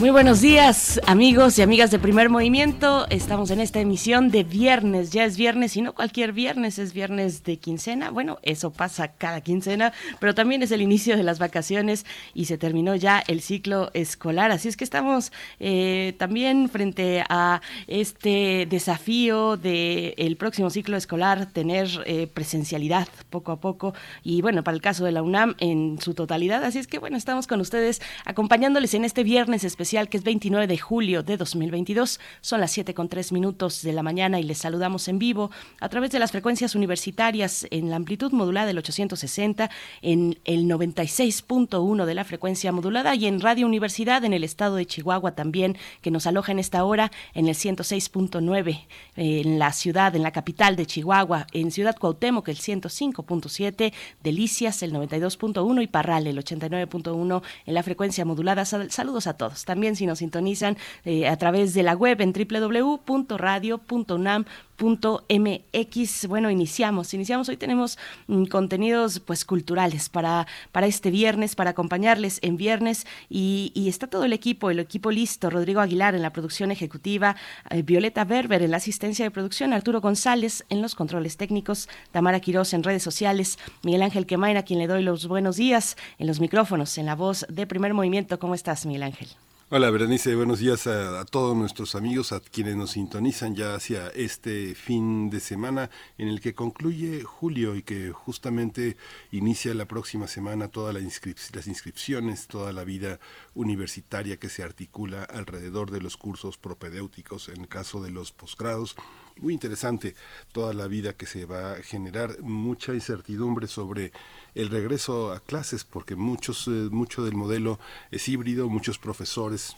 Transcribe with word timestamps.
Muy 0.00 0.08
buenos 0.08 0.40
días, 0.40 0.98
amigos 1.06 1.58
y 1.58 1.62
amigas 1.62 1.90
de 1.90 1.98
Primer 1.98 2.30
Movimiento. 2.30 3.06
Estamos 3.10 3.50
en 3.50 3.60
esta 3.60 3.80
emisión 3.80 4.30
de 4.30 4.44
viernes. 4.44 5.10
Ya 5.10 5.26
es 5.26 5.36
viernes 5.36 5.76
y 5.76 5.82
no 5.82 5.94
cualquier 5.94 6.32
viernes, 6.32 6.78
es 6.78 6.94
viernes 6.94 7.44
de 7.44 7.58
quincena. 7.58 8.08
Bueno, 8.08 8.38
eso 8.42 8.70
pasa 8.70 9.08
cada 9.08 9.42
quincena, 9.42 9.92
pero 10.18 10.34
también 10.34 10.62
es 10.62 10.70
el 10.70 10.80
inicio 10.80 11.18
de 11.18 11.22
las 11.22 11.38
vacaciones 11.38 12.06
y 12.32 12.46
se 12.46 12.56
terminó 12.56 12.94
ya 12.94 13.22
el 13.26 13.42
ciclo 13.42 13.90
escolar. 13.92 14.50
Así 14.52 14.68
es 14.68 14.78
que 14.78 14.84
estamos 14.84 15.32
eh, 15.58 16.14
también 16.16 16.70
frente 16.70 17.22
a 17.28 17.60
este 17.86 18.66
desafío 18.70 19.58
del 19.58 20.14
el 20.16 20.38
próximo 20.38 20.70
ciclo 20.70 20.96
escolar, 20.96 21.44
tener 21.52 21.88
eh, 22.06 22.26
presencialidad 22.26 23.06
poco 23.28 23.52
a 23.52 23.60
poco 23.60 23.92
y 24.24 24.40
bueno, 24.40 24.64
para 24.64 24.76
el 24.76 24.80
caso 24.80 25.04
de 25.04 25.12
la 25.12 25.20
UNAM 25.22 25.56
en 25.58 25.98
su 26.00 26.14
totalidad. 26.14 26.64
Así 26.64 26.78
es 26.78 26.86
que 26.86 26.98
bueno, 26.98 27.18
estamos 27.18 27.46
con 27.46 27.60
ustedes 27.60 28.00
acompañándoles 28.24 28.94
en 28.94 29.04
este 29.04 29.24
viernes 29.24 29.62
especial 29.62 29.89
que 29.90 30.16
es 30.16 30.22
29 30.22 30.68
de 30.68 30.78
julio 30.78 31.24
de 31.24 31.36
2022. 31.36 32.20
Son 32.40 32.60
las 32.60 32.70
7 32.70 32.94
con 32.94 33.08
3 33.08 33.32
minutos 33.32 33.82
de 33.82 33.92
la 33.92 34.04
mañana 34.04 34.38
y 34.38 34.44
les 34.44 34.58
saludamos 34.58 35.08
en 35.08 35.18
vivo 35.18 35.50
a 35.80 35.88
través 35.88 36.12
de 36.12 36.20
las 36.20 36.30
frecuencias 36.30 36.76
universitarias 36.76 37.66
en 37.72 37.90
la 37.90 37.96
amplitud 37.96 38.30
modulada 38.30 38.68
del 38.68 38.78
860, 38.78 39.68
en 40.02 40.38
el 40.44 40.66
96.1 40.66 42.04
de 42.04 42.14
la 42.14 42.22
frecuencia 42.22 42.70
modulada 42.70 43.16
y 43.16 43.26
en 43.26 43.40
Radio 43.40 43.66
Universidad 43.66 44.24
en 44.24 44.32
el 44.32 44.44
estado 44.44 44.76
de 44.76 44.86
Chihuahua 44.86 45.32
también, 45.32 45.76
que 46.02 46.12
nos 46.12 46.28
aloja 46.28 46.52
en 46.52 46.60
esta 46.60 46.84
hora 46.84 47.10
en 47.34 47.48
el 47.48 47.56
106.9 47.56 48.86
en 49.16 49.58
la 49.58 49.72
ciudad, 49.72 50.14
en 50.14 50.22
la 50.22 50.30
capital 50.30 50.76
de 50.76 50.86
Chihuahua, 50.86 51.48
en 51.52 51.72
Ciudad 51.72 51.96
Cuauhtémoc 51.98 52.46
el 52.48 52.58
105.7, 52.58 53.92
Delicias 54.22 54.84
el 54.84 54.92
92.1 54.92 55.82
y 55.82 55.86
Parral 55.88 56.28
el 56.28 56.38
89.1 56.38 57.42
en 57.66 57.74
la 57.74 57.82
frecuencia 57.82 58.24
modulada. 58.24 58.64
Saludos 58.64 59.26
a 59.26 59.34
todos. 59.34 59.64
También 59.64 59.79
también 59.80 59.96
si 59.96 60.04
nos 60.04 60.18
sintonizan 60.18 60.76
eh, 61.06 61.26
a 61.26 61.38
través 61.38 61.72
de 61.72 61.82
la 61.82 61.94
web 61.94 62.20
en 62.20 62.34
www.radio.unam 62.34 64.44
mx 64.80 66.26
Bueno, 66.26 66.50
iniciamos, 66.50 67.12
iniciamos. 67.14 67.48
Hoy 67.48 67.56
tenemos 67.56 67.98
mm, 68.28 68.44
contenidos 68.44 69.20
pues 69.20 69.44
culturales 69.44 70.08
para, 70.08 70.46
para 70.72 70.86
este 70.86 71.10
viernes, 71.10 71.54
para 71.54 71.70
acompañarles 71.70 72.38
en 72.42 72.56
viernes 72.56 73.06
y, 73.28 73.72
está 73.88 74.06
todo 74.06 74.24
el 74.24 74.32
equipo, 74.32 74.70
el 74.70 74.78
equipo 74.78 75.10
listo. 75.10 75.50
Rodrigo 75.50 75.80
Aguilar 75.80 76.14
en 76.14 76.22
la 76.22 76.32
producción 76.32 76.70
ejecutiva, 76.70 77.36
eh, 77.70 77.82
Violeta 77.82 78.24
Berber 78.24 78.62
en 78.62 78.70
la 78.70 78.78
asistencia 78.78 79.24
de 79.24 79.30
producción, 79.30 79.72
Arturo 79.72 80.00
González 80.00 80.64
en 80.68 80.80
los 80.80 80.94
controles 80.94 81.36
técnicos, 81.36 81.88
Tamara 82.12 82.40
Quirós 82.40 82.72
en 82.72 82.82
redes 82.82 83.02
sociales, 83.02 83.58
Miguel 83.82 84.02
Ángel 84.02 84.26
Quemain 84.26 84.56
a 84.56 84.62
quien 84.62 84.78
le 84.78 84.86
doy 84.86 85.02
los 85.02 85.26
buenos 85.26 85.56
días 85.56 85.96
en 86.18 86.26
los 86.26 86.40
micrófonos, 86.40 86.96
en 86.98 87.06
la 87.06 87.16
voz 87.16 87.46
de 87.48 87.66
Primer 87.66 87.94
Movimiento. 87.94 88.38
¿Cómo 88.38 88.54
estás, 88.54 88.86
Miguel 88.86 89.02
Ángel? 89.02 89.28
Hola 89.72 89.88
Berenice, 89.92 90.34
buenos 90.34 90.58
días 90.58 90.88
a, 90.88 91.24
todos 91.26 91.56
nuestros 91.56 91.94
amigos, 91.94 92.32
a 92.32 92.40
quienes 92.40 92.74
nos 92.74 92.90
sintonizan 92.90 93.54
ya 93.54 93.76
hacia 93.76 94.08
este 94.08 94.74
fin 94.74 95.30
de 95.30 95.38
semana 95.38 95.90
en 96.18 96.26
el 96.26 96.40
que 96.40 96.54
concluye 96.54 97.22
julio 97.22 97.76
y 97.76 97.84
que 97.84 98.10
justamente 98.10 98.96
inicia 99.30 99.72
la 99.74 99.84
próxima 99.84 100.26
semana 100.26 100.66
todas 100.66 100.92
las 100.92 101.66
inscripciones, 101.68 102.48
toda 102.48 102.72
la 102.72 102.82
vida 102.82 103.20
universitaria 103.54 104.38
que 104.38 104.48
se 104.48 104.64
articula 104.64 105.22
alrededor 105.22 105.92
de 105.92 106.00
los 106.00 106.16
cursos 106.16 106.58
propedéuticos 106.58 107.48
en 107.48 107.60
el 107.60 107.68
caso 107.68 108.02
de 108.02 108.10
los 108.10 108.32
posgrados 108.32 108.96
muy 109.40 109.54
interesante 109.54 110.14
toda 110.52 110.72
la 110.72 110.86
vida 110.86 111.14
que 111.14 111.26
se 111.26 111.44
va 111.46 111.72
a 111.72 111.82
generar, 111.82 112.40
mucha 112.40 112.94
incertidumbre 112.94 113.66
sobre 113.66 114.12
el 114.54 114.68
regreso 114.68 115.32
a 115.32 115.40
clases, 115.40 115.84
porque 115.84 116.16
muchos, 116.16 116.66
eh, 116.68 116.88
mucho 116.90 117.24
del 117.24 117.34
modelo 117.34 117.78
es 118.10 118.28
híbrido, 118.28 118.68
muchos 118.68 118.98
profesores 118.98 119.76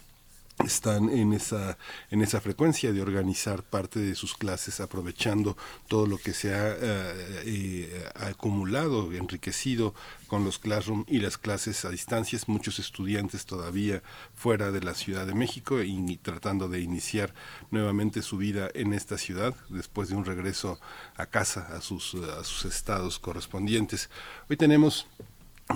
están 0.65 1.09
en 1.09 1.33
esa 1.33 1.79
en 2.11 2.23
esa 2.23 2.41
frecuencia 2.41 2.93
de 2.93 3.03
organizar 3.03 3.63
parte 3.63 3.99
de 3.99 4.15
sus 4.15 4.35
clases 4.35 4.81
aprovechando 4.81 5.57
todo 5.89 6.07
lo 6.07 6.19
que 6.19 6.33
se 6.33 6.55
ha 6.55 6.71
eh, 6.71 7.43
eh, 7.45 8.09
acumulado 8.15 9.13
enriquecido 9.13 9.95
con 10.27 10.45
los 10.45 10.59
classroom 10.59 11.05
y 11.09 11.19
las 11.19 11.39
clases 11.39 11.85
a 11.85 11.91
distancias 11.91 12.49
muchos 12.49 12.79
estudiantes 12.79 13.45
todavía 13.45 14.03
fuera 14.35 14.71
de 14.71 14.81
la 14.81 14.95
Ciudad 14.95 15.27
de 15.27 15.35
México 15.35 15.83
y, 15.83 16.17
tratando 16.19 16.69
de 16.69 16.81
iniciar 16.81 17.35
nuevamente 17.71 18.23
su 18.23 18.37
vida 18.37 18.69
en 18.75 18.93
esta 18.93 19.19
ciudad 19.19 19.55
después 19.69 20.09
de 20.09 20.17
un 20.17 20.25
regreso 20.25 20.79
a 21.17 21.27
casa 21.27 21.69
a 21.75 21.81
sus 21.81 22.15
a 22.15 22.45
sus 22.45 22.65
estados 22.65 23.19
correspondientes. 23.19 24.11
Hoy 24.49 24.57
tenemos 24.57 25.07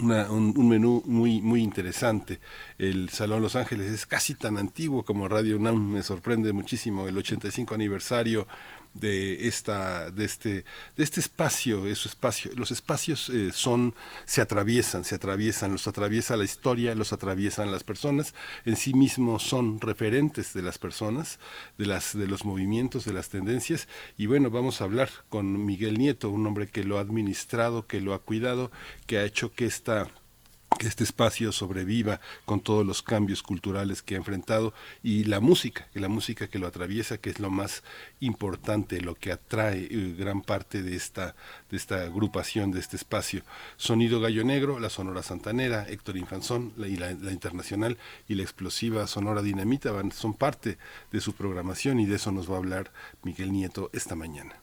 un, 0.00 0.68
menú 0.68 1.02
muy 1.06 1.40
muy 1.40 1.62
interesante. 1.62 2.40
El 2.78 3.08
Salón 3.10 3.42
Los 3.42 3.56
Ángeles 3.56 3.90
es 3.92 4.06
casi 4.06 4.34
tan 4.34 4.58
antiguo 4.58 5.04
como 5.04 5.28
Radio 5.28 5.56
UNAM, 5.56 5.92
me 5.92 6.02
sorprende 6.02 6.52
muchísimo 6.52 7.08
el 7.08 7.16
85 7.16 7.74
aniversario 7.74 8.46
de 9.00 9.46
esta 9.48 10.10
de 10.10 10.24
este 10.24 10.64
de 10.96 11.04
este 11.04 11.20
espacio 11.20 11.86
es 11.86 12.06
espacio. 12.06 12.50
Los 12.54 12.70
espacios 12.70 13.28
eh, 13.28 13.50
son 13.52 13.94
se 14.24 14.40
atraviesan 14.40 15.04
se 15.04 15.14
atraviesan 15.14 15.72
los 15.72 15.86
atraviesa 15.86 16.36
la 16.36 16.44
historia 16.44 16.94
los 16.94 17.12
atraviesan 17.12 17.70
las 17.70 17.84
personas. 17.84 18.34
En 18.64 18.76
sí 18.76 18.94
mismos 18.94 19.42
son 19.42 19.80
referentes 19.80 20.52
de 20.54 20.62
las 20.62 20.78
personas 20.78 21.38
de 21.78 21.86
las 21.86 22.16
de 22.16 22.26
los 22.26 22.44
movimientos 22.44 23.04
de 23.04 23.12
las 23.12 23.28
tendencias. 23.28 23.88
Y 24.16 24.26
bueno 24.26 24.50
vamos 24.50 24.80
a 24.80 24.84
hablar 24.84 25.10
con 25.28 25.64
Miguel 25.64 25.98
Nieto 25.98 26.30
un 26.30 26.46
hombre 26.46 26.68
que 26.68 26.84
lo 26.84 26.98
ha 26.98 27.00
administrado 27.00 27.86
que 27.86 28.00
lo 28.00 28.14
ha 28.14 28.22
cuidado 28.22 28.70
que 29.06 29.18
ha 29.18 29.24
hecho 29.24 29.52
que 29.52 29.66
esta 29.66 30.08
que 30.76 30.88
este 30.88 31.04
espacio 31.04 31.52
sobreviva 31.52 32.20
con 32.44 32.60
todos 32.60 32.86
los 32.86 33.02
cambios 33.02 33.42
culturales 33.42 34.02
que 34.02 34.14
ha 34.14 34.18
enfrentado 34.18 34.74
y 35.02 35.24
la 35.24 35.40
música, 35.40 35.88
que 35.92 36.00
la 36.00 36.08
música 36.08 36.48
que 36.48 36.58
lo 36.58 36.66
atraviesa, 36.66 37.18
que 37.18 37.30
es 37.30 37.40
lo 37.40 37.50
más 37.50 37.82
importante, 38.20 39.00
lo 39.00 39.14
que 39.14 39.32
atrae 39.32 39.88
eh, 39.90 40.14
gran 40.18 40.42
parte 40.42 40.82
de 40.82 40.96
esta, 40.96 41.34
de 41.70 41.76
esta 41.76 42.02
agrupación, 42.02 42.70
de 42.70 42.80
este 42.80 42.96
espacio. 42.96 43.42
Sonido 43.76 44.20
Gallo 44.20 44.44
Negro, 44.44 44.78
la 44.78 44.90
Sonora 44.90 45.22
Santanera, 45.22 45.86
Héctor 45.88 46.16
Infanzón 46.16 46.72
y 46.78 46.96
la, 46.96 47.10
Internacional 47.10 47.98
y 48.28 48.34
la 48.34 48.42
explosiva 48.42 49.06
Sonora 49.06 49.42
Dinamita 49.42 49.92
van, 49.92 50.12
son 50.12 50.34
parte 50.34 50.78
de 51.12 51.20
su 51.20 51.32
programación 51.34 52.00
y 52.00 52.06
de 52.06 52.16
eso 52.16 52.32
nos 52.32 52.50
va 52.50 52.54
a 52.54 52.58
hablar 52.58 52.90
Miguel 53.22 53.52
Nieto 53.52 53.90
esta 53.92 54.14
mañana. 54.14 54.56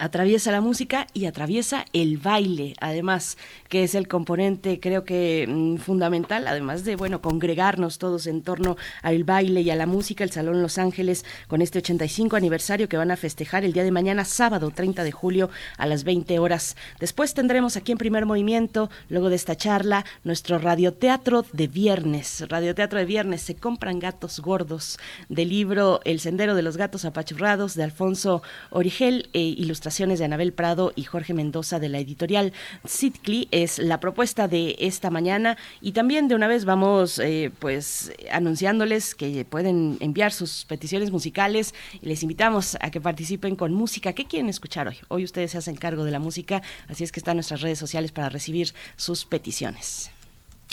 Atraviesa 0.00 0.50
la 0.50 0.60
música 0.60 1.06
y 1.14 1.26
atraviesa 1.26 1.84
el 1.92 2.18
baile, 2.18 2.74
además, 2.80 3.38
que 3.68 3.84
es 3.84 3.94
el 3.94 4.08
componente, 4.08 4.80
creo 4.80 5.04
que 5.04 5.46
mm, 5.48 5.76
fundamental, 5.76 6.48
además 6.48 6.84
de, 6.84 6.96
bueno, 6.96 7.22
congregarnos 7.22 7.98
todos 7.98 8.26
en 8.26 8.42
torno 8.42 8.76
al 9.02 9.22
baile 9.22 9.60
y 9.60 9.70
a 9.70 9.76
la 9.76 9.86
música, 9.86 10.24
el 10.24 10.32
Salón 10.32 10.62
Los 10.62 10.78
Ángeles, 10.78 11.24
con 11.46 11.62
este 11.62 11.78
85 11.78 12.34
aniversario 12.34 12.88
que 12.88 12.96
van 12.96 13.12
a 13.12 13.16
festejar 13.16 13.64
el 13.64 13.72
día 13.72 13.84
de 13.84 13.92
mañana, 13.92 14.24
sábado 14.24 14.72
30 14.72 15.04
de 15.04 15.12
julio, 15.12 15.48
a 15.78 15.86
las 15.86 16.02
20 16.02 16.40
horas. 16.42 16.76
Después 17.00 17.34
tendremos 17.34 17.76
aquí 17.76 17.92
en 17.92 17.98
primer 17.98 18.26
movimiento, 18.26 18.90
luego 19.08 19.30
de 19.30 19.36
esta 19.36 19.56
charla, 19.56 20.04
nuestro 20.24 20.58
radioteatro 20.58 21.44
de 21.52 21.68
viernes. 21.68 22.44
Radioteatro 22.48 22.98
de 22.98 23.04
viernes, 23.04 23.42
se 23.42 23.54
compran 23.54 23.98
gatos 23.98 24.40
gordos, 24.40 24.98
del 25.28 25.48
libro 25.48 26.00
El 26.04 26.20
Sendero 26.20 26.54
de 26.54 26.62
los 26.62 26.76
Gatos 26.76 27.04
Apachurrados, 27.04 27.74
de 27.74 27.84
Alfonso 27.84 28.42
Origel. 28.70 29.28
Eh, 29.32 29.40
ilustraciones 29.40 30.18
de 30.18 30.24
Anabel 30.24 30.52
Prado 30.52 30.92
y 30.96 31.04
Jorge 31.04 31.34
Mendoza 31.34 31.78
de 31.78 31.88
la 31.88 31.98
editorial 31.98 32.52
Sitcli 32.84 33.48
es 33.50 33.78
la 33.78 34.00
propuesta 34.00 34.48
de 34.48 34.76
esta 34.78 35.10
mañana 35.10 35.56
y 35.80 35.92
también 35.92 36.28
de 36.28 36.34
una 36.34 36.48
vez 36.48 36.64
vamos 36.64 37.18
eh, 37.18 37.50
pues 37.58 38.12
anunciándoles 38.30 39.14
que 39.14 39.44
pueden 39.44 39.96
enviar 40.00 40.32
sus 40.32 40.64
peticiones 40.64 41.10
musicales 41.10 41.74
y 42.00 42.06
les 42.06 42.22
invitamos 42.22 42.76
a 42.80 42.90
que 42.90 43.00
participen 43.00 43.56
con 43.56 43.72
música. 43.72 44.12
¿Qué 44.12 44.26
quieren 44.26 44.48
escuchar 44.48 44.88
hoy? 44.88 44.96
Hoy 45.08 45.24
ustedes 45.24 45.52
se 45.52 45.58
hacen 45.58 45.76
cargo 45.76 46.04
de 46.04 46.10
la 46.10 46.18
música, 46.18 46.31
así 46.88 47.04
es 47.04 47.12
que 47.12 47.20
están 47.20 47.36
nuestras 47.36 47.60
redes 47.60 47.78
sociales 47.78 48.12
para 48.12 48.28
recibir 48.28 48.72
sus 48.96 49.24
peticiones. 49.24 50.10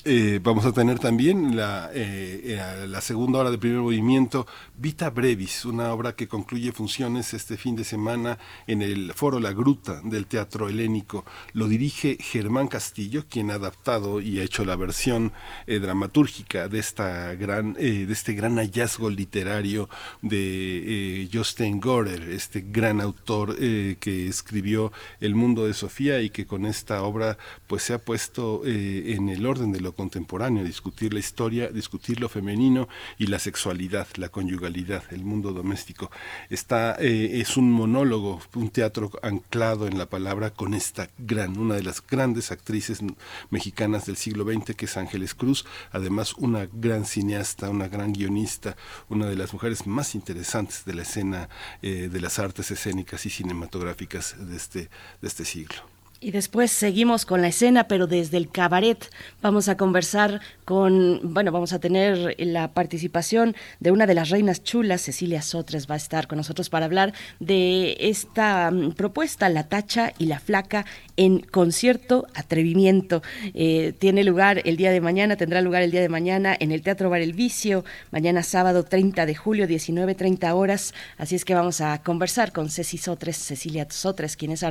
Eh, 0.05 0.39
vamos 0.41 0.65
a 0.65 0.71
tener 0.71 0.97
también 0.97 1.57
la, 1.57 1.91
eh, 1.93 2.57
la 2.87 3.01
segunda 3.01 3.39
hora 3.39 3.51
de 3.51 3.57
primer 3.57 3.79
movimiento, 3.79 4.47
Vita 4.77 5.09
Brevis, 5.09 5.65
una 5.65 5.91
obra 5.91 6.15
que 6.15 6.29
concluye 6.29 6.71
funciones 6.71 7.33
este 7.33 7.57
fin 7.57 7.75
de 7.75 7.83
semana 7.83 8.37
en 8.65 8.81
el 8.81 9.11
Foro 9.13 9.41
La 9.41 9.51
Gruta 9.51 9.99
del 10.01 10.25
Teatro 10.25 10.69
Helénico. 10.69 11.25
Lo 11.51 11.67
dirige 11.67 12.17
Germán 12.17 12.69
Castillo, 12.69 13.25
quien 13.29 13.51
ha 13.51 13.55
adaptado 13.55 14.21
y 14.21 14.39
ha 14.39 14.43
hecho 14.43 14.63
la 14.63 14.77
versión 14.77 15.33
eh, 15.67 15.79
dramatúrgica 15.79 16.69
de, 16.69 16.79
esta 16.79 17.35
gran, 17.35 17.73
de 17.73 18.09
este 18.09 18.33
gran 18.33 18.55
hallazgo 18.55 19.09
literario 19.09 19.89
de 20.21 21.27
Jostein 21.33 21.81
Gorer, 21.81 22.29
este 22.29 22.61
gran 22.61 23.01
autor 23.01 23.57
que 23.57 24.27
escribió 24.27 24.93
El 25.19 25.35
mundo 25.35 25.65
de 25.65 25.73
Sofía 25.73 26.21
y 26.21 26.29
que 26.29 26.45
con 26.45 26.65
esta 26.65 27.03
obra 27.03 27.37
pues 27.67 27.83
se 27.83 27.93
ha 27.93 27.97
puesto 27.99 28.61
en 28.65 29.27
el 29.27 29.45
orden 29.45 29.73
de 29.73 29.81
contemporáneo, 29.93 30.63
discutir 30.63 31.13
la 31.13 31.19
historia, 31.19 31.69
discutir 31.69 32.19
lo 32.19 32.29
femenino 32.29 32.87
y 33.17 33.27
la 33.27 33.39
sexualidad, 33.39 34.07
la 34.15 34.29
conyugalidad, 34.29 35.03
el 35.11 35.23
mundo 35.23 35.53
doméstico. 35.53 36.11
Está, 36.49 36.95
eh, 36.99 37.39
es 37.41 37.57
un 37.57 37.71
monólogo, 37.71 38.41
un 38.55 38.69
teatro 38.69 39.11
anclado 39.21 39.87
en 39.87 39.97
la 39.97 40.07
palabra 40.07 40.51
con 40.51 40.73
esta 40.73 41.09
gran, 41.17 41.57
una 41.57 41.75
de 41.75 41.83
las 41.83 42.05
grandes 42.05 42.51
actrices 42.51 43.01
mexicanas 43.49 44.05
del 44.05 44.17
siglo 44.17 44.45
XX, 44.45 44.75
que 44.75 44.85
es 44.85 44.97
Ángeles 44.97 45.35
Cruz, 45.35 45.65
además 45.91 46.33
una 46.33 46.67
gran 46.71 47.05
cineasta, 47.05 47.69
una 47.69 47.87
gran 47.87 48.13
guionista, 48.13 48.75
una 49.09 49.27
de 49.27 49.35
las 49.35 49.53
mujeres 49.53 49.87
más 49.87 50.15
interesantes 50.15 50.85
de 50.85 50.93
la 50.93 51.03
escena 51.03 51.49
eh, 51.81 52.09
de 52.11 52.21
las 52.21 52.39
artes 52.39 52.71
escénicas 52.71 53.25
y 53.25 53.29
cinematográficas 53.29 54.35
de 54.37 54.55
este, 54.55 54.89
de 55.21 55.27
este 55.27 55.45
siglo. 55.45 55.98
Y 56.21 56.31
después 56.31 56.69
seguimos 56.71 57.25
con 57.25 57.41
la 57.41 57.47
escena, 57.47 57.87
pero 57.87 58.05
desde 58.05 58.35
el 58.35 58.49
cabaret 58.49 59.09
vamos 59.41 59.69
a 59.69 59.77
conversar 59.77 60.41
con, 60.65 61.21
bueno, 61.23 61.53
vamos 61.53 61.71
a 61.71 61.79
tener 61.79 62.35
la 62.37 62.73
participación 62.73 63.55
de 63.79 63.91
una 63.91 64.05
de 64.05 64.15
las 64.15 64.29
reinas 64.29 64.61
chulas, 64.61 64.99
Cecilia 64.99 65.41
Sotres 65.41 65.89
va 65.89 65.93
a 65.93 65.97
estar 65.97 66.27
con 66.27 66.37
nosotros 66.37 66.69
para 66.69 66.87
hablar 66.87 67.13
de 67.39 67.95
esta 68.01 68.69
mm, 68.69 68.95
propuesta, 68.95 69.47
La 69.47 69.69
Tacha 69.69 70.11
y 70.17 70.25
la 70.25 70.41
Flaca 70.41 70.85
en 71.15 71.39
concierto 71.39 72.27
Atrevimiento. 72.33 73.23
Eh, 73.53 73.93
tiene 73.97 74.25
lugar 74.25 74.61
el 74.65 74.75
día 74.75 74.91
de 74.91 74.99
mañana, 74.99 75.37
tendrá 75.37 75.61
lugar 75.61 75.83
el 75.83 75.91
día 75.91 76.01
de 76.01 76.09
mañana 76.09 76.53
en 76.59 76.73
el 76.73 76.81
Teatro 76.81 77.09
Bar 77.09 77.21
El 77.21 77.31
Vicio, 77.31 77.85
mañana 78.11 78.43
sábado 78.43 78.83
30 78.83 79.25
de 79.25 79.35
julio, 79.35 79.67
19.30 79.67 80.53
horas. 80.53 80.93
Así 81.17 81.35
es 81.35 81.45
que 81.45 81.55
vamos 81.55 81.79
a 81.79 82.03
conversar 82.03 82.51
con 82.51 82.69
Ceci 82.69 82.97
Sotres, 82.97 83.37
Cecilia 83.37 83.87
Sotres, 83.89 84.35
quien 84.35 84.51
es 84.51 84.63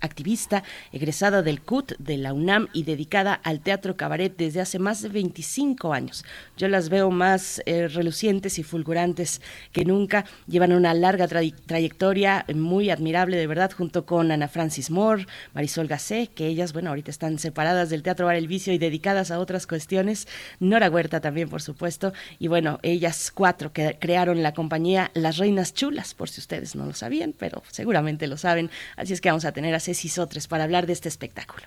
activista, 0.00 0.62
egresada 0.92 1.42
del 1.42 1.60
CUT 1.60 1.92
de 1.98 2.16
la 2.16 2.32
UNAM 2.32 2.68
y 2.72 2.84
dedicada 2.84 3.34
al 3.34 3.60
teatro 3.60 3.96
cabaret 3.96 4.34
desde 4.36 4.60
hace 4.60 4.78
más 4.78 5.02
de 5.02 5.08
25 5.08 5.92
años. 5.92 6.24
Yo 6.56 6.68
las 6.68 6.88
veo 6.88 7.10
más 7.10 7.62
eh, 7.66 7.88
relucientes 7.88 8.58
y 8.58 8.62
fulgurantes 8.62 9.40
que 9.72 9.84
nunca. 9.84 10.24
Llevan 10.46 10.72
una 10.72 10.94
larga 10.94 11.28
trayectoria 11.28 12.44
muy 12.54 12.90
admirable, 12.90 13.36
de 13.36 13.46
verdad, 13.46 13.72
junto 13.72 14.06
con 14.06 14.30
Ana 14.30 14.48
Francis 14.48 14.90
Moore, 14.90 15.26
Marisol 15.54 15.88
Gacé, 15.88 16.28
que 16.34 16.46
ellas, 16.46 16.72
bueno, 16.72 16.90
ahorita 16.90 17.10
están 17.10 17.38
separadas 17.38 17.90
del 17.90 18.02
Teatro 18.02 18.26
Bar 18.26 18.36
El 18.36 18.48
Vicio 18.48 18.72
y 18.72 18.78
dedicadas 18.78 19.30
a 19.30 19.38
otras 19.38 19.66
cuestiones. 19.66 20.28
Nora 20.60 20.90
Huerta 20.90 21.20
también, 21.20 21.48
por 21.48 21.62
supuesto. 21.62 22.12
Y 22.38 22.48
bueno, 22.48 22.78
ellas 22.82 23.30
cuatro 23.34 23.72
que 23.72 23.96
crearon 23.98 24.42
la 24.42 24.54
compañía 24.54 25.10
Las 25.14 25.38
Reinas 25.38 25.74
Chulas, 25.74 26.14
por 26.14 26.28
si 26.28 26.40
ustedes 26.40 26.74
no 26.74 26.86
lo 26.86 26.94
sabían, 26.94 27.34
pero 27.36 27.62
seguramente 27.70 28.26
lo 28.26 28.36
saben. 28.36 28.70
Así 28.96 29.12
es 29.12 29.20
que 29.20 29.28
vamos 29.28 29.44
a 29.44 29.52
tener 29.52 29.74
a 29.74 29.80
Ceci 29.88 30.10
Sotres 30.10 30.48
para 30.48 30.64
hablar 30.64 30.86
de 30.86 30.92
este 30.92 31.08
espectáculo. 31.08 31.66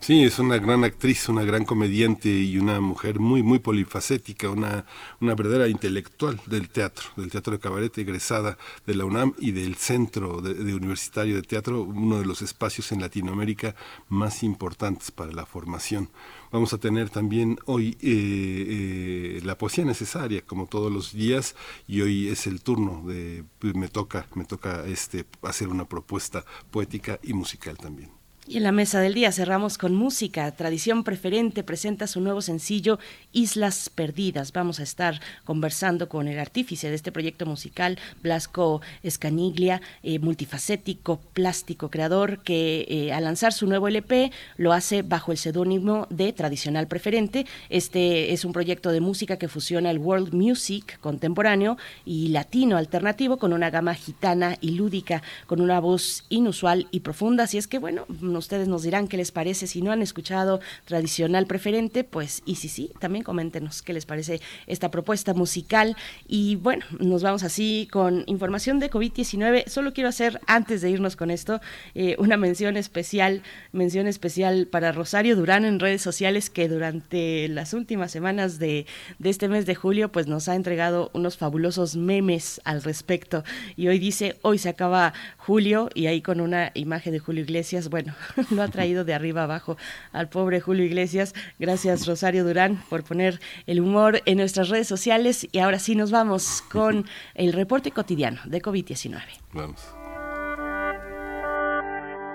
Sí, 0.00 0.24
es 0.24 0.40
una 0.40 0.58
gran 0.58 0.82
actriz, 0.82 1.28
una 1.28 1.44
gran 1.44 1.64
comediante 1.64 2.28
y 2.28 2.58
una 2.58 2.80
mujer 2.80 3.20
muy, 3.20 3.44
muy 3.44 3.60
polifacética, 3.60 4.50
una, 4.50 4.84
una 5.20 5.36
verdadera 5.36 5.68
intelectual 5.68 6.40
del 6.46 6.70
teatro, 6.70 7.04
del 7.16 7.30
teatro 7.30 7.52
de 7.52 7.60
cabaret, 7.60 7.96
egresada 7.98 8.58
de 8.84 8.96
la 8.96 9.04
UNAM 9.04 9.34
y 9.38 9.52
del 9.52 9.76
Centro 9.76 10.40
de, 10.40 10.74
Universitario 10.74 11.36
de 11.36 11.42
Teatro, 11.42 11.82
uno 11.84 12.18
de 12.18 12.26
los 12.26 12.42
espacios 12.42 12.90
en 12.90 13.00
Latinoamérica 13.00 13.76
más 14.08 14.42
importantes 14.42 15.12
para 15.12 15.30
la 15.30 15.46
formación. 15.46 16.10
Vamos 16.52 16.74
a 16.74 16.78
tener 16.78 17.08
también 17.08 17.58
hoy 17.64 17.96
eh, 18.02 19.38
eh, 19.38 19.40
la 19.42 19.56
poesía 19.56 19.86
necesaria, 19.86 20.42
como 20.42 20.66
todos 20.66 20.92
los 20.92 21.14
días, 21.14 21.56
y 21.88 22.02
hoy 22.02 22.28
es 22.28 22.46
el 22.46 22.60
turno 22.60 23.02
de, 23.06 23.44
me 23.74 23.88
toca, 23.88 24.26
me 24.34 24.44
toca 24.44 24.84
este, 24.84 25.24
hacer 25.40 25.68
una 25.68 25.88
propuesta 25.88 26.44
poética 26.70 27.18
y 27.22 27.32
musical 27.32 27.78
también. 27.78 28.21
Y 28.52 28.58
en 28.58 28.64
la 28.64 28.72
mesa 28.72 29.00
del 29.00 29.14
día 29.14 29.32
cerramos 29.32 29.78
con 29.78 29.94
música. 29.94 30.50
Tradición 30.50 31.04
Preferente 31.04 31.62
presenta 31.62 32.06
su 32.06 32.20
nuevo 32.20 32.42
sencillo 32.42 32.98
Islas 33.32 33.88
Perdidas. 33.88 34.52
Vamos 34.52 34.78
a 34.78 34.82
estar 34.82 35.22
conversando 35.44 36.10
con 36.10 36.28
el 36.28 36.38
artífice 36.38 36.90
de 36.90 36.96
este 36.96 37.12
proyecto 37.12 37.46
musical, 37.46 37.98
Blasco 38.22 38.82
Escaniglia, 39.02 39.80
eh, 40.02 40.18
multifacético, 40.18 41.18
plástico, 41.32 41.88
creador, 41.88 42.40
que 42.40 42.84
eh, 42.90 43.14
al 43.14 43.24
lanzar 43.24 43.54
su 43.54 43.66
nuevo 43.66 43.88
LP 43.88 44.30
lo 44.58 44.74
hace 44.74 45.00
bajo 45.00 45.32
el 45.32 45.38
seudónimo 45.38 46.06
de 46.10 46.34
Tradicional 46.34 46.88
Preferente. 46.88 47.46
Este 47.70 48.34
es 48.34 48.44
un 48.44 48.52
proyecto 48.52 48.90
de 48.92 49.00
música 49.00 49.38
que 49.38 49.48
fusiona 49.48 49.90
el 49.90 49.96
world 49.96 50.34
music 50.34 51.00
contemporáneo 51.00 51.78
y 52.04 52.28
latino 52.28 52.76
alternativo 52.76 53.38
con 53.38 53.54
una 53.54 53.70
gama 53.70 53.94
gitana 53.94 54.58
y 54.60 54.72
lúdica, 54.72 55.22
con 55.46 55.62
una 55.62 55.80
voz 55.80 56.24
inusual 56.28 56.86
y 56.90 57.00
profunda. 57.00 57.44
Así 57.44 57.56
es 57.56 57.66
que, 57.66 57.78
bueno, 57.78 58.04
ustedes 58.42 58.68
nos 58.68 58.82
dirán 58.82 59.08
qué 59.08 59.16
les 59.16 59.32
parece. 59.32 59.66
Si 59.66 59.82
no 59.82 59.92
han 59.92 60.02
escuchado 60.02 60.60
tradicional 60.84 61.46
preferente, 61.46 62.04
pues 62.04 62.42
y 62.44 62.56
si 62.56 62.68
sí, 62.68 62.90
también 63.00 63.24
coméntenos 63.24 63.82
qué 63.82 63.92
les 63.92 64.06
parece 64.06 64.40
esta 64.66 64.90
propuesta 64.90 65.32
musical. 65.34 65.96
Y 66.26 66.56
bueno, 66.56 66.84
nos 66.98 67.22
vamos 67.22 67.42
así 67.42 67.88
con 67.90 68.24
información 68.26 68.80
de 68.80 68.90
COVID-19. 68.90 69.66
Solo 69.68 69.92
quiero 69.92 70.08
hacer, 70.08 70.40
antes 70.46 70.82
de 70.82 70.90
irnos 70.90 71.16
con 71.16 71.30
esto, 71.30 71.60
eh, 71.94 72.16
una 72.18 72.36
mención 72.36 72.76
especial, 72.76 73.42
mención 73.72 74.06
especial 74.06 74.66
para 74.66 74.92
Rosario 74.92 75.36
Durán 75.36 75.64
en 75.64 75.80
redes 75.80 76.02
sociales, 76.02 76.50
que 76.50 76.68
durante 76.68 77.48
las 77.48 77.74
últimas 77.74 78.10
semanas 78.10 78.58
de, 78.58 78.86
de 79.18 79.30
este 79.30 79.48
mes 79.48 79.66
de 79.66 79.74
julio, 79.74 80.10
pues 80.10 80.26
nos 80.26 80.48
ha 80.48 80.54
entregado 80.54 81.10
unos 81.14 81.36
fabulosos 81.36 81.96
memes 81.96 82.60
al 82.64 82.82
respecto. 82.82 83.44
Y 83.76 83.88
hoy 83.88 83.98
dice, 83.98 84.36
hoy 84.42 84.58
se 84.58 84.68
acaba 84.68 85.14
julio, 85.38 85.88
y 85.94 86.06
ahí 86.06 86.22
con 86.22 86.40
una 86.40 86.72
imagen 86.74 87.12
de 87.12 87.18
Julio 87.18 87.42
Iglesias, 87.42 87.88
bueno, 87.88 88.14
lo 88.50 88.62
ha 88.62 88.68
traído 88.68 89.04
de 89.04 89.14
arriba 89.14 89.44
abajo 89.44 89.76
al 90.12 90.28
pobre 90.28 90.60
Julio 90.60 90.84
Iglesias. 90.84 91.34
Gracias 91.58 92.06
Rosario 92.06 92.44
Durán 92.44 92.82
por 92.88 93.04
poner 93.04 93.40
el 93.66 93.80
humor 93.80 94.22
en 94.26 94.38
nuestras 94.38 94.68
redes 94.68 94.88
sociales 94.88 95.46
y 95.52 95.58
ahora 95.58 95.78
sí 95.78 95.94
nos 95.94 96.10
vamos 96.10 96.62
con 96.70 97.06
el 97.34 97.52
reporte 97.52 97.90
cotidiano 97.90 98.40
de 98.44 98.62
COVID-19. 98.62 99.20
Vamos. 99.52 99.80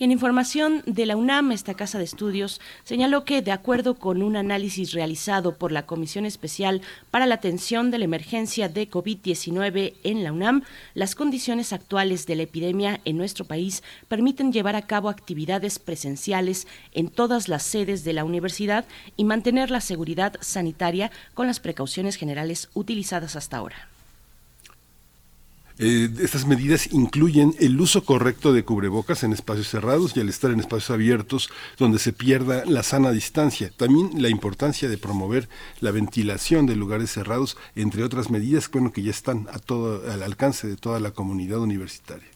Y 0.00 0.04
en 0.04 0.12
información 0.12 0.84
de 0.86 1.06
la 1.06 1.16
UNAM, 1.16 1.50
esta 1.50 1.74
casa 1.74 1.98
de 1.98 2.04
estudios 2.04 2.60
señaló 2.84 3.24
que, 3.24 3.42
de 3.42 3.50
acuerdo 3.50 3.96
con 3.96 4.22
un 4.22 4.36
análisis 4.36 4.92
realizado 4.92 5.56
por 5.56 5.72
la 5.72 5.86
Comisión 5.86 6.24
Especial 6.24 6.82
para 7.10 7.26
la 7.26 7.34
Atención 7.34 7.90
de 7.90 7.98
la 7.98 8.04
Emergencia 8.04 8.68
de 8.68 8.88
COVID-19 8.88 9.94
en 10.04 10.22
la 10.22 10.32
UNAM, 10.32 10.62
las 10.94 11.16
condiciones 11.16 11.72
actuales 11.72 12.26
de 12.26 12.36
la 12.36 12.44
epidemia 12.44 13.00
en 13.04 13.16
nuestro 13.16 13.44
país 13.44 13.82
permiten 14.06 14.52
llevar 14.52 14.76
a 14.76 14.86
cabo 14.86 15.08
actividades 15.08 15.80
presenciales 15.80 16.68
en 16.92 17.08
todas 17.08 17.48
las 17.48 17.64
sedes 17.64 18.04
de 18.04 18.12
la 18.12 18.24
universidad 18.24 18.84
y 19.16 19.24
mantener 19.24 19.72
la 19.72 19.80
seguridad 19.80 20.36
sanitaria 20.40 21.10
con 21.34 21.48
las 21.48 21.58
precauciones 21.58 22.14
generales 22.14 22.70
utilizadas 22.72 23.34
hasta 23.34 23.56
ahora. 23.56 23.97
Eh, 25.78 26.10
estas 26.20 26.44
medidas 26.46 26.92
incluyen 26.92 27.54
el 27.60 27.80
uso 27.80 28.04
correcto 28.04 28.52
de 28.52 28.64
cubrebocas 28.64 29.22
en 29.22 29.32
espacios 29.32 29.68
cerrados 29.68 30.16
y 30.16 30.20
al 30.20 30.28
estar 30.28 30.50
en 30.50 30.58
espacios 30.58 30.90
abiertos 30.90 31.50
donde 31.78 32.00
se 32.00 32.12
pierda 32.12 32.64
la 32.66 32.82
sana 32.82 33.12
distancia. 33.12 33.70
También 33.76 34.10
la 34.20 34.28
importancia 34.28 34.88
de 34.88 34.98
promover 34.98 35.48
la 35.80 35.92
ventilación 35.92 36.66
de 36.66 36.74
lugares 36.74 37.12
cerrados, 37.12 37.56
entre 37.76 38.02
otras 38.02 38.28
medidas 38.28 38.68
bueno, 38.70 38.92
que 38.92 39.02
ya 39.02 39.10
están 39.10 39.46
a 39.52 39.58
todo, 39.58 40.10
al 40.10 40.22
alcance 40.22 40.66
de 40.66 40.76
toda 40.76 40.98
la 40.98 41.12
comunidad 41.12 41.60
universitaria. 41.60 42.28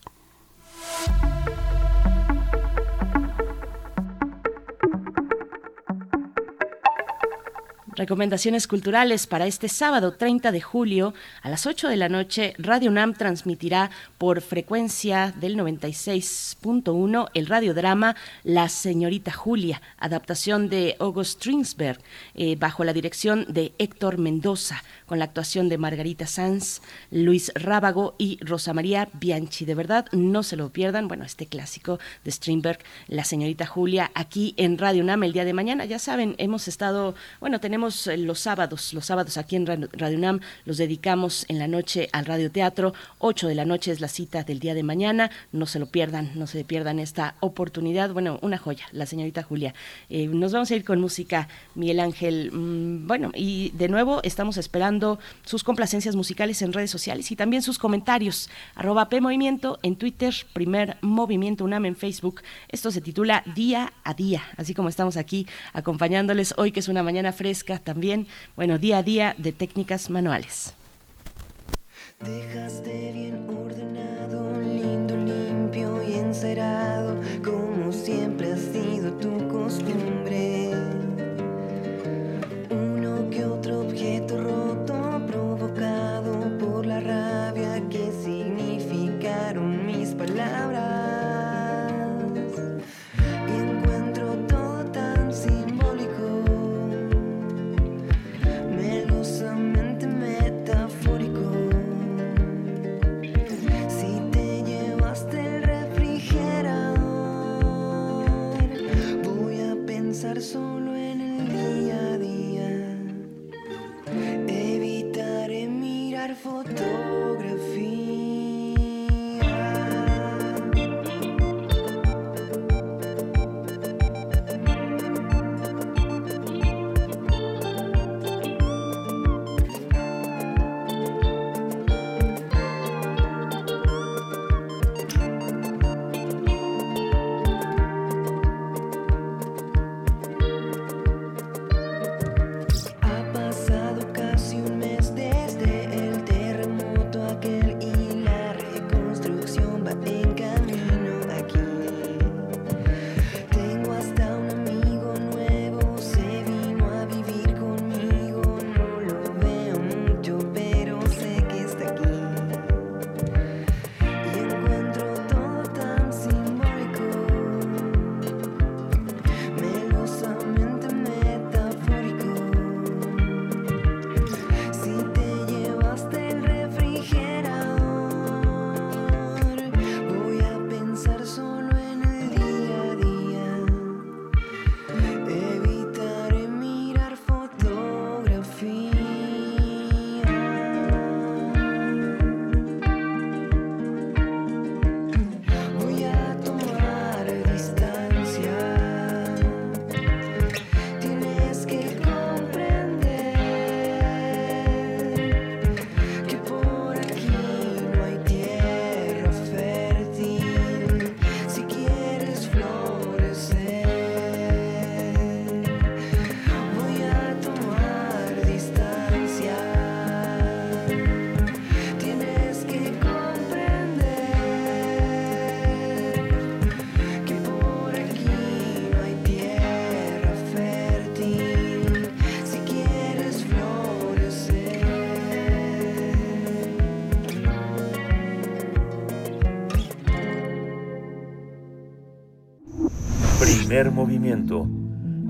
Recomendaciones 7.94 8.68
culturales 8.68 9.26
para 9.26 9.46
este 9.46 9.68
sábado 9.68 10.14
30 10.14 10.50
de 10.50 10.62
julio 10.62 11.12
a 11.42 11.50
las 11.50 11.66
8 11.66 11.88
de 11.88 11.96
la 11.98 12.08
noche. 12.08 12.54
Radio 12.56 12.90
UNAM 12.90 13.12
transmitirá 13.12 13.90
por 14.16 14.40
frecuencia 14.40 15.34
del 15.38 15.58
96.1 15.58 17.28
el 17.34 17.46
radiodrama 17.46 18.16
La 18.44 18.70
Señorita 18.70 19.30
Julia, 19.30 19.82
adaptación 19.98 20.70
de 20.70 20.96
August 21.00 21.32
Stringsberg, 21.32 22.00
eh, 22.34 22.56
bajo 22.56 22.82
la 22.82 22.94
dirección 22.94 23.44
de 23.48 23.74
Héctor 23.76 24.16
Mendoza, 24.16 24.82
con 25.04 25.18
la 25.18 25.26
actuación 25.26 25.68
de 25.68 25.76
Margarita 25.76 26.26
Sanz, 26.26 26.80
Luis 27.10 27.52
Rábago 27.54 28.14
y 28.16 28.38
Rosa 28.42 28.72
María 28.72 29.10
Bianchi. 29.12 29.66
De 29.66 29.74
verdad, 29.74 30.06
no 30.12 30.42
se 30.42 30.56
lo 30.56 30.70
pierdan. 30.70 31.08
Bueno, 31.08 31.26
este 31.26 31.44
clásico 31.44 31.98
de 32.24 32.30
Strindberg, 32.30 32.78
La 33.08 33.24
Señorita 33.24 33.66
Julia, 33.66 34.10
aquí 34.14 34.54
en 34.56 34.78
Radio 34.78 35.02
UNAM 35.02 35.24
el 35.24 35.34
día 35.34 35.44
de 35.44 35.52
mañana. 35.52 35.84
Ya 35.84 35.98
saben, 35.98 36.36
hemos 36.38 36.68
estado, 36.68 37.14
bueno, 37.38 37.60
tenemos 37.60 37.81
eh, 37.82 38.16
los 38.16 38.40
sábados, 38.40 38.94
los 38.94 39.06
sábados 39.06 39.36
aquí 39.36 39.56
en 39.56 39.66
Radio 39.66 40.18
UNAM, 40.18 40.40
los 40.64 40.76
dedicamos 40.76 41.44
en 41.48 41.58
la 41.58 41.66
noche 41.66 42.08
al 42.12 42.26
radioteatro. 42.26 42.94
8 43.18 43.48
de 43.48 43.54
la 43.54 43.64
noche 43.64 43.90
es 43.90 44.00
la 44.00 44.08
cita 44.08 44.44
del 44.44 44.60
día 44.60 44.74
de 44.74 44.82
mañana. 44.82 45.30
No 45.50 45.66
se 45.66 45.78
lo 45.78 45.86
pierdan, 45.86 46.30
no 46.34 46.46
se 46.46 46.64
pierdan 46.64 46.98
esta 46.98 47.34
oportunidad. 47.40 48.12
Bueno, 48.12 48.38
una 48.42 48.58
joya, 48.58 48.86
la 48.92 49.06
señorita 49.06 49.42
Julia. 49.42 49.74
Eh, 50.10 50.26
nos 50.28 50.52
vamos 50.52 50.70
a 50.70 50.76
ir 50.76 50.84
con 50.84 51.00
música, 51.00 51.48
Miguel 51.74 52.00
Ángel. 52.00 52.50
Mm, 52.52 53.06
bueno, 53.06 53.30
y 53.34 53.70
de 53.70 53.88
nuevo 53.88 54.20
estamos 54.22 54.56
esperando 54.56 55.18
sus 55.44 55.64
complacencias 55.64 56.16
musicales 56.16 56.62
en 56.62 56.72
redes 56.72 56.90
sociales 56.90 57.30
y 57.30 57.36
también 57.36 57.62
sus 57.62 57.78
comentarios. 57.78 58.48
Arroba 58.74 59.08
P 59.08 59.20
Movimiento 59.20 59.78
en 59.82 59.96
Twitter, 59.96 60.34
primer 60.52 60.96
Movimiento 61.00 61.64
UNAM 61.64 61.86
en 61.86 61.96
Facebook. 61.96 62.42
Esto 62.68 62.90
se 62.90 63.00
titula 63.00 63.42
Día 63.54 63.92
a 64.04 64.14
Día, 64.14 64.42
así 64.56 64.74
como 64.74 64.88
estamos 64.88 65.16
aquí 65.16 65.46
acompañándoles 65.72 66.54
hoy 66.56 66.72
que 66.72 66.80
es 66.80 66.88
una 66.88 67.02
mañana 67.02 67.32
fresca 67.32 67.71
también, 67.78 68.26
bueno, 68.56 68.78
día 68.78 68.98
a 68.98 69.02
día 69.02 69.34
de 69.38 69.52
técnicas 69.52 70.10
manuales. 70.10 70.74
Dejaste 72.20 73.12
bien 73.12 73.48
ordenado, 73.48 74.60
lindo, 74.60 75.16
limpio 75.16 76.02
y 76.08 76.14
encerado, 76.14 77.20
como 77.42 77.92
siempre 77.92 78.52
ha 78.52 78.56
sido 78.56 79.12
tu 79.14 79.48
costumbre. 79.48 80.21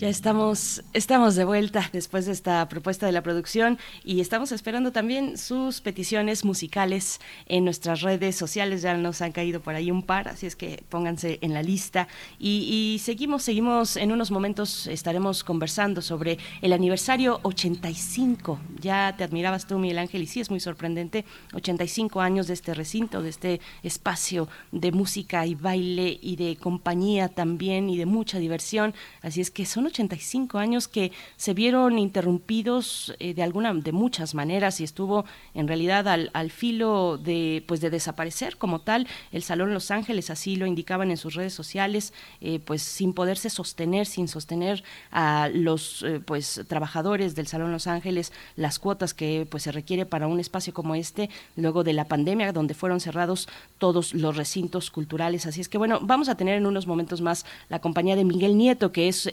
Ya 0.00 0.08
estamos, 0.08 0.82
estamos 0.94 1.34
de 1.34 1.44
vuelta 1.44 1.90
después 1.92 2.24
de 2.24 2.32
esta 2.32 2.66
propuesta 2.70 3.04
de 3.04 3.12
la 3.12 3.22
producción 3.22 3.78
y 4.02 4.22
estamos 4.22 4.50
esperando 4.50 4.92
también 4.92 5.36
sus 5.36 5.82
peticiones 5.82 6.42
musicales 6.42 7.20
en 7.44 7.66
nuestras 7.66 8.00
redes 8.00 8.34
sociales. 8.34 8.80
Ya 8.80 8.96
nos 8.96 9.20
han 9.20 9.32
caído 9.32 9.60
por 9.60 9.74
ahí 9.74 9.90
un 9.90 10.02
par, 10.02 10.28
así 10.28 10.46
es 10.46 10.56
que 10.56 10.82
pónganse 10.88 11.38
en 11.42 11.52
la 11.52 11.62
lista. 11.62 12.08
Y, 12.38 12.98
seguimos, 13.04 13.42
seguimos, 13.42 13.98
en 13.98 14.10
unos 14.10 14.30
momentos 14.30 14.86
estaremos 14.86 15.44
conversando 15.44 16.00
sobre 16.00 16.38
el 16.62 16.72
aniversario 16.72 17.38
85. 17.42 18.58
Ya 18.80 19.14
te 19.18 19.24
admirabas 19.24 19.66
tú, 19.66 19.78
Miguel 19.78 19.98
Ángel, 19.98 20.22
y 20.22 20.26
sí 20.26 20.40
es 20.40 20.48
muy 20.48 20.60
sorprendente, 20.60 21.26
85 21.52 22.22
años 22.22 22.46
de 22.46 22.54
este 22.54 22.72
recinto, 22.72 23.20
de 23.20 23.28
este 23.28 23.60
espacio 23.82 24.48
de 24.72 24.92
música 24.92 25.44
y 25.44 25.56
baile 25.56 26.18
y 26.22 26.36
de 26.36 26.56
compañía 26.56 27.28
también 27.28 27.90
y 27.90 27.98
de 27.98 28.06
mucha 28.06 28.38
diversión. 28.38 28.94
Así 29.20 29.42
es 29.42 29.50
que 29.50 29.66
son 29.66 29.89
85 29.90 30.58
años 30.58 30.88
que 30.88 31.12
se 31.36 31.54
vieron 31.54 31.98
interrumpidos 31.98 33.14
eh, 33.18 33.34
de 33.34 33.42
alguna, 33.42 33.74
de 33.74 33.92
muchas 33.92 34.34
maneras 34.34 34.80
y 34.80 34.84
estuvo 34.84 35.24
en 35.54 35.68
realidad 35.68 36.08
al, 36.08 36.30
al, 36.32 36.50
filo 36.50 37.18
de, 37.18 37.64
pues 37.66 37.80
de 37.80 37.90
desaparecer 37.90 38.56
como 38.56 38.80
tal. 38.80 39.06
El 39.32 39.42
Salón 39.42 39.74
Los 39.74 39.90
Ángeles 39.90 40.30
así 40.30 40.56
lo 40.56 40.66
indicaban 40.66 41.10
en 41.10 41.16
sus 41.16 41.34
redes 41.34 41.52
sociales, 41.52 42.12
eh, 42.40 42.60
pues 42.64 42.82
sin 42.82 43.12
poderse 43.12 43.50
sostener, 43.50 44.06
sin 44.06 44.28
sostener 44.28 44.82
a 45.10 45.50
los 45.52 46.02
eh, 46.02 46.20
pues 46.24 46.62
trabajadores 46.68 47.34
del 47.34 47.46
Salón 47.46 47.72
Los 47.72 47.86
Ángeles 47.86 48.32
las 48.56 48.78
cuotas 48.78 49.14
que 49.14 49.46
pues 49.50 49.64
se 49.64 49.72
requiere 49.72 50.06
para 50.06 50.26
un 50.26 50.40
espacio 50.40 50.72
como 50.72 50.94
este, 50.94 51.30
luego 51.56 51.84
de 51.84 51.92
la 51.92 52.06
pandemia 52.06 52.52
donde 52.52 52.74
fueron 52.74 53.00
cerrados 53.00 53.48
todos 53.78 54.14
los 54.14 54.36
recintos 54.36 54.90
culturales. 54.90 55.46
Así 55.46 55.60
es 55.60 55.68
que 55.68 55.78
bueno, 55.78 55.98
vamos 56.02 56.28
a 56.28 56.36
tener 56.36 56.56
en 56.56 56.66
unos 56.66 56.86
momentos 56.86 57.20
más 57.20 57.44
la 57.68 57.80
compañía 57.80 58.16
de 58.16 58.24
Miguel 58.24 58.56
Nieto, 58.56 58.92
que 58.92 59.08
es 59.08 59.30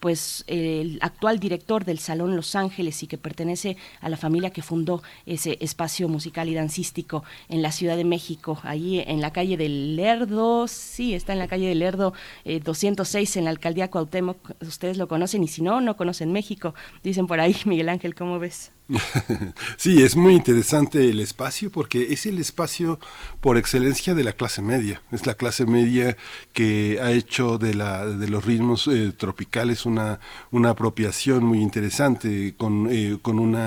pues 0.00 0.44
el 0.46 0.98
actual 1.02 1.38
director 1.38 1.84
del 1.84 1.98
Salón 1.98 2.36
Los 2.36 2.54
Ángeles 2.54 3.02
y 3.02 3.06
que 3.06 3.18
pertenece 3.18 3.76
a 4.00 4.08
la 4.08 4.16
familia 4.16 4.50
que 4.50 4.62
fundó 4.62 5.02
ese 5.26 5.58
espacio 5.60 6.08
musical 6.08 6.48
y 6.48 6.54
dancístico 6.54 7.24
en 7.48 7.62
la 7.62 7.72
Ciudad 7.72 7.96
de 7.96 8.04
México, 8.04 8.60
ahí 8.62 9.00
en 9.00 9.20
la 9.20 9.32
calle 9.32 9.56
del 9.56 9.96
Lerdo, 9.96 10.68
sí, 10.68 11.14
está 11.14 11.32
en 11.32 11.38
la 11.38 11.48
calle 11.48 11.68
del 11.68 11.80
Lerdo 11.80 12.12
206 12.44 13.36
eh, 13.36 13.38
en 13.38 13.44
la 13.44 13.50
alcaldía 13.50 13.90
Cuauhtémoc, 13.90 14.62
ustedes 14.62 14.96
lo 14.96 15.08
conocen 15.08 15.42
y 15.42 15.48
si 15.48 15.62
no, 15.62 15.80
no 15.80 15.96
conocen 15.96 16.32
México, 16.32 16.74
dicen 17.02 17.26
por 17.26 17.40
ahí, 17.40 17.56
Miguel 17.64 17.88
Ángel, 17.88 18.14
¿cómo 18.14 18.38
ves? 18.38 18.72
Sí, 19.76 20.02
es 20.02 20.16
muy 20.16 20.34
interesante 20.34 21.10
el 21.10 21.20
espacio 21.20 21.70
porque 21.70 22.12
es 22.12 22.26
el 22.26 22.38
espacio 22.38 22.98
por 23.40 23.56
excelencia 23.58 24.14
de 24.14 24.24
la 24.24 24.32
clase 24.32 24.62
media. 24.62 25.02
Es 25.12 25.26
la 25.26 25.34
clase 25.34 25.66
media 25.66 26.16
que 26.52 26.98
ha 27.02 27.12
hecho 27.12 27.58
de, 27.58 27.74
la, 27.74 28.06
de 28.06 28.28
los 28.28 28.44
ritmos 28.44 28.88
eh, 28.88 29.12
tropicales 29.16 29.84
una, 29.86 30.20
una 30.50 30.70
apropiación 30.70 31.44
muy 31.44 31.60
interesante, 31.60 32.54
con, 32.56 32.88
eh, 32.90 33.18
con 33.20 33.38
un 33.38 33.58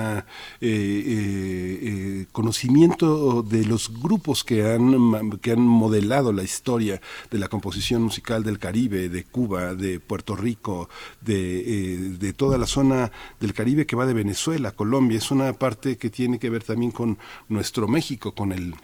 eh, 0.60 2.26
conocimiento 2.32 3.42
de 3.42 3.64
los 3.64 4.00
grupos 4.00 4.44
que 4.44 4.72
han, 4.72 5.38
que 5.38 5.52
han 5.52 5.60
modelado 5.60 6.32
la 6.32 6.42
historia 6.42 7.00
de 7.30 7.38
la 7.38 7.48
composición 7.48 8.02
musical 8.02 8.42
del 8.42 8.58
Caribe, 8.58 9.08
de 9.08 9.24
Cuba, 9.24 9.74
de 9.74 10.00
Puerto 10.00 10.34
Rico, 10.36 10.88
de, 11.20 12.16
de 12.18 12.32
toda 12.32 12.58
la 12.58 12.66
zona 12.66 13.12
del 13.40 13.54
Caribe 13.54 13.86
que 13.86 13.96
va 13.96 14.06
de 14.06 14.14
Venezuela, 14.14 14.72
Colombia 14.72 15.11
es 15.16 15.30
una 15.30 15.52
parte 15.52 15.96
que 15.96 16.10
tiene 16.10 16.38
que 16.38 16.50
ver 16.50 16.64
también 16.64 16.90
con 16.90 17.18
nuestro 17.48 17.88
México, 17.88 18.32
con 18.32 18.52
el 18.52 18.74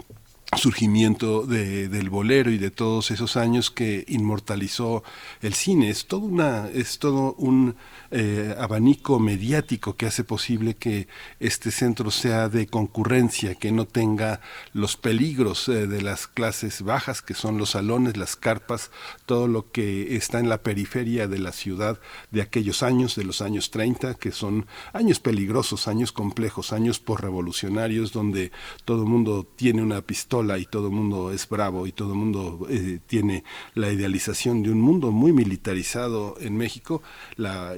surgimiento 0.56 1.46
del 1.46 2.08
bolero 2.08 2.50
y 2.50 2.58
de 2.58 2.70
todos 2.70 3.10
esos 3.10 3.36
años 3.36 3.70
que 3.70 4.04
inmortalizó 4.08 5.04
el 5.42 5.54
cine. 5.54 5.90
Es 5.90 6.06
todo, 6.06 6.20
una, 6.20 6.68
es 6.72 6.98
todo 6.98 7.34
un 7.34 7.76
eh, 8.10 8.54
abanico 8.58 9.18
mediático 9.18 9.96
que 9.96 10.06
hace 10.06 10.24
posible 10.24 10.76
que 10.76 11.08
este 11.40 11.70
centro 11.70 12.10
sea 12.10 12.48
de 12.48 12.66
concurrencia, 12.66 13.54
que 13.54 13.72
no 13.72 13.86
tenga 13.86 14.40
los 14.72 14.96
peligros 14.96 15.68
eh, 15.68 15.86
de 15.86 16.00
las 16.00 16.26
clases 16.26 16.82
bajas, 16.82 17.20
que 17.20 17.34
son 17.34 17.58
los 17.58 17.70
salones, 17.70 18.16
las 18.16 18.36
carpas, 18.36 18.90
todo 19.26 19.48
lo 19.48 19.70
que 19.70 20.16
está 20.16 20.38
en 20.38 20.48
la 20.48 20.62
periferia 20.62 21.28
de 21.28 21.38
la 21.38 21.52
ciudad 21.52 22.00
de 22.30 22.42
aquellos 22.42 22.82
años, 22.82 23.16
de 23.16 23.24
los 23.24 23.42
años 23.42 23.70
30, 23.70 24.14
que 24.14 24.32
son 24.32 24.66
años 24.92 25.20
peligrosos, 25.20 25.88
años 25.88 26.12
complejos, 26.12 26.72
años 26.72 27.02
revolucionarios 27.16 28.12
donde 28.12 28.52
todo 28.84 29.02
el 29.02 29.08
mundo 29.08 29.46
tiene 29.56 29.82
una 29.82 30.02
pistola 30.02 30.58
y 30.58 30.66
todo 30.66 30.88
el 30.88 30.92
mundo 30.92 31.32
es 31.32 31.48
bravo 31.48 31.86
y 31.86 31.92
todo 31.92 32.12
el 32.12 32.18
mundo 32.18 32.66
eh, 32.68 33.00
tiene 33.06 33.44
la 33.74 33.90
idealización 33.90 34.62
de 34.62 34.70
un 34.70 34.80
mundo 34.80 35.10
muy 35.10 35.32
militarizado 35.32 36.36
en 36.40 36.56
México, 36.56 37.02
la 37.36 37.76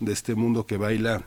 de 0.00 0.12
este 0.12 0.34
mundo 0.34 0.66
que 0.66 0.76
baila 0.76 1.24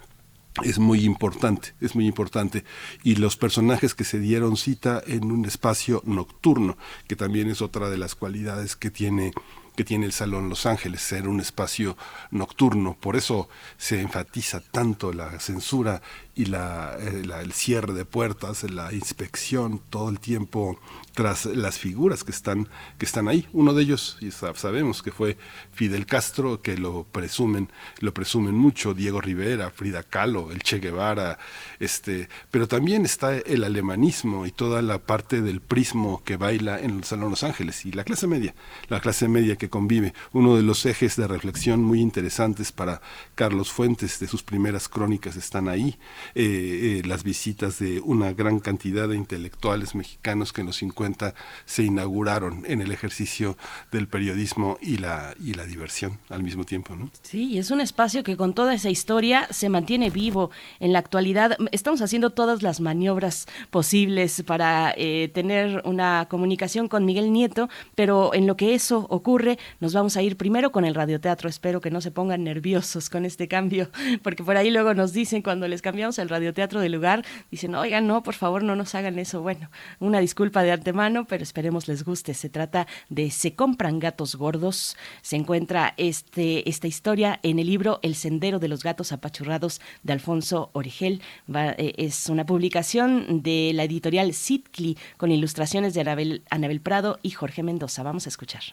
es 0.63 0.80
muy 0.80 1.04
importante, 1.04 1.74
es 1.82 1.96
muy 1.96 2.08
importante. 2.08 2.63
Y 3.04 3.15
los 3.15 3.38
personajes 3.38 3.94
que 3.94 4.04
se 4.04 4.20
dieron 4.20 4.58
cita 4.58 5.02
en 5.06 5.32
un 5.32 5.46
espacio 5.46 6.02
nocturno, 6.06 6.78
que 7.08 7.15
también 7.15 7.50
es 7.50 7.62
otra 7.62 7.89
de 7.89 7.98
las 7.98 8.15
cualidades 8.15 8.76
que 8.76 8.91
tiene 8.91 9.34
que 9.76 9.84
tiene 9.84 10.08
el 10.08 10.12
Salón 10.12 10.50
Los 10.50 10.65
Ángeles, 10.65 11.02
ser 11.02 11.28
un 11.28 11.39
espacio 11.39 11.96
nocturno. 12.32 12.98
Por 13.00 13.15
eso 13.15 13.48
se 13.78 14.02
enfatiza 14.02 14.60
tanto 14.60 15.13
la 15.13 15.39
censura 15.39 16.02
y 16.38 16.45
la, 16.45 16.95
eh, 17.00 17.23
el 17.41 17.52
cierre 17.52 17.93
de 17.93 18.06
puertas, 18.06 18.63
la 18.63 18.93
inspección 18.93 19.82
todo 19.89 20.10
el 20.10 20.19
tiempo 20.19 20.80
tras 21.17 21.47
las 21.47 21.80
figuras 21.80 22.23
que 22.23 22.30
están, 22.30 22.69
que 23.00 23.06
están 23.06 23.28
ahí. 23.28 23.47
Uno 23.52 23.73
de 23.73 23.82
ellos, 23.82 24.19
y 24.21 24.30
sabemos 24.30 25.02
que 25.02 25.12
fue 25.12 25.36
Fidel 25.73 26.06
Castro, 26.06 26.62
que 26.62 26.78
lo 26.78 27.06
presumen, 27.06 27.71
lo 28.02 28.13
presumen 28.13 28.54
mucho, 28.54 28.93
Diego 28.93 29.19
Rivera, 29.19 29.71
Frida 29.71 30.04
Kahlo, 30.04 30.52
el 30.52 30.62
Che 30.62 30.78
Guevara, 30.78 31.39
este, 31.80 32.30
pero 32.52 32.67
también 32.67 33.04
está 33.04 33.36
el 33.36 33.63
alemanismo 33.63 34.45
y 34.45 34.52
toda 34.52 34.84
la 34.84 35.00
parte 35.00 35.41
del 35.41 35.60
prismo 35.60 36.21
que 36.23 36.38
baila 36.38 36.80
en 36.80 37.00
el 37.00 37.04
Salón 37.04 37.32
Los 37.32 37.41
Ángeles 37.41 37.84
y 37.88 37.93
la 37.93 38.04
clase 38.04 38.28
media, 38.28 38.54
la 38.88 39.00
clase 39.00 39.28
media 39.28 39.56
que 39.56 39.69
convive. 39.69 40.13
Uno 40.34 40.56
de 40.56 40.62
los 40.62 40.86
ejes 40.86 41.15
de 41.15 41.28
reflexión 41.28 41.82
muy 41.82 42.00
interesantes 42.00 42.71
para 42.71 43.02
Carlos 43.34 43.71
Fuentes 43.71 44.19
de 44.19 44.28
sus 44.28 44.43
primeras 44.43 44.88
crónicas 44.88 45.36
están 45.36 45.67
ahí. 45.67 45.97
Eh, 46.36 47.02
eh, 47.04 47.08
las 47.08 47.24
visitas 47.24 47.80
de 47.80 48.00
una 48.00 48.34
gran 48.34 48.60
cantidad 48.60 49.08
de 49.08 49.16
intelectuales 49.16 49.96
mexicanos 49.96 50.54
que 50.54 50.62
en 50.62 50.68
los 50.68 50.78
50 50.78 51.34
se 51.66 51.84
inauguraron 51.84 52.63
en 52.68 52.82
el 52.82 52.92
ejercicio 52.92 53.58
del 53.92 54.08
periodismo 54.08 54.78
y 54.82 54.98
la, 54.98 55.34
y 55.40 55.54
la 55.54 55.66
diversión 55.66 56.20
al 56.30 56.44
mismo 56.44 56.63
tiempo. 56.63 56.96
¿no? 56.96 57.10
Sí, 57.22 57.58
es 57.58 57.72
un 57.72 57.82
espacio 57.82 58.24
que 58.24 58.38
con 58.38 58.54
toda 58.54 58.74
esa 58.74 58.90
historia 58.90 59.48
se 59.52 59.70
mantiene 59.70 60.10
vivo 60.10 60.52
en 60.80 60.94
la 60.94 61.00
actualidad. 61.00 61.58
Estamos 61.72 62.02
haciendo 62.02 62.32
todas 62.32 62.63
las 62.63 62.80
maniobras 62.80 63.48
posibles 63.70 64.44
para 64.44 64.94
eh, 64.98 65.30
tener 65.34 65.82
una 65.86 66.28
comunicación 66.30 66.88
con 66.88 67.06
Miguel 67.06 67.32
Nieto, 67.32 67.70
pero 67.96 68.34
en 68.34 68.48
lo 68.48 68.58
que 68.58 68.74
eso 68.74 69.06
ocurre, 69.10 69.58
nos 69.80 69.94
vamos 69.94 70.18
a 70.18 70.22
ir 70.22 70.38
primero 70.38 70.72
con 70.72 70.86
el 70.86 70.96
radioteatro. 70.96 71.50
Espero 71.50 71.82
que 71.82 71.92
no 71.92 72.02
se 72.02 72.12
pongan 72.12 72.44
nerviosos 72.44 73.10
con 73.10 73.26
este 73.26 73.48
cambio, 73.48 73.90
porque 74.24 74.44
por 74.44 74.58
ahí 74.58 74.72
luego 74.72 74.94
nos 74.94 75.13
dicen 75.13 75.42
cuando 75.42 75.68
les 75.68 75.82
cambiamos 75.82 76.16
el 76.21 76.30
radioteatro 76.30 76.80
del 76.80 76.91
lugar, 76.91 77.25
dicen, 77.51 77.75
oigan, 77.75 78.08
no, 78.08 78.23
por 78.23 78.34
favor, 78.34 78.63
no 78.63 78.75
nos 78.75 78.95
hagan 78.95 79.19
eso. 79.19 79.41
Bueno, 79.41 79.69
una 79.99 80.19
disculpa 80.19 80.63
de 80.63 80.71
antemano, 80.71 81.25
pero 81.25 81.43
esperemos 81.43 81.88
les 81.88 82.03
guste. 82.03 82.34
Se 82.34 82.49
trata 82.49 82.88
de 83.10 83.32
Se 83.32 83.56
compran 83.56 83.99
gatos 83.99 84.36
gordos. 84.36 84.97
Se 85.21 85.36
encuentra 85.36 85.93
este, 85.97 86.69
esta 86.69 86.88
historia 86.88 87.39
en 87.43 87.60
el 87.60 87.67
libro 87.67 87.99
El 88.01 88.15
sendero 88.15 88.60
de 88.60 88.67
los 88.67 88.84
gatos 88.84 89.12
apachurrados 89.12 89.82
de 90.03 90.13
Alfonso 90.13 90.69
Origel. 90.73 91.21
Eh, 91.53 91.93
es 91.97 92.30
una 92.30 92.45
publicación 92.45 93.43
de 93.43 93.71
la 93.73 93.84
editorial 93.84 94.34
Sitcli 94.34 94.97
con 95.17 95.32
ilustraciones 95.32 95.93
de 95.93 96.01
Anabel, 96.01 96.43
Anabel 96.49 96.82
Prado 96.82 97.19
y 97.21 97.32
Jorge 97.32 97.63
Mendoza. 97.63 98.03
Vamos 98.03 98.25
a 98.25 98.30
escuchar. 98.30 98.63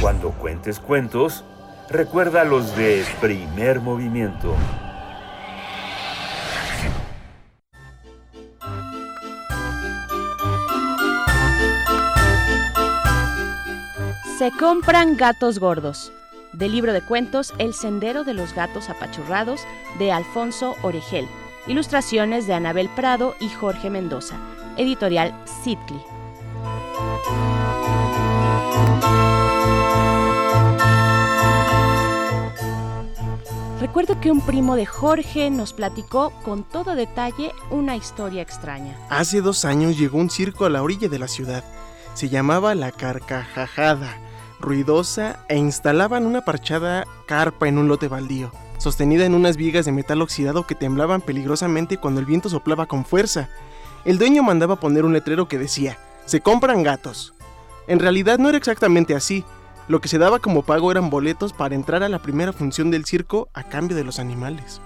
Cuando 0.00 0.30
cuentes 0.32 0.80
cuentos, 0.80 1.44
recuerda 1.90 2.44
los 2.44 2.76
de 2.76 3.04
primer 3.20 3.80
movimiento. 3.80 4.54
Se 14.42 14.50
compran 14.50 15.16
gatos 15.16 15.60
gordos. 15.60 16.10
Del 16.52 16.72
libro 16.72 16.92
de 16.92 17.00
cuentos 17.00 17.54
El 17.58 17.74
sendero 17.74 18.24
de 18.24 18.34
los 18.34 18.56
gatos 18.56 18.90
apachurrados 18.90 19.60
de 20.00 20.10
Alfonso 20.10 20.74
Oregel. 20.82 21.28
Ilustraciones 21.68 22.48
de 22.48 22.54
Anabel 22.54 22.88
Prado 22.88 23.36
y 23.38 23.48
Jorge 23.50 23.88
Mendoza. 23.88 24.40
Editorial 24.76 25.32
Sitcli. 25.62 26.02
Recuerdo 33.80 34.20
que 34.20 34.32
un 34.32 34.40
primo 34.40 34.74
de 34.74 34.86
Jorge 34.86 35.50
nos 35.50 35.72
platicó 35.72 36.32
con 36.42 36.64
todo 36.64 36.96
detalle 36.96 37.52
una 37.70 37.94
historia 37.94 38.42
extraña. 38.42 38.98
Hace 39.08 39.40
dos 39.40 39.64
años 39.64 39.96
llegó 39.96 40.18
un 40.18 40.30
circo 40.30 40.64
a 40.64 40.68
la 40.68 40.82
orilla 40.82 41.08
de 41.08 41.20
la 41.20 41.28
ciudad. 41.28 41.62
Se 42.14 42.28
llamaba 42.28 42.74
La 42.74 42.90
Carcajada 42.90 44.31
ruidosa 44.62 45.40
e 45.48 45.56
instalaban 45.56 46.24
una 46.24 46.40
parchada 46.40 47.06
carpa 47.26 47.68
en 47.68 47.76
un 47.76 47.88
lote 47.88 48.08
baldío, 48.08 48.50
sostenida 48.78 49.26
en 49.26 49.34
unas 49.34 49.58
vigas 49.58 49.84
de 49.84 49.92
metal 49.92 50.22
oxidado 50.22 50.66
que 50.66 50.74
temblaban 50.74 51.20
peligrosamente 51.20 51.98
cuando 51.98 52.20
el 52.20 52.26
viento 52.26 52.48
soplaba 52.48 52.86
con 52.86 53.04
fuerza. 53.04 53.50
El 54.06 54.18
dueño 54.18 54.42
mandaba 54.42 54.76
poner 54.76 55.04
un 55.04 55.12
letrero 55.12 55.48
que 55.48 55.58
decía, 55.58 55.98
se 56.24 56.40
compran 56.40 56.82
gatos. 56.82 57.34
En 57.86 57.98
realidad 57.98 58.38
no 58.38 58.48
era 58.48 58.58
exactamente 58.58 59.14
así, 59.14 59.44
lo 59.88 60.00
que 60.00 60.08
se 60.08 60.18
daba 60.18 60.38
como 60.38 60.62
pago 60.62 60.90
eran 60.90 61.10
boletos 61.10 61.52
para 61.52 61.74
entrar 61.74 62.02
a 62.02 62.08
la 62.08 62.20
primera 62.20 62.52
función 62.52 62.90
del 62.90 63.04
circo 63.04 63.48
a 63.52 63.64
cambio 63.64 63.96
de 63.96 64.04
los 64.04 64.18
animales. 64.18 64.80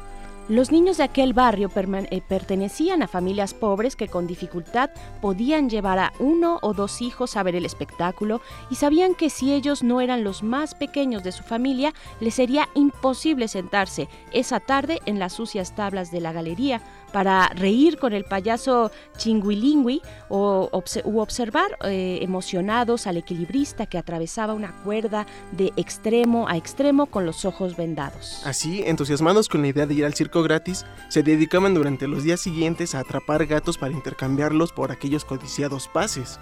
Los 0.48 0.70
niños 0.70 0.98
de 0.98 1.02
aquel 1.02 1.32
barrio 1.32 1.68
eh, 1.74 2.22
pertenecían 2.28 3.02
a 3.02 3.08
familias 3.08 3.52
pobres 3.52 3.96
que 3.96 4.06
con 4.06 4.28
dificultad 4.28 4.90
podían 5.20 5.68
llevar 5.68 5.98
a 5.98 6.12
uno 6.20 6.60
o 6.62 6.72
dos 6.72 7.02
hijos 7.02 7.36
a 7.36 7.42
ver 7.42 7.56
el 7.56 7.64
espectáculo 7.64 8.40
y 8.70 8.76
sabían 8.76 9.16
que 9.16 9.28
si 9.28 9.52
ellos 9.52 9.82
no 9.82 10.00
eran 10.00 10.22
los 10.22 10.44
más 10.44 10.76
pequeños 10.76 11.24
de 11.24 11.32
su 11.32 11.42
familia, 11.42 11.92
les 12.20 12.34
sería 12.34 12.68
imposible 12.74 13.48
sentarse 13.48 14.08
esa 14.30 14.60
tarde 14.60 15.00
en 15.04 15.18
las 15.18 15.32
sucias 15.32 15.74
tablas 15.74 16.12
de 16.12 16.20
la 16.20 16.30
galería 16.30 16.80
para 17.16 17.48
reír 17.48 17.96
con 17.96 18.12
el 18.12 18.24
payaso 18.24 18.92
chinguilingui 19.16 20.02
o 20.28 20.68
u 21.04 21.18
observar 21.18 21.78
eh, 21.82 22.18
emocionados 22.20 23.06
al 23.06 23.16
equilibrista 23.16 23.86
que 23.86 23.96
atravesaba 23.96 24.52
una 24.52 24.72
cuerda 24.84 25.26
de 25.52 25.72
extremo 25.78 26.46
a 26.46 26.58
extremo 26.58 27.06
con 27.06 27.24
los 27.24 27.46
ojos 27.46 27.74
vendados. 27.74 28.42
Así, 28.44 28.82
entusiasmados 28.84 29.48
con 29.48 29.62
la 29.62 29.68
idea 29.68 29.86
de 29.86 29.94
ir 29.94 30.04
al 30.04 30.12
circo 30.12 30.42
gratis, 30.42 30.84
se 31.08 31.22
dedicaban 31.22 31.72
durante 31.72 32.06
los 32.06 32.22
días 32.22 32.40
siguientes 32.40 32.94
a 32.94 32.98
atrapar 32.98 33.46
gatos 33.46 33.78
para 33.78 33.94
intercambiarlos 33.94 34.72
por 34.72 34.92
aquellos 34.92 35.24
codiciados 35.24 35.88
pases. 35.88 36.38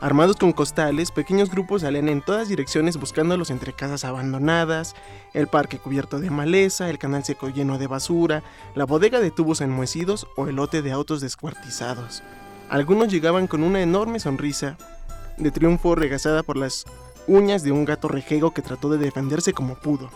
Armados 0.00 0.36
con 0.36 0.52
costales, 0.52 1.10
pequeños 1.10 1.50
grupos 1.50 1.82
salían 1.82 2.08
en 2.08 2.22
todas 2.22 2.48
direcciones 2.48 2.96
buscándolos 2.98 3.50
entre 3.50 3.72
casas 3.72 4.04
abandonadas, 4.04 4.94
el 5.34 5.48
parque 5.48 5.78
cubierto 5.78 6.20
de 6.20 6.30
maleza, 6.30 6.88
el 6.88 6.98
canal 6.98 7.24
seco 7.24 7.48
lleno 7.48 7.78
de 7.78 7.88
basura, 7.88 8.44
la 8.76 8.84
bodega 8.84 9.18
de 9.18 9.32
tubos 9.32 9.60
enmohecidos 9.60 10.28
o 10.36 10.46
el 10.46 10.54
lote 10.54 10.82
de 10.82 10.92
autos 10.92 11.20
descuartizados. 11.20 12.22
Algunos 12.68 13.08
llegaban 13.08 13.48
con 13.48 13.64
una 13.64 13.82
enorme 13.82 14.20
sonrisa 14.20 14.76
de 15.36 15.50
triunfo 15.50 15.96
regazada 15.96 16.44
por 16.44 16.56
las 16.56 16.84
uñas 17.26 17.64
de 17.64 17.72
un 17.72 17.84
gato 17.84 18.06
rejego 18.06 18.52
que 18.52 18.62
trató 18.62 18.90
de 18.90 18.98
defenderse 18.98 19.52
como 19.52 19.74
pudo. 19.74 20.10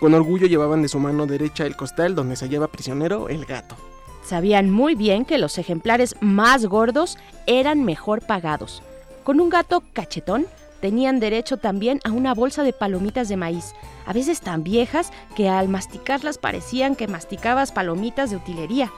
Con 0.00 0.14
orgullo 0.14 0.46
llevaban 0.46 0.80
de 0.80 0.88
su 0.88 0.98
mano 0.98 1.26
derecha 1.26 1.66
el 1.66 1.76
costal 1.76 2.14
donde 2.14 2.36
se 2.36 2.46
hallaba 2.46 2.68
prisionero 2.68 3.28
el 3.28 3.44
gato. 3.44 3.76
Sabían 4.22 4.70
muy 4.70 4.94
bien 4.94 5.24
que 5.24 5.38
los 5.38 5.58
ejemplares 5.58 6.14
más 6.20 6.66
gordos 6.66 7.18
eran 7.46 7.84
mejor 7.84 8.24
pagados. 8.24 8.82
Con 9.24 9.40
un 9.40 9.50
gato 9.50 9.82
cachetón 9.92 10.46
tenían 10.80 11.20
derecho 11.20 11.56
también 11.56 12.00
a 12.04 12.10
una 12.10 12.34
bolsa 12.34 12.62
de 12.62 12.72
palomitas 12.72 13.28
de 13.28 13.36
maíz, 13.36 13.74
a 14.06 14.12
veces 14.12 14.40
tan 14.40 14.64
viejas 14.64 15.12
que 15.36 15.48
al 15.48 15.68
masticarlas 15.68 16.38
parecían 16.38 16.96
que 16.96 17.08
masticabas 17.08 17.72
palomitas 17.72 18.30
de 18.30 18.36
utilería, 18.36 18.90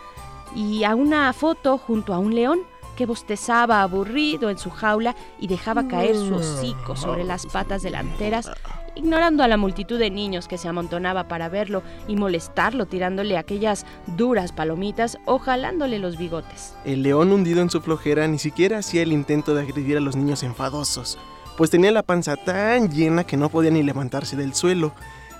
y 0.54 0.84
a 0.84 0.94
una 0.94 1.32
foto 1.32 1.78
junto 1.78 2.14
a 2.14 2.18
un 2.18 2.34
león 2.34 2.60
que 2.96 3.06
bostezaba 3.06 3.82
aburrido 3.82 4.50
en 4.50 4.58
su 4.58 4.70
jaula 4.70 5.16
y 5.40 5.48
dejaba 5.48 5.88
caer 5.88 6.14
su 6.14 6.36
hocico 6.36 6.96
sobre 6.96 7.24
las 7.24 7.44
patas 7.46 7.82
delanteras 7.82 8.50
ignorando 8.94 9.42
a 9.42 9.48
la 9.48 9.56
multitud 9.56 9.98
de 9.98 10.10
niños 10.10 10.48
que 10.48 10.58
se 10.58 10.68
amontonaba 10.68 11.28
para 11.28 11.48
verlo 11.48 11.82
y 12.08 12.16
molestarlo 12.16 12.86
tirándole 12.86 13.36
aquellas 13.36 13.86
duras 14.16 14.52
palomitas 14.52 15.18
o 15.24 15.38
jalándole 15.38 15.98
los 15.98 16.16
bigotes. 16.16 16.74
El 16.84 17.02
león 17.02 17.32
hundido 17.32 17.60
en 17.60 17.70
su 17.70 17.80
flojera 17.80 18.26
ni 18.28 18.38
siquiera 18.38 18.78
hacía 18.78 19.02
el 19.02 19.12
intento 19.12 19.54
de 19.54 19.62
agredir 19.62 19.96
a 19.96 20.00
los 20.00 20.16
niños 20.16 20.42
enfadosos, 20.42 21.18
pues 21.56 21.70
tenía 21.70 21.92
la 21.92 22.02
panza 22.02 22.36
tan 22.36 22.90
llena 22.90 23.24
que 23.24 23.36
no 23.36 23.48
podía 23.48 23.70
ni 23.70 23.82
levantarse 23.82 24.36
del 24.36 24.54
suelo, 24.54 24.92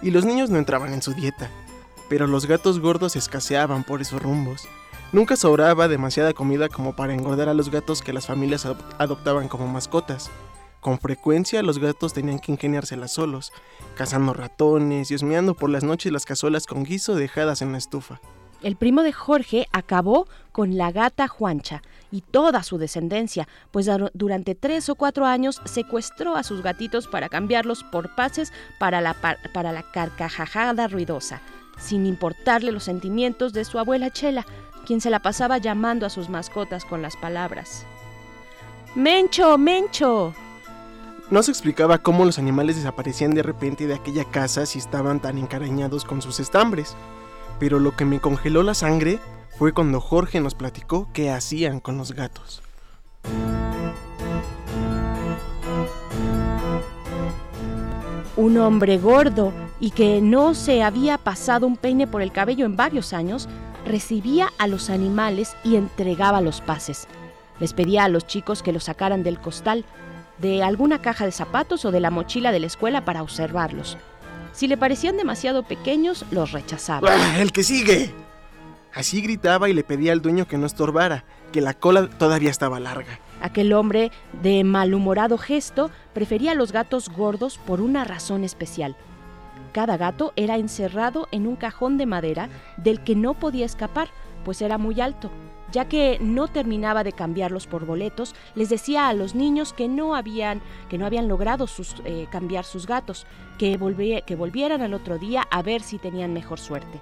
y 0.02 0.10
los 0.10 0.24
niños 0.24 0.50
no 0.50 0.58
entraban 0.58 0.92
en 0.92 1.02
su 1.02 1.14
dieta. 1.14 1.48
Pero 2.08 2.26
los 2.26 2.46
gatos 2.46 2.80
gordos 2.80 3.16
escaseaban 3.16 3.84
por 3.84 4.02
esos 4.02 4.22
rumbos. 4.22 4.68
Nunca 5.12 5.36
sobraba 5.36 5.88
demasiada 5.88 6.32
comida 6.32 6.68
como 6.68 6.94
para 6.94 7.14
engordar 7.14 7.48
a 7.48 7.54
los 7.54 7.70
gatos 7.70 8.02
que 8.02 8.12
las 8.12 8.26
familias 8.26 8.66
adoptaban 8.98 9.48
como 9.48 9.66
mascotas. 9.66 10.30
Con 10.84 10.98
frecuencia 10.98 11.62
los 11.62 11.78
gatos 11.78 12.12
tenían 12.12 12.38
que 12.38 12.52
ingeniárselas 12.52 13.14
solos, 13.14 13.54
cazando 13.96 14.34
ratones 14.34 15.10
y 15.10 15.14
osmeando 15.14 15.54
por 15.54 15.70
las 15.70 15.82
noches 15.82 16.12
las 16.12 16.26
cazuelas 16.26 16.66
con 16.66 16.84
guiso 16.84 17.14
dejadas 17.14 17.62
en 17.62 17.72
la 17.72 17.78
estufa. 17.78 18.20
El 18.62 18.76
primo 18.76 19.02
de 19.02 19.10
Jorge 19.10 19.66
acabó 19.72 20.28
con 20.52 20.76
la 20.76 20.92
gata 20.92 21.26
Juancha 21.26 21.80
y 22.10 22.20
toda 22.20 22.62
su 22.62 22.76
descendencia, 22.76 23.48
pues 23.70 23.88
durante 24.12 24.54
tres 24.54 24.90
o 24.90 24.94
cuatro 24.94 25.24
años 25.24 25.62
secuestró 25.64 26.36
a 26.36 26.42
sus 26.42 26.62
gatitos 26.62 27.08
para 27.08 27.30
cambiarlos 27.30 27.82
por 27.82 28.14
pases 28.14 28.52
para 28.78 29.00
la, 29.00 29.14
para 29.54 29.72
la 29.72 29.90
carcajada 29.90 30.86
ruidosa, 30.86 31.40
sin 31.78 32.04
importarle 32.04 32.72
los 32.72 32.84
sentimientos 32.84 33.54
de 33.54 33.64
su 33.64 33.78
abuela 33.78 34.10
Chela, 34.10 34.44
quien 34.84 35.00
se 35.00 35.08
la 35.08 35.20
pasaba 35.20 35.56
llamando 35.56 36.04
a 36.04 36.10
sus 36.10 36.28
mascotas 36.28 36.84
con 36.84 37.00
las 37.00 37.16
palabras. 37.16 37.86
Mencho, 38.94 39.56
Mencho, 39.56 40.34
no 41.30 41.42
se 41.42 41.50
explicaba 41.50 41.98
cómo 41.98 42.24
los 42.24 42.38
animales 42.38 42.76
desaparecían 42.76 43.32
de 43.34 43.42
repente 43.42 43.86
de 43.86 43.94
aquella 43.94 44.24
casa 44.24 44.66
si 44.66 44.78
estaban 44.78 45.20
tan 45.20 45.38
encarañados 45.38 46.04
con 46.04 46.20
sus 46.20 46.38
estambres, 46.38 46.96
pero 47.58 47.78
lo 47.78 47.96
que 47.96 48.04
me 48.04 48.20
congeló 48.20 48.62
la 48.62 48.74
sangre 48.74 49.18
fue 49.58 49.72
cuando 49.72 50.00
Jorge 50.00 50.40
nos 50.40 50.54
platicó 50.54 51.08
qué 51.12 51.30
hacían 51.30 51.80
con 51.80 51.96
los 51.96 52.12
gatos. 52.12 52.62
Un 58.36 58.58
hombre 58.58 58.98
gordo 58.98 59.52
y 59.80 59.92
que 59.92 60.20
no 60.20 60.54
se 60.54 60.82
había 60.82 61.18
pasado 61.18 61.66
un 61.66 61.76
peine 61.76 62.06
por 62.06 62.20
el 62.20 62.32
cabello 62.32 62.66
en 62.66 62.76
varios 62.76 63.12
años, 63.12 63.48
recibía 63.86 64.52
a 64.58 64.66
los 64.66 64.90
animales 64.90 65.56
y 65.62 65.76
entregaba 65.76 66.40
los 66.40 66.60
pases. 66.60 67.06
Les 67.60 67.72
pedía 67.72 68.04
a 68.04 68.08
los 68.08 68.26
chicos 68.26 68.62
que 68.62 68.72
los 68.72 68.84
sacaran 68.84 69.22
del 69.22 69.40
costal, 69.40 69.84
de 70.38 70.62
alguna 70.62 71.00
caja 71.00 71.24
de 71.24 71.32
zapatos 71.32 71.84
o 71.84 71.90
de 71.90 72.00
la 72.00 72.10
mochila 72.10 72.52
de 72.52 72.60
la 72.60 72.66
escuela 72.66 73.04
para 73.04 73.22
observarlos. 73.22 73.96
Si 74.52 74.68
le 74.68 74.76
parecían 74.76 75.16
demasiado 75.16 75.64
pequeños, 75.64 76.24
los 76.30 76.52
rechazaba. 76.52 77.08
¡Ah, 77.10 77.40
¡El 77.40 77.52
que 77.52 77.64
sigue! 77.64 78.12
Así 78.94 79.20
gritaba 79.20 79.68
y 79.68 79.72
le 79.72 79.82
pedía 79.82 80.12
al 80.12 80.22
dueño 80.22 80.46
que 80.46 80.56
no 80.56 80.66
estorbara, 80.66 81.24
que 81.52 81.60
la 81.60 81.74
cola 81.74 82.08
todavía 82.08 82.50
estaba 82.50 82.78
larga. 82.78 83.18
Aquel 83.40 83.72
hombre, 83.72 84.12
de 84.42 84.62
malhumorado 84.62 85.36
gesto, 85.38 85.90
prefería 86.12 86.52
a 86.52 86.54
los 86.54 86.70
gatos 86.70 87.08
gordos 87.08 87.58
por 87.58 87.80
una 87.80 88.04
razón 88.04 88.44
especial. 88.44 88.96
Cada 89.72 89.96
gato 89.96 90.32
era 90.36 90.56
encerrado 90.56 91.26
en 91.32 91.48
un 91.48 91.56
cajón 91.56 91.98
de 91.98 92.06
madera 92.06 92.48
del 92.76 93.02
que 93.02 93.16
no 93.16 93.34
podía 93.34 93.66
escapar, 93.66 94.08
pues 94.44 94.62
era 94.62 94.78
muy 94.78 95.00
alto, 95.00 95.30
ya 95.74 95.86
que 95.86 96.18
no 96.20 96.46
terminaba 96.46 97.02
de 97.02 97.12
cambiarlos 97.12 97.66
por 97.66 97.84
boletos, 97.84 98.36
les 98.54 98.68
decía 98.68 99.08
a 99.08 99.12
los 99.12 99.34
niños 99.34 99.72
que 99.72 99.88
no 99.88 100.14
habían, 100.14 100.62
que 100.88 100.98
no 100.98 101.04
habían 101.04 101.26
logrado 101.26 101.66
eh, 102.04 102.28
cambiar 102.30 102.64
sus 102.64 102.86
gatos, 102.86 103.26
que, 103.58 103.76
que 104.24 104.36
volvieran 104.36 104.82
al 104.82 104.94
otro 104.94 105.18
día 105.18 105.42
a 105.50 105.62
ver 105.62 105.82
si 105.82 105.98
tenían 105.98 106.32
mejor 106.32 106.60
suerte. 106.60 107.00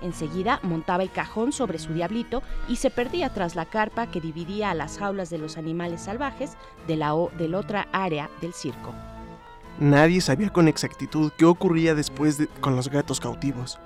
Enseguida 0.00 0.58
montaba 0.62 1.02
el 1.02 1.10
cajón 1.10 1.52
sobre 1.52 1.78
su 1.78 1.92
diablito 1.92 2.42
y 2.66 2.76
se 2.76 2.90
perdía 2.90 3.28
tras 3.28 3.56
la 3.56 3.66
carpa 3.66 4.06
que 4.06 4.22
dividía 4.22 4.70
a 4.70 4.74
las 4.74 4.98
jaulas 4.98 5.28
de 5.28 5.38
los 5.38 5.58
animales 5.58 6.00
salvajes 6.00 6.56
de 6.86 6.96
la, 6.96 7.14
del 7.36 7.54
otra 7.54 7.88
área 7.92 8.30
del 8.40 8.54
circo. 8.54 8.94
Nadie 9.78 10.22
sabía 10.22 10.50
con 10.50 10.66
exactitud 10.66 11.30
qué 11.36 11.44
ocurría 11.44 11.94
después 11.94 12.38
con 12.60 12.74
los 12.74 12.88
gatos 12.88 13.20
cautivos. 13.20 13.78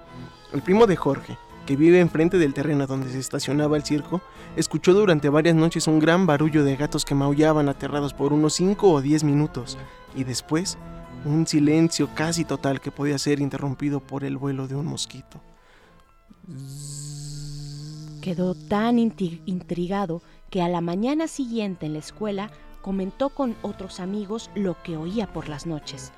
El 0.53 0.63
primo 0.63 0.87
de 0.87 0.97
Jorge, 0.97 1.37
que 1.69 1.77
vive 1.77 2.01
enfrente 2.01 2.39
del 2.39 2.55
terreno 2.55 2.87
donde 2.87 3.11
se 3.11 3.19
estacionaba 3.19 3.77
el 3.77 3.85
circo, 3.85 4.23
escuchó 4.57 4.95
durante 4.95 5.29
varias 5.29 5.55
noches 5.55 5.87
un 5.87 5.99
gran 5.99 6.25
barullo 6.25 6.65
de 6.65 6.77
gatos 6.77 7.05
que 7.05 7.15
maullaban 7.15 7.69
aterrados 7.69 8.15
por 8.15 8.33
unos 8.33 8.55
5 8.55 8.91
o 8.91 9.03
10 9.03 9.25
minutos, 9.25 9.77
y 10.17 10.25
después 10.25 10.79
un 11.27 11.47
silencio 11.47 12.09
casi 12.15 12.47
total 12.47 12.81
que 12.81 12.91
podía 12.91 13.19
ser 13.19 13.41
interrumpido 13.41 14.01
por 14.01 14.25
el 14.25 14.39
vuelo 14.39 14.67
de 14.67 14.77
un 14.77 14.87
mosquito. 14.87 15.43
Quedó 18.23 18.55
tan 18.55 18.99
intrigado 18.99 20.23
que 20.49 20.63
a 20.63 20.71
la 20.71 20.81
mañana 20.81 21.29
siguiente 21.29 21.85
en 21.85 21.93
la 21.93 21.99
escuela 21.99 22.51
comentó 22.81 23.29
con 23.29 23.55
otros 23.61 24.01
amigos 24.01 24.51
lo 24.55 24.83
que 24.83 24.97
oía 24.97 25.31
por 25.31 25.51
las 25.51 25.67
noches. 25.67 26.13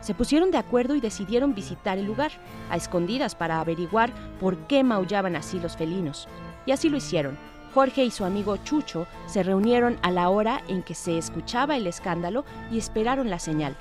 Se 0.00 0.14
pusieron 0.14 0.50
de 0.50 0.58
acuerdo 0.58 0.94
y 0.94 1.00
decidieron 1.00 1.54
visitar 1.54 1.98
el 1.98 2.06
lugar, 2.06 2.30
a 2.70 2.76
escondidas 2.76 3.34
para 3.34 3.60
averiguar 3.60 4.12
por 4.40 4.56
qué 4.66 4.84
maullaban 4.84 5.36
así 5.36 5.58
los 5.58 5.76
felinos. 5.76 6.28
Y 6.66 6.72
así 6.72 6.88
lo 6.88 6.96
hicieron. 6.96 7.36
Jorge 7.74 8.04
y 8.04 8.10
su 8.10 8.24
amigo 8.24 8.56
Chucho 8.58 9.06
se 9.26 9.42
reunieron 9.42 9.98
a 10.02 10.10
la 10.10 10.30
hora 10.30 10.62
en 10.68 10.82
que 10.82 10.94
se 10.94 11.18
escuchaba 11.18 11.76
el 11.76 11.86
escándalo 11.86 12.44
y 12.70 12.78
esperaron 12.78 13.30
la 13.30 13.38
señal. 13.38 13.76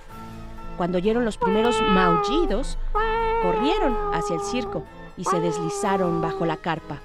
Cuando 0.75 0.97
oyeron 0.97 1.25
los 1.25 1.37
primeros 1.37 1.81
maullidos, 1.81 2.77
corrieron 3.41 3.95
hacia 4.13 4.35
el 4.35 4.41
circo 4.41 4.83
y 5.17 5.23
se 5.23 5.39
deslizaron 5.39 6.21
bajo 6.21 6.45
la 6.45 6.57
carpa. 6.57 6.99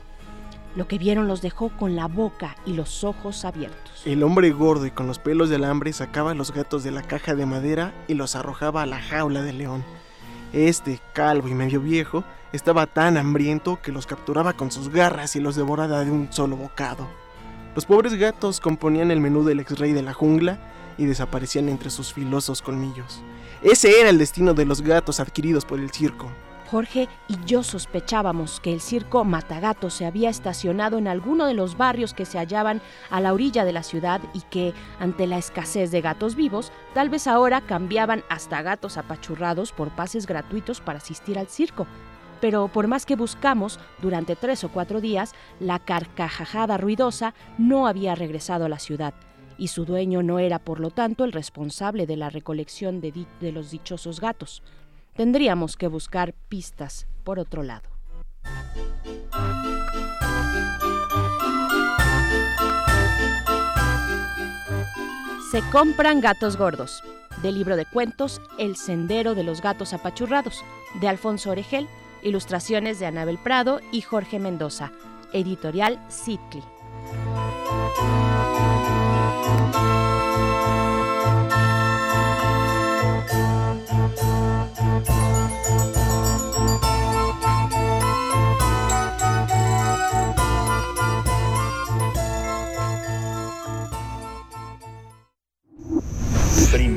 Lo 0.74 0.88
que 0.88 0.96
vieron 0.96 1.28
los 1.28 1.42
dejó 1.42 1.68
con 1.68 1.96
la 1.96 2.06
boca 2.06 2.56
y 2.64 2.72
los 2.72 3.04
ojos 3.04 3.44
abiertos. 3.44 4.02
El 4.06 4.22
hombre 4.22 4.50
gordo 4.52 4.87
y 4.87 4.90
con 4.90 5.06
los 5.06 5.18
pelos 5.18 5.50
de 5.50 5.56
alambre 5.56 5.92
sacaba 5.92 6.30
a 6.30 6.35
los 6.35 6.52
gatos 6.52 6.82
de 6.82 6.90
la 6.90 7.02
caja 7.02 7.35
de 7.35 7.44
madera 7.44 7.92
y 8.08 8.14
los 8.14 8.37
arrojaba 8.37 8.82
a 8.82 8.87
la 8.87 9.00
jaula 9.00 9.42
del 9.42 9.58
león. 9.58 9.85
Este, 10.54 11.00
calvo 11.12 11.48
y 11.48 11.54
medio 11.54 11.80
viejo, 11.80 12.24
estaba 12.52 12.87
tan 12.87 13.18
hambriento 13.18 13.80
que 13.82 13.92
los 13.92 14.06
capturaba 14.06 14.54
con 14.54 14.70
sus 14.70 14.88
garras 14.88 15.37
y 15.37 15.40
los 15.40 15.56
devoraba 15.56 16.04
de 16.04 16.11
un 16.11 16.32
solo 16.32 16.56
bocado. 16.56 17.06
Los 17.74 17.85
pobres 17.85 18.14
gatos 18.14 18.61
componían 18.61 19.11
el 19.11 19.20
menú 19.20 19.44
del 19.44 19.61
ex 19.61 19.78
rey 19.78 19.92
de 19.92 20.02
la 20.02 20.14
jungla 20.14 20.58
y 20.96 21.04
desaparecían 21.04 21.68
entre 21.68 21.90
sus 21.90 22.12
filosos 22.14 22.62
colmillos. 22.62 23.22
Ese 23.62 24.00
era 24.00 24.11
el 24.11 24.18
destino 24.18 24.54
de 24.54 24.64
los 24.64 24.82
gatos 24.82 25.20
adquiridos 25.20 25.64
por 25.64 25.80
el 25.80 25.90
circo. 25.90 26.30
Jorge 26.72 27.06
y 27.28 27.37
yo 27.44 27.62
sospechábamos 27.62 28.58
que 28.58 28.72
el 28.72 28.80
circo 28.80 29.24
Matagato 29.24 29.90
se 29.90 30.06
había 30.06 30.30
estacionado 30.30 30.96
en 30.96 31.06
alguno 31.06 31.44
de 31.44 31.52
los 31.52 31.76
barrios 31.76 32.14
que 32.14 32.24
se 32.24 32.38
hallaban 32.38 32.80
a 33.11 33.20
la 33.20 33.35
orilla 33.35 33.66
de 33.66 33.74
la 33.74 33.82
ciudad 33.82 34.22
y 34.32 34.40
que, 34.40 34.72
ante 34.98 35.26
la 35.26 35.37
escasez 35.37 35.90
de 35.90 36.00
gatos 36.00 36.35
vivos, 36.35 36.72
tal 36.94 37.11
vez 37.11 37.26
ahora 37.26 37.61
cambiaban 37.61 38.24
hasta 38.30 38.62
gatos 38.62 38.96
apachurrados 38.96 39.70
por 39.70 39.90
pases 39.90 40.24
gratuitos 40.24 40.80
para 40.80 40.96
asistir 40.96 41.38
al 41.38 41.48
circo. 41.48 41.87
Pero 42.40 42.68
por 42.68 42.87
más 42.87 43.04
que 43.04 43.16
buscamos, 43.16 43.78
durante 44.00 44.35
tres 44.35 44.64
o 44.64 44.70
cuatro 44.70 45.02
días, 45.02 45.35
la 45.61 45.78
carcajada 45.78 46.78
ruidosa 46.78 47.35
no 47.58 47.87
había 47.87 48.14
regresado 48.14 48.64
a 48.64 48.70
la 48.70 48.78
ciudad 48.78 49.12
y 49.58 49.68
su 49.68 49.85
dueño 49.85 50.22
no 50.22 50.38
era, 50.38 50.58
por 50.58 50.80
lo 50.80 50.90
tanto, 50.90 51.24
el 51.24 51.32
responsable 51.32 52.06
de 52.06 52.16
la 52.16 52.30
recolección 52.30 53.02
de 53.02 53.52
los 53.52 53.70
dichosos 53.70 54.20
gatos. 54.20 54.62
Tendríamos 55.14 55.77
que 55.77 55.88
buscar 55.88 56.33
pistas 56.48 57.07
por 57.22 57.38
otro 57.38 57.62
lado. 57.62 57.88
Se 65.51 65.61
compran 65.70 66.22
gatos 66.22 66.57
gordos, 66.57 67.03
del 67.42 67.57
libro 67.57 67.77
de 67.77 67.85
cuentos 67.85 68.40
El 68.59 68.77
sendero 68.77 69.35
de 69.35 69.44
los 69.44 69.61
gatos 69.61 69.92
apachurrados, 69.92 70.64
de 70.98 71.09
Alfonso 71.09 71.51
Oregel, 71.51 71.88
ilustraciones 72.22 72.98
de 72.98 73.05
Anabel 73.05 73.37
Prado 73.37 73.81
y 73.90 74.01
Jorge 74.01 74.38
Mendoza, 74.38 74.92
editorial 75.35 76.01
Citli. 76.11 76.62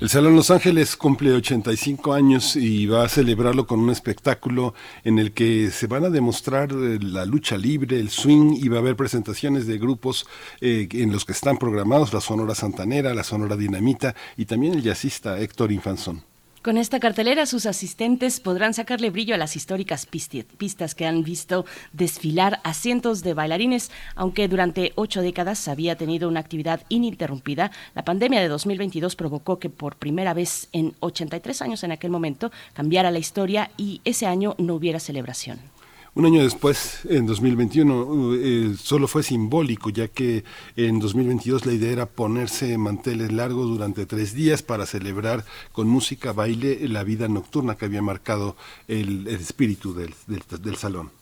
El 0.00 0.08
Salón 0.08 0.34
Los 0.34 0.50
Ángeles 0.50 0.96
cumple 0.96 1.30
85 1.32 2.14
años 2.14 2.56
y 2.56 2.86
va 2.86 3.04
a 3.04 3.08
celebrarlo 3.10 3.66
con 3.66 3.80
un 3.80 3.90
espectáculo 3.90 4.72
en 5.04 5.18
el 5.18 5.32
que 5.32 5.70
se 5.70 5.88
van 5.88 6.06
a 6.06 6.08
demostrar 6.08 6.72
eh, 6.72 6.98
la 7.02 7.26
lucha 7.26 7.58
libre, 7.58 8.00
el 8.00 8.08
swing 8.08 8.54
y 8.56 8.68
va 8.68 8.78
a 8.78 8.80
haber 8.80 8.96
presentaciones 8.96 9.66
de 9.66 9.76
grupos 9.76 10.26
eh, 10.62 10.88
en 10.92 11.12
los 11.12 11.26
que 11.26 11.32
están 11.32 11.58
programados 11.58 12.14
la 12.14 12.22
Sonora 12.22 12.54
Santanera, 12.54 13.12
la 13.12 13.24
Sonora 13.24 13.56
Dinamita 13.56 14.14
y 14.38 14.46
también 14.46 14.72
el 14.72 14.82
jazzista 14.82 15.38
Héctor 15.38 15.70
Infanzón. 15.70 16.29
Con 16.62 16.76
esta 16.76 17.00
cartelera, 17.00 17.46
sus 17.46 17.64
asistentes 17.64 18.38
podrán 18.38 18.74
sacarle 18.74 19.08
brillo 19.08 19.34
a 19.34 19.38
las 19.38 19.56
históricas 19.56 20.04
pistas 20.04 20.94
que 20.94 21.06
han 21.06 21.24
visto 21.24 21.64
desfilar 21.94 22.60
a 22.64 22.74
cientos 22.74 23.22
de 23.22 23.32
bailarines, 23.32 23.90
aunque 24.14 24.46
durante 24.46 24.92
ocho 24.94 25.22
décadas 25.22 25.68
había 25.68 25.96
tenido 25.96 26.28
una 26.28 26.40
actividad 26.40 26.82
ininterrumpida. 26.90 27.70
La 27.94 28.04
pandemia 28.04 28.42
de 28.42 28.48
2022 28.48 29.16
provocó 29.16 29.58
que 29.58 29.70
por 29.70 29.96
primera 29.96 30.34
vez 30.34 30.68
en 30.72 30.94
83 31.00 31.62
años 31.62 31.82
en 31.82 31.92
aquel 31.92 32.10
momento 32.10 32.52
cambiara 32.74 33.10
la 33.10 33.18
historia 33.18 33.70
y 33.78 34.02
ese 34.04 34.26
año 34.26 34.54
no 34.58 34.74
hubiera 34.74 35.00
celebración. 35.00 35.79
Un 36.12 36.26
año 36.26 36.42
después, 36.42 37.00
en 37.04 37.24
2021, 37.26 38.34
eh, 38.34 38.74
solo 38.76 39.06
fue 39.06 39.22
simbólico, 39.22 39.90
ya 39.90 40.08
que 40.08 40.42
en 40.74 40.98
2022 40.98 41.66
la 41.66 41.72
idea 41.72 41.92
era 41.92 42.06
ponerse 42.06 42.76
manteles 42.78 43.30
largos 43.30 43.68
durante 43.68 44.06
tres 44.06 44.34
días 44.34 44.62
para 44.62 44.86
celebrar 44.86 45.44
con 45.70 45.88
música, 45.88 46.32
baile, 46.32 46.88
la 46.88 47.04
vida 47.04 47.28
nocturna 47.28 47.76
que 47.76 47.84
había 47.84 48.02
marcado 48.02 48.56
el, 48.88 49.28
espíritu 49.28 49.94
del 49.94 50.76
salón. 50.76 51.19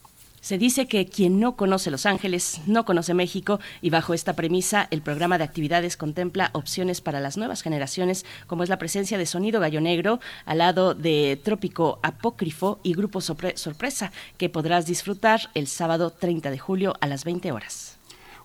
Se 0.49 0.57
dice 0.57 0.87
que 0.87 1.05
quien 1.05 1.39
no 1.39 1.55
conoce 1.55 1.91
Los 1.91 2.07
Ángeles 2.07 2.61
no 2.65 2.83
conoce 2.83 3.13
México 3.13 3.59
y 3.83 3.91
bajo 3.91 4.15
esta 4.15 4.33
premisa 4.33 4.87
el 4.89 5.03
programa 5.03 5.37
de 5.37 5.43
actividades 5.43 5.95
contempla 5.95 6.49
opciones 6.53 7.01
para 7.01 7.19
las 7.19 7.37
nuevas 7.37 7.61
generaciones 7.61 8.25
como 8.47 8.63
es 8.63 8.69
la 8.69 8.79
presencia 8.79 9.19
de 9.19 9.27
Sonido 9.27 9.59
Gallo 9.59 9.79
Negro 9.79 10.19
al 10.45 10.57
lado 10.57 10.95
de 10.95 11.39
Trópico 11.43 11.99
Apócrifo 12.01 12.79
y 12.81 12.95
Grupo 12.95 13.21
Sorpresa 13.21 14.11
que 14.39 14.49
podrás 14.49 14.87
disfrutar 14.87 15.51
el 15.53 15.67
sábado 15.67 16.09
30 16.09 16.49
de 16.49 16.57
julio 16.57 16.95
a 16.99 17.05
las 17.05 17.25
20 17.25 17.51
horas. 17.51 17.88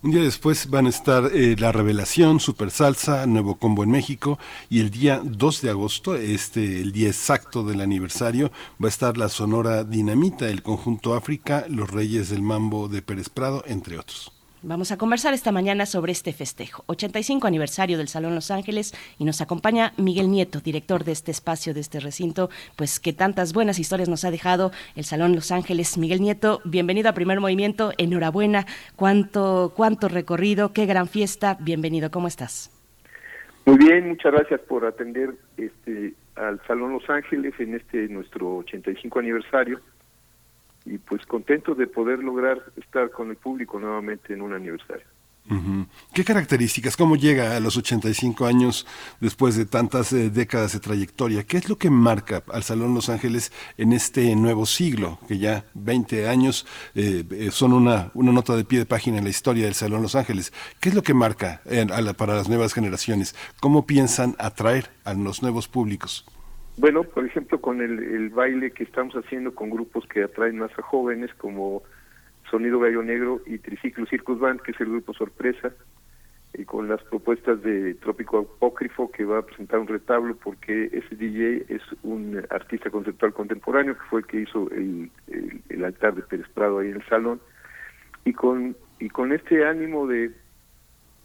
Un 0.05 0.11
día 0.11 0.21
después 0.21 0.69
van 0.69 0.85
a 0.85 0.91
estar 0.91 1.31
eh, 1.33 1.57
La 1.59 1.73
Revelación, 1.73 2.39
Super 2.39 2.71
Salsa, 2.71 3.25
Nuevo 3.25 3.55
Combo 3.55 3.85
en 3.85 3.91
México 3.91 4.39
y 4.69 4.81
el 4.81 4.91
día 4.91 5.23
2 5.25 5.63
de 5.63 5.71
agosto, 5.71 6.15
este 6.15 6.83
el 6.83 6.93
día 6.93 7.09
exacto 7.09 7.65
del 7.65 7.81
aniversario, 7.81 8.53
va 8.73 8.89
a 8.89 8.91
estar 8.91 9.17
la 9.17 9.31
Sonora 9.31 9.83
Dinamita, 9.83 10.51
el 10.51 10.63
Conjunto 10.63 11.15
África, 11.15 11.65
Los 11.71 11.91
Reyes 11.91 12.29
del 12.29 12.43
Mambo 12.43 12.89
de 12.89 13.01
Pérez 13.01 13.31
Prado, 13.31 13.65
entre 13.67 13.99
otros. 13.99 14.34
Vamos 14.67 14.93
a 14.93 14.97
conversar 14.97 15.35
esta 15.35 15.53
mañana 15.53 15.85
sobre 15.85 16.13
este 16.13 16.33
festejo, 16.33 16.85
85 16.87 17.47
aniversario 17.47 17.99
del 17.99 18.09
Salón 18.09 18.35
Los 18.35 18.51
Ángeles, 18.51 18.95
y 19.19 19.27
nos 19.27 19.43
acompaña 19.43 19.93
Miguel 19.99 20.31
Nieto, 20.31 20.61
director 20.61 21.05
de 21.05 21.13
este 21.13 21.33
espacio, 21.33 21.75
de 21.75 21.81
este 21.81 22.01
recinto, 22.01 22.49
pues 22.75 22.99
que 22.99 23.13
tantas 23.13 23.53
buenas 23.53 23.79
historias 23.79 24.09
nos 24.09 24.25
ha 24.25 24.31
dejado 24.31 24.71
el 24.97 25.05
Salón 25.05 25.35
Los 25.35 25.53
Ángeles. 25.53 25.99
Miguel 25.99 26.23
Nieto, 26.23 26.63
bienvenido 26.65 27.11
a 27.11 27.13
Primer 27.13 27.41
Movimiento, 27.41 27.93
enhorabuena, 27.99 28.65
cuánto, 28.97 29.75
cuánto 29.77 30.09
recorrido, 30.09 30.73
qué 30.73 30.87
gran 30.87 31.09
fiesta, 31.09 31.59
bienvenido, 31.61 32.11
¿cómo 32.11 32.27
estás? 32.27 32.71
Muy 33.67 33.77
bien, 33.77 34.09
muchas 34.09 34.33
gracias 34.33 34.63
por 34.63 34.87
atender 34.87 35.35
este 35.59 36.15
al 36.37 36.59
Salón 36.67 36.95
Los 36.95 37.09
Ángeles 37.11 37.53
en 37.59 37.75
este 37.75 38.09
nuestro 38.09 38.57
85 38.57 39.19
aniversario 39.19 39.79
y 40.85 40.99
pues 40.99 41.25
contento 41.27 41.75
de 41.75 41.87
poder 41.87 42.19
lograr 42.19 42.63
estar 42.77 43.11
con 43.11 43.31
el 43.31 43.37
público 43.37 43.79
nuevamente 43.79 44.35
en 44.35 44.43
un 44.43 44.53
aniversario. 44.53 45.07
¿Qué 46.15 46.25
características, 46.25 46.97
cómo 46.97 47.17
llega 47.17 47.55
a 47.55 47.61
los 47.61 47.77
85 47.77 48.47
años 48.47 48.87
después 49.21 49.57
de 49.57 49.67
tantas 49.67 50.11
eh, 50.15 50.31
décadas 50.31 50.73
de 50.73 50.81
trayectoria? 50.81 51.45
¿Qué 51.45 51.59
es 51.59 51.69
lo 51.69 51.77
que 51.77 51.91
marca 51.91 52.43
al 52.51 52.63
Salón 52.63 52.95
Los 52.95 53.11
Ángeles 53.11 53.53
en 53.77 53.93
este 53.93 54.35
nuevo 54.37 54.65
siglo, 54.65 55.19
que 55.29 55.37
ya 55.37 55.67
20 55.75 56.29
años 56.29 56.67
eh, 56.95 57.25
eh, 57.31 57.51
son 57.51 57.75
una, 57.75 58.11
una 58.15 58.33
nota 58.33 58.57
de 58.57 58.65
pie 58.65 58.79
de 58.79 58.87
página 58.87 59.19
en 59.19 59.25
la 59.25 59.31
historia 59.31 59.67
del 59.67 59.75
Salón 59.75 60.01
Los 60.01 60.15
Ángeles? 60.15 60.51
¿Qué 60.81 60.89
es 60.89 60.95
lo 60.95 61.03
que 61.03 61.13
marca 61.13 61.61
para 62.17 62.35
las 62.35 62.49
nuevas 62.49 62.73
generaciones? 62.73 63.37
¿Cómo 63.61 63.87
piensan 63.87 64.37
atraer 64.39 64.91
a 65.05 65.13
los 65.13 65.43
nuevos 65.43 65.69
públicos? 65.69 66.25
Bueno, 66.77 67.05
por 67.05 67.25
ejemplo, 67.25 67.61
con 67.61 67.81
el, 67.81 68.31
baile 68.31 68.73
que 68.73 68.83
estamos 68.83 69.15
haciendo 69.15 69.55
con 69.55 69.71
grupos 69.71 70.07
que 70.09 70.25
atraen 70.25 70.59
más 70.59 70.77
a 70.77 70.83
jóvenes, 70.83 71.33
como 71.35 71.83
Sonido 72.51 72.81
Gallo 72.81 73.03
Negro 73.03 73.41
y 73.47 73.59
Triciclo 73.59 74.07
Circus 74.07 74.41
Band, 74.41 74.61
que 74.61 74.73
es 74.73 74.81
el 74.81 74.89
grupo 74.89 75.15
sorpresa, 75.15 75.73
y 76.53 76.65
con 76.65 76.89
las 76.89 77.03
propuestas 77.05 77.63
de 77.63 77.95
Trópico 77.95 78.39
Apócrifo, 78.39 79.11
que 79.11 79.25
va 79.25 79.39
a 79.39 79.43
presentar 79.43 79.79
un 79.79 79.87
retablo, 79.87 80.37
porque 80.37 80.91
ese 80.93 81.15
DJ 81.15 81.65
es 81.69 81.83
un 82.03 82.45
artista 82.51 82.91
conceptual 82.91 83.33
contemporáneo, 83.33 83.95
que 83.95 84.05
fue 84.11 84.21
el 84.21 84.27
que 84.27 84.41
hizo 84.41 84.69
el, 84.71 85.11
altar 85.85 86.15
de 86.15 86.23
Pérez 86.23 86.49
Prado 86.55 86.81
ahí 86.81 86.89
en 86.89 86.97
el 86.97 87.07
salón, 87.07 87.41
y 88.25 88.33
con, 88.33 88.77
y 88.99 89.11
con 89.11 89.33
este 89.33 89.65
ánimo 89.65 90.09
de 90.09 90.33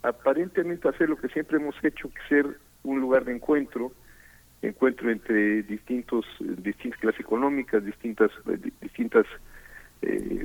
aparentemente 0.02 0.88
hacer 0.88 1.08
lo 1.08 1.16
que 1.16 1.28
siempre 1.28 1.58
hemos 1.58 1.74
hecho, 1.82 2.08
que 2.08 2.28
ser 2.28 2.46
un 2.84 3.00
lugar 3.00 3.24
de 3.24 3.34
encuentro, 3.34 3.92
encuentro 4.62 5.10
entre 5.10 5.62
distintos 5.62 6.26
distintas 6.38 7.00
clases 7.00 7.20
económicas, 7.20 7.84
distintas 7.84 8.30
distintas 8.80 9.26
eh, 10.02 10.42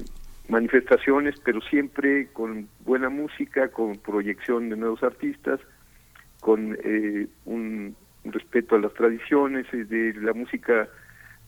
manifestaciones, 0.48 1.36
pero 1.44 1.62
siempre 1.62 2.28
con 2.32 2.70
buena 2.86 3.10
música, 3.10 3.70
con 3.70 3.98
proyección 3.98 4.70
de 4.70 4.78
nuevos 4.78 5.04
artistas, 5.04 5.60
con 6.40 6.78
eh, 6.84 7.28
un, 7.46 7.96
respeto 8.26 8.76
a 8.76 8.80
las 8.80 8.94
tradiciones, 8.94 9.68
de 9.72 10.14
la 10.16 10.34
música 10.34 10.88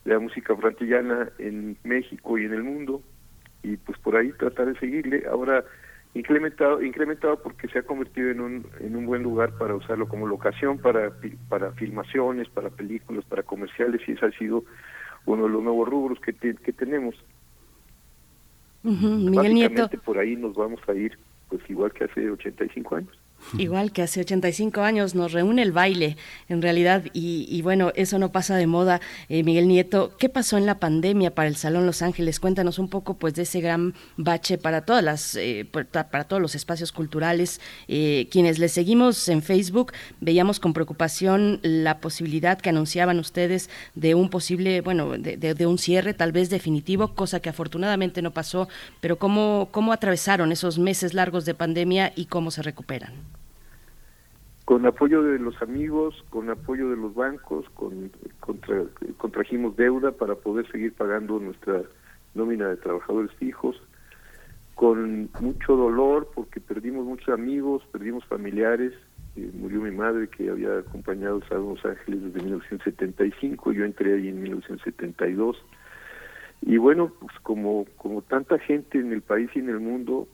de 0.04 0.12
la 0.14 0.20
música 0.20 0.54
frantillana 0.56 1.28
en 1.38 1.76
México 1.84 2.38
y 2.38 2.44
en 2.44 2.54
el 2.54 2.62
mundo. 2.62 3.02
Y 3.62 3.76
pues 3.76 3.98
por 3.98 4.16
ahí 4.16 4.32
tratar 4.32 4.66
de 4.66 4.78
seguirle. 4.78 5.24
Ahora 5.30 5.64
incrementado 6.14 6.82
incrementado 6.82 7.40
porque 7.42 7.68
se 7.68 7.78
ha 7.78 7.82
convertido 7.82 8.30
en 8.30 8.40
un 8.40 8.66
en 8.80 8.96
un 8.96 9.06
buen 9.06 9.22
lugar 9.22 9.52
para 9.58 9.74
usarlo 9.74 10.08
como 10.08 10.26
locación 10.26 10.78
para 10.78 11.12
para 11.48 11.72
filmaciones 11.72 12.48
para 12.48 12.70
películas 12.70 13.24
para 13.26 13.42
comerciales 13.42 14.00
y 14.08 14.12
ese 14.12 14.26
ha 14.26 14.30
sido 14.32 14.64
uno 15.26 15.44
de 15.44 15.50
los 15.50 15.62
nuevos 15.62 15.88
rubros 15.88 16.18
que, 16.20 16.32
que 16.32 16.72
tenemos. 16.72 17.14
Miguel 18.82 19.54
Nieto. 19.54 19.88
Por 20.04 20.18
ahí 20.18 20.36
nos 20.36 20.54
vamos 20.54 20.80
a 20.88 20.94
ir 20.94 21.18
pues 21.48 21.60
igual 21.68 21.92
que 21.92 22.04
hace 22.04 22.30
85 22.30 22.96
años 22.96 23.18
Igual 23.56 23.92
que 23.92 24.02
hace 24.02 24.20
85 24.20 24.82
años 24.82 25.14
nos 25.14 25.32
reúne 25.32 25.62
el 25.62 25.72
baile, 25.72 26.16
en 26.48 26.60
realidad, 26.60 27.04
y, 27.14 27.62
bueno, 27.62 27.92
eso 27.94 28.18
no 28.18 28.30
pasa 28.30 28.56
de 28.56 28.66
moda. 28.66 29.00
Eh, 29.28 29.42
Miguel 29.42 29.68
Nieto, 29.68 30.16
¿qué 30.18 30.28
pasó 30.28 30.58
en 30.58 30.66
la 30.66 30.78
pandemia 30.78 31.34
para 31.34 31.48
el 31.48 31.56
Salón 31.56 31.86
Los 31.86 32.02
Ángeles? 32.02 32.40
Cuéntanos 32.40 32.78
un 32.78 32.88
poco 32.88 33.14
pues 33.14 33.34
de 33.34 33.42
ese 33.42 33.60
gran 33.60 33.94
bache 34.16 34.58
para 34.58 34.82
todas 34.82 35.02
las, 35.02 35.34
eh, 35.36 35.66
para 35.70 36.24
todos 36.24 36.42
los 36.42 36.54
espacios 36.54 36.92
culturales. 36.92 37.60
Eh, 37.86 38.28
quienes 38.30 38.58
les 38.58 38.72
seguimos 38.72 39.28
en 39.28 39.42
Facebook 39.42 39.92
veíamos 40.20 40.60
con 40.60 40.74
preocupación 40.74 41.60
la 41.62 42.00
posibilidad 42.00 42.58
que 42.58 42.68
anunciaban 42.68 43.18
ustedes 43.18 43.70
de 43.94 44.14
un 44.14 44.28
posible, 44.28 44.82
bueno, 44.82 45.12
de, 45.16 45.66
un 45.66 45.78
cierre 45.78 46.12
tal 46.12 46.32
vez 46.32 46.50
definitivo, 46.50 47.14
cosa 47.14 47.40
que 47.40 47.48
afortunadamente 47.48 48.20
no 48.20 48.32
pasó. 48.32 48.68
Pero 49.00 49.18
cómo 49.18 49.68
cómo 49.70 49.92
atravesaron 49.92 50.52
esos 50.52 50.78
meses 50.78 51.14
largos 51.14 51.44
de 51.44 51.54
pandemia 51.54 52.12
y 52.14 52.26
cómo 52.26 52.50
se 52.50 52.62
recuperan 52.62 53.37
con 54.68 54.84
apoyo 54.84 55.22
de 55.22 55.38
los 55.38 55.62
amigos, 55.62 56.22
con 56.28 56.50
apoyo 56.50 56.90
de 56.90 56.96
los 56.96 57.14
bancos, 57.14 57.64
con, 57.70 58.12
contrajimos 59.16 59.74
deuda 59.76 60.12
para 60.12 60.34
poder 60.34 60.70
seguir 60.70 60.92
pagando 60.92 61.40
nuestra 61.40 61.84
nómina 62.34 62.68
de 62.68 62.76
trabajadores 62.76 63.32
fijos, 63.36 63.80
con 64.74 65.30
mucho 65.40 65.74
dolor 65.74 66.28
porque 66.34 66.60
perdimos 66.60 67.06
muchos 67.06 67.30
amigos, 67.30 67.82
perdimos 67.90 68.26
familiares, 68.26 68.92
eh, 69.36 69.50
murió 69.54 69.80
mi 69.80 69.90
madre 69.90 70.28
que 70.28 70.50
había 70.50 70.80
acompañado 70.80 71.40
a 71.50 71.54
Los 71.54 71.82
Ángeles 71.86 72.24
desde 72.24 72.42
1975, 72.42 73.72
yo 73.72 73.86
entré 73.86 74.16
ahí 74.16 74.28
en 74.28 74.42
1972, 74.42 75.56
y 76.60 76.76
bueno, 76.76 77.10
pues 77.18 77.32
como, 77.40 77.86
como 77.96 78.20
tanta 78.20 78.58
gente 78.58 78.98
en 78.98 79.14
el 79.14 79.22
país 79.22 79.48
y 79.54 79.60
en 79.60 79.70
el 79.70 79.80
mundo, 79.80 80.28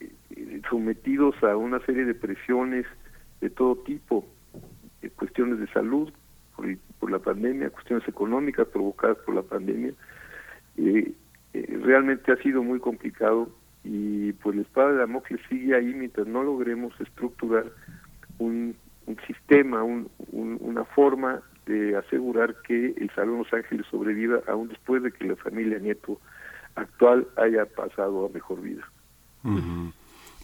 eh, 0.00 0.12
eh, 0.36 0.60
sometidos 0.68 1.42
a 1.42 1.56
una 1.56 1.80
serie 1.86 2.04
de 2.04 2.14
presiones, 2.14 2.84
de 3.40 3.50
todo 3.50 3.76
tipo, 3.76 4.24
eh, 5.02 5.10
cuestiones 5.10 5.58
de 5.58 5.66
salud 5.68 6.12
por, 6.98 7.10
la 7.10 7.18
pandemia, 7.18 7.70
cuestiones 7.70 8.06
económicas 8.08 8.66
provocadas 8.68 9.18
por 9.18 9.34
la 9.34 9.42
pandemia. 9.42 9.92
Eh, 10.76 11.12
eh, 11.52 11.80
realmente 11.82 12.32
ha 12.32 12.36
sido 12.36 12.62
muy 12.62 12.80
complicado 12.80 13.48
y 13.84 14.32
pues 14.32 14.56
la 14.56 14.62
espada 14.62 14.92
de 14.92 14.98
Damocles 14.98 15.40
sigue 15.48 15.74
ahí 15.74 15.94
mientras 15.94 16.26
no 16.26 16.42
logremos 16.42 16.98
estructurar 17.00 17.66
un, 18.38 18.74
un 19.06 19.16
sistema, 19.26 19.84
un, 19.84 20.10
una 20.32 20.84
forma 20.84 21.42
de 21.66 21.96
asegurar 21.96 22.56
que 22.62 22.94
el 22.96 23.10
Salón 23.14 23.38
Los 23.38 23.52
Ángeles 23.52 23.86
sobreviva 23.90 24.40
aún 24.48 24.68
después 24.68 25.02
de 25.02 25.12
que 25.12 25.26
la 25.26 25.36
familia 25.36 25.78
Nieto 25.78 26.20
actual 26.74 27.26
haya 27.36 27.66
pasado 27.66 28.26
a 28.26 28.28
mejor 28.28 28.62
vida. 28.62 28.82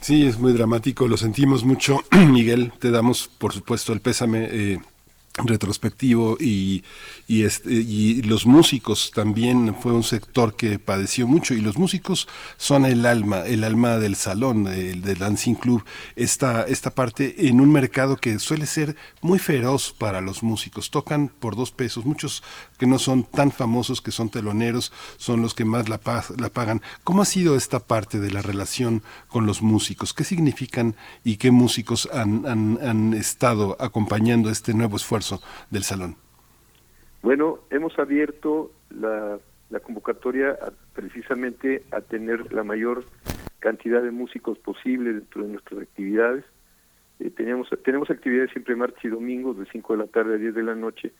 Sí, 0.03 0.27
es 0.27 0.41
muy 0.41 0.53
dramático, 0.53 1.07
lo 1.07 1.17
sentimos 1.17 1.65
mucho. 1.65 2.01
Miguel, 2.11 2.73
te 2.81 2.91
damos, 2.91 3.31
por 3.39 3.53
supuesto, 3.53 3.93
el 3.93 4.01
pésame. 4.01 4.49
Eh, 4.51 4.81
retrospectivo 5.35 6.37
y, 6.39 6.85
este, 7.29 7.73
y 7.73 8.23
los 8.23 8.45
músicos 8.45 9.11
también 9.15 9.75
fue 9.81 9.93
un 9.93 10.03
sector 10.03 10.55
que 10.55 10.79
padeció 10.79 11.27
mucho 11.27 11.55
y 11.55 11.61
los 11.61 11.79
músicos 11.79 12.29
son 12.59 12.85
el 12.85 13.07
alma, 13.07 13.41
el 13.47 13.65
alma 13.65 13.97
del 13.97 14.17
salón, 14.17 14.67
el 14.67 15.01
del 15.01 15.19
Dancing 15.19 15.55
Club, 15.55 15.85
esta, 16.17 16.65
esta 16.65 16.91
parte 16.91 17.49
en 17.49 17.61
un 17.61 17.73
mercado 17.73 18.17
que 18.17 18.39
suele 18.39 18.67
ser 18.67 18.97
muy 19.23 19.39
feroz 19.39 19.95
para 19.97 20.21
los 20.21 20.43
músicos, 20.43 20.91
tocan 20.91 21.29
por 21.29 21.57
dos 21.57 21.71
pesos, 21.73 22.05
muchos 22.05 22.43
que 22.79 22.87
no 22.87 22.99
son 22.99 23.25
tan 23.25 23.53
famosos, 23.53 24.03
que 24.03 24.11
son 24.11 24.29
teloneros, 24.29 24.93
son 25.17 25.41
los 25.41 25.55
que 25.55 25.65
más 25.65 25.89
la, 25.89 26.01
la 26.37 26.49
pagan. 26.51 26.83
¿Cómo 27.05 27.23
ha 27.23 27.27
sido 27.27 27.57
esta 27.57 27.81
parte 27.81 28.21
de 28.21 28.31
la 28.31 28.43
relación 28.43 29.03
con 29.29 29.47
los 29.47 29.63
músicos? 29.63 30.13
¿Qué 30.13 30.25
significan 30.25 30.95
y 31.25 31.37
qué 31.37 31.51
músicos 31.51 32.09
han, 32.13 32.45
han, 32.47 32.79
han 32.83 33.15
estado 33.15 33.77
acompañando 33.81 34.51
este 34.51 34.75
nuevo 34.75 34.97
esfuerzo? 34.97 35.22
Del 35.71 35.83
salón? 35.83 36.17
Bueno, 37.23 37.61
hemos 37.71 37.99
abierto 37.99 38.73
la, 38.91 39.39
convocatoria 39.83 40.59
precisamente 40.93 41.85
a 41.93 42.01
tener 42.01 42.53
la 42.53 42.65
mayor 42.65 43.05
cantidad 43.61 44.03
de 44.03 44.11
músicos 44.11 44.59
posible 44.59 45.13
dentro 45.13 45.45
de 45.45 45.49
nuestras 45.51 45.81
actividades. 45.81 46.45
Eh, 47.21 47.31
teníamos, 47.31 47.69
tenemos 47.85 48.11
actividades 48.11 48.51
siempre 48.51 48.77
martes 48.77 49.03
y 49.05 49.09
domingos 49.09 49.57
de 49.59 49.67
5 49.67 49.93
de 49.95 49.99
la 49.99 50.07
tarde 50.09 50.35
a 50.35 50.39
10 50.39 50.55
de 50.55 50.63
la 50.63 50.75
noche, 50.75 51.13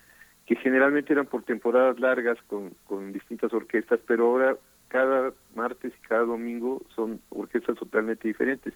que 0.45 0.57
generalmente 0.57 1.13
eran 1.13 1.27
por 1.27 1.45
temporadas 1.45 1.99
largas 2.01 2.39
con, 2.49 2.75
con 2.87 3.13
distintas 3.13 3.53
orquestas, 3.53 4.01
pero 4.07 4.27
ahora 4.27 4.57
cada 4.89 5.33
martes 5.55 5.93
y 5.97 6.07
cada 6.07 6.25
domingo 6.25 6.83
son 6.95 7.21
orquestas 7.31 7.77
totalmente 7.77 8.29
diferentes 8.29 8.75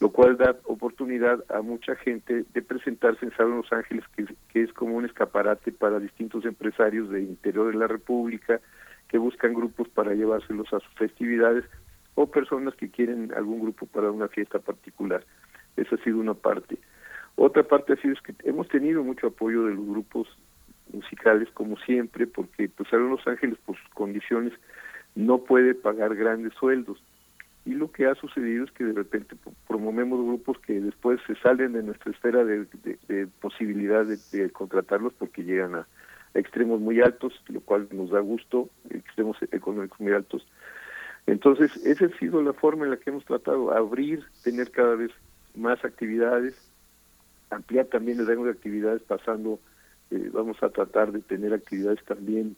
lo 0.00 0.10
cual 0.10 0.36
da 0.36 0.56
oportunidad 0.64 1.44
a 1.48 1.60
mucha 1.60 1.96
gente 1.96 2.44
de 2.52 2.62
presentarse 2.62 3.24
en 3.24 3.36
Salón 3.36 3.58
Los 3.58 3.72
Ángeles, 3.72 4.04
que, 4.14 4.62
es 4.62 4.72
como 4.72 4.96
un 4.96 5.04
escaparate 5.04 5.72
para 5.72 5.98
distintos 5.98 6.44
empresarios 6.44 7.10
del 7.10 7.24
interior 7.24 7.72
de 7.72 7.78
la 7.78 7.88
República 7.88 8.60
que 9.08 9.18
buscan 9.18 9.54
grupos 9.54 9.88
para 9.88 10.14
llevárselos 10.14 10.72
a 10.72 10.80
sus 10.80 10.94
festividades 10.94 11.64
o 12.14 12.30
personas 12.30 12.74
que 12.74 12.90
quieren 12.90 13.32
algún 13.34 13.60
grupo 13.60 13.86
para 13.86 14.10
una 14.10 14.28
fiesta 14.28 14.60
particular. 14.60 15.24
Esa 15.76 15.96
ha 15.96 16.04
sido 16.04 16.18
una 16.18 16.34
parte. 16.34 16.78
Otra 17.36 17.62
parte 17.62 17.94
ha 17.94 17.96
sido 17.96 18.14
que 18.22 18.34
hemos 18.44 18.68
tenido 18.68 19.02
mucho 19.02 19.28
apoyo 19.28 19.64
de 19.64 19.74
los 19.74 19.86
grupos 19.86 20.28
musicales 20.92 21.48
como 21.54 21.76
siempre, 21.78 22.26
porque 22.26 22.68
pues 22.68 22.88
Salón 22.88 23.10
Los 23.10 23.26
Ángeles 23.26 23.58
por 23.64 23.76
sus 23.76 23.88
condiciones 23.90 24.52
no 25.14 25.38
puede 25.38 25.74
pagar 25.74 26.14
grandes 26.14 26.52
sueldos 26.54 27.02
y 27.68 27.72
lo 27.72 27.92
que 27.92 28.06
ha 28.06 28.14
sucedido 28.14 28.64
es 28.64 28.72
que 28.72 28.82
de 28.82 28.94
repente 28.94 29.36
promovemos 29.66 30.24
grupos 30.24 30.58
que 30.60 30.80
después 30.80 31.20
se 31.26 31.34
salen 31.34 31.74
de 31.74 31.82
nuestra 31.82 32.12
esfera 32.12 32.42
de, 32.42 32.66
posibilidad 33.42 34.06
de, 34.06 34.50
contratarlos 34.50 35.12
porque 35.12 35.44
llegan 35.44 35.74
a, 35.74 35.86
extremos 36.32 36.80
muy 36.80 37.02
altos, 37.02 37.34
lo 37.48 37.60
cual 37.60 37.86
nos 37.92 38.08
da 38.08 38.20
gusto, 38.20 38.70
extremos 38.88 39.36
económicos 39.52 40.00
muy 40.00 40.12
altos. 40.12 40.46
Entonces, 41.26 41.76
esa 41.84 42.06
ha 42.06 42.18
sido 42.18 42.40
la 42.42 42.54
forma 42.54 42.86
en 42.86 42.92
la 42.92 42.96
que 42.96 43.10
hemos 43.10 43.26
tratado, 43.26 43.70
abrir, 43.70 44.24
tener 44.42 44.70
cada 44.70 44.94
vez 44.94 45.10
más 45.54 45.84
actividades, 45.84 46.54
ampliar 47.50 47.84
también 47.88 48.18
el 48.18 48.26
rango 48.26 48.46
de 48.46 48.52
actividades, 48.52 49.02
pasando, 49.02 49.60
eh, 50.10 50.30
vamos 50.32 50.62
a 50.62 50.70
tratar 50.70 51.12
de 51.12 51.20
tener 51.20 51.52
actividades 51.52 52.02
también 52.06 52.56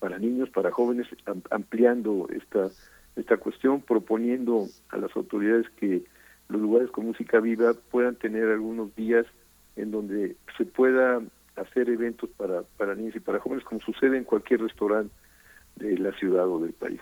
para 0.00 0.18
niños, 0.18 0.50
para 0.50 0.72
jóvenes, 0.72 1.06
ampliando 1.52 2.26
esta 2.32 2.70
esta 3.16 3.36
cuestión, 3.36 3.80
proponiendo 3.80 4.66
a 4.90 4.96
las 4.96 5.14
autoridades 5.16 5.68
que 5.76 6.04
los 6.48 6.60
lugares 6.60 6.90
con 6.90 7.06
música 7.06 7.40
viva 7.40 7.74
puedan 7.90 8.16
tener 8.16 8.48
algunos 8.48 8.94
días 8.96 9.26
en 9.76 9.90
donde 9.90 10.36
se 10.56 10.64
pueda 10.64 11.22
hacer 11.56 11.88
eventos 11.88 12.28
para, 12.30 12.62
para 12.76 12.94
niños 12.94 13.16
y 13.16 13.20
para 13.20 13.40
jóvenes, 13.40 13.64
como 13.64 13.80
sucede 13.80 14.16
en 14.16 14.24
cualquier 14.24 14.60
restaurante 14.60 15.14
de 15.76 15.98
la 15.98 16.12
ciudad 16.12 16.48
o 16.48 16.60
del 16.60 16.72
país. 16.72 17.00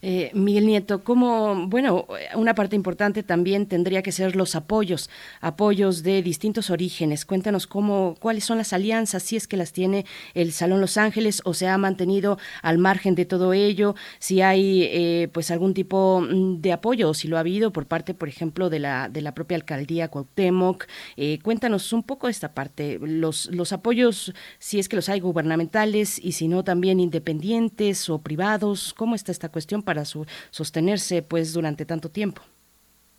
Eh, 0.00 0.30
Miguel 0.34 0.66
Nieto, 0.66 1.04
como, 1.04 1.68
bueno, 1.68 2.06
una 2.34 2.54
parte 2.54 2.76
importante 2.76 3.22
también 3.22 3.66
tendría 3.66 4.02
que 4.02 4.12
ser 4.12 4.36
los 4.36 4.54
apoyos, 4.54 5.10
apoyos 5.40 6.02
de 6.02 6.22
distintos 6.22 6.70
orígenes. 6.70 7.24
Cuéntanos 7.24 7.66
cómo, 7.66 8.16
cuáles 8.18 8.44
son 8.44 8.58
las 8.58 8.72
alianzas, 8.72 9.22
si 9.22 9.36
es 9.36 9.46
que 9.46 9.56
las 9.56 9.72
tiene 9.72 10.04
el 10.34 10.52
Salón 10.52 10.80
Los 10.80 10.96
Ángeles 10.96 11.42
o 11.44 11.54
se 11.54 11.68
ha 11.68 11.78
mantenido 11.78 12.38
al 12.62 12.78
margen 12.78 13.14
de 13.14 13.24
todo 13.24 13.52
ello, 13.52 13.94
si 14.18 14.40
hay 14.40 14.82
eh, 14.84 15.28
pues 15.32 15.50
algún 15.50 15.74
tipo 15.74 16.20
mm, 16.20 16.60
de 16.60 16.72
apoyo 16.72 17.10
o 17.10 17.14
si 17.14 17.28
lo 17.28 17.36
ha 17.36 17.40
habido 17.40 17.72
por 17.72 17.86
parte, 17.86 18.14
por 18.14 18.28
ejemplo, 18.28 18.70
de 18.70 18.78
la, 18.78 19.08
de 19.08 19.20
la 19.20 19.34
propia 19.34 19.56
alcaldía 19.56 20.08
Cuauhtémoc. 20.08 20.86
Eh, 21.16 21.38
cuéntanos 21.42 21.92
un 21.92 22.02
poco 22.02 22.28
esta 22.28 22.54
parte, 22.54 22.98
los, 23.00 23.46
los 23.46 23.72
apoyos, 23.72 24.32
si 24.58 24.78
es 24.78 24.88
que 24.88 24.96
los 24.96 25.08
hay 25.08 25.20
gubernamentales 25.20 26.18
y 26.18 26.32
si 26.32 26.48
no 26.48 26.64
también 26.64 27.00
independientes 27.00 28.08
o 28.08 28.18
privados, 28.18 28.94
¿cómo 28.94 29.11
está 29.14 29.32
esta 29.32 29.50
cuestión 29.50 29.82
para 29.82 30.04
su, 30.04 30.26
sostenerse 30.50 31.22
pues 31.22 31.52
durante 31.52 31.84
tanto 31.84 32.10
tiempo? 32.10 32.42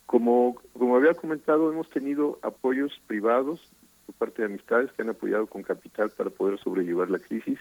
Como, 0.06 0.56
como 0.78 0.96
había 0.96 1.14
comentado, 1.14 1.72
hemos 1.72 1.88
tenido 1.90 2.38
apoyos 2.42 2.92
privados 3.06 3.60
por 4.06 4.14
parte 4.16 4.42
de 4.42 4.46
amistades 4.46 4.92
que 4.92 5.02
han 5.02 5.08
apoyado 5.08 5.46
con 5.46 5.62
capital 5.62 6.10
para 6.10 6.30
poder 6.30 6.58
sobrellevar 6.60 7.10
la 7.10 7.18
crisis. 7.18 7.58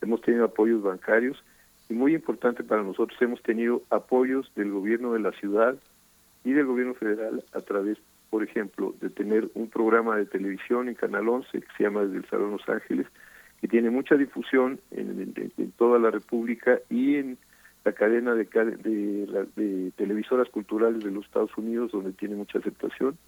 Hemos 0.00 0.20
tenido 0.20 0.44
apoyos 0.44 0.82
bancarios 0.82 1.42
y 1.88 1.94
muy 1.94 2.14
importante 2.14 2.64
para 2.64 2.82
nosotros, 2.82 3.20
hemos 3.20 3.42
tenido 3.42 3.82
apoyos 3.90 4.50
del 4.54 4.70
gobierno 4.70 5.12
de 5.12 5.20
la 5.20 5.32
ciudad 5.32 5.76
y 6.44 6.52
del 6.52 6.66
gobierno 6.66 6.94
federal 6.94 7.44
a 7.52 7.60
través, 7.60 7.98
por 8.30 8.42
ejemplo, 8.42 8.94
de 9.00 9.10
tener 9.10 9.50
un 9.54 9.68
programa 9.68 10.16
de 10.16 10.26
televisión 10.26 10.88
en 10.88 10.94
Canal 10.94 11.28
11 11.28 11.60
que 11.60 11.66
se 11.76 11.84
llama 11.84 12.02
Desde 12.02 12.18
el 12.18 12.28
Salón 12.28 12.52
Los 12.52 12.68
Ángeles, 12.68 13.06
que 13.60 13.68
tiene 13.68 13.90
mucha 13.90 14.16
difusión 14.16 14.80
en, 14.90 15.32
en 15.56 15.70
toda 15.72 15.98
la 15.98 16.10
República 16.10 16.80
y 16.90 17.16
en 17.16 17.38
la 17.84 17.92
cadena 17.92 18.34
de, 18.34 18.44
de, 18.44 19.46
de, 19.56 19.90
televisoras 19.92 20.48
culturales 20.48 21.04
de 21.04 21.10
los 21.10 21.26
Estados 21.26 21.56
Unidos, 21.56 21.92
donde 21.92 22.12
tiene 22.12 22.34
mucha 22.34 22.58
aceptación, 22.58 23.18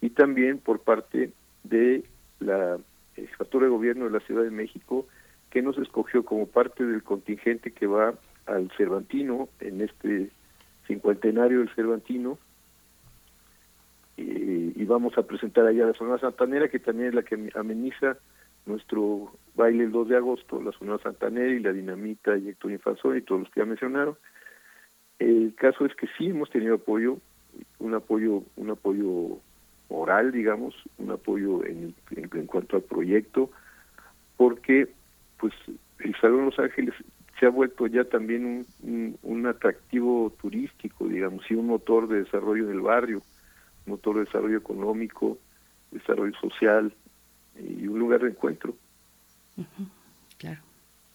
y 0.00 0.10
también 0.10 0.58
por 0.58 0.80
parte 0.80 1.32
de 1.62 2.04
la 2.40 2.78
jefatura 3.14 3.66
de 3.66 3.70
gobierno 3.70 4.06
de 4.06 4.10
la 4.10 4.20
Ciudad 4.20 4.42
de 4.42 4.50
México, 4.50 5.06
que 5.50 5.62
nos 5.62 5.78
escogió 5.78 6.24
como 6.24 6.46
parte 6.46 6.84
del 6.84 7.02
contingente 7.02 7.70
que 7.70 7.86
va 7.86 8.14
al 8.46 8.70
Cervantino, 8.76 9.48
en 9.60 9.80
este 9.80 10.30
cincuentenario 10.88 11.60
del 11.60 11.74
Cervantino, 11.74 12.38
y, 14.16 14.82
y 14.82 14.84
vamos 14.84 15.16
a 15.16 15.22
presentar 15.22 15.64
allá 15.66 15.86
la 15.86 15.94
Sonora 15.94 16.18
Santanera, 16.18 16.68
que 16.68 16.80
también 16.80 17.10
es 17.10 17.14
la 17.14 17.22
que 17.22 17.50
ameniza 17.54 18.18
nuestro 18.66 19.32
baile 19.54 19.84
el 19.84 19.92
2 19.92 20.08
de 20.08 20.16
agosto, 20.16 20.60
la 20.62 20.72
Sonora 20.72 21.02
Santanera 21.02 21.52
y 21.52 21.60
la 21.60 21.72
Dinamita 21.72 22.36
y 22.36 22.48
Héctor 22.48 22.72
Infanzón 22.72 23.18
y 23.18 23.22
todos 23.22 23.42
los 23.42 23.50
que 23.50 23.60
ya 23.60 23.66
mencionaron. 23.66 24.16
El 25.18 25.54
caso 25.56 25.84
es 25.84 25.94
que 25.94 26.08
sí 26.18 26.28
hemos 26.28 26.50
tenido 26.50 26.76
apoyo, 26.76 27.18
un 27.78 27.94
apoyo, 27.94 28.42
un 28.56 28.70
apoyo 28.70 29.38
oral, 29.88 30.32
digamos, 30.32 30.74
un 30.98 31.10
apoyo 31.10 31.64
en, 31.64 31.94
en, 32.10 32.46
cuanto 32.46 32.76
al 32.76 32.82
proyecto, 32.82 33.50
porque 34.36 34.88
pues 35.38 35.52
el 36.00 36.14
Salón 36.20 36.46
Los 36.46 36.58
Ángeles 36.58 36.94
se 37.38 37.46
ha 37.46 37.50
vuelto 37.50 37.86
ya 37.86 38.04
también 38.04 38.44
un, 38.46 38.66
un, 38.82 39.18
un 39.22 39.46
atractivo 39.46 40.32
turístico, 40.40 41.06
digamos, 41.06 41.48
y 41.50 41.54
un 41.54 41.66
motor 41.66 42.08
de 42.08 42.24
desarrollo 42.24 42.66
del 42.66 42.80
barrio, 42.80 43.22
motor 43.86 44.16
de 44.16 44.24
desarrollo 44.24 44.58
económico, 44.58 45.38
desarrollo 45.90 46.34
social, 46.40 46.92
y 47.58 47.86
un 47.86 47.98
lugar 47.98 48.20
de 48.20 48.30
encuentro. 48.30 48.74
Claro. 50.38 50.60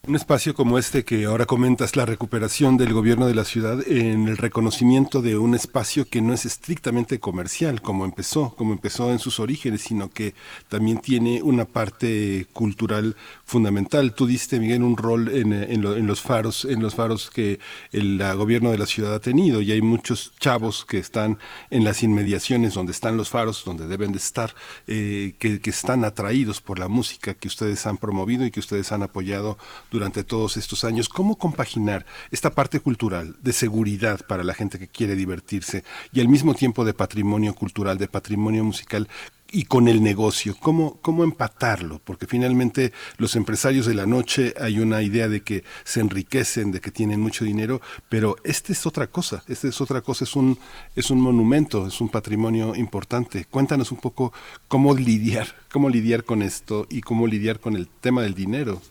Un 0.07 0.15
espacio 0.15 0.53
como 0.53 0.79
este 0.79 1.03
que 1.03 1.25
ahora 1.25 1.45
comentas, 1.45 1.97
la 1.97 2.05
recuperación 2.05 2.77
del 2.77 2.93
gobierno 2.93 3.27
de 3.27 3.35
la 3.35 3.43
ciudad 3.43 3.85
en 3.85 4.29
el 4.29 4.37
reconocimiento 4.37 5.21
de 5.21 5.37
un 5.37 5.53
espacio 5.53 6.05
que 6.09 6.21
no 6.21 6.33
es 6.33 6.45
estrictamente 6.45 7.19
comercial, 7.19 7.81
como 7.81 8.05
empezó, 8.05 8.55
como 8.55 8.71
empezó 8.71 9.11
en 9.11 9.19
sus 9.19 9.41
orígenes, 9.41 9.81
sino 9.81 10.09
que 10.09 10.33
también 10.69 10.99
tiene 10.99 11.41
una 11.43 11.65
parte 11.65 12.47
cultural 12.53 13.17
fundamental. 13.47 14.13
Tú 14.13 14.27
diste, 14.27 14.59
Miguel, 14.59 14.83
un 14.83 14.97
rol 14.97 15.29
en, 15.29 15.53
en, 15.53 15.83
en 15.85 16.05
los 16.05 16.21
faros, 16.21 16.65
en 16.65 16.81
los 16.81 16.93
faros 16.93 17.31
que 17.31 17.59
el 17.91 18.21
gobierno 18.35 18.71
de 18.71 18.77
la 18.77 18.85
ciudad 18.85 19.15
ha 19.15 19.19
tenido, 19.19 19.61
y 19.61 19.71
hay 19.71 19.81
muchos 19.81 20.33
chavos 20.39 20.85
que 20.85 20.99
están 20.99 21.39
en 21.71 21.85
las 21.85 22.03
inmediaciones 22.03 22.73
donde 22.73 22.91
están 22.91 23.15
los 23.17 23.29
faros, 23.29 23.63
donde 23.65 23.87
deben 23.87 24.11
de 24.11 24.17
estar, 24.17 24.53
eh, 24.85 25.33
que, 25.39 25.61
que 25.61 25.69
están 25.69 26.03
atraídos 26.03 26.59
por 26.61 26.77
la 26.77 26.89
música 26.89 27.33
que 27.33 27.47
ustedes 27.47 27.87
han 27.87 27.97
promovido 27.97 28.45
y 28.45 28.51
que 28.51 28.59
ustedes 28.59 28.91
han 28.91 29.01
apoyado 29.01 29.57
durante 29.89 30.25
todos 30.25 30.57
estos 30.57 30.83
años. 30.83 31.07
¿Cómo 31.07 31.37
compaginar 31.37 32.05
esta 32.31 32.51
parte 32.51 32.81
cultural 32.81 33.37
de 33.41 33.53
seguridad 33.53 34.25
para 34.27 34.43
la 34.43 34.53
gente 34.53 34.77
que 34.77 34.89
quiere 34.89 35.15
divertirse 35.15 35.85
y 36.11 36.19
al 36.19 36.27
mismo 36.27 36.53
tiempo 36.53 36.83
de 36.83 36.93
patrimonio 36.93 37.55
cultural, 37.55 37.97
de 37.97 38.09
patrimonio 38.09 38.65
musical? 38.65 39.07
Y 39.51 39.65
con 39.65 39.87
el 39.87 40.03
negocio, 40.03 40.55
¿cómo, 40.59 40.99
cómo 41.01 41.23
empatarlo, 41.23 42.01
porque 42.03 42.27
finalmente 42.27 42.91
los 43.17 43.35
empresarios 43.35 43.85
de 43.85 43.95
la 43.95 44.05
noche 44.05 44.53
hay 44.59 44.79
una 44.79 45.01
idea 45.01 45.27
de 45.27 45.41
que 45.41 45.63
se 45.83 46.01
enriquecen, 46.01 46.71
de 46.71 46.81
que 46.81 46.91
tienen 46.91 47.19
mucho 47.19 47.45
dinero, 47.45 47.81
pero 48.09 48.35
este 48.43 48.73
es 48.73 48.85
otra 48.85 49.07
cosa, 49.07 49.43
este 49.47 49.69
es 49.69 49.79
otra 49.81 50.01
cosa, 50.01 50.25
es 50.25 50.35
un, 50.35 50.57
es 50.95 51.11
un 51.11 51.21
monumento, 51.21 51.87
es 51.87 52.01
un 52.01 52.09
patrimonio 52.09 52.75
importante. 52.75 53.45
Cuéntanos 53.49 53.91
un 53.91 53.99
poco 53.99 54.33
cómo 54.67 54.93
lidiar, 54.95 55.47
cómo 55.71 55.89
lidiar 55.89 56.23
con 56.23 56.41
esto 56.41 56.87
y 56.89 57.01
cómo 57.01 57.27
lidiar 57.27 57.59
con 57.59 57.75
el 57.75 57.87
tema 57.87 58.23
del 58.23 58.33
dinero. 58.33 58.81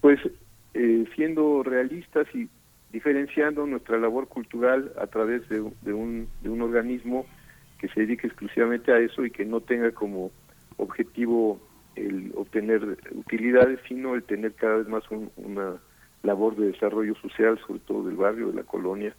Pues 0.00 0.20
eh, 0.74 1.04
siendo 1.14 1.62
realistas 1.62 2.26
y 2.34 2.48
diferenciando 2.92 3.66
nuestra 3.66 3.98
labor 3.98 4.28
cultural 4.28 4.92
a 5.00 5.06
través 5.06 5.48
de, 5.48 5.62
de, 5.82 5.92
un, 5.92 6.28
de 6.42 6.50
un 6.50 6.60
organismo 6.60 7.26
que 7.82 7.88
se 7.88 8.00
dedique 8.00 8.28
exclusivamente 8.28 8.92
a 8.92 8.98
eso 8.98 9.26
y 9.26 9.32
que 9.32 9.44
no 9.44 9.60
tenga 9.60 9.90
como 9.90 10.30
objetivo 10.76 11.60
el 11.96 12.32
obtener 12.36 12.96
utilidades, 13.10 13.80
sino 13.88 14.14
el 14.14 14.22
tener 14.22 14.52
cada 14.52 14.76
vez 14.76 14.88
más 14.88 15.02
un, 15.10 15.32
una 15.36 15.74
labor 16.22 16.54
de 16.54 16.68
desarrollo 16.68 17.16
social, 17.16 17.58
sobre 17.66 17.80
todo 17.80 18.04
del 18.04 18.14
barrio, 18.14 18.48
de 18.48 18.54
la 18.54 18.62
colonia, 18.62 19.16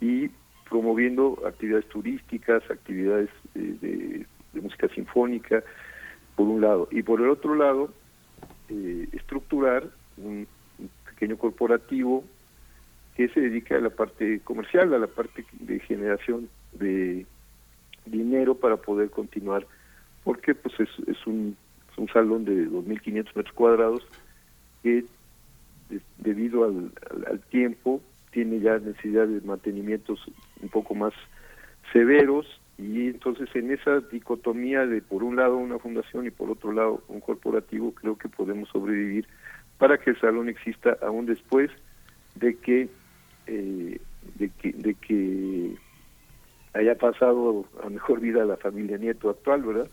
y 0.00 0.28
promoviendo 0.68 1.40
actividades 1.46 1.88
turísticas, 1.90 2.68
actividades 2.68 3.30
de, 3.54 3.74
de, 3.74 4.26
de 4.52 4.60
música 4.60 4.88
sinfónica, 4.88 5.62
por 6.34 6.48
un 6.48 6.60
lado, 6.60 6.88
y 6.90 7.04
por 7.04 7.20
el 7.20 7.30
otro 7.30 7.54
lado, 7.54 7.92
eh, 8.68 9.06
estructurar 9.12 9.88
un, 10.16 10.48
un 10.80 10.90
pequeño 11.04 11.38
corporativo 11.38 12.24
que 13.16 13.28
se 13.28 13.40
dedica 13.40 13.76
a 13.76 13.80
la 13.80 13.90
parte 13.90 14.40
comercial, 14.40 14.92
a 14.92 14.98
la 14.98 15.06
parte 15.06 15.44
de 15.60 15.78
generación 15.78 16.48
de 16.72 17.26
dinero 18.06 18.54
para 18.54 18.76
poder 18.76 19.10
continuar, 19.10 19.66
porque 20.24 20.54
pues 20.54 20.78
es, 20.80 20.88
es, 21.08 21.26
un, 21.26 21.56
es 21.90 21.98
un 21.98 22.08
salón 22.08 22.44
de 22.44 22.68
2.500 22.68 23.34
metros 23.34 23.54
cuadrados 23.54 24.06
que 24.82 25.04
de, 25.88 26.00
debido 26.18 26.64
al, 26.64 26.92
al, 27.10 27.26
al, 27.32 27.40
tiempo 27.40 28.00
tiene 28.30 28.60
ya 28.60 28.78
necesidad 28.78 29.26
de 29.26 29.40
mantenimientos 29.42 30.20
un 30.60 30.68
poco 30.68 30.94
más 30.94 31.12
severos. 31.92 32.46
Y 32.78 33.08
entonces 33.08 33.48
en 33.54 33.70
esa 33.70 34.00
dicotomía 34.00 34.86
de 34.86 35.02
por 35.02 35.22
un 35.22 35.36
lado 35.36 35.56
una 35.56 35.78
fundación 35.78 36.26
y 36.26 36.30
por 36.30 36.50
otro 36.50 36.72
lado 36.72 37.02
un 37.08 37.20
corporativo 37.20 37.92
creo 37.92 38.16
que 38.16 38.28
podemos 38.28 38.68
sobrevivir 38.70 39.26
para 39.78 39.98
que 39.98 40.10
el 40.10 40.20
salón 40.20 40.48
exista 40.48 40.96
aún 41.02 41.26
después 41.26 41.70
de 42.34 42.56
que 42.56 42.88
eh, 43.46 44.00
de 44.36 44.48
que 44.48 44.72
de 44.72 44.94
que 44.94 45.76
haya 46.74 46.94
pasado 46.94 47.64
a 47.84 47.88
mejor 47.88 48.20
vida 48.20 48.44
la 48.44 48.56
familia 48.56 48.98
Nieto 48.98 49.30
actual, 49.30 49.62
¿verdad? 49.62 49.88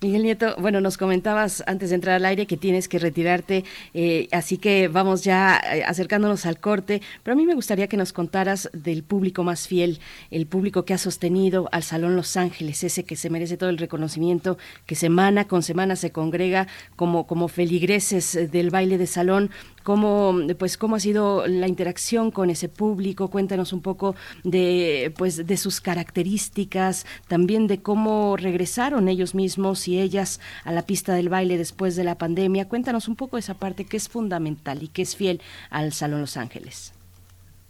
Miguel 0.00 0.22
Nieto, 0.22 0.54
bueno, 0.58 0.80
nos 0.80 0.98
comentabas 0.98 1.64
antes 1.66 1.88
de 1.88 1.94
entrar 1.94 2.16
al 2.16 2.26
aire 2.26 2.46
que 2.46 2.56
tienes 2.56 2.88
que 2.88 2.98
retirarte, 2.98 3.64
eh, 3.94 4.28
así 4.30 4.58
que 4.58 4.88
vamos 4.88 5.24
ya 5.24 5.58
eh, 5.58 5.84
acercándonos 5.84 6.44
al 6.44 6.60
corte, 6.60 7.00
pero 7.22 7.32
a 7.32 7.36
mí 7.36 7.46
me 7.46 7.54
gustaría 7.54 7.88
que 7.88 7.96
nos 7.96 8.12
contaras 8.12 8.68
del 8.74 9.02
público 9.02 9.42
más 9.42 9.66
fiel, 9.68 10.00
el 10.30 10.46
público 10.46 10.84
que 10.84 10.92
ha 10.92 10.98
sostenido 10.98 11.68
al 11.72 11.82
Salón 11.82 12.14
Los 12.14 12.36
Ángeles, 12.36 12.84
ese 12.84 13.04
que 13.04 13.16
se 13.16 13.30
merece 13.30 13.56
todo 13.56 13.70
el 13.70 13.78
reconocimiento, 13.78 14.58
que 14.86 14.96
semana 14.96 15.46
con 15.46 15.62
semana 15.62 15.96
se 15.96 16.12
congrega 16.12 16.66
como, 16.94 17.26
como 17.26 17.48
feligreses 17.48 18.50
del 18.50 18.68
baile 18.68 18.98
de 18.98 19.06
salón, 19.06 19.50
cómo 19.84 20.34
pues 20.58 20.76
cómo 20.76 20.96
ha 20.96 21.00
sido 21.00 21.46
la 21.46 21.68
interacción 21.68 22.32
con 22.32 22.50
ese 22.50 22.68
público. 22.68 23.28
Cuéntanos 23.28 23.72
un 23.72 23.82
poco 23.82 24.16
de 24.42 25.12
pues 25.16 25.46
de 25.46 25.56
sus 25.56 25.80
características 25.80 27.06
también 27.28 27.68
de 27.68 27.80
cómo 27.80 28.36
regresaron 28.36 29.08
ellos 29.08 29.34
mismos 29.36 29.86
y 29.86 30.00
ellas 30.00 30.40
a 30.64 30.72
la 30.72 30.82
pista 30.82 31.14
del 31.14 31.28
baile 31.28 31.56
después 31.56 31.94
de 31.94 32.02
la 32.02 32.16
pandemia. 32.16 32.68
Cuéntanos 32.68 33.06
un 33.06 33.14
poco 33.14 33.38
esa 33.38 33.54
parte 33.54 33.84
que 33.84 33.96
es 33.96 34.08
fundamental 34.08 34.82
y 34.82 34.88
que 34.88 35.02
es 35.02 35.14
fiel 35.14 35.40
al 35.70 35.92
salón 35.92 36.20
Los 36.20 36.36
Ángeles. 36.36 36.92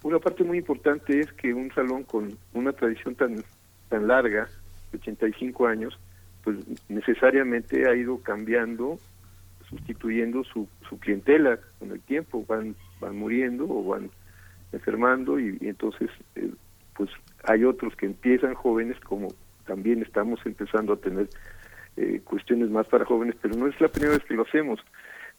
Una 0.03 0.19
parte 0.19 0.45
muy 0.45 0.59
importante 0.59 1.21
es 1.21 1.33
que 1.33 1.53
un 1.53 1.73
salón 1.75 2.05
con 2.05 2.39
una 2.55 2.73
tradición 2.73 3.15
tan 3.15 3.45
tan 3.89 4.07
larga 4.07 4.49
85 4.95 5.67
años 5.67 5.99
pues 6.45 6.59
necesariamente 6.89 7.89
ha 7.89 7.97
ido 7.97 8.19
cambiando 8.19 8.99
sustituyendo 9.69 10.45
su, 10.45 10.69
su 10.89 10.99
clientela 10.99 11.59
con 11.79 11.91
el 11.91 12.01
tiempo, 12.01 12.45
van, 12.47 12.75
van 13.01 13.17
muriendo 13.17 13.67
o 13.69 13.85
van 13.85 14.11
enfermando 14.73 15.39
y, 15.39 15.59
entonces 15.63 16.11
eh, 16.35 16.51
pues 16.97 17.11
hay 17.45 17.65
otros 17.65 17.95
que 17.97 18.07
empiezan 18.07 18.55
jóvenes 18.55 18.99
como 19.01 19.29
también 19.67 20.03
estamos 20.03 20.41
empezando 20.45 20.95
a 20.95 20.97
tener 20.97 21.29
eh, 21.97 22.21
cuestiones 22.25 22.71
más 22.71 22.87
para 22.89 23.05
jóvenes, 23.05 23.37
pero 23.41 23.57
no 23.57 23.67
es 23.67 23.81
la 23.81 23.89
primera 23.89 24.15
vez 24.15 24.25
que 24.25 24.35
lo 24.35 24.43
hacemos. 24.43 24.81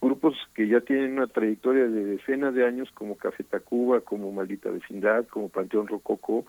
Grupos 0.01 0.35
que 0.53 0.67
ya 0.67 0.81
tienen 0.81 1.13
una 1.13 1.27
trayectoria 1.27 1.85
de 1.87 2.05
decenas 2.05 2.53
de 2.53 2.65
años 2.65 2.89
como 2.93 3.17
Café 3.17 3.43
Tacuba, 3.43 4.01
como 4.01 4.31
Maldita 4.31 4.69
Vecindad, 4.69 5.25
como 5.27 5.49
Panteón 5.49 5.87
Rococo, 5.87 6.45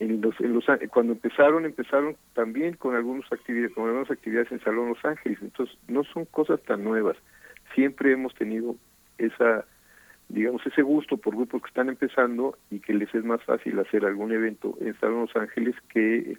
en 0.00 0.20
los, 0.20 0.38
en 0.40 0.52
los, 0.52 0.64
cuando 0.90 1.12
empezaron, 1.12 1.64
empezaron 1.64 2.16
también 2.34 2.74
con, 2.74 2.94
algunos 2.96 3.30
actividades, 3.32 3.74
con 3.74 3.86
algunas 3.88 4.10
actividades 4.10 4.50
en 4.50 4.60
Salón 4.60 4.88
Los 4.88 5.04
Ángeles, 5.04 5.38
entonces 5.40 5.76
no 5.88 6.04
son 6.04 6.24
cosas 6.26 6.60
tan 6.62 6.82
nuevas. 6.82 7.16
Siempre 7.74 8.12
hemos 8.12 8.34
tenido 8.34 8.76
esa, 9.18 9.64
digamos, 10.28 10.66
ese 10.66 10.82
gusto 10.82 11.16
por 11.16 11.36
grupos 11.36 11.62
que 11.62 11.68
están 11.68 11.88
empezando 11.88 12.58
y 12.70 12.80
que 12.80 12.94
les 12.94 13.14
es 13.14 13.24
más 13.24 13.42
fácil 13.44 13.78
hacer 13.78 14.04
algún 14.04 14.32
evento 14.32 14.76
en 14.80 14.98
Salón 14.98 15.22
Los 15.22 15.36
Ángeles 15.36 15.76
que 15.88 16.36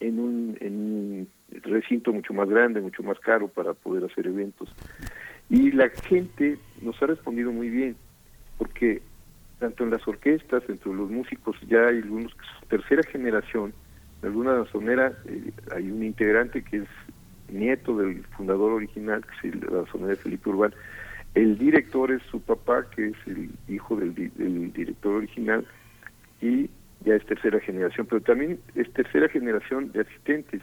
en 0.00 0.20
un, 0.20 0.56
en 0.60 0.74
un 0.74 1.28
recinto 1.62 2.12
mucho 2.12 2.32
más 2.32 2.48
grande, 2.48 2.80
mucho 2.80 3.02
más 3.02 3.18
caro 3.20 3.48
para 3.48 3.74
poder 3.74 4.04
hacer 4.04 4.26
eventos. 4.26 4.74
Y 5.50 5.72
la 5.72 5.88
gente 5.88 6.58
nos 6.80 7.00
ha 7.02 7.06
respondido 7.06 7.52
muy 7.52 7.68
bien, 7.70 7.96
porque 8.56 9.02
tanto 9.64 9.84
en 9.84 9.90
las 9.92 10.06
orquestas, 10.06 10.62
entre 10.68 10.92
los 10.92 11.10
músicos, 11.10 11.56
ya 11.66 11.86
hay 11.86 12.02
algunos 12.02 12.34
que 12.34 12.44
son 12.44 12.68
tercera 12.68 13.02
generación, 13.04 13.72
en 14.20 14.28
alguna 14.28 14.62
sonera 14.66 15.14
eh, 15.24 15.52
hay 15.74 15.90
un 15.90 16.04
integrante 16.04 16.62
que 16.62 16.78
es 16.78 16.88
nieto 17.48 17.96
del 17.96 18.24
fundador 18.36 18.72
original, 18.72 19.24
que 19.40 19.48
es 19.48 19.54
la 19.62 19.86
zona 19.90 20.08
de 20.08 20.16
Felipe 20.16 20.50
Urbán. 20.50 20.74
El 21.34 21.56
director 21.56 22.12
es 22.12 22.22
su 22.30 22.42
papá, 22.42 22.90
que 22.90 23.08
es 23.08 23.16
el 23.26 23.48
hijo 23.66 23.96
del, 23.96 24.14
del 24.14 24.70
director 24.70 25.14
original, 25.14 25.66
y 26.42 26.68
ya 27.00 27.14
es 27.14 27.24
tercera 27.24 27.58
generación, 27.60 28.06
pero 28.06 28.20
también 28.20 28.60
es 28.74 28.92
tercera 28.92 29.30
generación 29.30 29.92
de 29.92 30.02
asistentes. 30.02 30.60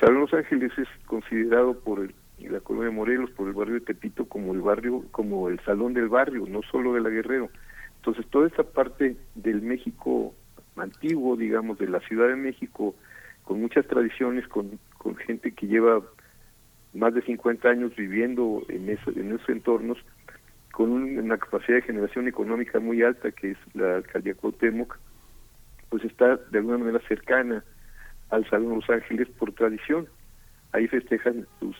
Salón 0.00 0.20
Los 0.20 0.34
Ángeles 0.34 0.72
es 0.76 0.88
considerado 1.06 1.80
por 1.80 2.00
el, 2.00 2.14
la 2.40 2.60
colonia 2.60 2.90
de 2.90 2.94
Morelos, 2.94 3.30
por 3.30 3.48
el 3.48 3.54
barrio 3.54 3.74
de 3.74 3.80
Tepito, 3.80 4.26
como 4.26 4.52
el 4.52 4.60
barrio, 4.60 5.02
como 5.12 5.48
el 5.48 5.58
salón 5.60 5.94
del 5.94 6.10
barrio, 6.10 6.44
no 6.46 6.60
solo 6.70 6.92
de 6.92 7.00
la 7.00 7.08
Guerrero. 7.08 7.48
Entonces, 7.98 8.26
toda 8.30 8.46
esta 8.46 8.62
parte 8.62 9.16
del 9.34 9.62
México 9.62 10.34
antiguo, 10.76 11.36
digamos, 11.36 11.78
de 11.78 11.88
la 11.88 12.00
Ciudad 12.00 12.28
de 12.28 12.36
México, 12.36 12.94
con 13.44 13.60
muchas 13.60 13.86
tradiciones, 13.86 14.46
con, 14.48 14.78
con 14.96 15.16
gente 15.16 15.52
que 15.52 15.66
lleva 15.66 16.02
más 16.94 17.14
de 17.14 17.22
50 17.22 17.68
años 17.68 17.94
viviendo 17.96 18.62
en, 18.68 18.88
eso, 18.88 19.10
en 19.10 19.32
esos 19.32 19.48
entornos, 19.48 19.98
con 20.72 20.90
una 20.92 21.38
capacidad 21.38 21.78
de 21.78 21.82
generación 21.82 22.28
económica 22.28 22.78
muy 22.78 23.02
alta, 23.02 23.32
que 23.32 23.52
es 23.52 23.58
la 23.74 23.96
alcaldía 23.96 24.34
Cuauhtémoc, 24.34 24.96
pues 25.88 26.04
está 26.04 26.36
de 26.36 26.58
alguna 26.58 26.78
manera 26.78 27.00
cercana 27.08 27.64
al 28.30 28.48
Salón 28.48 28.76
Los 28.76 28.90
Ángeles 28.90 29.28
por 29.38 29.52
tradición. 29.52 30.06
Ahí 30.72 30.86
festejan 30.86 31.46
tus, 31.58 31.76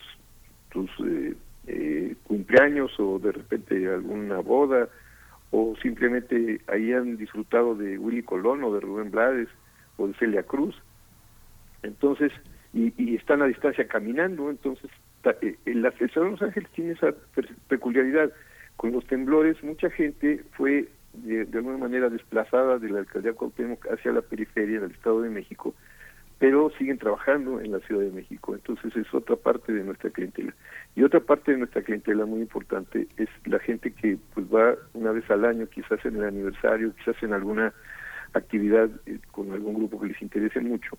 tus 0.71 0.89
eh, 1.05 1.35
eh, 1.67 2.15
cumpleaños 2.23 2.91
o 2.99 3.19
de 3.19 3.31
repente 3.31 3.87
alguna 3.87 4.39
boda, 4.39 4.89
o 5.51 5.75
simplemente 5.81 6.61
ahí 6.67 6.93
han 6.93 7.17
disfrutado 7.17 7.75
de 7.75 7.97
Willy 7.97 8.23
Colón 8.23 8.63
o 8.63 8.73
de 8.73 8.81
Rubén 8.81 9.11
Blades 9.11 9.49
o 9.97 10.07
de 10.07 10.13
Celia 10.15 10.43
Cruz. 10.43 10.75
Entonces, 11.83 12.31
y, 12.73 12.93
y 12.97 13.15
están 13.15 13.41
a 13.41 13.45
distancia 13.45 13.87
caminando, 13.87 14.49
entonces 14.49 14.91
eh, 15.41 15.57
el, 15.65 15.85
el 15.85 16.11
Salón 16.11 16.31
Los 16.31 16.41
Ángeles 16.41 16.69
tiene 16.71 16.91
esa 16.93 17.13
peculiaridad. 17.67 18.31
Con 18.77 18.93
los 18.93 19.05
temblores, 19.07 19.61
mucha 19.61 19.89
gente 19.89 20.41
fue 20.53 20.87
de, 21.13 21.45
de, 21.45 21.57
alguna 21.57 21.77
manera 21.77 22.09
desplazada 22.09 22.79
de 22.79 22.89
la 22.89 22.99
alcaldía 22.99 23.33
Cuauhtémoc 23.33 23.85
hacia 23.91 24.13
la 24.13 24.21
periferia 24.21 24.79
del 24.79 24.91
Estado 24.91 25.21
de 25.21 25.29
México, 25.29 25.75
pero 26.39 26.71
siguen 26.77 26.97
trabajando 26.97 27.59
en 27.59 27.73
la 27.73 27.79
Ciudad 27.79 28.01
de 28.01 28.11
México. 28.11 28.55
Entonces 28.55 28.95
es 28.95 29.13
otra 29.13 29.35
parte 29.35 29.73
de 29.73 29.83
nuestra 29.83 30.09
clientela. 30.09 30.53
Y 30.95 31.03
otra 31.03 31.19
parte 31.19 31.51
de 31.51 31.57
nuestra 31.57 31.83
clientela 31.83 32.25
muy 32.25 32.39
importante 32.39 33.07
es 33.17 33.27
la 33.45 33.59
gente 33.59 33.91
que 33.91 34.17
pues 34.33 34.45
va 34.47 34.75
una 34.93 35.11
vez 35.11 35.29
al 35.29 35.43
año, 35.43 35.67
quizás 35.67 36.03
en 36.05 36.15
el 36.15 36.23
aniversario, 36.23 36.95
quizás 36.95 37.21
en 37.21 37.33
alguna 37.33 37.73
actividad 38.33 38.89
eh, 39.05 39.19
con 39.31 39.51
algún 39.51 39.75
grupo 39.75 39.99
que 39.99 40.07
les 40.07 40.21
interese 40.21 40.61
mucho. 40.61 40.97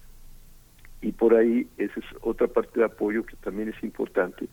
Y 1.01 1.13
por 1.13 1.35
ahí 1.35 1.67
esa 1.79 1.99
es 1.99 2.07
otra 2.21 2.47
parte 2.47 2.79
de 2.79 2.85
apoyo 2.85 3.25
que 3.25 3.37
también 3.37 3.71
es 3.71 3.83
importante 3.83 4.47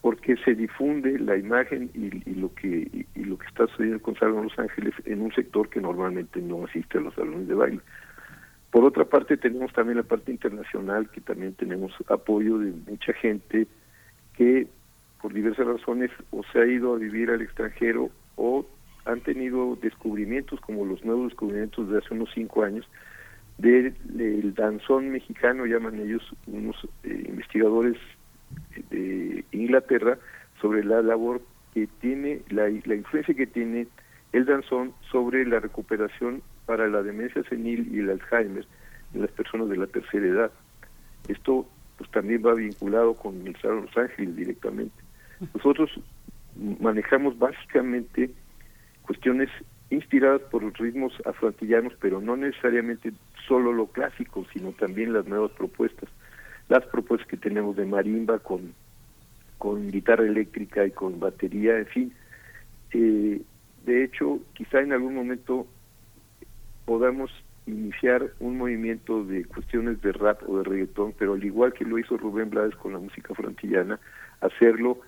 porque 0.00 0.36
se 0.38 0.56
difunde 0.56 1.16
la 1.20 1.36
imagen 1.36 1.88
y, 1.94 2.28
y 2.28 2.34
lo 2.34 2.52
que 2.54 3.06
y, 3.14 3.24
lo 3.24 3.38
que 3.38 3.46
está 3.46 3.68
sucediendo 3.68 4.02
con 4.02 4.16
Salón 4.16 4.44
Los 4.44 4.58
Ángeles 4.58 4.92
en 5.04 5.22
un 5.22 5.32
sector 5.32 5.70
que 5.70 5.80
normalmente 5.80 6.40
no 6.42 6.64
asiste 6.64 6.98
a 6.98 7.02
los 7.02 7.14
salones 7.14 7.46
de 7.46 7.54
baile. 7.54 7.80
Por 8.72 8.86
otra 8.86 9.04
parte 9.04 9.36
tenemos 9.36 9.70
también 9.74 9.98
la 9.98 10.02
parte 10.02 10.32
internacional 10.32 11.10
que 11.10 11.20
también 11.20 11.52
tenemos 11.52 11.92
apoyo 12.08 12.56
de 12.56 12.72
mucha 12.88 13.12
gente 13.12 13.66
que 14.34 14.66
por 15.20 15.34
diversas 15.34 15.66
razones 15.66 16.10
o 16.30 16.42
se 16.50 16.58
ha 16.58 16.66
ido 16.66 16.94
a 16.94 16.98
vivir 16.98 17.28
al 17.28 17.42
extranjero 17.42 18.10
o 18.36 18.66
han 19.04 19.20
tenido 19.20 19.76
descubrimientos 19.76 20.58
como 20.62 20.86
los 20.86 21.04
nuevos 21.04 21.28
descubrimientos 21.28 21.90
de 21.90 21.98
hace 21.98 22.14
unos 22.14 22.30
cinco 22.34 22.62
años 22.62 22.88
del 23.58 23.94
de, 24.04 24.40
danzón 24.52 25.10
mexicano 25.10 25.66
llaman 25.66 26.00
ellos 26.00 26.22
unos 26.46 26.76
eh, 27.04 27.24
investigadores 27.28 27.98
de 28.88 29.44
Inglaterra 29.52 30.16
sobre 30.62 30.82
la 30.82 31.02
labor 31.02 31.42
que 31.74 31.88
tiene, 32.00 32.40
la 32.48 32.70
influencia 32.70 33.34
que 33.34 33.46
tiene 33.46 33.86
el 34.32 34.46
danzón 34.46 34.94
sobre 35.10 35.44
la 35.44 35.60
recuperación 35.60 36.42
para 36.66 36.88
la 36.88 37.02
demencia 37.02 37.42
senil 37.44 37.88
y 37.92 38.00
el 38.00 38.10
Alzheimer 38.10 38.66
en 39.14 39.20
las 39.20 39.30
personas 39.30 39.68
de 39.68 39.76
la 39.76 39.86
tercera 39.86 40.26
edad. 40.26 40.52
Esto 41.28 41.66
pues 41.98 42.10
también 42.10 42.42
va 42.44 42.54
vinculado 42.54 43.14
con 43.14 43.46
el 43.46 43.56
Salón 43.56 43.86
Los 43.86 43.96
Ángeles 43.96 44.36
directamente. 44.36 44.96
Nosotros 45.54 45.90
manejamos 46.80 47.38
básicamente 47.38 48.30
cuestiones 49.02 49.50
inspiradas 49.90 50.40
por 50.42 50.62
los 50.62 50.76
ritmos 50.78 51.12
afroantillanos, 51.26 51.92
pero 52.00 52.20
no 52.20 52.36
necesariamente 52.36 53.12
solo 53.46 53.72
lo 53.72 53.86
clásico, 53.86 54.46
sino 54.52 54.72
también 54.72 55.12
las 55.12 55.26
nuevas 55.26 55.50
propuestas 55.52 56.08
las 56.68 56.86
propuestas 56.86 57.28
que 57.28 57.36
tenemos 57.36 57.76
de 57.76 57.84
marimba 57.84 58.38
con, 58.38 58.72
con 59.58 59.90
guitarra 59.90 60.24
eléctrica 60.24 60.86
y 60.86 60.90
con 60.90 61.20
batería, 61.20 61.78
en 61.78 61.86
fin. 61.86 62.12
Eh, 62.92 63.42
de 63.84 64.04
hecho, 64.04 64.40
quizá 64.54 64.80
en 64.80 64.92
algún 64.92 65.14
momento 65.14 65.66
podamos 66.92 67.30
iniciar 67.64 68.32
un 68.38 68.58
movimiento 68.58 69.24
de 69.24 69.46
cuestiones 69.46 70.02
de 70.02 70.12
rap 70.12 70.46
o 70.46 70.58
de 70.58 70.64
reggaetón, 70.64 71.14
pero 71.18 71.32
al 71.32 71.42
igual 71.42 71.72
que 71.72 71.86
lo 71.86 71.98
hizo 71.98 72.18
Rubén 72.18 72.50
Blades 72.50 72.76
con 72.76 72.92
la 72.92 72.98
música 72.98 73.34
frontillana, 73.34 73.98
hacerlo 74.42 74.98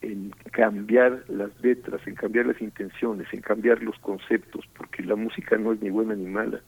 en 0.00 0.30
cambiar 0.52 1.22
las 1.28 1.50
letras, 1.60 2.00
en 2.06 2.14
cambiar 2.14 2.46
las 2.46 2.62
intenciones, 2.62 3.26
en 3.30 3.42
cambiar 3.42 3.82
los 3.82 3.98
conceptos, 3.98 4.64
porque 4.74 5.02
la 5.02 5.16
música 5.16 5.58
no 5.58 5.74
es 5.74 5.82
ni 5.82 5.90
buena 5.90 6.14
ni 6.14 6.24
mala, 6.24 6.62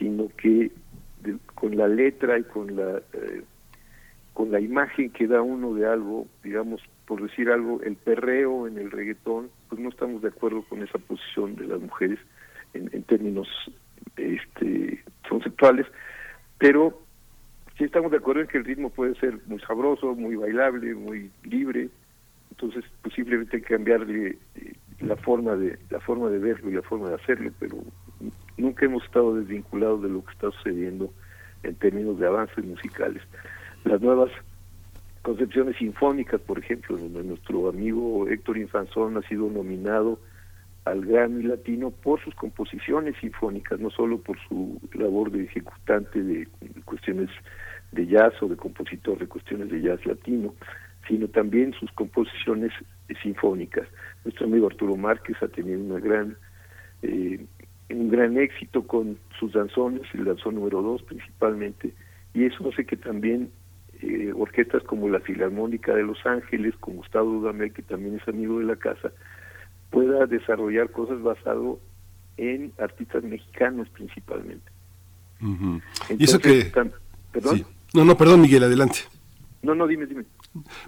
sino 0.00 0.26
que 0.36 0.72
con 1.54 1.76
la 1.76 1.86
letra 1.86 2.36
y 2.36 2.42
con 2.42 2.74
la 2.74 3.02
eh, 3.12 3.44
con 4.32 4.50
la 4.50 4.58
imagen 4.58 5.10
que 5.10 5.28
da 5.28 5.42
uno 5.42 5.74
de 5.74 5.86
algo, 5.86 6.26
digamos, 6.42 6.82
por 7.06 7.22
decir 7.22 7.50
algo, 7.50 7.80
el 7.82 7.94
perreo 7.94 8.66
en 8.66 8.78
el 8.78 8.90
reggaetón, 8.90 9.48
pues 9.68 9.80
no 9.80 9.90
estamos 9.90 10.22
de 10.22 10.30
acuerdo 10.30 10.64
con 10.64 10.82
esa 10.82 10.98
posición 10.98 11.54
de 11.54 11.68
las 11.68 11.80
mujeres 11.80 12.18
en, 12.74 13.02
términos 13.04 13.48
este, 14.16 15.02
conceptuales, 15.28 15.86
pero 16.58 17.00
sí 17.78 17.84
estamos 17.84 18.10
de 18.10 18.18
acuerdo 18.18 18.42
en 18.42 18.48
que 18.48 18.58
el 18.58 18.64
ritmo 18.64 18.90
puede 18.90 19.14
ser 19.16 19.38
muy 19.46 19.60
sabroso, 19.60 20.14
muy 20.14 20.36
bailable, 20.36 20.94
muy 20.94 21.30
libre, 21.44 21.88
entonces 22.50 22.84
posiblemente 23.02 23.56
hay 23.56 23.62
que 23.62 23.74
cambiarle 23.74 24.38
eh, 24.54 24.72
la 25.00 25.16
forma 25.16 25.56
de 25.56 25.78
la 25.90 26.00
forma 26.00 26.28
de 26.30 26.38
verlo 26.38 26.70
y 26.70 26.74
la 26.74 26.82
forma 26.82 27.08
de 27.08 27.16
hacerlo, 27.16 27.50
pero 27.58 27.78
nunca 28.56 28.86
hemos 28.86 29.04
estado 29.04 29.34
desvinculados 29.34 30.02
de 30.02 30.08
lo 30.08 30.24
que 30.24 30.32
está 30.32 30.50
sucediendo 30.52 31.12
en 31.62 31.74
términos 31.76 32.18
de 32.18 32.26
avances 32.26 32.64
musicales. 32.64 33.22
Las 33.84 34.00
nuevas 34.00 34.30
concepciones 35.22 35.76
sinfónicas, 35.76 36.40
por 36.42 36.58
ejemplo, 36.58 36.96
donde 36.96 37.24
nuestro 37.24 37.68
amigo 37.68 38.28
Héctor 38.28 38.58
Infanzón 38.58 39.16
ha 39.16 39.22
sido 39.22 39.50
nominado 39.50 40.18
al 40.84 41.04
Grammy 41.04 41.42
Latino 41.44 41.90
por 41.90 42.22
sus 42.22 42.34
composiciones 42.34 43.14
sinfónicas, 43.20 43.80
no 43.80 43.90
solo 43.90 44.18
por 44.18 44.38
su 44.48 44.80
labor 44.92 45.30
de 45.30 45.44
ejecutante 45.44 46.22
de 46.22 46.46
cuestiones 46.84 47.30
de 47.92 48.06
jazz 48.06 48.34
o 48.42 48.48
de 48.48 48.56
compositor 48.56 49.18
de 49.18 49.26
cuestiones 49.26 49.70
de 49.70 49.80
jazz 49.80 50.04
latino, 50.04 50.54
sino 51.08 51.28
también 51.28 51.72
sus 51.74 51.90
composiciones 51.92 52.72
sinfónicas. 53.22 53.88
Nuestro 54.24 54.46
amigo 54.46 54.66
Arturo 54.66 54.96
Márquez 54.96 55.36
ha 55.42 55.48
tenido 55.48 55.80
una 55.80 56.00
gran 56.00 56.36
eh, 57.02 57.44
un 57.90 58.10
gran 58.10 58.38
éxito 58.38 58.86
con 58.86 59.18
sus 59.38 59.52
danzones, 59.52 60.02
el 60.14 60.24
danzón 60.24 60.56
número 60.56 60.82
2 60.82 61.02
principalmente, 61.02 61.92
y 62.32 62.44
eso 62.44 62.68
hace 62.68 62.84
que 62.84 62.96
también 62.96 63.50
eh, 64.00 64.32
orquestas 64.34 64.82
como 64.84 65.08
la 65.08 65.20
Filarmónica 65.20 65.94
de 65.94 66.02
Los 66.02 66.24
Ángeles, 66.26 66.74
con 66.80 66.96
Gustavo 66.96 67.30
Dudamel, 67.30 67.72
que 67.72 67.82
también 67.82 68.16
es 68.16 68.26
amigo 68.26 68.58
de 68.58 68.64
la 68.64 68.76
casa, 68.76 69.12
pueda 69.94 70.26
desarrollar 70.26 70.90
cosas 70.90 71.22
basado 71.22 71.78
en 72.36 72.72
artistas 72.78 73.22
mexicanos 73.22 73.88
principalmente. 73.90 74.68
Uh 75.40 75.46
-huh. 75.46 75.82
Entonces, 76.08 76.20
y 76.20 76.24
eso 76.24 76.38
que... 76.40 76.72
¿Perdón? 77.32 77.58
Sí. 77.58 77.64
No, 77.94 78.04
no, 78.04 78.16
perdón, 78.16 78.40
Miguel, 78.40 78.64
adelante. 78.64 78.98
No, 79.62 79.74
no, 79.74 79.86
dime, 79.86 80.06
dime. 80.06 80.24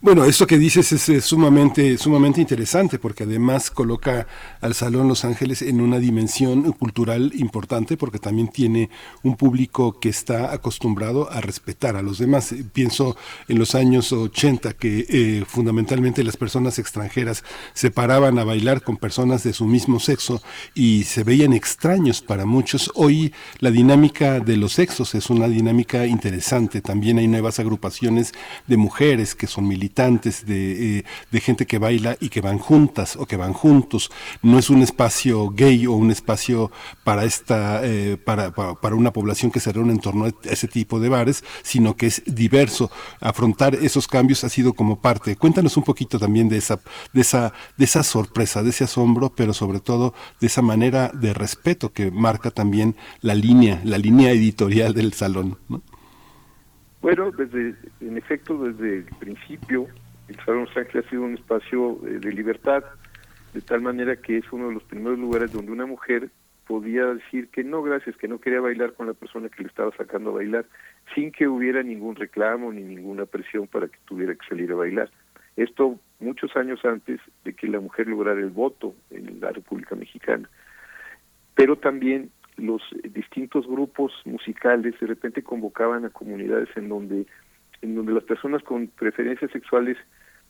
Bueno, 0.01 0.25
esto 0.25 0.47
que 0.47 0.59
dices 0.59 0.93
es, 0.93 1.25
sumamente, 1.25 1.99
sumamente 1.99 2.41
interesante 2.41 3.01
porque 3.01 3.25
además 3.25 3.73
coloca 3.73 4.29
al 4.61 4.75
Salón 4.75 5.09
Los 5.09 5.25
Ángeles 5.25 5.61
en 5.61 5.81
una 5.81 5.99
dimensión 5.99 6.71
cultural 6.71 7.33
importante 7.35 7.97
porque 7.97 8.21
también 8.21 8.47
tiene 8.47 8.91
un 9.25 9.37
público 9.37 9.99
que 9.99 10.09
está 10.09 10.53
acostumbrado 10.53 11.29
a 11.33 11.41
respetar 11.41 11.97
a 11.97 12.03
los 12.03 12.19
demás. 12.19 12.55
Pienso 12.73 13.17
en 13.49 13.59
los 13.59 13.75
años 13.75 14.13
80 14.13 14.75
que 14.75 15.05
eh, 15.09 15.45
fundamentalmente 15.45 16.23
las 16.23 16.37
personas 16.37 16.79
extranjeras 16.79 17.43
se 17.75 17.91
paraban 17.91 18.39
a 18.39 18.45
bailar 18.45 18.83
con 18.83 18.97
personas 18.97 19.43
de 19.43 19.53
su 19.53 19.65
mismo 19.65 19.99
sexo 19.99 20.41
y 20.77 21.03
se 21.03 21.25
veían 21.25 21.53
extraños 21.53 22.23
para 22.23 22.47
muchos. 22.47 22.93
Hoy 22.95 23.35
la 23.59 23.73
dinámica 23.73 24.39
de 24.39 24.59
los 24.59 24.75
sexos 24.75 25.17
es 25.17 25.29
una 25.29 25.49
dinámica 25.49 26.07
interesante. 26.07 26.81
También 26.83 27.19
hay 27.19 27.27
nuevas 27.27 27.59
agrupaciones 27.59 28.33
de 28.69 28.77
mujeres 28.77 29.35
que 29.35 29.49
son 29.49 29.56
militantes, 29.65 30.47
de, 30.47 30.99
eh, 30.99 31.05
de 31.31 31.41
gente 31.41 31.67
que 31.67 31.79
baila 31.79 32.17
y 32.21 32.29
que 32.29 32.41
van 32.41 32.59
juntas 32.59 33.17
o 33.17 33.27
que 33.27 33.37
van 33.37 33.53
juntos. 33.53 34.11
No 34.43 34.59
es 34.59 34.71
un 34.71 34.83
espacio 34.83 35.51
gay 35.51 35.87
o 35.87 35.93
un 35.93 36.11
espacio 36.11 36.71
para 37.05 37.25
esta, 37.25 37.81
eh, 37.85 38.17
para, 38.17 38.53
para, 38.53 38.95
una 38.95 39.13
población 39.13 39.51
que 39.51 39.61
se 39.61 39.73
reúne 39.73 39.93
en 39.93 40.01
torno 40.01 40.27
a 40.27 40.31
ese 40.45 40.69
tipo 40.69 41.01
de 41.01 41.09
bares, 41.09 41.45
sino 41.63 41.97
que 41.97 42.07
es 42.07 42.23
diverso. 42.27 42.91
Afrontar 43.21 43.75
esos 43.75 44.09
cambios 44.09 44.45
ha 44.45 44.49
sido 44.49 44.73
como 44.73 45.01
parte. 45.01 45.37
Cuéntanos 45.37 45.77
un 45.77 45.85
poquito 45.85 46.19
también 46.19 46.49
de 46.49 46.59
esa, 46.59 46.81
de 47.13 47.21
esa, 47.21 47.53
de 47.77 47.85
esa 47.85 48.03
sorpresa, 48.03 48.63
de 48.63 48.71
ese 48.71 48.85
asombro, 48.85 49.33
pero 49.35 49.53
sobre 49.53 49.81
todo 49.81 50.15
de 50.41 50.47
esa 50.47 50.63
manera 50.63 51.11
de 51.15 51.35
respeto 51.35 51.93
que 51.93 52.11
marca 52.11 52.51
también 52.51 52.97
la 53.21 53.35
línea, 53.35 53.81
la 53.85 53.99
línea 53.99 54.31
editorial 54.31 54.95
del 54.95 55.13
salón. 55.13 55.59
Bueno, 57.07 57.31
desde, 57.31 57.77
en 58.01 58.17
efecto, 58.17 58.59
desde 58.65 58.97
el 58.97 59.05
principio, 59.21 59.87
el 60.27 60.35
Salón 60.45 60.67
Ángeles 60.75 61.07
ha 61.07 61.09
sido 61.09 61.23
un 61.23 61.35
espacio 61.35 62.01
eh, 62.05 62.19
de 62.19 62.33
libertad, 62.33 62.83
de 63.55 63.61
tal 63.61 63.81
manera 63.81 64.17
que 64.17 64.39
es 64.39 64.53
uno 64.53 64.67
de 64.67 64.75
los 64.75 64.83
primeros 64.83 65.17
lugares 65.17 65.53
donde 65.53 65.71
una 65.71 65.87
mujer 65.87 66.31
podía 66.67 67.07
decir 67.15 67.47
que 67.51 67.63
no, 67.63 67.81
gracias, 67.81 68.17
que 68.17 68.27
no 68.27 68.41
quería 68.41 68.61
bailar 68.61 68.95
con 68.95 69.07
la 69.07 69.15
persona 69.15 69.49
que 69.49 69.63
le 69.63 69.69
estaba 69.69 69.93
sacando 69.97 70.31
a 70.31 70.35
bailar, 70.35 70.67
sin 71.15 71.31
que 71.31 71.47
hubiera 71.47 71.81
ningún 71.85 72.17
reclamo 72.17 72.73
ni 72.73 72.83
ninguna 72.83 73.25
presión 73.25 73.69
para 73.69 73.87
que 73.87 73.99
tuviera 74.05 74.35
que 74.35 74.45
salir 74.49 74.73
a 74.73 74.75
bailar. 74.75 75.09
Esto 75.57 76.01
muchos 76.19 76.57
años 76.57 76.85
antes 76.85 77.21
de 77.45 77.53
que 77.55 77.69
la 77.69 77.79
mujer 77.79 78.09
lograra 78.09 78.41
el 78.41 78.51
voto 78.51 78.97
en 79.11 79.39
la 79.39 79.53
República 79.53 79.95
Mexicana. 79.95 80.51
Pero 81.55 81.77
también 81.77 82.33
los 82.57 82.83
distintos 83.13 83.67
grupos 83.67 84.13
musicales 84.25 84.99
de 84.99 85.07
repente 85.07 85.43
convocaban 85.43 86.05
a 86.05 86.11
comunidades 86.11 86.69
en 86.77 86.89
donde 86.89 87.27
en 87.83 87.95
donde 87.95 88.13
las 88.13 88.25
personas 88.25 88.63
con 88.63 88.89
preferencias 88.89 89.51
sexuales 89.51 89.99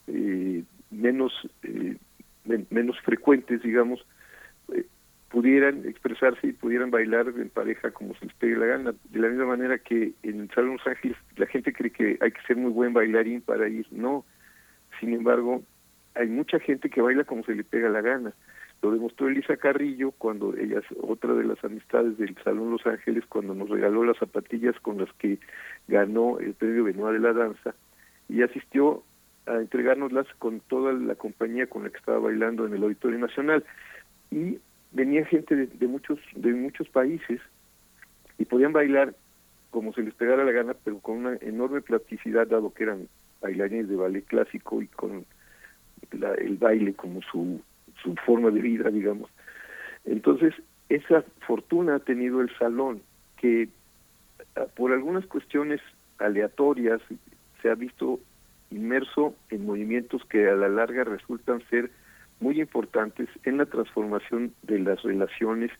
eh, 0.07 0.63
menos 0.89 1.33
eh, 1.63 1.97
men 2.45 2.65
menos 2.69 2.99
frecuentes 3.01 3.61
digamos 3.61 4.05
eh, 4.73 4.85
pudieran 5.29 5.85
expresarse 5.85 6.47
y 6.47 6.53
pudieran 6.53 6.91
bailar 6.91 7.27
en 7.27 7.49
pareja 7.49 7.91
como 7.91 8.15
se 8.15 8.25
les 8.25 8.35
pegue 8.35 8.55
la 8.55 8.65
gana. 8.65 8.93
De 9.09 9.19
la 9.19 9.27
misma 9.27 9.45
manera 9.45 9.77
que 9.77 10.13
en 10.23 10.39
el 10.39 10.49
Salón 10.51 10.77
Los 10.77 10.87
Ángeles 10.87 11.17
la 11.35 11.45
gente 11.47 11.73
cree 11.73 11.91
que 11.91 12.17
hay 12.21 12.31
que 12.31 12.41
ser 12.47 12.55
muy 12.55 12.71
buen 12.71 12.93
bailarín 12.93 13.41
para 13.41 13.67
ir. 13.67 13.85
No. 13.91 14.25
Sin 15.01 15.13
embargo 15.13 15.63
hay 16.15 16.27
mucha 16.27 16.59
gente 16.59 16.89
que 16.89 17.01
baila 17.01 17.25
como 17.25 17.43
se 17.43 17.55
le 17.55 17.65
pega 17.65 17.89
la 17.89 18.01
gana 18.01 18.33
lo 18.81 18.91
demostró 18.91 19.27
Elisa 19.27 19.57
Carrillo 19.57 20.11
cuando 20.11 20.55
ella 20.55 20.81
otra 21.01 21.33
de 21.33 21.43
las 21.43 21.63
amistades 21.63 22.17
del 22.17 22.35
Salón 22.43 22.71
Los 22.71 22.85
Ángeles 22.85 23.23
cuando 23.27 23.55
nos 23.55 23.69
regaló 23.69 24.03
las 24.03 24.17
zapatillas 24.17 24.79
con 24.81 24.99
las 24.99 25.11
que 25.13 25.39
ganó 25.87 26.39
el 26.39 26.53
premio 26.53 26.83
Benoit 26.83 27.13
de 27.13 27.19
la 27.19 27.33
danza 27.33 27.73
y 28.29 28.41
asistió 28.43 29.03
a 29.47 29.55
entregárnoslas 29.55 30.27
con 30.37 30.59
toda 30.59 30.93
la 30.93 31.15
compañía 31.15 31.67
con 31.67 31.83
la 31.83 31.89
que 31.89 31.97
estaba 31.97 32.19
bailando 32.19 32.67
en 32.67 32.73
el 32.73 32.83
Auditorio 32.83 33.17
Nacional. 33.17 33.63
Y 34.29 34.59
venía 34.91 35.25
gente 35.25 35.55
de, 35.55 35.67
de 35.67 35.87
muchos 35.87 36.19
de 36.35 36.53
muchos 36.53 36.87
países 36.89 37.41
y 38.37 38.45
podían 38.45 38.73
bailar 38.73 39.15
como 39.71 39.93
se 39.93 40.01
les 40.01 40.13
pegara 40.13 40.43
la 40.43 40.51
gana 40.51 40.75
pero 40.83 40.99
con 40.99 41.17
una 41.17 41.35
enorme 41.41 41.81
plasticidad 41.81 42.47
dado 42.47 42.73
que 42.73 42.83
eran 42.83 43.07
bailarines 43.41 43.89
de 43.89 43.95
ballet 43.95 44.25
clásico 44.25 44.81
y 44.81 44.87
con 44.87 45.25
la, 46.11 46.33
el 46.35 46.57
baile 46.57 46.93
como 46.93 47.21
su 47.21 47.61
su 48.01 48.15
forma 48.25 48.51
de 48.51 48.61
vida, 48.61 48.89
digamos. 48.89 49.29
Entonces, 50.05 50.53
esa 50.89 51.23
fortuna 51.45 51.95
ha 51.95 51.99
tenido 51.99 52.41
el 52.41 52.49
salón, 52.57 53.01
que 53.37 53.69
por 54.75 54.91
algunas 54.91 55.25
cuestiones 55.25 55.81
aleatorias 56.19 57.01
se 57.61 57.69
ha 57.69 57.75
visto 57.75 58.19
inmerso 58.71 59.35
en 59.49 59.65
movimientos 59.65 60.23
que 60.25 60.49
a 60.49 60.55
la 60.55 60.69
larga 60.69 61.03
resultan 61.03 61.61
ser 61.69 61.89
muy 62.39 62.59
importantes 62.59 63.29
en 63.43 63.57
la 63.57 63.65
transformación 63.65 64.53
de 64.63 64.79
las 64.79 65.01
relaciones 65.03 65.71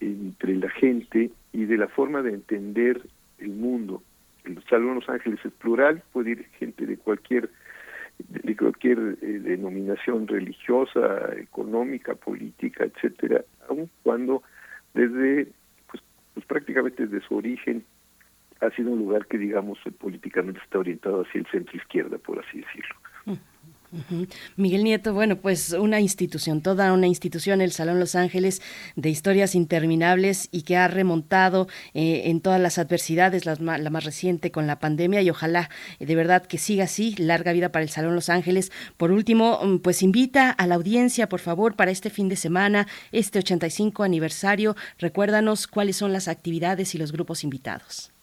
entre 0.00 0.56
la 0.56 0.68
gente 0.70 1.30
y 1.52 1.64
de 1.64 1.76
la 1.76 1.88
forma 1.88 2.22
de 2.22 2.34
entender 2.34 3.02
el 3.38 3.50
mundo. 3.50 4.02
El 4.44 4.62
Salón 4.64 4.96
Los 4.96 5.08
Ángeles 5.08 5.40
es 5.44 5.52
plural, 5.52 6.02
puede 6.12 6.32
ir 6.32 6.44
gente 6.58 6.86
de 6.86 6.96
cualquier 6.96 7.50
de 8.18 8.56
cualquier 8.56 9.18
eh, 9.20 9.26
denominación 9.40 10.26
religiosa, 10.26 11.34
económica, 11.36 12.14
política, 12.14 12.84
etcétera, 12.84 13.44
aun 13.68 13.90
cuando 14.02 14.42
desde 14.94 15.48
pues, 15.90 16.02
pues 16.34 16.46
prácticamente 16.46 17.06
desde 17.06 17.26
su 17.26 17.36
origen 17.36 17.84
ha 18.60 18.70
sido 18.70 18.90
un 18.90 19.00
lugar 19.00 19.26
que 19.26 19.38
digamos 19.38 19.78
políticamente 19.98 20.60
está 20.64 20.78
orientado 20.78 21.22
hacia 21.22 21.40
el 21.40 21.46
centro 21.48 21.76
izquierda, 21.76 22.16
por 22.18 22.38
así 22.38 22.60
decirlo. 22.60 23.40
Miguel 24.56 24.84
Nieto, 24.84 25.14
bueno, 25.14 25.36
pues 25.36 25.72
una 25.72 26.00
institución, 26.00 26.60
toda 26.60 26.92
una 26.92 27.06
institución, 27.06 27.60
el 27.60 27.72
Salón 27.72 28.00
Los 28.00 28.14
Ángeles, 28.14 28.62
de 28.96 29.10
historias 29.10 29.54
interminables 29.54 30.48
y 30.52 30.62
que 30.62 30.76
ha 30.76 30.88
remontado 30.88 31.68
eh, 31.94 32.22
en 32.26 32.40
todas 32.40 32.60
las 32.60 32.78
adversidades, 32.78 33.46
la, 33.46 33.56
más 33.56 34.04
reciente 34.04 34.50
con 34.50 34.66
la 34.66 34.78
pandemia 34.78 35.22
y 35.22 35.30
ojalá 35.30 35.70
de 35.98 36.14
verdad 36.14 36.46
que 36.46 36.58
siga 36.58 36.84
así, 36.84 37.14
larga 37.16 37.52
vida 37.52 37.72
para 37.72 37.82
el 37.82 37.90
Salón 37.90 38.14
Los 38.14 38.28
Ángeles. 38.28 38.72
Por 38.96 39.12
último, 39.12 39.60
mm, 39.62 39.78
pues 39.78 40.02
invita 40.02 40.50
a 40.50 40.66
la 40.66 40.74
audiencia, 40.74 41.28
por 41.28 41.40
favor, 41.40 41.76
para 41.76 41.90
este 41.90 42.10
fin 42.10 42.28
de 42.28 42.36
semana, 42.36 42.86
este 43.12 43.38
85 43.38 44.02
aniversario, 44.02 44.76
recuérdanos 44.98 45.66
cuáles 45.66 45.96
son 45.96 46.12
las 46.12 46.28
actividades 46.28 46.94
y 46.94 46.98
los 46.98 47.12
grupos 47.12 47.44
invitados. 47.44 48.15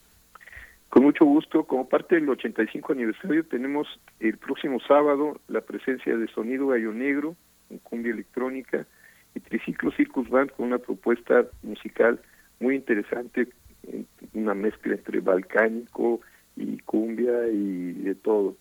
Con 0.94 1.06
mucho 1.06 1.26
gusto, 1.26 1.64
como 1.64 1.90
parte 1.90 2.14
del 2.14 2.30
85 2.30 2.94
aniversario, 2.94 3.44
tenemos 3.46 3.88
el 4.20 4.38
próximo 4.38 4.80
sábado 4.80 5.42
la 5.48 5.62
presencia 5.62 6.16
de 6.16 6.28
Sonido 6.28 6.68
Gallo 6.68 6.94
Negro, 6.94 7.36
cumbia 7.82 8.14
electrónica, 8.14 8.86
y 9.34 9.40
Triciclo 9.40 9.90
Circus 9.94 10.30
Band 10.30 10.52
con 10.52 10.68
una 10.68 10.78
propuesta 10.78 11.46
musical 11.64 12.22
muy 12.60 12.76
interesante, 12.76 13.48
una 14.36 14.54
mezcla 14.54 14.94
entre 14.94 15.20
balcánico 15.20 16.22
y 16.56 16.78
cumbia 16.82 17.48
y 17.48 17.94
de 17.94 18.14
todo. 18.14 18.56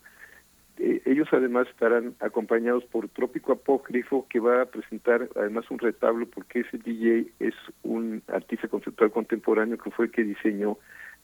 Eh, 0.79 1.03
ellos 1.05 1.29
además 1.33 1.69
estarán 1.69 2.15
acompañados 2.21 2.83
por 2.85 3.11
Trópico 3.11 3.53
Apócrifo, 3.53 4.27
que 4.31 4.41
va 4.41 4.63
a 4.63 4.67
presentar 4.71 5.29
además 5.37 5.71
un 5.71 5.79
retablo, 5.79 6.27
porque 6.27 6.61
ese 6.61 6.79
DJ 6.79 7.27
es 7.41 7.55
un 7.83 8.23
artista 8.29 8.69
conceptual 8.69 9.11
contemporáneo 9.11 9.77
que 9.77 9.91
fue 9.91 10.07
el 10.07 10.13
que 10.13 10.25
diseñó 10.25 10.79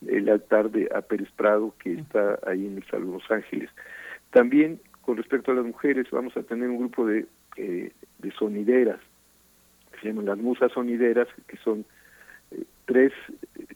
el 0.07 0.29
altar 0.29 0.71
de 0.71 0.89
a 0.93 1.01
Pérez 1.01 1.29
Prado 1.35 1.73
que 1.79 1.93
está 1.93 2.39
ahí 2.45 2.65
en 2.65 2.77
el 2.77 2.85
Salón 2.85 3.13
Los 3.13 3.31
Ángeles. 3.31 3.69
También 4.31 4.79
con 5.01 5.17
respecto 5.17 5.51
a 5.51 5.55
las 5.55 5.65
mujeres 5.65 6.07
vamos 6.11 6.35
a 6.37 6.43
tener 6.43 6.69
un 6.69 6.77
grupo 6.77 7.05
de, 7.05 7.25
eh, 7.57 7.91
de 8.19 8.31
sonideras, 8.31 8.99
que 9.91 9.99
se 9.99 10.07
llaman 10.07 10.25
las 10.25 10.37
musas 10.37 10.71
sonideras, 10.71 11.27
que 11.47 11.57
son 11.57 11.85
eh, 12.51 12.63
tres, 12.85 13.11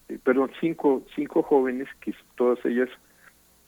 eh, 0.09 0.19
perdón, 0.23 0.51
cinco, 0.59 1.03
cinco 1.15 1.41
jóvenes 1.43 1.87
que 2.01 2.13
todas 2.35 2.63
ellas 2.65 2.89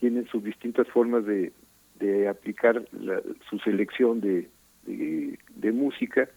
tienen 0.00 0.26
sus 0.28 0.44
distintas 0.44 0.86
formas 0.88 1.24
de, 1.26 1.52
de 1.98 2.28
aplicar 2.28 2.84
la, 2.92 3.20
su 3.50 3.58
selección 3.58 4.20
de, 4.20 4.48
de, 4.86 5.38
de 5.56 5.72
música 5.72 6.28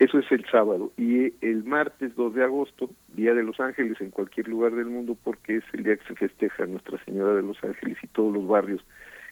eso 0.00 0.18
es 0.18 0.32
el 0.32 0.44
sábado. 0.50 0.92
Y 0.96 1.34
el 1.44 1.62
martes 1.62 2.16
2 2.16 2.34
de 2.34 2.42
agosto, 2.42 2.88
Día 3.08 3.34
de 3.34 3.42
los 3.42 3.60
Ángeles 3.60 4.00
en 4.00 4.10
cualquier 4.10 4.48
lugar 4.48 4.72
del 4.72 4.86
mundo, 4.86 5.14
porque 5.22 5.58
es 5.58 5.64
el 5.74 5.84
día 5.84 5.96
que 5.96 6.06
se 6.06 6.14
festeja 6.14 6.64
Nuestra 6.64 6.98
Señora 7.04 7.34
de 7.34 7.42
los 7.42 7.62
Ángeles 7.62 7.98
y 8.02 8.06
todos 8.06 8.32
los 8.32 8.48
barrios 8.48 8.82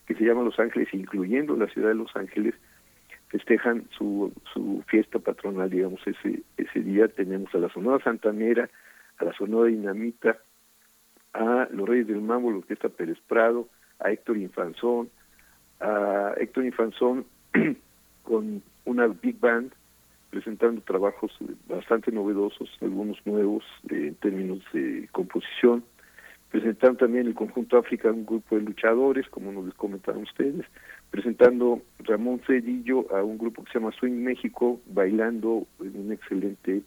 que 0.06 0.14
se 0.14 0.24
llaman 0.24 0.44
Los 0.44 0.58
Ángeles, 0.58 0.88
incluyendo 0.92 1.56
la 1.56 1.68
ciudad 1.68 1.88
de 1.88 1.94
Los 1.94 2.14
Ángeles, 2.14 2.54
festejan 3.28 3.88
su, 3.96 4.30
su 4.52 4.84
fiesta 4.88 5.18
patronal, 5.18 5.70
digamos, 5.70 6.06
ese, 6.06 6.42
ese 6.58 6.80
día 6.80 7.08
tenemos 7.08 7.54
a 7.54 7.58
la 7.58 7.70
Sonora 7.70 8.04
Santanera, 8.04 8.68
a 9.16 9.24
la 9.24 9.32
Sonora 9.32 9.70
Dinamita, 9.70 10.36
a 11.32 11.66
los 11.70 11.88
Reyes 11.88 12.08
del 12.08 12.20
Mambo, 12.20 12.50
la 12.50 12.58
Orquesta 12.58 12.90
Pérez 12.90 13.18
Prado, 13.26 13.68
a 14.00 14.10
Héctor 14.10 14.36
Infanzón, 14.36 15.08
a 15.80 16.34
Héctor 16.36 16.66
Infanzón 16.66 17.24
con 18.22 18.62
una 18.84 19.06
big 19.06 19.40
band 19.40 19.72
presentando 20.30 20.80
trabajos 20.82 21.32
bastante 21.68 22.12
novedosos, 22.12 22.68
algunos 22.80 23.18
nuevos 23.24 23.64
eh, 23.90 24.08
en 24.08 24.14
términos 24.16 24.60
de 24.72 25.08
composición. 25.12 25.84
Presentando 26.50 26.98
también 26.98 27.26
el 27.26 27.34
conjunto 27.34 27.76
África 27.76 28.10
un 28.10 28.24
grupo 28.24 28.56
de 28.56 28.62
luchadores, 28.62 29.28
como 29.28 29.52
nos 29.52 29.66
les 29.66 29.74
comentaron 29.74 30.22
ustedes. 30.22 30.64
Presentando 31.10 31.82
Ramón 31.98 32.40
Cedillo 32.46 33.14
a 33.14 33.22
un 33.22 33.36
grupo 33.36 33.64
que 33.64 33.72
se 33.72 33.78
llama 33.78 33.92
Swing 33.92 34.22
México, 34.22 34.80
bailando 34.86 35.66
en 35.80 36.00
una 36.00 36.14
excelente 36.14 36.82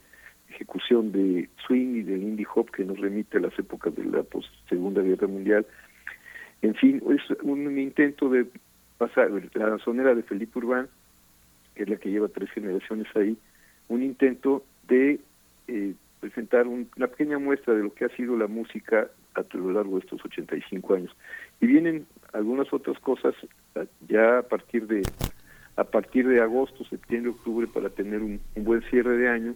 ejecución 0.50 1.12
de 1.12 1.48
swing 1.66 1.96
y 1.96 2.02
del 2.02 2.22
indie 2.22 2.46
hop 2.54 2.70
que 2.70 2.84
nos 2.84 2.98
remite 2.98 3.38
a 3.38 3.40
las 3.40 3.56
épocas 3.58 3.94
de 3.94 4.04
la 4.04 4.22
post 4.22 4.48
Segunda 4.68 5.00
Guerra 5.00 5.28
Mundial. 5.28 5.64
En 6.60 6.74
fin, 6.74 7.02
es 7.10 7.38
un 7.42 7.78
intento 7.78 8.28
de 8.28 8.46
pasar 8.98 9.30
la 9.30 9.78
sonera 9.78 10.14
de 10.14 10.22
Felipe 10.22 10.58
Urbán 10.58 10.88
que 11.74 11.84
es 11.84 11.88
la 11.88 11.96
que 11.96 12.10
lleva 12.10 12.28
tres 12.28 12.50
generaciones 12.50 13.06
ahí, 13.14 13.36
un 13.88 14.02
intento 14.02 14.64
de 14.88 15.20
eh, 15.68 15.94
presentar 16.20 16.66
un, 16.66 16.88
una 16.96 17.08
pequeña 17.08 17.38
muestra 17.38 17.74
de 17.74 17.82
lo 17.82 17.94
que 17.94 18.04
ha 18.04 18.16
sido 18.16 18.36
la 18.36 18.46
música 18.46 19.08
a 19.34 19.56
lo 19.56 19.72
largo 19.72 19.94
de 19.94 20.00
estos 20.00 20.24
85 20.24 20.94
años. 20.94 21.16
Y 21.60 21.66
vienen 21.66 22.06
algunas 22.32 22.72
otras 22.72 22.98
cosas 23.00 23.34
ya 24.08 24.38
a 24.38 24.42
partir 24.42 24.86
de 24.86 25.02
a 25.76 25.84
partir 25.84 26.28
de 26.28 26.40
agosto, 26.40 26.84
septiembre, 26.84 27.30
octubre 27.30 27.66
para 27.66 27.88
tener 27.88 28.20
un, 28.22 28.40
buen 28.56 28.82
cierre 28.90 29.16
de 29.16 29.28
año 29.28 29.54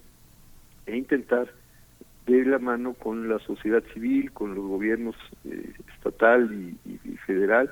e 0.87 0.97
intentar 0.97 1.53
de 2.27 2.45
la 2.45 2.59
mano 2.59 2.95
con 2.95 3.29
la 3.29 3.39
sociedad 3.41 3.83
civil, 3.93 4.33
con 4.33 4.55
los 4.55 4.65
gobiernos 4.67 5.15
eh, 5.45 5.75
estatal 5.95 6.51
y, 6.85 7.17
federal, 7.27 7.71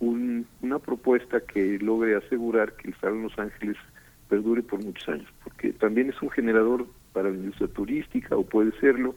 una 0.00 0.78
propuesta 0.78 1.40
que 1.40 1.78
logre 1.78 2.16
asegurar 2.16 2.72
que 2.74 2.88
el 2.88 2.94
Salón 2.96 3.22
Los 3.22 3.38
Ángeles 3.38 3.76
perdure 4.28 4.62
por 4.62 4.82
muchos 4.84 5.08
años, 5.08 5.28
porque 5.44 5.72
también 5.72 6.08
es 6.08 6.22
un 6.22 6.30
generador 6.30 6.86
para 7.12 7.30
la 7.30 7.36
industria 7.36 7.68
turística 7.68 8.36
o 8.36 8.44
puede 8.44 8.72
serlo, 8.80 9.14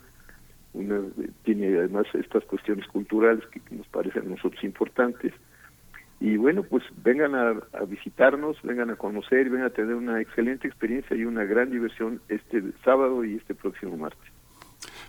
una, 0.73 1.01
tiene 1.43 1.77
además 1.77 2.07
estas 2.13 2.43
cuestiones 2.45 2.87
culturales 2.87 3.45
que 3.47 3.61
nos 3.71 3.87
parecen 3.87 4.23
a 4.23 4.29
nosotros 4.29 4.63
importantes, 4.63 5.33
y 6.23 6.37
bueno, 6.37 6.63
pues 6.63 6.83
vengan 7.03 7.35
a, 7.35 7.53
visitarnos, 7.85 8.55
vengan 8.63 8.89
a 8.89 8.95
conocer, 8.95 9.49
vengan 9.49 9.67
a 9.67 9.71
tener 9.71 9.93
una 9.93 10.21
excelente 10.21 10.69
experiencia 10.69 11.17
y 11.17 11.25
una 11.25 11.43
gran 11.43 11.69
diversión 11.69 12.21
este 12.29 12.63
sábado 12.85 13.25
y 13.25 13.35
este 13.35 13.53
próximo 13.53 13.97
martes. 13.97 14.32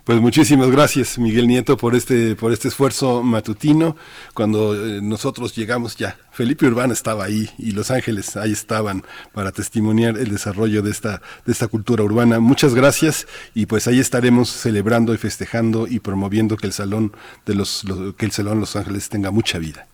Pues 0.05 0.21
muchísimas 0.21 0.69
gracias, 0.69 1.17
Miguel 1.17 1.47
Nieto, 1.47 1.77
por 1.77 1.95
este, 1.95 2.35
por 2.35 2.53
este 2.53 2.67
esfuerzo 2.67 3.23
matutino. 3.23 3.95
Cuando 4.35 4.75
eh, 4.75 4.99
nosotros 5.01 5.55
llegamos 5.55 5.97
ya, 5.97 6.15
Felipe 6.31 6.67
Urbana 6.67 6.93
estaba 6.93 7.23
ahí 7.23 7.49
y 7.57 7.71
Los 7.71 7.89
Ángeles 7.89 8.37
ahí 8.37 8.51
estaban 8.51 9.01
para 9.33 9.51
testimoniar 9.51 10.15
el 10.19 10.29
desarrollo 10.29 10.83
de 10.83 10.91
esta, 10.91 11.23
de 11.47 11.51
esta 11.51 11.67
cultura 11.67 12.03
urbana. 12.03 12.39
Muchas 12.39 12.75
gracias 12.75 13.27
y 13.55 13.65
pues 13.65 13.87
ahí 13.87 13.99
estaremos 13.99 14.49
celebrando 14.49 15.11
y 15.11 15.17
festejando 15.17 15.87
y 15.87 15.99
promoviendo 15.99 16.55
que 16.55 16.67
el 16.67 16.73
salón 16.73 17.11
de 17.47 17.55
los 17.55 17.83
que 18.15 18.27
el 18.27 18.31
salón 18.31 18.59
Los 18.59 18.75
Ángeles 18.75 19.09
tenga 19.09 19.31
mucha 19.31 19.57
vida. 19.57 19.87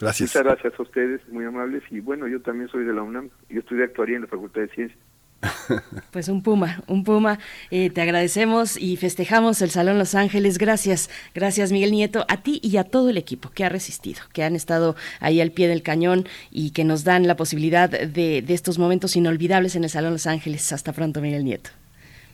Gracias. 0.00 0.30
Muchas 0.30 0.44
gracias 0.44 0.72
a 0.80 0.82
ustedes, 0.82 1.20
muy 1.28 1.44
amables. 1.44 1.82
Y 1.90 2.00
bueno, 2.00 2.26
yo 2.28 2.40
también 2.40 2.70
soy 2.70 2.84
de 2.84 2.94
la 2.94 3.02
UNAM. 3.02 3.28
Yo 3.50 3.60
estudié 3.60 3.84
actuaría 3.84 4.16
en 4.16 4.22
la 4.22 4.28
Facultad 4.28 4.62
de 4.62 4.68
Ciencias. 4.68 4.98
Pues 6.10 6.28
un 6.28 6.42
puma, 6.42 6.82
un 6.86 7.04
puma. 7.04 7.38
Eh, 7.70 7.90
te 7.90 8.02
agradecemos 8.02 8.76
y 8.76 8.96
festejamos 8.96 9.62
el 9.62 9.70
Salón 9.70 9.98
Los 9.98 10.14
Ángeles. 10.14 10.58
Gracias, 10.58 11.10
gracias 11.34 11.72
Miguel 11.72 11.92
Nieto, 11.92 12.24
a 12.28 12.38
ti 12.38 12.60
y 12.62 12.76
a 12.76 12.84
todo 12.84 13.10
el 13.10 13.16
equipo 13.16 13.50
que 13.50 13.64
ha 13.64 13.68
resistido, 13.68 14.22
que 14.32 14.42
han 14.42 14.56
estado 14.56 14.96
ahí 15.20 15.40
al 15.40 15.52
pie 15.52 15.68
del 15.68 15.82
cañón 15.82 16.26
y 16.50 16.72
que 16.72 16.84
nos 16.84 17.04
dan 17.04 17.26
la 17.26 17.36
posibilidad 17.36 17.88
de, 17.88 18.42
de 18.42 18.54
estos 18.54 18.78
momentos 18.78 19.16
inolvidables 19.16 19.76
en 19.76 19.84
el 19.84 19.90
Salón 19.90 20.12
Los 20.12 20.26
Ángeles. 20.26 20.72
Hasta 20.72 20.92
pronto, 20.92 21.20
Miguel 21.20 21.44
Nieto. 21.44 21.70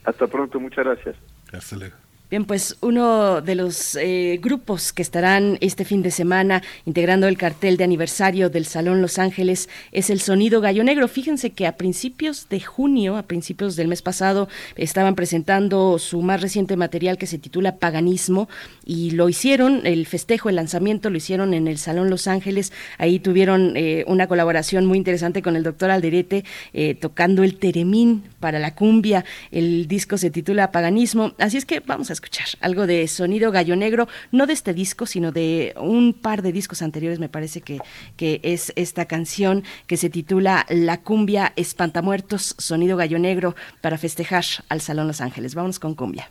Hasta 0.05 0.27
pronto, 0.27 0.59
muchas 0.61 0.85
gracias. 0.85 1.17
Hasta 1.53 1.77
luego. 1.77 2.06
Bien, 2.29 2.45
pues 2.45 2.77
uno 2.81 3.41
de 3.41 3.55
los 3.55 3.95
eh, 3.95 4.41
grupos 4.43 4.93
que 4.93 5.03
estarán 5.03 5.59
este 5.61 5.85
fin 5.85 6.03
de 6.03 6.11
semana 6.11 6.61
integrando 6.85 7.29
el 7.29 7.39
cartel 7.39 7.77
de 7.77 7.85
aniversario 7.85 8.51
del 8.51 8.66
Salón 8.66 9.01
Los 9.01 9.20
Ángeles 9.20 9.68
es 9.93 10.11
el 10.11 10.18
Sonido 10.18 10.61
Gallo 10.61 10.83
Negro. 10.83 11.07
Fíjense 11.07 11.51
que 11.51 11.68
a 11.68 11.77
principios 11.77 12.49
de 12.49 12.61
junio, 12.61 13.16
a 13.16 13.22
principios 13.22 13.77
del 13.77 13.87
mes 13.87 14.03
pasado, 14.03 14.49
estaban 14.74 15.14
presentando 15.14 16.01
su 16.01 16.20
más 16.20 16.41
reciente 16.41 16.77
material 16.77 17.16
que 17.16 17.29
se 17.29 17.39
titula 17.39 17.77
Paganismo 17.77 18.49
y 18.85 19.12
lo 19.12 19.29
hicieron, 19.29 19.87
el 19.87 20.05
festejo, 20.05 20.49
el 20.49 20.57
lanzamiento 20.57 21.11
lo 21.11 21.18
hicieron 21.18 21.55
en 21.55 21.68
el 21.68 21.79
Salón 21.79 22.11
Los 22.11 22.27
Ángeles. 22.27 22.72
Ahí 22.99 23.20
tuvieron 23.20 23.77
eh, 23.77 24.03
una 24.09 24.27
colaboración 24.27 24.85
muy 24.85 24.99
interesante 24.99 25.43
con 25.43 25.55
el 25.55 25.62
doctor 25.62 25.93
Alderete 25.93 26.45
eh, 26.72 26.97
tocando 26.97 27.45
el 27.45 27.57
teremín 27.57 28.24
para 28.41 28.59
la 28.59 28.74
cumbia. 28.74 29.24
El 29.53 29.87
disco 29.87 30.18
se 30.18 30.33
titula 30.33 30.72
Paganismo. 30.72 31.33
Así 31.39 31.57
es 31.57 31.64
que 31.64 31.79
vamos 31.79 32.11
a 32.11 32.16
escuchar 32.17 32.47
algo 32.61 32.87
de 32.87 33.07
sonido 33.09 33.53
gallo 33.53 33.77
negro, 33.77 34.09
no 34.33 34.47
de 34.47 34.53
este 34.53 34.75
disco, 34.75 35.07
sino 35.07 35.33
de 35.33 35.75
un 35.79 36.12
par 36.12 36.43
de 36.43 36.53
discos 36.53 36.83
anteriores, 36.83 37.19
me 37.19 37.29
parece 37.29 37.61
que, 37.61 37.81
que 38.17 38.41
es 38.43 38.73
esta 38.77 39.05
canción 39.07 39.64
que 39.87 39.97
se 39.97 40.11
titula 40.11 40.67
La 40.69 41.03
cumbia 41.03 41.53
espantamuertos, 41.57 42.55
sonido 42.59 42.97
gallo 42.97 43.19
negro, 43.19 43.55
para 43.81 43.99
festejar 43.99 44.45
al 44.69 44.81
Salón 44.81 45.07
Los 45.07 45.21
Ángeles. 45.21 45.55
Vámonos 45.55 45.79
con 45.79 45.95
cumbia. 45.95 46.31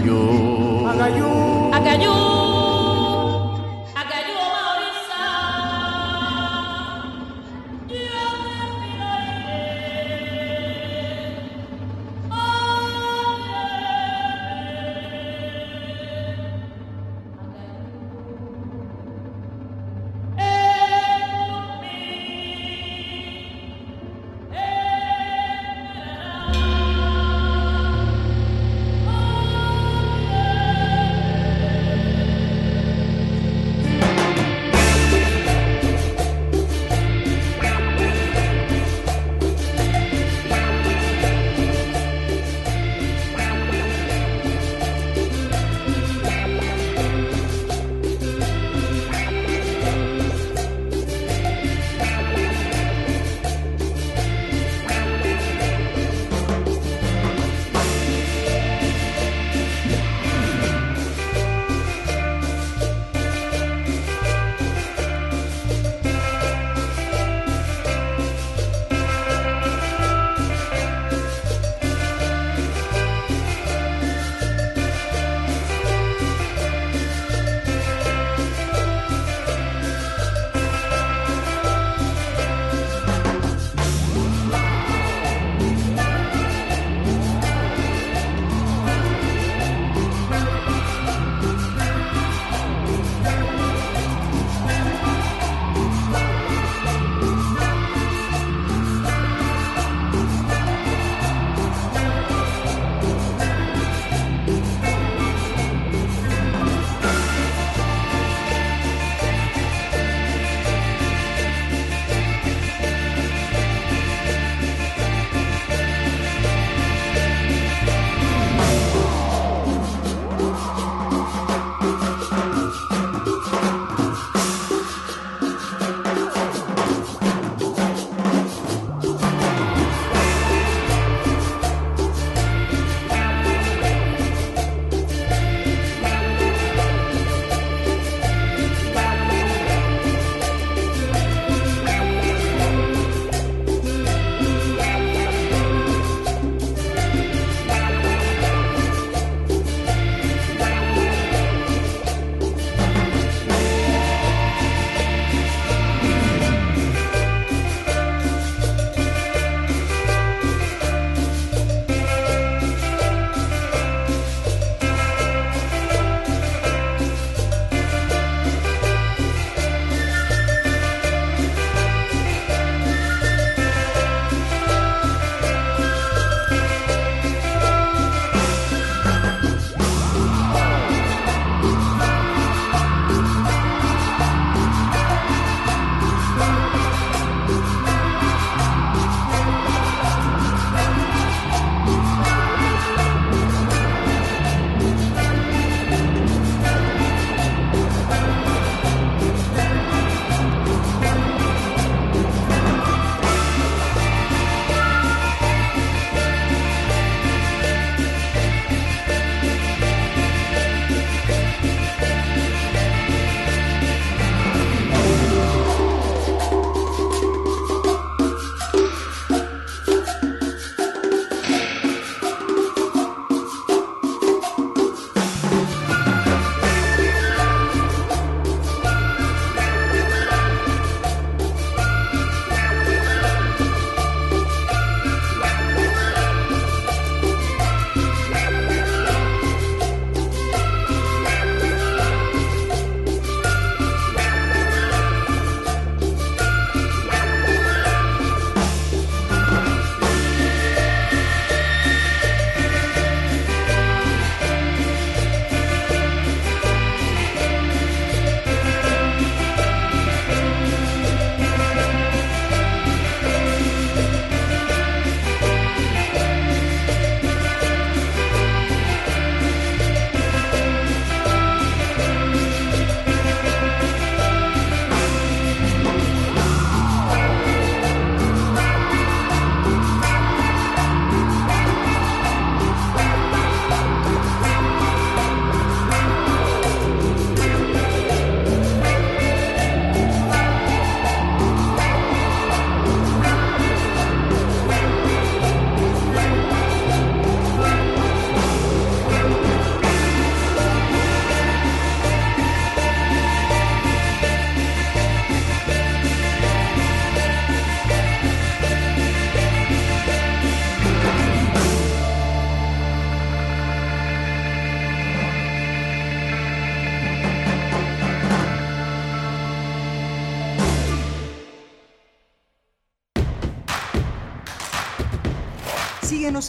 Agayú. 0.00 0.88
Agayú. 0.88 1.28
Agayú. 1.76 2.29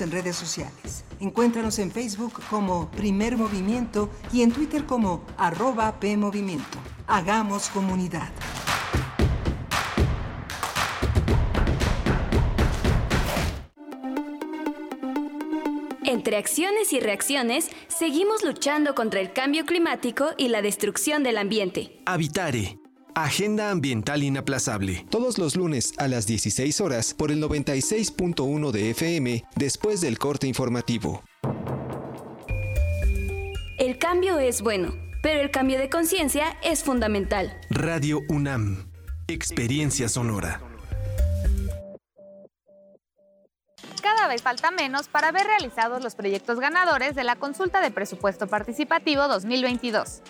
En 0.01 0.11
redes 0.11 0.35
sociales. 0.35 1.03
Encuéntranos 1.19 1.79
en 1.79 1.91
Facebook 1.91 2.41
como 2.49 2.89
Primer 2.91 3.37
Movimiento 3.37 4.09
y 4.33 4.41
en 4.41 4.51
Twitter 4.51 4.85
como 4.85 5.23
arroba 5.37 5.99
PMovimiento. 5.99 6.77
Hagamos 7.07 7.69
comunidad. 7.69 8.29
Entre 16.03 16.35
acciones 16.35 16.91
y 16.91 16.99
reacciones, 16.99 17.69
seguimos 17.87 18.43
luchando 18.43 18.95
contra 18.95 19.21
el 19.21 19.31
cambio 19.31 19.65
climático 19.65 20.31
y 20.37 20.49
la 20.49 20.61
destrucción 20.61 21.23
del 21.23 21.37
ambiente. 21.37 22.01
Habitare. 22.05 22.80
Agenda 23.15 23.71
Ambiental 23.71 24.23
Inaplazable. 24.23 25.05
Todos 25.09 25.37
los 25.37 25.55
lunes 25.55 25.93
a 25.97 26.07
las 26.07 26.27
16 26.27 26.79
horas 26.81 27.13
por 27.13 27.31
el 27.31 27.43
96.1 27.43 28.71
de 28.71 28.89
FM 28.91 29.43
después 29.55 30.01
del 30.01 30.17
corte 30.17 30.47
informativo. 30.47 31.23
El 33.77 33.97
cambio 33.97 34.39
es 34.39 34.61
bueno, 34.61 34.93
pero 35.21 35.41
el 35.41 35.51
cambio 35.51 35.77
de 35.77 35.89
conciencia 35.89 36.57
es 36.63 36.83
fundamental. 36.83 37.59
Radio 37.69 38.19
UNAM. 38.29 38.91
Experiencia 39.27 40.07
sonora. 40.07 40.61
Cada 44.01 44.27
vez 44.27 44.41
falta 44.41 44.71
menos 44.71 45.07
para 45.07 45.31
ver 45.31 45.45
realizados 45.45 46.03
los 46.03 46.15
proyectos 46.15 46.59
ganadores 46.59 47.15
de 47.15 47.23
la 47.23 47.35
consulta 47.35 47.81
de 47.81 47.91
presupuesto 47.91 48.47
participativo 48.47 49.27
2022. 49.27 50.21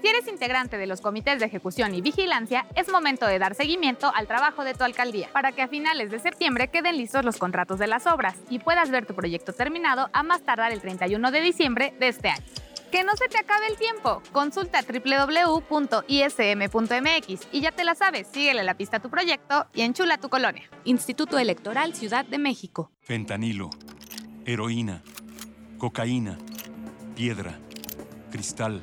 Si 0.00 0.08
eres 0.08 0.28
integrante 0.28 0.78
de 0.78 0.86
los 0.86 1.02
comités 1.02 1.40
de 1.40 1.46
ejecución 1.46 1.94
y 1.94 2.00
vigilancia, 2.00 2.66
es 2.74 2.88
momento 2.90 3.26
de 3.26 3.38
dar 3.38 3.54
seguimiento 3.54 4.10
al 4.14 4.26
trabajo 4.26 4.64
de 4.64 4.72
tu 4.72 4.82
alcaldía 4.82 5.28
para 5.32 5.52
que 5.52 5.60
a 5.60 5.68
finales 5.68 6.10
de 6.10 6.18
septiembre 6.18 6.68
queden 6.68 6.96
listos 6.96 7.22
los 7.22 7.36
contratos 7.36 7.78
de 7.78 7.86
las 7.86 8.06
obras 8.06 8.36
y 8.48 8.60
puedas 8.60 8.90
ver 8.90 9.04
tu 9.04 9.14
proyecto 9.14 9.52
terminado 9.52 10.08
a 10.14 10.22
más 10.22 10.42
tardar 10.42 10.72
el 10.72 10.80
31 10.80 11.30
de 11.30 11.40
diciembre 11.42 11.94
de 12.00 12.08
este 12.08 12.30
año. 12.30 12.42
Que 12.90 13.04
no 13.04 13.14
se 13.14 13.28
te 13.28 13.38
acabe 13.38 13.66
el 13.68 13.76
tiempo. 13.76 14.22
Consulta 14.32 14.80
www.ism.mx 14.82 16.08
y 17.52 17.60
ya 17.60 17.70
te 17.70 17.84
la 17.84 17.94
sabes, 17.94 18.26
síguele 18.32 18.64
la 18.64 18.74
pista 18.74 18.96
a 18.96 19.00
tu 19.00 19.10
proyecto 19.10 19.66
y 19.74 19.82
enchula 19.82 20.16
tu 20.18 20.30
colonia. 20.30 20.64
Instituto 20.84 21.38
Electoral 21.38 21.94
Ciudad 21.94 22.24
de 22.24 22.38
México. 22.38 22.90
Fentanilo, 23.02 23.68
heroína, 24.46 25.02
cocaína, 25.78 26.38
piedra, 27.14 27.58
cristal. 28.30 28.82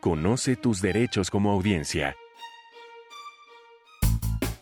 Conoce 0.00 0.56
tus 0.56 0.80
derechos 0.80 1.28
como 1.28 1.50
audiencia. 1.50 2.16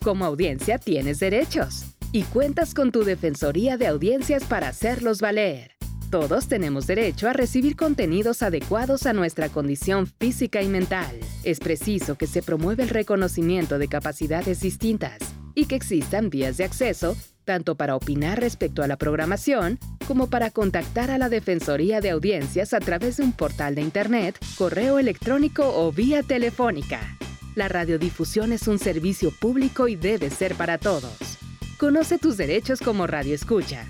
Como 0.03 0.25
audiencia 0.25 0.77
tienes 0.79 1.19
derechos 1.19 1.85
y 2.11 2.23
cuentas 2.23 2.73
con 2.73 2.91
tu 2.91 3.05
Defensoría 3.05 3.77
de 3.77 3.87
Audiencias 3.87 4.43
para 4.43 4.67
hacerlos 4.67 5.21
valer. 5.21 5.77
Todos 6.11 6.49
tenemos 6.49 6.87
derecho 6.87 7.29
a 7.29 7.33
recibir 7.33 7.77
contenidos 7.77 8.43
adecuados 8.43 9.05
a 9.05 9.13
nuestra 9.13 9.47
condición 9.47 10.07
física 10.07 10.61
y 10.61 10.67
mental. 10.67 11.17
Es 11.45 11.61
preciso 11.61 12.17
que 12.17 12.27
se 12.27 12.43
promueva 12.43 12.83
el 12.83 12.89
reconocimiento 12.89 13.79
de 13.79 13.87
capacidades 13.87 14.59
distintas 14.59 15.19
y 15.55 15.67
que 15.67 15.75
existan 15.75 16.29
vías 16.29 16.57
de 16.57 16.65
acceso 16.65 17.15
tanto 17.49 17.73
para 17.73 17.95
opinar 17.95 18.39
respecto 18.39 18.83
a 18.83 18.87
la 18.87 18.95
programación 18.95 19.79
como 20.07 20.29
para 20.29 20.51
contactar 20.51 21.09
a 21.09 21.17
la 21.17 21.29
Defensoría 21.29 21.99
de 21.99 22.11
Audiencias 22.11 22.75
a 22.75 22.79
través 22.79 23.17
de 23.17 23.23
un 23.23 23.31
portal 23.31 23.73
de 23.73 23.81
Internet, 23.81 24.37
correo 24.55 24.99
electrónico 24.99 25.63
o 25.65 25.91
vía 25.91 26.21
telefónica. 26.21 27.17
La 27.55 27.67
radiodifusión 27.67 28.53
es 28.53 28.67
un 28.67 28.77
servicio 28.77 29.31
público 29.31 29.87
y 29.87 29.95
debe 29.95 30.29
ser 30.29 30.53
para 30.53 30.77
todos. 30.77 31.39
Conoce 31.79 32.19
tus 32.19 32.37
derechos 32.37 32.81
como 32.81 33.07
Radio 33.07 33.33
Escucha. 33.33 33.83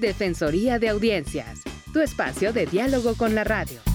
Defensoría 0.00 0.80
de 0.80 0.88
Audiencias, 0.88 1.60
tu 1.92 2.00
espacio 2.00 2.52
de 2.52 2.66
diálogo 2.66 3.14
con 3.14 3.36
la 3.36 3.44
radio. 3.44 3.93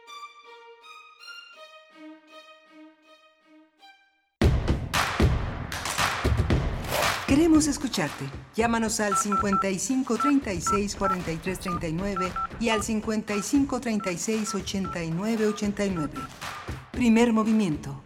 Queremos 7.35 7.67
escucharte. 7.67 8.27
Llámanos 8.55 9.01
al 9.01 9.17
55 9.17 10.19
36 10.19 10.97
43 10.97 11.59
39 11.61 12.31
y 12.61 12.69
al 12.69 12.83
55 12.83 13.81
36 13.81 14.55
89 14.55 15.47
89. 15.47 16.13
Primer 16.91 17.33
movimiento. 17.33 18.03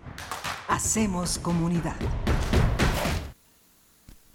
Hacemos 0.69 1.41
comunidad. 1.41 1.97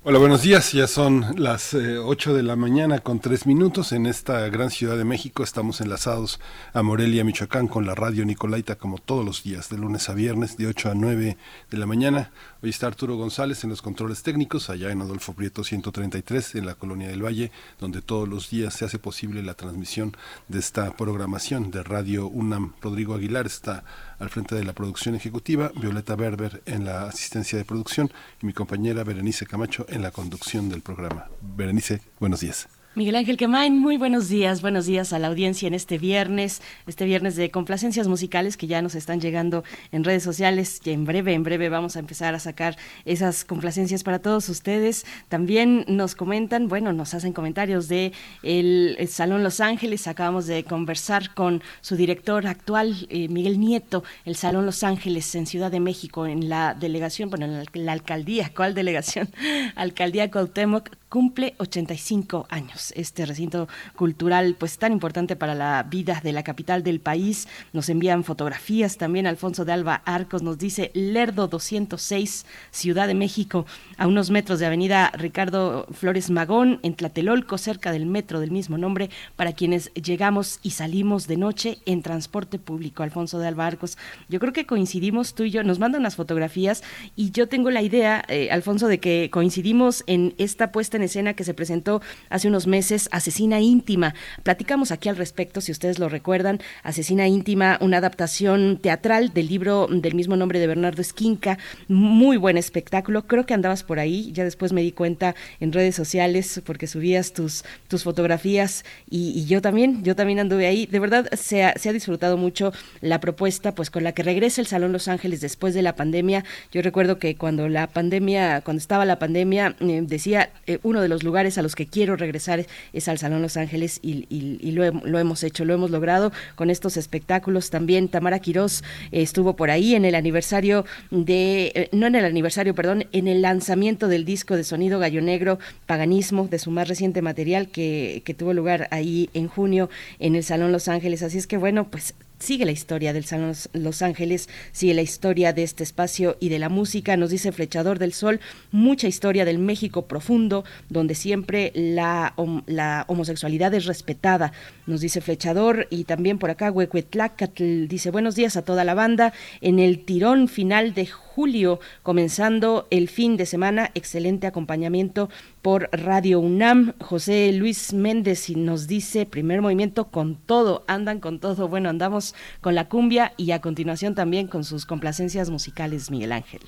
Hola, 0.03 0.17
buenos 0.17 0.41
días. 0.41 0.71
Ya 0.71 0.87
son 0.87 1.35
las 1.37 1.75
eh, 1.75 1.99
8 1.99 2.33
de 2.33 2.41
la 2.41 2.55
mañana 2.55 2.99
con 2.99 3.19
3 3.19 3.45
minutos 3.45 3.91
en 3.91 4.07
esta 4.07 4.49
gran 4.49 4.71
ciudad 4.71 4.97
de 4.97 5.05
México. 5.05 5.43
Estamos 5.43 5.79
enlazados 5.79 6.39
a 6.73 6.81
Morelia, 6.81 7.23
Michoacán, 7.23 7.67
con 7.67 7.85
la 7.85 7.93
radio 7.93 8.25
Nicolaita 8.25 8.77
como 8.77 8.97
todos 8.97 9.23
los 9.23 9.43
días, 9.43 9.69
de 9.69 9.77
lunes 9.77 10.09
a 10.09 10.15
viernes, 10.15 10.57
de 10.57 10.65
8 10.65 10.89
a 10.89 10.95
9 10.95 11.37
de 11.69 11.77
la 11.77 11.85
mañana. 11.85 12.31
Hoy 12.63 12.69
está 12.69 12.85
Arturo 12.85 13.15
González 13.15 13.63
en 13.63 13.71
los 13.71 13.81
controles 13.81 14.21
técnicos, 14.21 14.69
allá 14.69 14.91
en 14.91 15.01
Adolfo 15.01 15.33
Prieto 15.33 15.63
133, 15.63 16.53
en 16.53 16.67
la 16.67 16.75
Colonia 16.75 17.07
del 17.07 17.25
Valle, 17.25 17.51
donde 17.79 18.03
todos 18.03 18.29
los 18.29 18.51
días 18.51 18.75
se 18.75 18.85
hace 18.85 18.99
posible 18.99 19.41
la 19.41 19.55
transmisión 19.55 20.15
de 20.47 20.59
esta 20.59 20.95
programación 20.95 21.71
de 21.71 21.81
Radio 21.81 22.27
UNAM. 22.27 22.75
Rodrigo 22.79 23.15
Aguilar 23.15 23.47
está 23.47 23.83
al 24.19 24.29
frente 24.29 24.53
de 24.53 24.63
la 24.63 24.73
producción 24.73 25.15
ejecutiva, 25.15 25.71
Violeta 25.75 26.15
Berber 26.15 26.61
en 26.67 26.85
la 26.85 27.07
asistencia 27.07 27.57
de 27.57 27.65
producción 27.65 28.11
y 28.43 28.45
mi 28.45 28.53
compañera 28.53 29.03
Berenice 29.03 29.47
Camacho 29.47 29.87
en 29.89 30.03
la 30.03 30.11
conducción 30.11 30.69
del 30.69 30.83
programa. 30.83 31.29
Berenice, 31.41 32.01
buenos 32.19 32.41
días. 32.41 32.67
Miguel 32.93 33.15
Ángel 33.15 33.37
Quemain, 33.37 33.79
muy 33.79 33.95
buenos 33.95 34.27
días, 34.27 34.61
buenos 34.61 34.85
días 34.85 35.13
a 35.13 35.19
la 35.19 35.27
audiencia 35.27 35.65
en 35.65 35.73
este 35.73 35.97
viernes, 35.97 36.61
este 36.87 37.05
viernes 37.05 37.37
de 37.37 37.49
complacencias 37.49 38.09
musicales 38.09 38.57
que 38.57 38.67
ya 38.67 38.81
nos 38.81 38.95
están 38.95 39.21
llegando 39.21 39.63
en 39.93 40.03
redes 40.03 40.23
sociales 40.23 40.81
y 40.83 40.89
en 40.89 41.05
breve, 41.05 41.33
en 41.33 41.43
breve 41.43 41.69
vamos 41.69 41.95
a 41.95 41.99
empezar 41.99 42.35
a 42.35 42.39
sacar 42.39 42.75
esas 43.05 43.45
complacencias 43.45 44.03
para 44.03 44.19
todos 44.19 44.49
ustedes. 44.49 45.05
También 45.29 45.85
nos 45.87 46.15
comentan, 46.15 46.67
bueno, 46.67 46.91
nos 46.91 47.13
hacen 47.13 47.31
comentarios 47.31 47.87
de 47.87 48.11
el, 48.43 48.97
Salón 49.07 49.41
Los 49.41 49.61
Ángeles, 49.61 50.07
acabamos 50.07 50.45
de 50.45 50.65
conversar 50.65 51.33
con 51.33 51.63
su 51.79 51.95
director 51.95 52.45
actual, 52.45 53.07
eh, 53.09 53.29
Miguel 53.29 53.57
Nieto, 53.57 54.03
el 54.25 54.35
Salón 54.35 54.65
Los 54.65 54.83
Ángeles 54.83 55.33
en 55.35 55.45
Ciudad 55.45 55.71
de 55.71 55.79
México, 55.79 56.25
en 56.25 56.49
la 56.49 56.73
delegación, 56.73 57.29
bueno, 57.29 57.45
en 57.45 57.53
la, 57.53 57.63
la 57.71 57.91
alcaldía, 57.93 58.51
¿cuál 58.53 58.73
delegación? 58.73 59.29
Alcaldía 59.75 60.29
Cuauhtémoc, 60.29 60.89
cumple 61.07 61.55
85 61.57 62.47
años. 62.49 62.80
Este 62.95 63.25
recinto 63.25 63.67
cultural, 63.95 64.55
pues 64.57 64.79
tan 64.79 64.91
importante 64.91 65.35
para 65.35 65.53
la 65.53 65.83
vida 65.83 66.19
de 66.23 66.33
la 66.33 66.41
capital 66.41 66.81
del 66.81 66.99
país. 66.99 67.47
Nos 67.73 67.89
envían 67.89 68.23
fotografías 68.23 68.97
también. 68.97 69.27
Alfonso 69.27 69.65
de 69.65 69.73
Alba 69.73 70.01
Arcos 70.05 70.41
nos 70.41 70.57
dice 70.57 70.89
Lerdo 70.95 71.47
206, 71.47 72.45
Ciudad 72.71 73.07
de 73.07 73.13
México, 73.13 73.65
a 73.97 74.07
unos 74.07 74.31
metros 74.31 74.59
de 74.59 74.65
Avenida 74.65 75.11
Ricardo 75.11 75.85
Flores 75.91 76.29
Magón, 76.31 76.79
en 76.81 76.95
Tlatelolco, 76.95 77.57
cerca 77.57 77.91
del 77.91 78.05
metro 78.05 78.39
del 78.39 78.51
mismo 78.51 78.77
nombre, 78.77 79.09
para 79.35 79.53
quienes 79.53 79.93
llegamos 79.93 80.59
y 80.63 80.71
salimos 80.71 81.27
de 81.27 81.37
noche 81.37 81.77
en 81.85 82.01
transporte 82.01 82.57
público. 82.57 83.03
Alfonso 83.03 83.39
de 83.39 83.47
Alba 83.47 83.67
Arcos, 83.67 83.97
yo 84.29 84.39
creo 84.39 84.53
que 84.53 84.65
coincidimos 84.65 85.35
tú 85.35 85.43
y 85.43 85.51
yo, 85.51 85.63
nos 85.63 85.79
mandan 85.79 86.03
las 86.03 86.15
fotografías 86.15 86.83
y 87.15 87.31
yo 87.31 87.47
tengo 87.47 87.69
la 87.69 87.81
idea, 87.81 88.23
eh, 88.27 88.49
Alfonso, 88.51 88.87
de 88.87 88.99
que 88.99 89.29
coincidimos 89.31 90.03
en 90.07 90.33
esta 90.37 90.71
puesta 90.71 90.97
en 90.97 91.03
escena 91.03 91.33
que 91.33 91.43
se 91.43 91.53
presentó 91.53 92.01
hace 92.29 92.47
unos 92.47 92.67
meses, 92.67 92.70
Asesina 92.73 93.59
Íntima. 93.59 94.13
Platicamos 94.43 94.91
aquí 94.91 95.09
al 95.09 95.17
respecto, 95.17 95.61
si 95.61 95.71
ustedes 95.71 95.99
lo 95.99 96.09
recuerdan, 96.09 96.59
Asesina 96.83 97.27
Íntima, 97.27 97.77
una 97.81 97.97
adaptación 97.97 98.77
teatral 98.77 99.33
del 99.33 99.47
libro 99.47 99.87
del 99.89 100.15
mismo 100.15 100.37
nombre 100.37 100.59
de 100.59 100.67
Bernardo 100.67 101.01
Esquinca, 101.01 101.57
muy 101.87 102.37
buen 102.37 102.57
espectáculo, 102.57 103.27
creo 103.27 103.45
que 103.45 103.53
andabas 103.53 103.83
por 103.83 103.99
ahí, 103.99 104.31
ya 104.31 104.43
después 104.43 104.71
me 104.71 104.81
di 104.81 104.91
cuenta 104.91 105.35
en 105.59 105.73
redes 105.73 105.95
sociales 105.95 106.61
porque 106.65 106.87
subías 106.87 107.33
tus, 107.33 107.63
tus 107.87 108.03
fotografías 108.03 108.85
y, 109.09 109.45
yo 109.45 109.61
también, 109.61 110.03
yo 110.03 110.15
también 110.15 110.39
anduve 110.39 110.67
ahí, 110.67 110.85
de 110.85 110.99
verdad 110.99 111.29
se 111.33 111.63
ha, 111.63 111.73
se 111.77 111.89
ha 111.89 111.93
disfrutado 111.93 112.37
mucho 112.37 112.71
la 113.01 113.19
propuesta 113.19 113.75
pues 113.75 113.89
con 113.89 114.03
la 114.03 114.13
que 114.13 114.23
regresa 114.23 114.61
el 114.61 114.67
Salón 114.67 114.93
Los 114.93 115.07
Ángeles 115.07 115.41
después 115.41 115.73
de 115.73 115.81
la 115.81 115.95
pandemia, 115.95 116.45
yo 116.71 116.81
recuerdo 116.81 117.19
que 117.19 117.35
cuando 117.35 117.67
la 117.67 117.87
pandemia, 117.87 118.61
cuando 118.61 118.79
estaba 118.79 119.03
la 119.05 119.19
pandemia, 119.19 119.75
eh, 119.79 120.01
decía 120.03 120.51
eh, 120.67 120.79
uno 120.83 121.01
de 121.01 121.09
los 121.09 121.23
lugares 121.23 121.57
a 121.57 121.61
los 121.61 121.75
que 121.75 121.87
quiero 121.87 122.15
regresar 122.15 122.60
es 122.93 123.07
al 123.07 123.17
Salón 123.17 123.41
Los 123.41 123.57
Ángeles 123.57 123.99
y, 124.01 124.71
lo, 124.71 125.19
hemos 125.19 125.43
hecho, 125.43 125.65
lo 125.65 125.73
hemos 125.73 125.91
logrado 125.91 126.31
con 126.55 126.69
estos 126.69 126.97
espectáculos. 126.97 127.69
También 127.69 128.07
Tamara 128.07 128.39
Quirós 128.39 128.83
estuvo 129.11 129.55
por 129.55 129.71
ahí 129.71 129.95
en 129.95 130.05
el 130.05 130.15
aniversario 130.15 130.85
de, 131.09 131.71
eh, 131.75 131.89
no 131.91 132.07
en 132.07 132.15
el 132.15 132.25
aniversario, 132.25 132.75
perdón, 132.75 133.05
en 133.11 133.27
el 133.27 133.41
lanzamiento 133.41 134.07
del 134.07 134.25
disco 134.25 134.55
de 134.55 134.63
sonido 134.63 134.99
Gallo 134.99 135.21
Negro, 135.21 135.59
Paganismo, 135.85 136.47
de 136.47 136.59
su 136.59 136.71
más 136.71 136.87
reciente 136.87 137.21
material 137.21 137.69
que, 137.69 138.21
que 138.25 138.33
tuvo 138.33 138.53
lugar 138.53 138.87
ahí 138.91 139.29
en 139.33 139.47
junio 139.47 139.89
en 140.19 140.35
el 140.35 140.43
Salón 140.43 140.71
Los 140.71 140.87
Ángeles. 140.87 141.23
Así 141.23 141.37
es 141.37 141.47
que 141.47 141.57
bueno, 141.57 141.89
pues 141.89 142.13
sigue 142.41 142.65
la 142.65 142.71
historia 142.71 143.13
del 143.13 143.25
Los 143.73 144.01
Ángeles, 144.01 144.49
sigue 144.71 144.93
la 144.93 145.01
historia 145.01 145.53
de 145.53 145.63
este 145.63 145.83
espacio 145.83 146.37
y 146.39 146.49
de 146.49 146.59
la 146.59 146.69
música. 146.69 147.15
Nos 147.15 147.29
dice 147.29 147.51
Flechador 147.51 147.99
del 147.99 148.13
Sol, 148.13 148.39
mucha 148.71 149.07
historia 149.07 149.45
del 149.45 149.59
México 149.59 150.07
profundo, 150.07 150.65
donde 150.89 151.15
siempre 151.15 151.71
la, 151.75 152.33
la 152.65 153.05
homosexualidad 153.07 153.73
es 153.73 153.85
respetada. 153.85 154.51
Nos 154.87 155.01
dice 155.01 155.21
Flechador 155.21 155.87
y 155.89 156.05
también 156.05 156.39
por 156.39 156.49
acá 156.49 156.71
Huecuetlacatl 156.71 157.87
dice 157.87 158.11
buenos 158.11 158.35
días 158.35 158.57
a 158.57 158.63
toda 158.63 158.83
la 158.83 158.93
banda. 158.93 159.33
En 159.61 159.79
el 159.79 160.03
tirón 160.03 160.47
final 160.47 160.93
de 160.93 161.07
julio, 161.33 161.79
comenzando 162.03 162.87
el 162.89 163.07
fin 163.07 163.37
de 163.37 163.45
semana, 163.45 163.91
excelente 163.93 164.47
acompañamiento 164.47 165.29
por 165.61 165.89
Radio 165.93 166.41
UNAM. 166.41 166.93
José 166.99 167.51
Luis 167.53 167.93
Méndez 167.93 168.49
nos 168.49 168.87
dice, 168.87 169.25
primer 169.25 169.61
movimiento 169.61 170.09
con 170.09 170.35
todo, 170.35 170.83
andan 170.87 171.21
con 171.21 171.39
todo. 171.39 171.69
Bueno, 171.69 171.89
andamos 171.89 172.35
con 172.59 172.75
la 172.75 172.89
cumbia 172.89 173.33
y 173.37 173.51
a 173.51 173.61
continuación 173.61 174.13
también 174.13 174.47
con 174.47 174.65
sus 174.65 174.85
complacencias 174.85 175.49
musicales, 175.49 176.11
Miguel 176.11 176.33
Ángel. 176.33 176.61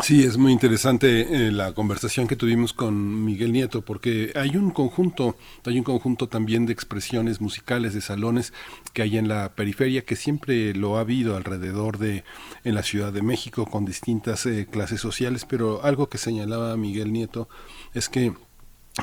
Sí, 0.00 0.24
es 0.24 0.36
muy 0.36 0.52
interesante 0.52 1.46
eh, 1.48 1.50
la 1.50 1.72
conversación 1.72 2.28
que 2.28 2.36
tuvimos 2.36 2.74
con 2.74 3.24
Miguel 3.24 3.52
Nieto, 3.52 3.80
porque 3.82 4.30
hay 4.34 4.56
un 4.56 4.70
conjunto, 4.70 5.36
hay 5.64 5.78
un 5.78 5.84
conjunto 5.84 6.28
también 6.28 6.66
de 6.66 6.74
expresiones 6.74 7.40
musicales, 7.40 7.94
de 7.94 8.02
salones 8.02 8.52
que 8.92 9.00
hay 9.00 9.16
en 9.16 9.26
la 9.26 9.54
periferia, 9.54 10.04
que 10.04 10.14
siempre 10.14 10.74
lo 10.74 10.98
ha 10.98 11.00
habido 11.00 11.34
alrededor 11.34 11.96
de, 11.96 12.24
en 12.64 12.74
la 12.74 12.82
Ciudad 12.82 13.10
de 13.10 13.22
México, 13.22 13.64
con 13.64 13.86
distintas 13.86 14.44
eh, 14.44 14.68
clases 14.70 15.00
sociales, 15.00 15.46
pero 15.48 15.82
algo 15.82 16.10
que 16.10 16.18
señalaba 16.18 16.76
Miguel 16.76 17.10
Nieto 17.10 17.48
es 17.94 18.10
que 18.10 18.34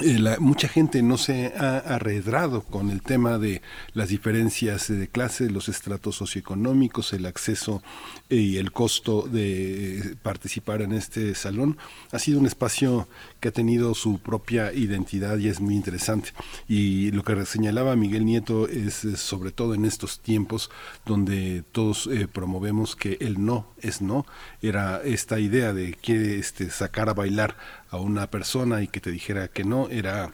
eh, 0.01 0.37
mucha 0.39 0.67
gente 0.67 1.03
no 1.03 1.19
se 1.19 1.53
ha 1.55 1.77
arredrado 1.77 2.63
con 2.63 2.89
el 2.89 3.03
tema 3.03 3.37
de 3.37 3.61
las 3.93 4.09
diferencias 4.09 4.87
de 4.87 5.07
clase, 5.07 5.51
los 5.51 5.69
estratos 5.69 6.15
socioeconómicos, 6.15 7.13
el 7.13 7.27
acceso 7.27 7.83
eh, 8.31 8.37
y 8.37 8.57
el 8.57 8.71
costo 8.71 9.21
de 9.21 10.15
participar 10.23 10.81
en 10.81 10.93
este 10.93 11.35
salón. 11.35 11.77
Ha 12.11 12.17
sido 12.17 12.39
un 12.39 12.47
espacio 12.47 13.07
que 13.39 13.49
ha 13.49 13.51
tenido 13.51 13.93
su 13.93 14.17
propia 14.17 14.73
identidad 14.73 15.37
y 15.37 15.47
es 15.47 15.61
muy 15.61 15.75
interesante. 15.75 16.31
Y 16.67 17.11
lo 17.11 17.23
que 17.23 17.45
señalaba 17.45 17.95
Miguel 17.95 18.25
Nieto 18.25 18.67
es, 18.67 19.05
sobre 19.17 19.51
todo 19.51 19.75
en 19.75 19.85
estos 19.85 20.21
tiempos 20.21 20.71
donde 21.05 21.63
todos 21.71 22.07
eh, 22.07 22.27
promovemos 22.27 22.95
que 22.95 23.17
el 23.21 23.45
no 23.45 23.67
es 23.79 24.01
no, 24.01 24.25
era 24.61 25.01
esta 25.03 25.39
idea 25.39 25.71
de 25.71 25.93
que 25.93 26.39
este, 26.39 26.71
sacar 26.71 27.09
a 27.09 27.13
bailar 27.13 27.55
a 27.93 27.97
una 27.97 28.25
persona 28.27 28.81
y 28.81 28.87
que 28.87 28.99
te 28.99 29.11
dijera 29.11 29.47
que 29.47 29.63
no 29.63 29.87
era 29.89 30.33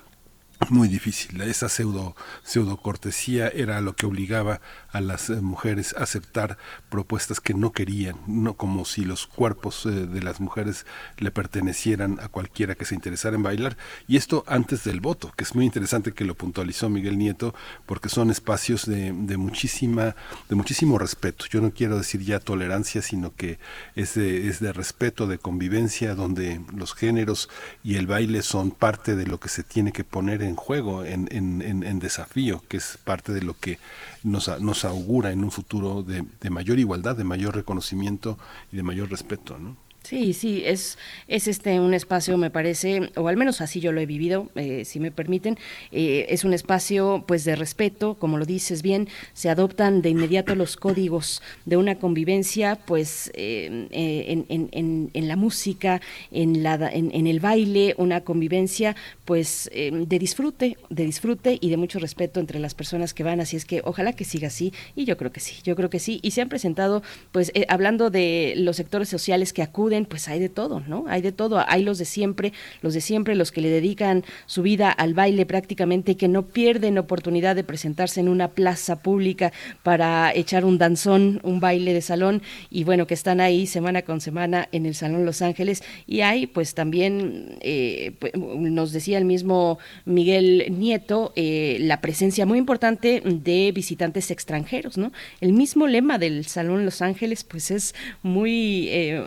muy 0.70 0.88
difícil. 0.88 1.42
Esa 1.42 1.68
pseudo, 1.68 2.16
pseudo 2.42 2.78
cortesía 2.78 3.50
era 3.50 3.82
lo 3.82 3.96
que 3.96 4.06
obligaba 4.06 4.62
a 4.92 5.02
las 5.02 5.30
eh, 5.30 5.42
mujeres 5.42 5.96
aceptar 5.98 6.58
propuestas 6.90 7.40
que 7.40 7.54
no 7.54 7.72
querían, 7.72 8.16
no 8.28 8.56
como 8.56 8.86
si 8.86 9.06
los 9.06 9.26
cuerpos 9.26 9.86
eh, 9.86 9.90
de 9.90 10.22
las 10.22 10.42
mujeres 10.42 10.86
le 11.18 11.32
pertenecieran 11.32 12.20
a 12.22 12.28
cualquiera 12.28 12.76
que 12.76 12.86
se 12.86 12.96
interesara 12.96 13.36
en 13.36 13.44
bailar. 13.44 13.78
Y 14.08 14.18
esto 14.18 14.44
antes 14.48 14.84
del 14.84 15.00
voto, 15.00 15.32
que 15.36 15.46
es 15.46 15.56
muy 15.56 15.66
interesante 15.66 16.12
que 16.12 16.26
lo 16.26 16.36
puntualizó 16.36 16.90
Miguel 16.90 17.18
Nieto, 17.18 17.56
porque 17.86 18.10
son 18.10 18.30
espacios 18.30 18.86
de, 18.86 19.14
de 19.14 19.38
muchísima, 19.38 20.16
de 20.50 20.56
muchísimo 20.56 20.98
respeto. 20.98 21.46
Yo 21.50 21.62
no 21.62 21.72
quiero 21.72 21.98
decir 21.98 22.22
ya 22.22 22.40
tolerancia, 22.40 23.02
sino 23.02 23.34
que 23.34 23.60
es 23.96 24.16
de, 24.16 24.50
es 24.50 24.60
de 24.60 24.74
respeto, 24.74 25.26
de 25.26 25.38
convivencia, 25.38 26.16
donde 26.16 26.62
los 26.76 26.94
géneros 26.94 27.50
y 27.84 27.96
el 27.96 28.08
baile 28.08 28.42
son 28.42 28.72
parte 28.72 29.16
de 29.16 29.26
lo 29.26 29.40
que 29.40 29.50
se 29.50 29.64
tiene 29.64 29.92
que 29.92 30.04
poner 30.04 30.42
en 30.42 30.50
en 30.50 30.56
juego, 30.56 31.06
en, 31.06 31.30
en, 31.32 31.84
en, 31.84 32.00
desafío, 32.00 32.62
que 32.68 32.78
es 32.78 32.98
parte 33.04 33.32
de 33.32 33.42
lo 33.42 33.58
que 33.58 33.80
nos, 34.24 34.62
nos 34.62 34.86
augura 34.86 35.32
en 35.32 35.44
un 35.44 35.52
futuro 35.52 36.04
de, 36.04 36.26
de 36.42 36.50
mayor 36.50 36.80
igualdad, 36.80 37.16
de 37.16 37.24
mayor 37.24 37.56
reconocimiento 37.56 38.38
y 38.72 38.78
de 38.78 38.84
mayor 38.84 39.10
respeto. 39.10 39.58
¿no? 39.58 39.78
Sí, 40.04 40.34
sí, 40.34 40.64
es, 40.66 40.98
es 41.28 41.48
este 41.48 41.80
un 41.80 41.94
espacio, 41.94 42.38
me 42.38 42.50
parece, 42.50 43.12
o 43.16 43.28
al 43.28 43.38
menos 43.38 43.62
así 43.62 43.80
yo 43.80 43.92
lo 43.92 44.00
he 44.00 44.06
vivido, 44.06 44.50
eh, 44.56 44.84
si 44.86 45.00
me 45.00 45.12
permiten, 45.12 45.58
eh, 45.92 46.26
es 46.30 46.46
un 46.46 46.54
espacio 46.54 47.26
pues 47.28 47.44
de 47.44 47.56
respeto, 47.56 48.16
como 48.16 48.38
lo 48.38 48.46
dices 48.46 48.82
bien, 48.82 49.08
se 49.34 49.50
adoptan 49.50 50.02
de 50.02 50.10
inmediato 50.10 50.56
los 50.56 50.78
códigos 50.78 51.44
de 51.66 51.78
una 51.78 52.00
convivencia, 52.00 52.80
pues 52.86 53.30
eh, 53.36 53.88
en, 53.92 54.46
en, 54.50 55.12
en, 55.14 55.28
la 55.28 55.36
música, 55.36 56.02
en, 56.32 56.64
la, 56.64 56.90
en, 56.92 57.28
el 57.28 57.40
baile, 57.40 57.94
una 57.98 58.22
convivencia 58.22 58.96
pues 59.26 59.70
de 59.72 60.20
disfrute, 60.20 60.78
de 60.90 61.06
disfrute 61.06 61.60
y 61.62 61.70
de 61.70 61.78
mucho 61.78 62.00
respeto 62.00 62.40
entre 62.40 62.60
las 62.60 62.74
personas 62.74 63.14
que 63.14 63.24
van, 63.24 63.42
así 63.42 63.58
es 63.58 63.66
que 63.66 63.82
ojalá 63.84 64.14
que 64.14 64.24
siga 64.24 64.48
así, 64.48 64.74
y 64.96 65.06
yo 65.06 65.18
creo 65.18 65.32
que 65.32 65.40
sí, 65.40 65.58
yo 65.64 65.76
creo 65.76 65.92
que 65.92 66.00
sí, 66.00 66.20
y 66.24 66.32
se 66.32 66.42
han 66.42 66.50
presentado, 66.50 67.04
pues 67.32 67.52
hablando 67.68 68.10
de 68.10 68.54
los 68.58 68.78
sectores 68.78 69.10
sociales 69.10 69.54
que 69.54 69.62
acuden, 69.62 69.89
pues 70.08 70.28
hay 70.28 70.40
de 70.40 70.50
todo, 70.50 70.82
¿no? 70.88 71.06
Hay 71.08 71.22
de 71.22 71.32
todo. 71.32 71.64
Hay 71.68 71.84
los 71.84 71.98
de 71.98 72.06
siempre, 72.06 72.54
los 72.82 72.94
de 72.94 73.02
siempre, 73.02 73.36
los 73.36 73.52
que 73.52 73.62
le 73.62 73.70
dedican 73.70 74.24
su 74.46 74.62
vida 74.62 74.92
al 74.92 75.14
baile 75.14 75.46
prácticamente 75.46 76.16
que 76.16 76.28
no 76.28 76.44
pierden 76.44 76.98
oportunidad 76.98 77.56
de 77.56 77.64
presentarse 77.64 78.20
en 78.20 78.30
una 78.30 78.50
plaza 78.50 79.02
pública 79.02 79.52
para 79.84 80.34
echar 80.34 80.66
un 80.66 80.78
danzón, 80.78 81.40
un 81.44 81.60
baile 81.60 81.94
de 81.94 82.02
salón 82.02 82.42
y 82.70 82.84
bueno, 82.84 83.08
que 83.08 83.14
están 83.14 83.42
ahí 83.42 83.68
semana 83.68 84.04
con 84.04 84.22
semana 84.22 84.70
en 84.72 84.86
el 84.86 84.96
Salón 84.96 85.26
Los 85.26 85.42
Ángeles. 85.42 85.84
Y 86.06 86.22
hay 86.22 86.48
pues 86.48 86.74
también, 86.74 87.58
eh, 87.62 88.14
pues, 88.20 88.34
nos 88.36 88.92
decía 88.92 89.18
el 89.18 89.26
mismo 89.26 89.80
Miguel 90.06 90.66
Nieto, 90.78 91.34
eh, 91.36 91.78
la 91.80 92.02
presencia 92.02 92.46
muy 92.46 92.58
importante 92.58 93.22
de 93.26 93.72
visitantes 93.72 94.32
extranjeros, 94.32 94.98
¿no? 94.98 95.12
El 95.42 95.54
mismo 95.54 95.88
lema 95.88 96.18
del 96.18 96.46
Salón 96.46 96.86
Los 96.86 97.02
Ángeles 97.02 97.44
pues 97.44 97.72
es 97.72 97.96
muy... 98.22 98.88
Eh, 98.90 99.24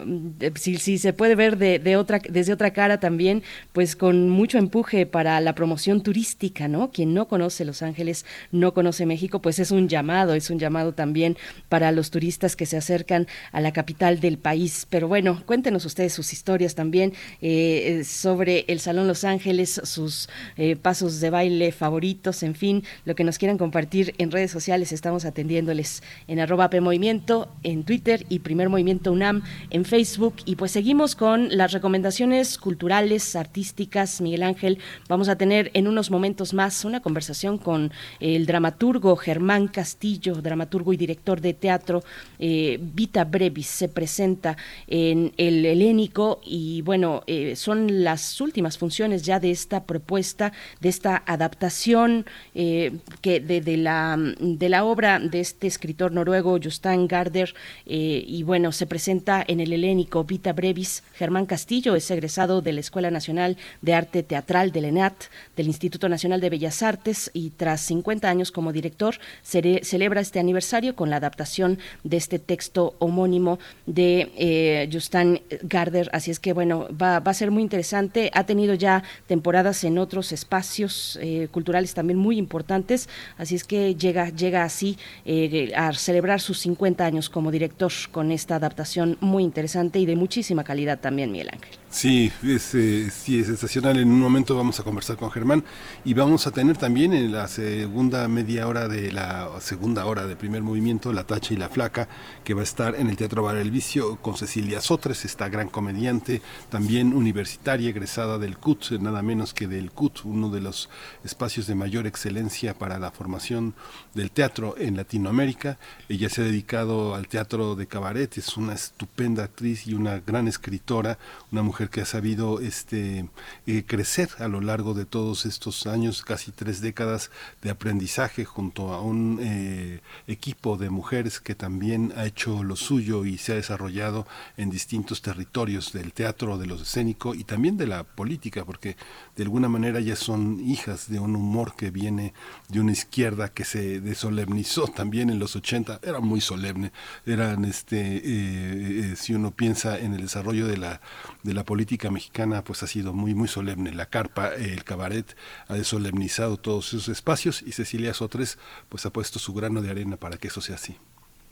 si, 0.55 0.99
se 0.99 1.13
puede 1.13 1.35
ver 1.35 1.57
de, 1.59 1.97
otra, 1.97 2.21
desde 2.29 2.53
otra 2.53 2.73
cara 2.73 3.01
también, 3.01 3.43
pues 3.73 3.97
con 3.97 4.29
mucho 4.29 4.59
empuje 4.59 5.07
para 5.07 5.41
la 5.41 5.55
promoción 5.55 6.03
turística, 6.03 6.69
¿no? 6.69 6.91
Quien 6.91 7.15
no 7.15 7.29
conoce 7.29 7.65
Los 7.65 7.83
Ángeles, 7.83 8.25
no 8.51 8.75
conoce 8.75 9.07
México, 9.07 9.41
pues 9.41 9.59
es 9.59 9.71
un 9.71 9.89
llamado, 9.89 10.35
es 10.35 10.51
un 10.51 10.59
llamado 10.59 10.93
también 10.93 11.37
para 11.69 11.93
los 11.93 12.11
turistas 12.11 12.57
que 12.57 12.67
se 12.67 12.77
acercan 12.77 13.27
a 13.53 13.61
la 13.61 13.73
capital 13.73 14.21
del 14.21 14.39
país. 14.39 14.87
Pero 14.91 15.09
bueno, 15.09 15.43
cuéntenos 15.47 15.85
ustedes 15.85 16.13
sus 16.13 16.33
historias 16.33 16.75
también 16.75 17.13
eh, 17.41 18.03
sobre 18.05 18.65
el 18.69 18.81
Salón 18.81 19.07
Los 19.07 19.25
Ángeles, 19.25 19.81
sus 19.85 20.29
eh, 20.57 20.77
pasos 20.77 21.21
de 21.21 21.31
baile 21.31 21.73
favoritos, 21.73 22.43
en 22.43 22.55
fin, 22.55 22.85
lo 23.05 23.15
que 23.15 23.25
nos 23.25 23.39
quieran 23.39 23.59
compartir 23.59 24.15
en 24.19 24.31
redes 24.31 24.51
sociales, 24.51 24.93
estamos 24.93 25.25
atendiéndoles 25.25 26.03
en 26.27 26.41
arroba 26.41 26.71
Movimiento, 26.81 27.49
en 27.63 27.85
Twitter 27.85 28.25
y 28.29 28.39
Primer 28.41 28.69
Movimiento 28.69 29.13
UNAM, 29.13 29.43
en 29.71 29.85
Facebook 29.85 30.37
Y 30.45 30.57
pues 30.57 30.73
seguimos 30.73 31.15
con 31.15 31.57
las 31.57 31.71
recomendaciones 31.71 32.59
culturales, 32.59 33.37
artísticas. 33.37 34.21
Miguel 34.21 34.43
Ángel, 34.43 34.79
vamos 35.09 35.29
a 35.29 35.37
tener 35.37 35.71
en 35.75 35.87
unos 35.87 36.11
momentos 36.11 36.53
más 36.53 36.85
una 36.85 37.01
conversación 37.01 37.59
con 37.59 37.93
el 38.19 38.45
dramaturgo 38.45 39.15
Germán 39.15 39.69
Castillo, 39.69 40.35
dramaturgo 40.35 40.93
y 40.93 40.97
director 40.97 41.41
de 41.41 41.55
teatro. 41.55 42.03
Eh, 42.41 42.81
Vita 42.81 43.25
Brevis 43.25 43.69
se 43.69 43.89
presenta 43.89 44.57
en 44.89 45.33
el 45.37 45.65
Helénico 45.65 46.41
y 46.45 46.83
bueno, 46.83 47.23
eh, 47.29 47.55
son 47.55 48.03
las 48.03 48.41
últimas 48.41 48.79
funciones 48.79 49.23
ya 49.23 49.39
de 49.39 49.53
esta 49.53 49.85
propuesta, 49.85 50.53
de 50.81 50.89
esta 50.89 51.23
adaptación 51.25 52.27
eh, 52.57 52.99
que 53.21 53.39
de, 53.39 53.77
la, 53.77 54.19
de 54.41 54.69
la 54.69 54.85
obra 54.85 55.21
de 55.21 55.39
este 55.39 55.69
escritor 55.69 56.11
noruego 56.11 56.59
Justin 56.61 57.07
Garder 57.07 57.55
y 57.85 58.43
bueno, 58.43 58.73
se 58.73 58.87
presenta 58.87 59.45
en 59.47 59.61
el 59.61 59.73
Helénico 59.73 60.25
Vita 60.33 60.55
Brevis. 60.55 61.03
Germán 61.13 61.45
Castillo 61.45 61.95
es 61.95 62.11
egresado 62.11 62.63
de 62.63 62.73
la 62.73 62.81
Escuela 62.81 63.11
Nacional 63.11 63.59
de 63.83 63.93
Arte 63.93 64.23
Teatral 64.23 64.73
del 64.73 64.87
ENAT, 64.87 65.25
del 65.57 65.67
Instituto 65.67 66.09
Nacional 66.09 66.41
de 66.41 66.49
Bellas 66.49 66.83
Artes 66.83 67.31
y 67.35 67.51
tras 67.51 67.83
50 67.83 68.31
años 68.31 68.51
como 68.51 68.73
director 68.73 69.17
celebra 69.43 70.23
este 70.23 70.41
aniversario 70.41 70.97
con 70.97 71.11
la 71.11 71.17
adaptación 71.17 71.79
de 72.03 72.17
este 72.17 72.39
texto 72.39 72.95
homónimo 72.99 73.59
de 73.85 74.33
eh, 74.39 74.89
Justin 74.91 75.43
Garder. 75.65 76.09
Así 76.15 76.31
es 76.31 76.41
que 76.41 76.55
bueno, 76.55 76.89
va, 76.91 77.19
a 77.19 77.35
ser 77.35 77.51
muy 77.51 77.63
interesante. 77.63 78.31
Ha 78.33 78.47
tenido 78.47 78.73
ya 78.73 79.03
temporadas 79.27 79.85
en 79.85 79.99
otros 79.99 80.33
espacios 80.33 81.19
eh, 81.21 81.49
culturales 81.51 81.93
también 81.93 82.19
muy 82.19 82.39
importantes. 82.39 83.11
Así 83.37 83.55
es 83.55 83.65
que 83.65 83.97
llega, 83.97 84.31
llega 84.31 84.65
así 84.65 84.97
eh, 85.27 85.73
a 85.77 85.93
celebrar 85.93 86.41
sus 86.41 86.59
50 86.61 87.05
años 87.05 87.29
como 87.29 87.51
director 87.51 87.93
con 88.11 88.31
esta 88.31 88.57
adaptación 88.57 89.19
muy 89.21 89.43
interesante 89.43 89.99
y 89.99 90.07
de 90.07 90.15
muchísima 90.23 90.63
calidad 90.63 91.01
también, 91.01 91.33
Miguel 91.33 91.51
Ángel. 91.53 91.82
Sí, 91.93 92.33
es, 92.43 92.75
eh, 92.75 93.11
sí, 93.11 93.41
es 93.41 93.49
sensacional. 93.49 93.99
En 93.99 94.11
un 94.11 94.19
momento 94.19 94.57
vamos 94.57 94.81
a 94.81 94.83
conversar 94.83 95.19
con 95.19 95.31
Germán 95.31 95.63
y 96.07 96.15
vamos 96.15 96.47
a 96.47 96.51
tener 96.51 96.79
también 96.79 97.13
en 97.13 97.33
la 97.33 97.49
segunda 97.49 98.27
media 98.29 98.67
hora 98.67 98.89
de 98.89 99.13
la 99.13 99.51
segunda 99.61 100.07
hora 100.07 100.27
de 100.27 100.35
primer 100.35 100.63
movimiento 100.63 101.13
La 101.13 101.25
Tacha 101.25 101.53
y 101.53 101.59
la 101.59 101.69
Flaca, 101.69 102.09
que 102.45 102.55
va 102.55 102.63
a 102.63 102.65
estar 102.65 102.95
en 102.95 103.11
el 103.11 103.19
Teatro 103.19 103.43
Bar 103.43 103.57
El 103.57 103.71
Vicio 103.71 104.17
con 104.17 104.39
Cecilia 104.39 104.81
Sotres, 104.81 105.27
esta 105.27 105.51
gran 105.51 105.69
comediante, 105.69 106.41
también 106.71 107.13
universitaria, 107.13 107.91
egresada 107.91 108.39
del 108.39 108.57
CUT, 108.57 108.93
nada 108.93 109.21
menos 109.21 109.53
que 109.53 109.69
del 109.69 109.91
CUT, 109.91 110.25
uno 110.25 110.49
de 110.49 110.63
los 110.63 110.89
espacios 111.25 111.67
de 111.67 111.75
mayor 111.75 112.07
excelencia 112.07 112.73
para 112.73 112.99
la 112.99 113.11
formación 113.11 113.75
del 114.15 114.31
teatro 114.31 114.77
en 114.79 114.97
Latinoamérica. 114.97 115.77
Ella 116.09 116.31
se 116.31 116.41
ha 116.41 116.45
dedicado 116.45 117.15
al 117.15 117.29
teatro 117.29 117.77
de 117.77 117.87
cabaret, 117.87 118.39
es 118.39 118.57
una 118.57 118.73
estupenda 118.73 119.45
actriz 119.45 119.87
y 119.87 119.93
una 119.93 120.21
gran 120.21 120.49
escritora, 120.49 121.19
una 121.51 121.63
mujer 121.63 121.82
que 121.91 122.03
ha 122.03 122.07
sabido 122.07 122.61
este, 122.61 123.29
eh, 123.67 123.85
crecer 123.87 124.31
a 124.39 124.49
lo 124.49 124.61
largo 124.61 124.95
de 124.95 125.05
todos 125.05 125.47
estos 125.47 125.87
años, 125.87 126.23
casi 126.23 126.53
tres 126.53 126.81
décadas 126.81 127.31
de 127.63 127.71
aprendizaje 127.71 128.45
junto 128.45 128.93
a 128.93 129.01
un 129.01 129.39
eh, 129.41 130.01
equipo 130.27 130.77
de 130.77 130.91
mujeres 130.91 131.41
que 131.41 131.55
también 131.55 132.13
ha 132.17 132.27
hecho 132.27 132.63
lo 132.63 132.77
suyo 132.77 133.25
y 133.25 133.39
se 133.39 133.53
ha 133.53 133.57
desarrollado 133.57 134.27
en 134.57 134.71
distintos 134.71 135.23
territorios 135.23 135.93
del 135.93 136.13
teatro, 136.13 136.59
de 136.59 136.67
lo 136.67 136.77
escénico 136.77 137.35
y 137.35 137.45
también 137.45 137.77
de 137.77 137.87
la 137.87 138.05
política, 138.05 138.65
porque 138.65 138.97
de 139.37 139.43
alguna 139.43 139.69
manera 139.69 140.01
ya 140.01 140.17
son 140.17 140.61
hijas 140.61 141.09
de 141.09 141.19
un 141.19 141.37
humor 141.37 141.75
que 141.77 141.91
viene 141.91 142.35
de 142.69 142.81
una 142.81 142.93
izquierda 142.93 143.49
que 143.49 143.65
se 143.65 144.01
desolemnizó 144.01 144.87
también 144.87 145.31
en 145.31 145.39
los 145.39 145.57
80, 145.57 146.01
era 146.03 146.21
muy 146.21 146.41
solemne, 146.41 146.93
eran 147.27 147.65
este 147.65 148.21
eh, 148.25 149.17
si 149.17 149.35
uno 149.35 149.51
piensa 149.51 149.99
en 149.99 150.15
el 150.15 150.23
desarrollo 150.23 150.67
de 150.67 150.77
la 150.77 151.01
de 151.43 151.55
la 151.55 151.65
política 151.65 151.72
mexicana 152.11 152.63
pues 152.65 152.83
ha 152.83 152.87
sido 152.87 153.13
muy 153.13 153.35
muy 153.35 153.49
solemne. 153.49 153.93
La 153.93 154.07
carpa, 154.07 154.55
el 154.55 154.85
cabaret 154.85 155.37
ha 155.69 155.75
desolemnizado 155.75 156.57
todos 156.57 156.89
esos 156.89 157.09
espacios 157.09 157.63
y 157.63 157.73
Cecilia 157.73 158.15
Sotres 158.15 158.59
pues 158.89 159.07
ha 159.07 159.11
puesto 159.11 159.39
su 159.39 159.53
grano 159.53 159.83
de 159.83 159.91
arena 159.91 160.17
para 160.17 160.37
que 160.37 160.49
eso 160.49 160.61
sea 160.61 160.77
así. 160.77 160.97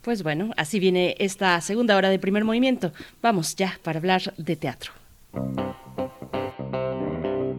Pues 0.02 0.22
bueno, 0.22 0.50
así 0.56 0.80
viene 0.80 1.14
esta 1.18 1.60
segunda 1.60 1.96
hora 1.96 2.08
de 2.08 2.18
primer 2.18 2.44
movimiento. 2.44 2.92
Vamos 3.20 3.54
ya 3.56 3.78
para 3.82 3.98
hablar 3.98 4.34
de 4.38 4.56
teatro. 4.56 4.92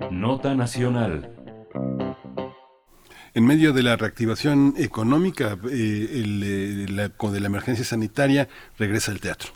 Nota 0.09 0.55
Nacional. 0.55 1.29
En 3.33 3.45
medio 3.45 3.71
de 3.71 3.83
la 3.83 3.95
reactivación 3.95 4.73
económica 4.77 5.57
eh, 5.71 6.09
el, 6.13 6.43
eh, 6.43 7.09
de 7.17 7.39
la 7.39 7.47
emergencia 7.47 7.85
sanitaria, 7.85 8.49
regresa 8.77 9.11
el 9.11 9.21
teatro. 9.21 9.53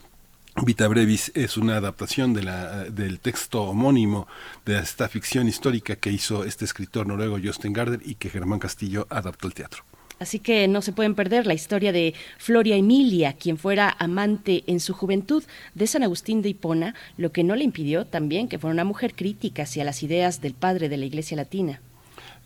Vita 0.64 0.88
Brevis 0.88 1.34
es 1.36 1.58
una 1.58 1.76
adaptación 1.76 2.34
de 2.34 2.42
la, 2.42 2.86
del 2.86 3.20
texto 3.20 3.64
homónimo 3.64 4.26
de 4.66 4.80
esta 4.80 5.10
ficción 5.10 5.50
histórica 5.50 5.98
que 5.98 6.12
hizo 6.12 6.46
este 6.46 6.64
escritor 6.64 7.08
noruego 7.08 7.38
Jostein 7.44 7.74
Garder 7.74 8.00
y 8.06 8.16
que 8.16 8.30
Germán 8.30 8.60
Castillo 8.60 9.06
adaptó 9.10 9.48
al 9.48 9.54
teatro. 9.54 9.84
Así 10.18 10.40
que 10.40 10.70
no 10.70 10.82
se 10.82 10.94
pueden 10.94 11.14
perder 11.14 11.46
la 11.46 11.54
historia 11.54 11.92
de 11.92 12.14
Floria 12.38 12.78
Emilia, 12.78 13.34
quien 13.34 13.58
fuera 13.58 13.96
amante 14.00 14.64
en 14.68 14.80
su 14.80 14.94
juventud 14.94 15.44
de 15.74 15.88
San 15.88 16.04
Agustín 16.04 16.42
de 16.42 16.50
Hipona, 16.50 16.96
lo 17.18 17.34
que 17.34 17.44
no 17.44 17.58
le 17.58 17.66
impidió 17.66 18.06
también 18.06 18.48
que 18.48 18.58
fuera 18.58 18.74
una 18.74 18.86
mujer 18.86 19.14
crítica 19.14 19.64
hacia 19.64 19.84
las 19.84 20.04
ideas 20.04 20.40
del 20.40 20.54
padre 20.54 20.88
de 20.88 20.96
la 20.96 21.06
Iglesia 21.06 21.36
Latina. 21.36 21.82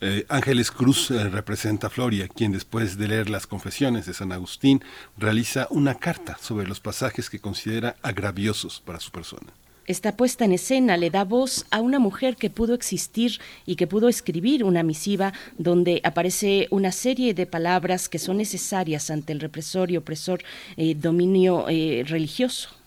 Eh, 0.01 0.25
Ángeles 0.29 0.71
Cruz 0.71 1.11
eh, 1.11 1.27
representa 1.27 1.87
a 1.87 1.89
Floria, 1.89 2.29
quien 2.29 2.53
después 2.53 2.97
de 2.97 3.09
leer 3.09 3.29
las 3.29 3.47
confesiones 3.47 4.05
de 4.05 4.13
San 4.13 4.31
Agustín 4.31 4.81
realiza 5.17 5.67
una 5.71 5.95
carta 5.95 6.37
sobre 6.41 6.67
los 6.67 6.79
pasajes 6.79 7.29
que 7.29 7.39
considera 7.39 7.97
agraviosos 8.01 8.79
para 8.79 9.01
su 9.01 9.11
persona. 9.11 9.47
Esta 9.87 10.15
puesta 10.15 10.45
en 10.45 10.53
escena 10.53 10.95
le 10.95 11.09
da 11.09 11.25
voz 11.25 11.65
a 11.71 11.81
una 11.81 11.99
mujer 11.99 12.37
que 12.37 12.49
pudo 12.49 12.75
existir 12.75 13.41
y 13.65 13.75
que 13.75 13.87
pudo 13.87 14.07
escribir 14.07 14.63
una 14.63 14.83
misiva 14.83 15.33
donde 15.57 15.99
aparece 16.03 16.67
una 16.69 16.91
serie 16.91 17.33
de 17.33 17.47
palabras 17.47 18.07
que 18.07 18.19
son 18.19 18.37
necesarias 18.37 19.09
ante 19.09 19.33
el 19.33 19.39
represor 19.39 19.91
y 19.91 19.97
opresor 19.97 20.43
eh, 20.77 20.95
dominio 20.95 21.65
religioso 21.65 22.78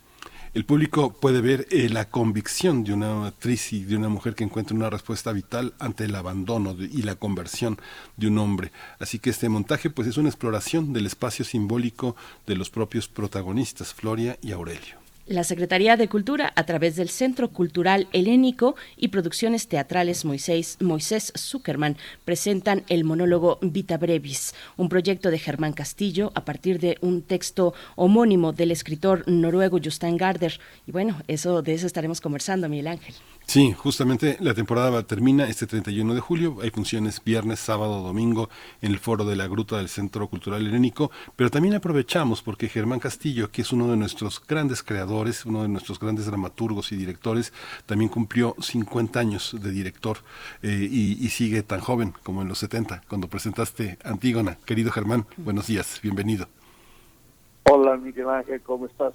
el 0.55 0.67
público 0.67 1.15
puede 1.15 1.41
ver 1.41 1.67
eh, 1.71 1.89
la 1.89 2.11
convicción 2.11 2.85
de 2.85 2.93
una 2.93 3.27
actriz 3.27 3.73
y 3.73 3.85
de 3.85 3.97
una 3.97 4.11
mujer 4.11 4.35
que 4.35 4.45
encuentra 4.45 4.77
una 4.77 4.91
respuesta 4.91 5.33
vital 5.33 5.73
ante 5.79 6.05
el 6.05 6.15
abandono 6.15 6.77
y 6.79 7.03
la 7.03 7.15
conversión 7.15 7.79
de 8.19 8.27
un 8.29 8.39
hombre. 8.39 8.71
Así 8.99 9.19
que 9.19 9.31
este 9.31 9.49
montaje 9.49 9.89
pues 9.89 10.09
es 10.09 10.19
una 10.19 10.29
exploración 10.29 10.93
del 10.93 11.07
espacio 11.07 11.45
simbólico 11.45 12.17
de 12.47 12.57
los 12.57 12.69
propios 12.69 13.09
protagonistas, 13.09 13.95
Floria 13.95 14.39
y 14.43 14.53
Aurelio. 14.53 15.02
La 15.27 15.45
Secretaría 15.45 15.97
de 15.97 16.09
Cultura, 16.09 16.53
a 16.57 16.67
través 16.67 16.97
del 16.97 17.09
Centro 17.09 17.53
Cultural 17.53 18.09
Helénico 18.13 18.75
y 18.97 19.09
Producciones 19.09 19.69
Teatrales 19.69 20.25
Moisés, 20.25 20.79
Moisés 20.81 21.33
Zuckerman, 21.39 21.97
presentan 22.25 22.83
el 22.89 23.05
monólogo 23.05 23.61
Vita 23.63 23.99
Brevis, 23.99 24.53
un 24.77 24.89
proyecto 24.89 25.31
de 25.31 25.39
Germán 25.39 25.75
Castillo 25.75 26.33
a 26.35 26.45
partir 26.45 26.81
de 26.81 26.99
un 27.03 27.23
texto 27.23 27.73
homónimo 27.95 28.53
del 28.53 28.73
escritor 28.73 29.23
noruego 29.29 29.79
Justin 29.83 30.17
Garder. 30.17 30.59
Y 30.89 30.91
bueno, 30.91 31.23
eso 31.29 31.63
de 31.63 31.75
eso 31.75 31.87
estaremos 31.87 32.21
conversando, 32.21 32.69
Miguel 32.69 32.89
Ángel. 32.89 33.15
Sí, 33.47 33.73
justamente 33.73 34.37
la 34.41 34.55
temporada 34.55 35.03
termina 35.03 35.45
este 35.45 35.67
31 35.67 36.15
de 36.15 36.21
julio. 36.21 36.59
Hay 36.63 36.71
funciones 36.71 37.23
viernes, 37.23 37.59
sábado, 37.59 38.01
domingo 38.01 38.49
en 38.81 38.93
el 38.93 38.99
foro 38.99 39.25
de 39.25 39.37
la 39.37 39.47
Gruta 39.47 39.77
del 39.77 39.89
Centro 39.89 40.29
Cultural 40.29 40.67
Helénico, 40.67 41.11
pero 41.37 41.51
también 41.51 41.75
aprovechamos 41.75 42.41
porque 42.43 42.69
Germán 42.69 43.01
Castillo, 43.01 43.51
que 43.51 43.63
es 43.63 43.73
uno 43.73 43.89
de 43.89 43.97
nuestros 43.97 44.41
grandes 44.47 44.83
creadores, 44.83 45.45
uno 45.45 45.63
de 45.63 45.69
nuestros 45.69 45.99
grandes 45.99 46.27
dramaturgos 46.27 46.93
y 46.93 46.97
directores, 46.97 47.53
también 47.85 48.09
cumplió 48.09 48.55
50 48.59 49.21
años 49.21 49.57
de 49.61 49.71
director 49.71 50.19
eh, 50.63 50.89
y, 50.91 51.25
y, 51.25 51.29
sigue 51.29 51.63
tan 51.63 51.81
joven 51.81 52.15
como 52.23 52.43
en 52.43 52.49
los 52.49 52.59
70, 52.59 53.03
cuando 53.09 53.29
presentaste 53.29 53.99
Antígona. 54.05 54.57
Querido 54.65 54.91
Germán, 54.93 55.27
buenos 55.37 55.67
días, 55.67 56.01
bienvenido. 56.03 56.47
Hola 57.65 57.97
Miguel 57.97 58.29
Ángel, 58.29 58.61
¿cómo 58.63 58.87
estás? 58.87 59.15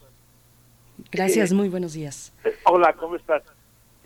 Gracias, 1.12 1.54
muy 1.54 1.70
buenos 1.70 1.94
días. 1.94 2.34
Hola, 2.66 2.94
¿cómo 2.94 3.16
estás? 3.16 3.44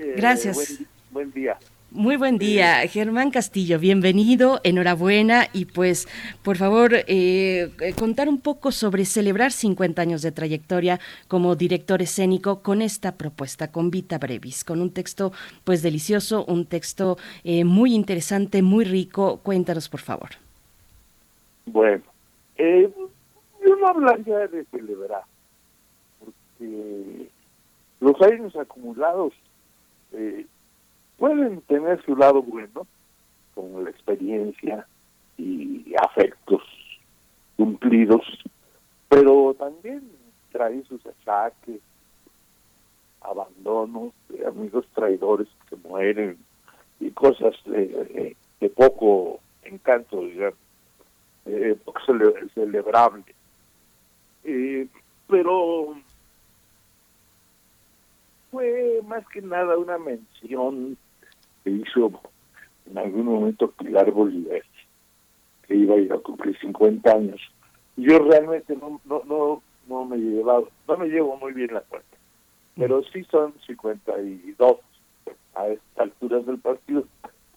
Eh, 0.01 0.15
Gracias. 0.17 0.79
Buen, 1.11 1.31
día. 1.31 1.57
Muy 1.91 2.15
buen 2.15 2.39
día, 2.39 2.87
Germán 2.87 3.29
Castillo, 3.29 3.77
bienvenido, 3.77 4.59
enhorabuena 4.63 5.47
y 5.53 5.65
pues 5.65 6.07
por 6.41 6.57
favor 6.57 6.93
eh, 6.93 7.03
eh, 7.07 7.93
contar 7.99 8.27
un 8.27 8.39
poco 8.39 8.71
sobre 8.71 9.05
celebrar 9.05 9.51
50 9.51 10.01
años 10.01 10.21
de 10.23 10.31
trayectoria 10.31 10.99
como 11.27 11.55
director 11.55 12.01
escénico 12.01 12.63
con 12.63 12.81
esta 12.81 13.11
propuesta, 13.11 13.71
con 13.71 13.91
Vita 13.91 14.17
Brevis, 14.17 14.63
con 14.63 14.81
un 14.81 14.91
texto 14.91 15.33
pues 15.65 15.83
delicioso, 15.83 16.45
un 16.45 16.65
texto 16.65 17.17
muy 17.43 17.93
interesante, 17.93 18.63
muy 18.63 18.85
rico. 18.85 19.41
Cuéntanos 19.43 19.87
por 19.87 19.99
favor. 19.99 20.29
Bueno, 21.67 22.01
yo 22.57 23.75
no 23.75 23.87
hablaría 23.87 24.47
de 24.47 24.65
celebrar, 24.65 25.23
porque 26.19 27.27
los 27.99 28.19
años 28.21 28.55
acumulados 28.55 29.33
eh, 30.13 30.45
pueden 31.17 31.61
tener 31.61 32.03
su 32.03 32.15
lado 32.15 32.41
bueno, 32.41 32.87
con 33.53 33.83
la 33.83 33.89
experiencia 33.89 34.87
y 35.37 35.93
afectos 36.01 36.61
cumplidos, 37.57 38.21
pero 39.09 39.53
también 39.57 40.01
traen 40.51 40.83
sus 40.85 41.05
ataques 41.05 41.79
abandonos, 43.21 44.13
de 44.29 44.45
amigos 44.47 44.85
traidores 44.93 45.47
que 45.69 45.75
mueren 45.87 46.37
y 46.99 47.11
cosas 47.11 47.55
de, 47.65 48.35
poco 48.75 49.39
encanto, 49.63 50.21
digamos, 50.21 50.57
eh, 51.45 51.77
poco 51.83 51.99
cele- 52.07 52.51
celebrable. 52.53 53.23
Eh, 54.43 54.87
pero 55.27 55.95
fue 58.51 59.01
más 59.07 59.25
que 59.29 59.41
nada 59.41 59.77
una 59.77 59.97
mención 59.97 60.97
que 61.63 61.71
hizo 61.71 62.11
en 62.89 62.97
algún 62.97 63.25
momento 63.25 63.71
Pilar 63.71 64.11
Bolívar, 64.11 64.61
que 65.67 65.75
iba 65.75 65.95
a 65.95 65.99
ir 65.99 66.11
a 66.11 66.17
cumplir 66.17 66.57
50 66.59 67.09
años. 67.09 67.39
Yo 67.95 68.19
realmente 68.19 68.75
no, 68.75 68.99
no, 69.05 69.23
no, 69.25 69.63
no 69.87 70.05
me 70.05 70.17
llevaba, 70.17 70.63
no 70.87 70.97
me 70.97 71.07
llevo 71.07 71.37
muy 71.37 71.53
bien 71.53 71.73
la 71.73 71.81
cuenta, 71.81 72.17
pero 72.75 73.01
sí 73.03 73.23
son 73.25 73.53
52 73.65 74.77
a 75.55 75.67
estas 75.67 75.97
alturas 75.97 76.45
del 76.45 76.59
partido. 76.59 77.05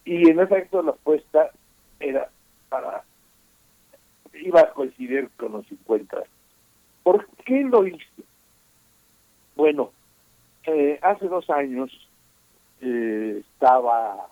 Y 0.05 0.29
en 0.29 0.39
efecto 0.39 0.83
la 0.83 0.93
apuesta 0.93 1.51
era 1.99 2.31
para, 2.69 3.03
iba 4.35 4.61
a 4.61 4.73
coincidir 4.73 5.31
con 5.37 5.53
los 5.53 5.67
50. 5.67 6.23
¿Por 7.03 7.27
qué 7.45 7.65
lo 7.65 7.87
hice? 7.87 8.05
Bueno, 9.57 9.91
eh, 10.67 10.99
hace 11.03 11.29
dos 11.29 11.49
años 11.51 11.91
eh, 12.81 13.41
estaba 13.41 14.29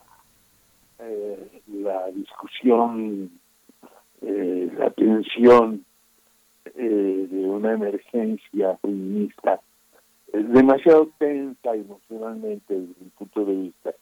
eh, 0.99 1.61
la 1.67 2.07
discusión, 2.11 3.31
eh, 4.21 4.71
la 4.77 4.89
tensión 4.91 5.85
eh, 6.75 7.27
de 7.29 7.45
una 7.45 7.73
emergencia 7.73 8.77
feminista 8.77 9.59
eh, 10.31 10.43
demasiado 10.43 11.09
tensa 11.17 11.75
emocionalmente 11.75 12.73
desde 12.73 12.95
mi 12.99 13.09
punto 13.17 13.45
de 13.45 13.55
vista. 13.55 13.93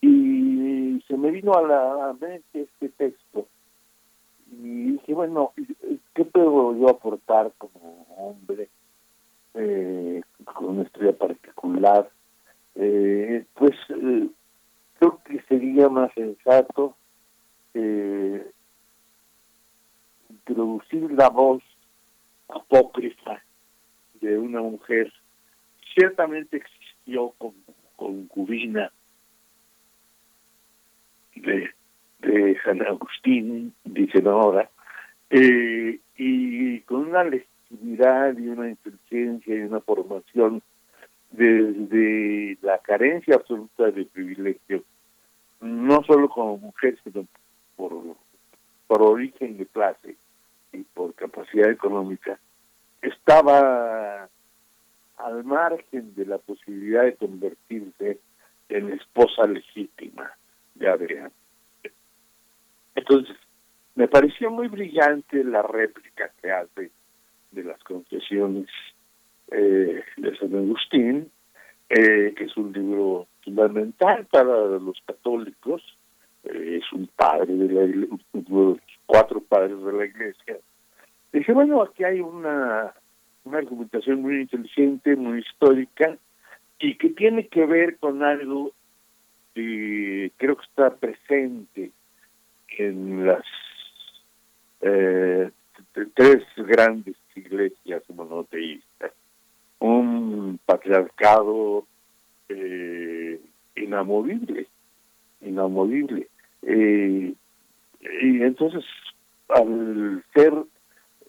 Y 0.00 1.02
se 1.06 1.16
me 1.16 1.30
vino 1.30 1.54
a 1.54 1.62
la 1.62 2.16
mente 2.20 2.62
este 2.62 2.88
texto 2.90 3.46
y 4.50 4.92
dije, 4.92 5.14
bueno, 5.14 5.52
¿qué 6.14 6.24
puedo 6.24 6.76
yo 6.76 6.90
aportar 6.90 7.52
como 7.58 8.06
hombre 8.16 8.68
eh, 9.54 10.22
con 10.44 10.64
una 10.70 10.82
estrella 10.82 11.16
particular? 11.16 12.10
Eh, 12.74 13.44
pues 13.54 13.72
eh, 13.90 14.28
creo 14.98 15.22
que 15.24 15.42
sería 15.48 15.88
más 15.88 16.12
sensato 16.14 16.96
introducir 20.28 21.10
la 21.12 21.28
voz 21.30 21.62
apócrifa 22.48 23.42
de 24.20 24.38
una 24.38 24.60
mujer. 24.60 25.12
Ciertamente 25.94 26.58
existió 26.58 27.32
como 27.38 27.54
concubina 27.96 28.92
de, 31.34 31.70
de 32.20 32.58
San 32.64 32.82
Agustín, 32.82 33.74
dicen 33.84 34.26
ahora, 34.26 34.70
eh, 35.30 35.98
y 36.16 36.80
con 36.80 37.08
una 37.08 37.24
y 37.80 38.48
una 38.48 38.68
inteligencia 38.68 39.54
y 39.54 39.60
una 39.60 39.80
formación 39.80 40.62
desde 41.30 42.58
la 42.60 42.78
carencia 42.78 43.36
absoluta 43.36 43.90
de 43.90 44.04
privilegio, 44.04 44.84
no 45.60 46.02
solo 46.04 46.28
como 46.28 46.58
mujer, 46.58 46.98
sino 47.02 47.26
por, 47.76 47.92
por 48.86 49.02
origen 49.02 49.56
de 49.56 49.66
clase 49.66 50.16
y 50.72 50.82
por 50.82 51.14
capacidad 51.14 51.70
económica, 51.70 52.38
estaba 53.00 54.28
al 55.16 55.44
margen 55.44 56.14
de 56.14 56.26
la 56.26 56.38
posibilidad 56.38 57.04
de 57.04 57.16
convertirse 57.16 58.18
en 58.68 58.92
esposa 58.92 59.46
legítima 59.46 60.30
de 60.74 60.88
Adrián. 60.88 61.32
Entonces, 62.94 63.36
me 63.94 64.08
pareció 64.08 64.50
muy 64.50 64.68
brillante 64.68 65.42
la 65.44 65.62
réplica 65.62 66.30
que 66.40 66.50
hace 66.50 66.90
de 67.52 67.64
las 67.64 67.82
confesiones 67.84 68.66
eh, 69.50 70.02
de 70.16 70.36
San 70.38 70.54
Agustín, 70.54 71.30
eh, 71.88 72.34
que 72.36 72.44
es 72.44 72.56
un 72.56 72.72
libro 72.72 73.26
fundamental 73.44 74.26
para 74.30 74.78
los 74.78 75.00
católicos, 75.06 75.82
eh, 76.44 76.80
es 76.80 76.92
un 76.92 77.06
padre 77.14 77.54
de 77.54 77.72
la 77.72 77.84
iglesia, 77.84 78.18
los 78.48 78.78
cuatro 79.06 79.40
padres 79.40 79.82
de 79.82 79.92
la 79.92 80.06
iglesia. 80.06 80.56
Dije, 81.32 81.52
bueno, 81.52 81.82
aquí 81.82 82.04
hay 82.04 82.20
una, 82.20 82.92
una 83.44 83.58
argumentación 83.58 84.22
muy 84.22 84.40
inteligente, 84.40 85.16
muy 85.16 85.40
histórica, 85.40 86.16
y 86.78 86.96
que 86.96 87.10
tiene 87.10 87.46
que 87.46 87.64
ver 87.64 87.98
con 87.98 88.22
algo 88.22 88.72
que 89.54 90.32
creo 90.36 90.56
que 90.56 90.64
está 90.64 90.96
presente 90.96 91.92
en 92.78 93.26
las 93.26 93.44
eh, 94.80 95.50
tres 96.14 96.42
grandes 96.56 97.16
iglesias 97.36 98.02
monoteístas. 98.10 99.12
Un 99.80 100.58
patriarcado 100.64 101.86
eh, 102.48 103.40
inamovible, 103.76 104.66
inamovible. 105.40 106.28
Eh, 106.62 107.34
y 108.00 108.42
entonces, 108.42 108.84
al 109.48 110.24
ser 110.34 110.54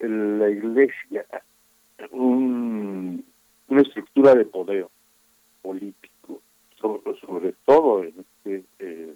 la 0.00 0.50
iglesia 0.50 1.24
un- 2.10 3.24
una 3.68 3.82
estructura 3.82 4.34
de 4.34 4.44
poder 4.44 4.86
político, 5.62 6.40
sobre, 7.20 7.54
todo 7.64 8.02
en, 8.04 8.14
este, 8.20 8.64
eh, 8.78 9.14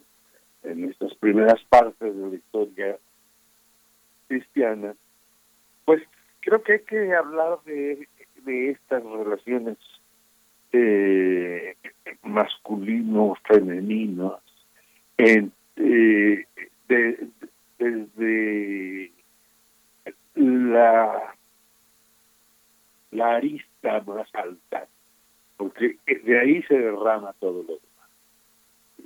en 0.62 0.85
estas 0.85 1.15
primeras 1.16 1.62
partes 1.69 2.16
de 2.16 2.28
la 2.31 2.35
historia 2.35 2.98
cristiana, 4.28 4.94
pues 5.85 6.02
creo 6.40 6.62
que 6.62 6.73
hay 6.74 6.81
que 6.81 7.15
hablar 7.15 7.59
de, 7.65 8.09
de 8.44 8.70
estas 8.70 9.02
relaciones 9.02 9.77
eh, 10.73 11.77
en, 15.16 15.52
eh, 15.77 16.44
de- 16.89 17.28
desde 17.78 19.12
la, 20.35 21.35
la 23.12 23.36
arista 23.36 24.01
más 24.06 24.28
alta, 24.35 24.86
porque 25.56 25.97
de 26.06 26.39
ahí 26.40 26.62
se 26.65 26.74
derrama 26.78 27.32
todo 27.40 27.62
lo 27.62 27.74
demás. 27.74 28.10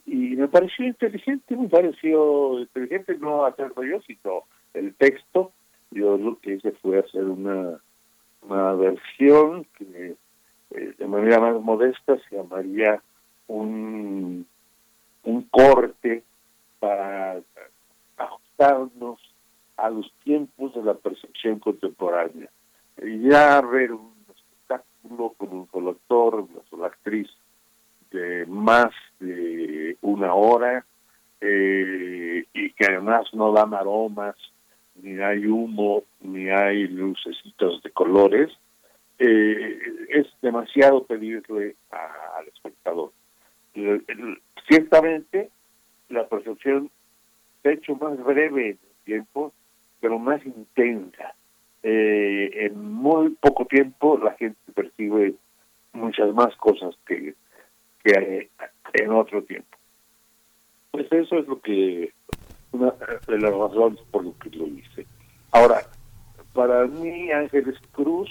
Y 0.07 0.37
me 0.37 0.49
pareció 0.49 0.87
inteligente, 0.87 1.57
me 1.57 1.69
pareció 1.69 2.61
inteligente 2.61 3.17
no 3.19 3.45
hacerlo 3.45 3.85
yo, 3.85 4.01
sino 4.03 4.45
el 4.75 4.95
texto. 4.95 5.53
Yo 5.93 6.17
lo 6.17 6.39
que 6.39 6.55
hice 6.55 6.73
fue 6.83 6.99
hacer 6.99 7.25
una, 7.25 7.79
una 8.43 8.73
versión 8.75 9.67
que 9.77 10.17
eh, 10.71 10.95
de 10.99 11.07
manera 11.07 11.39
más 11.39 11.61
modesta 11.61 12.17
se 12.29 12.37
llamaría 12.37 13.03
un, 13.47 14.47
un 15.25 15.43
corte 15.51 16.25
para 16.81 17.41
ajustarnos 18.17 19.21
a 19.77 19.91
los 19.91 20.11
tiempos 20.25 20.75
de 20.75 20.83
la 20.83 20.95
percepción 20.95 21.59
contemporánea. 21.59 22.49
Y 23.03 23.29
ya 23.29 23.61
ver 23.61 23.93
un 23.93 24.15
espectáculo 24.35 25.35
con 25.37 25.53
un 25.53 25.69
solo 25.71 25.91
actor, 25.91 26.35
una 26.37 26.63
sola 26.71 26.87
actriz 26.87 27.29
de 28.11 28.47
más 28.47 28.91
de 29.21 29.97
una 30.03 30.35
hora 30.35 30.85
eh, 31.41 32.45
y 32.53 32.73
que 32.73 32.87
además 32.87 33.27
no 33.33 33.53
dan 33.53 33.75
aromas, 33.75 34.37
ni 34.97 35.19
hay 35.21 35.47
humo, 35.47 36.05
ni 36.21 36.49
hay 36.51 36.87
lucecitos 36.89 37.83
de 37.83 37.91
colores, 37.91 38.51
eh, 39.19 39.79
es 40.09 40.27
demasiado 40.43 41.05
pedirle 41.05 41.77
a- 41.91 42.39
al 42.39 42.49
espectador. 42.49 43.13
Ciertamente, 44.69 45.51
la 46.09 46.27
percepción 46.29 46.91
se 47.63 47.69
ha 47.69 47.73
hecho 47.73 47.95
más 47.97 48.23
breve 48.23 48.63
en 48.71 48.79
el 48.83 49.05
tiempo, 49.05 49.53
pero 50.01 50.19
más 50.19 50.45
intensa. 50.45 51.35
Eh, 51.83 52.51
en 52.67 52.93
muy 52.93 53.31
poco 53.41 53.65
tiempo 53.67 54.17
la 54.19 54.33
gente 54.35 54.59
percibe 54.73 55.35
muchas 55.93 56.33
más 56.35 56.55
cosas 56.57 56.95
que, 57.07 57.35
que 58.05 58.49
en 58.95 59.11
otro 59.11 59.43
tiempo. 59.43 59.77
Pues 60.93 61.11
eso 61.11 61.39
es 61.39 61.49
lo 61.49 61.61
que, 61.61 62.13
una 62.73 62.93
de 63.27 63.39
las 63.39 63.53
razones 63.53 64.01
por 64.11 64.25
lo 64.25 64.37
que 64.39 64.51
lo 64.51 64.67
hice. 64.67 65.07
Ahora, 65.53 65.83
para 66.53 66.87
mí 66.87 67.31
Ángeles 67.31 67.79
Cruz 67.93 68.31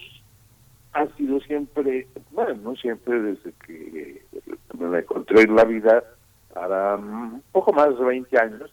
ha 0.93 1.07
sido 1.15 1.39
siempre, 1.41 2.07
bueno, 2.31 2.55
no 2.55 2.75
siempre 2.75 3.21
desde 3.21 3.53
que 3.65 4.21
me 4.77 4.89
la 4.89 4.99
encontré 4.99 5.43
en 5.43 5.55
la 5.55 5.63
vida, 5.63 6.03
hará 6.55 6.95
un 6.95 7.41
poco 7.51 7.71
más 7.71 7.97
de 7.97 8.03
20 8.03 8.37
años, 8.39 8.71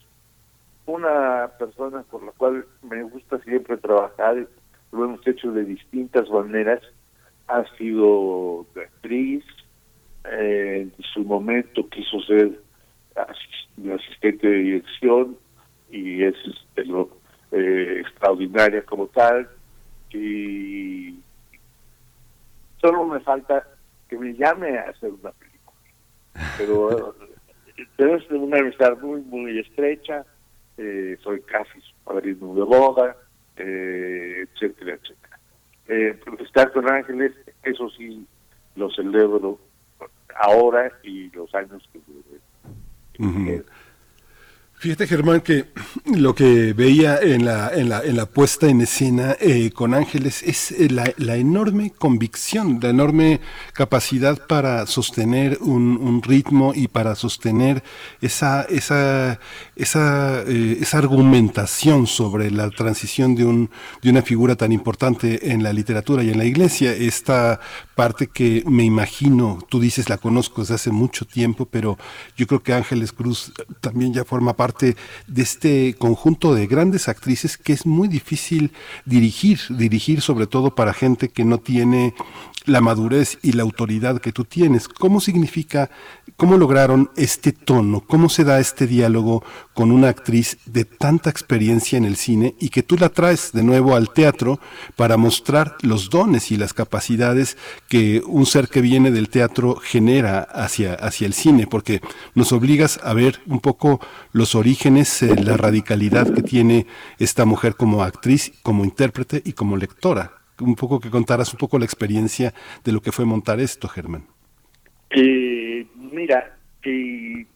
una 0.87 1.51
persona 1.59 2.03
por 2.11 2.23
la 2.25 2.33
cual 2.33 2.65
me 2.83 3.03
gusta 3.05 3.39
siempre 3.41 3.77
trabajar, 3.77 4.47
lo 4.91 5.05
hemos 5.05 5.27
hecho 5.27 5.53
de 5.53 5.65
distintas 5.65 6.29
maneras, 6.31 6.81
ha 7.47 7.65
sido 7.77 8.67
actriz, 8.75 9.45
eh, 10.25 10.89
en 10.99 11.05
su 11.15 11.21
momento 11.21 11.89
quiso 11.89 12.21
ser 12.23 12.61
asistente 13.15 14.47
de 14.47 14.59
dirección 14.59 15.37
y 15.91 16.25
es 16.25 16.35
este, 16.45 16.85
lo, 16.85 17.09
eh, 17.53 18.01
extraordinaria 18.01 18.83
como 18.85 19.07
tal. 19.09 19.49
Y 20.13 21.19
solo 22.81 23.07
me 23.07 23.21
falta 23.21 23.67
que 24.09 24.19
me 24.19 24.35
llame 24.35 24.79
a 24.79 24.91
hacer 24.91 25.11
una 25.11 25.33
película. 25.33 25.79
Pero 26.57 27.15
es 27.99 28.31
una 28.31 28.59
amistad 28.59 28.99
muy 28.99 29.21
muy 29.23 29.59
estrecha. 29.59 30.25
Eh, 30.77 31.17
soy 31.23 31.41
casi 31.43 31.81
su 31.81 31.95
padrino 32.05 32.55
de 32.55 32.63
boda 32.63 33.17
eh, 33.57 34.47
etcétera 34.47 34.95
etcétera. 34.95 35.39
Eh, 35.89 36.21
estar 36.41 36.71
con 36.73 36.89
Ángeles 36.89 37.33
eso 37.65 37.91
sí 37.91 38.27
lo 38.77 38.91
celebro 38.91 39.59
ahora 40.37 40.93
y 41.03 41.31
los 41.31 41.53
años 41.55 41.83
que 41.93 41.99
Ujú. 43.21 43.65
Fíjate 44.81 45.09
Germán 45.09 45.41
que 45.41 45.65
lo 46.05 46.37
que 46.37 46.73
veía 46.73 47.19
en 47.21 47.45
la, 47.45 47.71
en 47.75 47.89
la, 47.89 48.01
en 48.01 48.17
la 48.17 48.27
puesta 48.27 48.69
en 48.69 48.81
escena 48.81 49.37
eh, 49.41 49.73
con 49.73 49.93
Ángeles 49.93 50.45
es 50.45 50.71
eh, 50.71 50.89
la, 50.89 51.13
la 51.17 51.35
enorme 51.35 51.91
convicción, 51.91 52.79
la 52.81 52.91
enorme 52.91 53.41
capacidad 53.73 54.47
para 54.47 54.87
sostener 54.87 55.59
un, 55.63 55.97
un 55.97 56.23
ritmo 56.23 56.75
y 56.77 56.87
para 56.87 57.17
sostener 57.17 57.83
esa, 58.21 58.63
esa, 58.63 59.41
esa, 59.75 60.43
eh, 60.47 60.79
esa 60.81 60.99
argumentación 60.99 62.07
sobre 62.07 62.53
la 62.53 62.71
transición 62.71 63.35
de, 63.35 63.47
un, 63.47 63.71
de 64.01 64.11
una 64.11 64.23
figura 64.23 64.55
tan 64.55 64.71
importante 64.71 65.51
en 65.51 65.65
la 65.65 65.73
literatura 65.73 66.23
y 66.23 66.31
en 66.31 66.39
la 66.39 66.45
iglesia. 66.45 66.93
Esta 66.93 67.59
parte 67.97 68.29
que 68.29 68.63
me 68.65 68.85
imagino, 68.85 69.59
tú 69.69 69.81
dices 69.81 70.09
la 70.09 70.19
conozco 70.19 70.61
desde 70.61 70.75
hace 70.75 70.93
mucho 70.93 71.25
tiempo, 71.25 71.67
pero 71.67 71.99
yo 72.37 72.47
creo 72.47 72.63
que 72.63 72.75
Ángeles 72.75 73.11
Cruz 73.11 73.53
también 73.81 74.15
ya 74.15 74.25
forma 74.25 74.55
parte 74.55 74.68
de 74.79 75.43
este 75.43 75.95
conjunto 75.99 76.55
de 76.55 76.67
grandes 76.67 77.09
actrices 77.09 77.57
que 77.57 77.73
es 77.73 77.87
muy 77.87 78.09
difícil 78.09 78.73
dirigir, 79.05 79.61
dirigir 79.71 80.21
sobre 80.21 80.47
todo 80.47 80.75
para 80.75 80.93
gente 80.93 81.29
que 81.29 81.45
no 81.45 81.59
tiene 81.59 82.15
la 82.69 82.81
madurez 82.81 83.39
y 83.43 83.53
la 83.53 83.63
autoridad 83.63 84.21
que 84.21 84.33
tú 84.33 84.45
tienes. 84.45 84.89
¿Cómo 84.89 85.21
significa, 85.21 85.91
cómo 86.37 86.57
lograron 86.57 87.11
este 87.17 87.53
tono? 87.53 88.01
¿Cómo 88.01 88.29
se 88.29 88.45
da 88.45 88.61
este 88.61 88.87
diálogo 88.87 89.43
con 89.75 89.91
una 89.91 90.09
actriz 90.09 90.59
de 90.67 90.85
tanta 90.85 91.31
experiencia 91.31 91.97
en 91.97 92.05
el 92.05 92.17
cine 92.17 92.55
y 92.61 92.69
que 92.69 92.83
tú 92.83 92.97
la 92.97 93.09
traes 93.09 93.53
de 93.53 93.63
nuevo 93.63 93.97
al 93.97 94.11
teatro 94.11 94.61
para 94.97 95.17
mostrar 95.17 95.77
los 95.83 96.11
dones 96.11 96.51
y 96.51 96.57
las 96.57 96.75
capacidades 96.75 97.57
que 97.89 98.23
un 98.27 98.47
ser 98.47 98.69
que 98.69 98.81
viene 98.81 99.11
del 99.11 99.29
teatro 99.29 99.77
genera 99.77 100.41
hacia, 100.41 100.95
hacia 100.95 101.27
el 101.27 101.33
cine? 101.33 101.67
Porque 101.67 102.01
nos 102.35 102.53
obligas 102.53 103.01
a 103.03 103.15
ver 103.15 103.41
un 103.47 103.61
poco 103.61 104.01
los 104.33 104.55
orígenes, 104.59 105.23
eh, 105.23 105.35
la 105.43 105.57
radicalidad 105.57 106.33
que 106.35 106.43
tiene 106.43 106.87
esta 107.19 107.45
mujer 107.45 107.75
como 107.75 108.03
actriz, 108.03 108.53
como 108.63 108.85
intérprete 108.85 109.43
y 109.45 109.53
como 109.53 109.77
lectora 109.77 110.39
un 110.61 110.75
poco 110.75 111.01
que 111.01 111.11
contaras 111.11 111.53
un 111.53 111.59
poco 111.59 111.79
la 111.79 111.85
experiencia 111.85 112.53
de 112.85 112.93
lo 112.93 113.01
que 113.01 113.13
fue 113.13 113.25
montar 113.25 113.61
esto, 113.61 113.89
Germán. 113.89 114.25
Eh, 115.11 115.87
mira, 115.95 116.59
eh, 116.83 117.47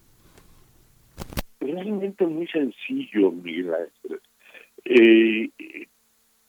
realmente 1.61 2.27
muy 2.27 2.47
sencillo, 2.49 3.33
mira. 3.33 3.79
Eh, 4.85 5.51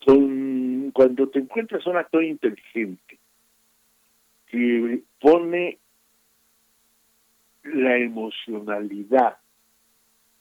con, 0.06 0.92
cuando 0.92 1.30
te 1.30 1.40
encuentras 1.40 1.86
un 1.88 1.98
actor 1.98 2.24
inteligente 2.24 3.20
que 4.48 5.02
pone 5.20 5.80
la 7.64 7.98
emocionalidad 7.98 9.38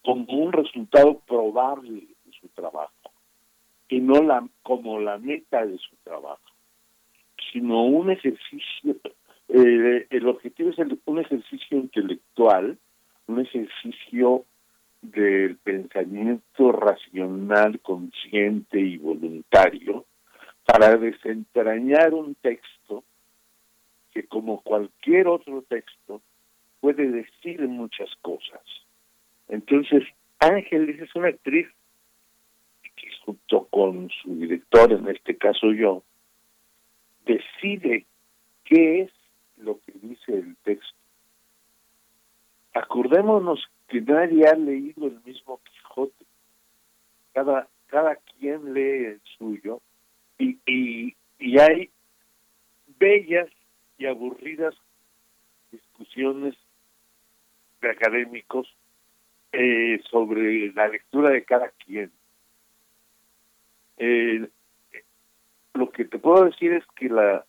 como 0.02 0.24
un 0.32 0.52
resultado 0.52 1.20
probable 1.20 2.06
de 2.24 2.32
su 2.40 2.48
trabajo 2.48 3.10
y 3.88 4.00
no 4.00 4.22
la 4.22 4.46
como 4.62 4.98
la 5.00 5.18
meta 5.18 5.64
de 5.66 5.78
su 5.78 5.94
trabajo, 6.02 6.40
sino 7.52 7.84
un 7.84 8.10
ejercicio, 8.10 8.96
eh, 9.48 10.06
el 10.10 10.28
objetivo 10.28 10.70
es 10.70 10.78
el- 10.78 10.98
un 11.04 11.18
ejercicio 11.18 11.78
intelectual, 11.78 12.78
un 13.26 13.40
ejercicio 13.40 14.44
del 15.02 15.56
pensamiento 15.56 16.72
racional, 16.72 17.80
consciente 17.80 18.80
y 18.80 18.96
voluntario 18.98 20.04
para 20.64 20.96
desentrañar 20.96 22.14
un 22.14 22.34
texto 22.36 23.04
que 24.12 24.26
como 24.26 24.60
cualquier 24.62 25.26
otro 25.26 25.62
texto 25.62 26.22
puede 26.80 27.10
decir 27.10 27.60
muchas 27.68 28.10
cosas. 28.20 28.60
Entonces, 29.48 30.02
Ángeles 30.38 31.00
es 31.00 31.14
una 31.14 31.28
actriz 31.28 31.68
que 32.82 33.08
junto 33.24 33.66
con 33.66 34.10
su 34.10 34.34
director, 34.34 34.92
en 34.92 35.08
este 35.08 35.36
caso 35.36 35.72
yo, 35.72 36.02
decide 37.24 38.06
qué 38.64 39.02
es 39.02 39.10
lo 39.58 39.78
que 39.80 39.92
dice 39.92 40.34
el 40.34 40.56
texto. 40.64 40.98
Acordémonos 42.74 43.64
que 43.88 44.00
nadie 44.00 44.46
ha 44.48 44.54
leído 44.54 45.06
el 45.06 45.20
mismo 45.24 45.60
Quijote. 45.62 46.24
Cada, 47.32 47.68
cada 47.86 48.16
quien 48.16 48.74
lee 48.74 49.04
el 49.04 49.20
suyo 49.38 49.80
y, 50.38 50.58
y, 50.66 51.14
y 51.38 51.58
hay 51.58 51.90
bellas 52.98 53.48
y 53.98 54.06
aburridas 54.06 54.74
discusiones 55.70 56.54
de 57.80 57.90
académicos 57.90 58.68
eh, 59.52 60.00
sobre 60.10 60.72
la 60.72 60.88
lectura 60.88 61.30
de 61.30 61.44
cada 61.44 61.68
quien. 61.70 62.10
Lo 65.74 65.90
que 65.90 66.04
te 66.04 66.18
puedo 66.18 66.44
decir 66.44 66.72
es 66.72 66.84
que 66.96 67.08
la 67.08 67.44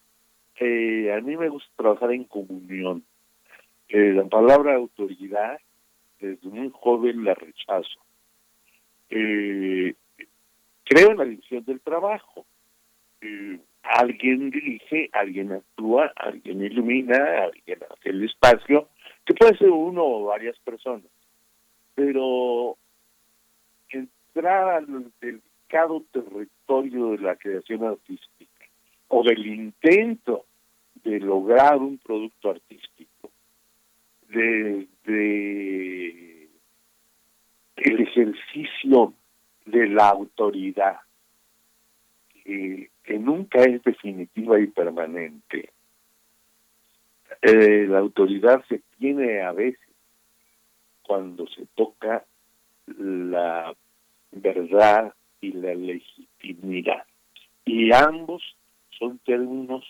eh, 0.59 1.11
a 1.11 1.19
mí 1.21 1.35
me 1.35 1.49
gusta 1.49 1.69
trabajar 1.75 2.11
en 2.11 2.25
comunión. 2.25 3.03
Eh, 3.89 4.13
la 4.13 4.25
palabra 4.25 4.75
autoridad, 4.75 5.59
desde 6.19 6.47
muy 6.47 6.71
joven 6.73 7.23
la 7.23 7.33
rechazo. 7.33 7.99
Eh, 9.09 9.95
creo 10.83 11.11
en 11.11 11.17
la 11.17 11.25
división 11.25 11.63
del 11.65 11.81
trabajo. 11.81 12.45
Eh, 13.21 13.59
alguien 13.83 14.49
dirige, 14.51 15.09
alguien 15.13 15.51
actúa, 15.51 16.11
alguien 16.15 16.63
ilumina, 16.63 17.43
alguien 17.43 17.79
hace 17.89 18.09
el 18.09 18.23
espacio, 18.23 18.89
que 19.25 19.33
puede 19.33 19.57
ser 19.57 19.69
uno 19.69 20.03
o 20.03 20.25
varias 20.25 20.57
personas. 20.59 21.05
Pero 21.95 22.77
entrar 23.89 24.75
al 24.75 25.11
delicado 25.21 26.03
territorio 26.11 27.11
de 27.11 27.17
la 27.19 27.35
creación 27.35 27.83
artística 27.83 28.65
o 29.07 29.23
del 29.23 29.45
intento 29.45 30.45
de 31.03 31.19
lograr 31.19 31.77
un 31.77 31.97
producto 31.97 32.49
artístico 32.51 33.29
desde 34.27 34.87
el 37.75 38.01
ejercicio 38.01 39.13
de 39.65 39.87
la 39.87 40.09
autoridad 40.09 40.99
que, 42.43 42.89
nunca 43.19 43.61
es 43.61 43.81
definitiva 43.83 44.59
y 44.59 44.67
permanente 44.67 45.69
Eh, 47.41 47.85
la 47.87 47.99
autoridad 47.99 48.63
se 48.69 48.81
tiene 48.97 49.41
a 49.41 49.51
veces 49.51 49.79
cuando 51.05 51.45
se 51.47 51.65
toca 51.75 52.25
la 52.87 53.73
verdad 54.31 55.13
y 55.41 55.51
la 55.53 55.73
legitimidad 55.75 57.03
y 57.65 57.93
ambos 57.93 58.41
son 58.97 59.19
términos 59.19 59.83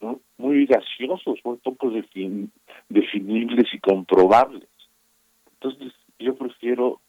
¿no? 0.00 0.20
muy 0.38 0.66
graciosos, 0.66 1.38
muy 1.44 1.58
poco 1.58 1.88
defin- 1.90 2.50
definibles 2.88 3.66
y 3.74 3.78
comprobables. 3.80 4.68
Entonces, 5.52 5.92
yo 6.18 6.34
prefiero 6.36 7.00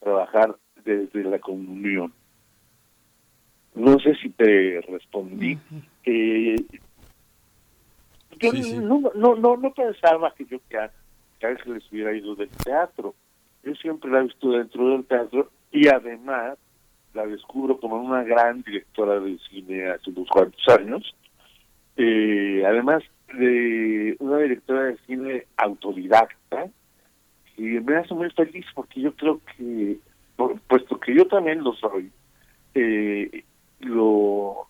trabajar 0.00 0.56
desde 0.84 1.24
la 1.24 1.38
comunión. 1.38 2.12
No 3.74 3.98
sé 4.00 4.14
si 4.16 4.28
te 4.30 4.80
respondí. 4.82 5.56
Eh, 6.04 6.56
yo 8.38 8.52
No, 8.82 9.00
no, 9.14 9.34
no, 9.36 9.56
no 9.56 9.72
pensaba 9.72 10.34
que 10.34 10.44
yo 10.44 10.58
que, 10.68 10.78
a- 11.38 11.40
que 11.40 11.46
Ángeles 11.46 11.84
hubiera 11.90 12.12
ido 12.16 12.34
del 12.34 12.48
teatro. 12.48 13.14
Yo 13.62 13.74
siempre 13.74 14.10
la 14.10 14.20
he 14.20 14.24
visto 14.24 14.50
dentro 14.50 14.90
del 14.90 15.04
teatro 15.04 15.50
y 15.72 15.88
además 15.88 16.58
la 17.14 17.26
descubro 17.26 17.78
como 17.80 17.96
una 18.00 18.22
gran 18.22 18.62
directora 18.62 19.18
de 19.20 19.38
cine 19.50 19.88
hace 19.88 20.10
unos 20.10 20.28
cuantos 20.28 20.68
años. 20.68 21.14
Eh, 21.96 22.62
además 22.66 23.02
de 23.34 24.16
una 24.20 24.38
directora 24.38 24.84
de 24.84 24.96
cine 25.06 25.46
autodidacta, 25.56 26.68
y 27.56 27.62
me 27.62 27.96
hace 27.96 28.14
muy 28.14 28.30
feliz 28.30 28.64
porque 28.74 29.00
yo 29.00 29.12
creo 29.14 29.40
que, 29.56 29.98
puesto 30.68 31.00
que 31.00 31.14
yo 31.14 31.26
también 31.26 31.64
lo 31.64 31.72
soy, 31.74 32.10
eh, 32.74 33.44
lo, 33.80 34.68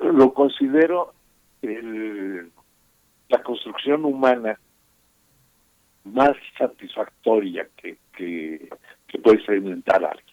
lo 0.00 0.34
considero 0.34 1.14
el, 1.62 2.50
la 3.28 3.42
construcción 3.44 4.04
humana 4.04 4.58
más 6.04 6.32
satisfactoria 6.58 7.66
que, 7.76 7.96
que, 8.16 8.68
que 9.08 9.18
puede 9.18 9.36
experimentar 9.36 10.04
alguien. 10.04 10.32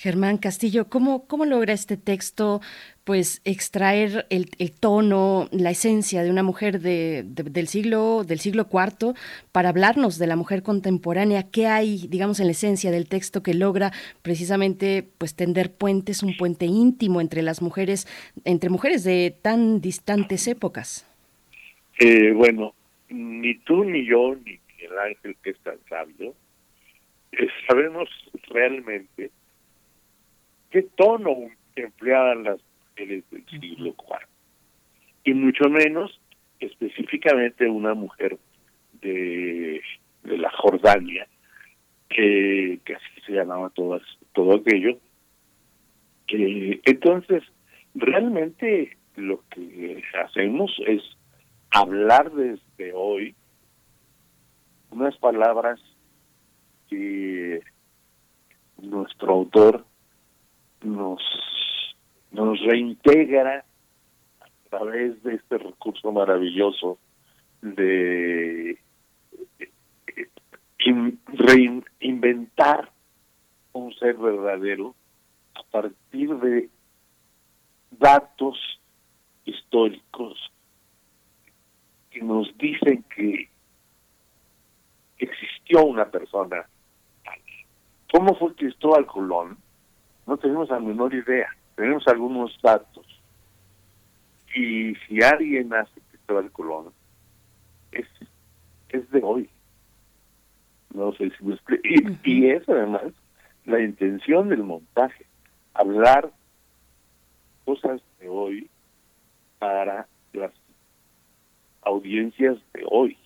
Germán 0.00 0.38
Castillo, 0.38 0.88
¿cómo, 0.88 1.26
¿cómo 1.26 1.44
logra 1.44 1.74
este 1.74 1.98
texto 1.98 2.62
pues 3.04 3.42
extraer 3.44 4.24
el, 4.30 4.46
tono, 4.72 5.46
la 5.52 5.72
esencia 5.72 6.22
de 6.22 6.30
una 6.30 6.42
mujer 6.42 6.80
de, 6.80 7.22
del 7.26 7.68
siglo 7.68 8.24
del 8.24 8.40
siglo 8.40 8.66
IV 8.72 9.12
para 9.52 9.68
hablarnos 9.68 10.16
de 10.16 10.26
la 10.26 10.36
mujer 10.36 10.62
contemporánea? 10.62 11.50
¿Qué 11.50 11.66
hay, 11.66 12.06
digamos, 12.08 12.40
en 12.40 12.46
la 12.46 12.52
esencia 12.52 12.90
del 12.90 13.10
texto 13.10 13.42
que 13.42 13.52
logra 13.52 13.92
precisamente 14.22 15.06
pues 15.18 15.34
tender 15.34 15.70
puentes, 15.70 16.22
un 16.22 16.34
puente 16.34 16.64
íntimo 16.64 17.20
entre 17.20 17.42
las 17.42 17.60
mujeres, 17.60 18.08
entre 18.44 18.70
mujeres 18.70 19.04
de 19.04 19.36
tan 19.42 19.82
distantes 19.82 20.48
épocas? 20.48 21.06
Eh, 21.98 22.32
bueno, 22.32 22.72
ni 23.10 23.54
tú 23.58 23.84
ni 23.84 24.06
yo 24.06 24.34
ni 24.44 24.58
el 24.78 24.98
ángel 24.98 25.36
que 25.42 25.50
es 25.50 25.58
tan 25.60 25.78
sabio 25.88 26.34
eh, 27.32 27.48
sabemos 27.68 28.08
realmente 28.48 29.30
qué 30.70 30.82
tono 30.96 31.36
empleaban 31.76 32.44
las 32.44 32.60
mujeres 32.88 33.24
del 33.30 33.46
siglo 33.46 33.94
IV. 33.98 34.26
Y 35.24 35.34
mucho 35.34 35.68
menos 35.68 36.20
específicamente 36.60 37.68
una 37.68 37.94
mujer 37.94 38.38
de, 39.00 39.80
de 40.24 40.38
la 40.38 40.50
Jordania, 40.50 41.26
que, 42.08 42.80
que, 42.84 42.94
así 42.94 43.20
se 43.26 43.32
llamaba 43.32 43.70
todas, 43.70 44.02
todo 44.32 44.56
aquello. 44.56 44.98
que 46.26 46.80
entonces, 46.84 47.42
realmente 47.94 48.96
lo 49.16 49.42
que 49.50 50.02
hacemos 50.24 50.70
es 50.86 51.02
hablar 51.70 52.32
desde 52.32 52.92
hoy 52.94 53.34
unas 54.90 55.16
palabras 55.18 55.80
que 56.88 57.62
nuestro 58.78 59.32
autor 59.32 59.84
nos, 60.82 61.22
nos 62.32 62.60
reintegra 62.62 63.64
a 64.40 64.46
través 64.68 65.22
de 65.22 65.34
este 65.34 65.58
recurso 65.58 66.10
maravilloso 66.10 66.98
de 67.62 68.78
reinventar 71.26 72.90
un 73.72 73.92
ser 73.94 74.16
verdadero 74.16 74.94
a 75.54 75.62
partir 75.64 76.34
de 76.36 76.68
datos 77.90 78.58
históricos 79.44 80.38
que 82.10 82.22
nos 82.22 82.56
dicen 82.58 83.04
que 83.14 83.48
existió 85.18 85.84
una 85.84 86.06
persona. 86.06 86.66
¿Cómo 88.12 88.34
fue 88.34 88.54
Cristóbal 88.54 89.06
Colón? 89.06 89.56
no 90.30 90.36
tenemos 90.36 90.68
la 90.68 90.78
menor 90.78 91.12
idea, 91.12 91.48
tenemos 91.74 92.06
algunos 92.06 92.56
datos. 92.62 93.04
Y 94.54 94.94
si 94.94 95.20
alguien 95.20 95.74
hace 95.74 96.00
Cristóbal 96.08 96.52
Colón, 96.52 96.92
es, 97.90 98.06
es 98.90 99.10
de 99.10 99.20
hoy. 99.24 99.50
No 100.94 101.12
sé 101.14 101.30
si 101.30 101.44
me 101.44 101.58
y, 101.82 102.18
y 102.22 102.50
es 102.50 102.68
además 102.68 103.12
la 103.64 103.80
intención 103.80 104.48
del 104.48 104.62
montaje, 104.62 105.26
hablar 105.74 106.30
cosas 107.64 108.00
de 108.20 108.28
hoy 108.28 108.70
para 109.58 110.06
las 110.32 110.52
audiencias 111.82 112.58
de 112.72 112.84
hoy. 112.90 113.16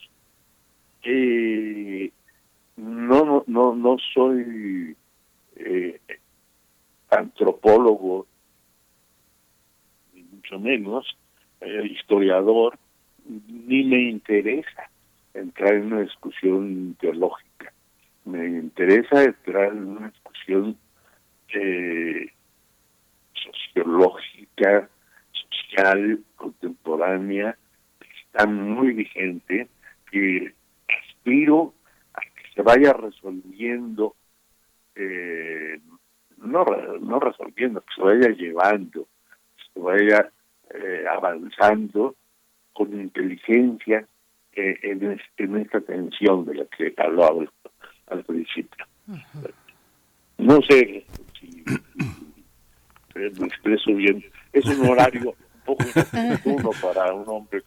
Eh, 1.03 2.11
no, 2.77 3.25
no, 3.25 3.45
no, 3.47 3.75
no 3.75 3.97
soy 4.13 4.97
eh, 5.57 6.01
antropólogo, 7.11 8.27
ni 10.15 10.23
mucho 10.23 10.59
menos, 10.59 11.17
eh, 11.61 11.87
historiador, 11.91 12.79
ni 13.25 13.85
me 13.85 14.03
interesa 14.03 14.91
entrar 15.33 15.75
en 15.75 15.93
una 15.93 16.01
discusión 16.03 16.97
teológica. 17.01 17.73
Me 18.25 18.47
interesa 18.47 19.23
entrar 19.23 19.73
en 19.73 19.85
una 19.85 20.09
discusión 20.09 20.77
eh, 21.49 22.33
sociológica, 23.35 24.89
social, 25.33 26.21
contemporánea, 26.37 27.57
está 28.35 28.47
muy 28.47 28.93
vigente, 28.93 29.69
que 30.11 30.53
aspiro 30.89 31.73
a 32.15 32.21
que 32.21 32.53
se 32.55 32.63
vaya 32.63 32.93
resolviendo 32.93 34.17
eh, 34.97 35.81
no, 36.39 36.65
no 37.01 37.21
resolviendo, 37.21 37.81
que 37.81 37.95
se 37.95 38.03
vaya 38.03 38.29
llevando, 38.31 39.07
que 39.57 39.65
se 39.73 39.81
vaya 39.81 40.31
eh, 40.71 41.05
avanzando 41.11 42.17
con 42.73 42.93
inteligencia 43.01 44.05
eh, 44.53 44.79
en, 44.83 45.21
en, 45.37 45.57
esta 45.57 45.81
tensión 45.81 46.45
de 46.45 46.55
la 46.55 46.65
que 46.67 46.93
hablaba 46.97 47.45
al, 48.09 48.25
principio. 48.25 48.85
No 50.39 50.61
sé 50.63 51.05
si, 51.41 51.65
me 53.15 53.47
expreso 53.47 53.95
bien. 53.95 54.25
Es 54.53 54.65
un 54.67 54.89
horario 54.89 55.31
un 55.31 55.61
poco 55.65 55.85
inoportuno 56.13 56.71
para 56.83 57.13
un 57.13 57.25
hombre 57.29 57.63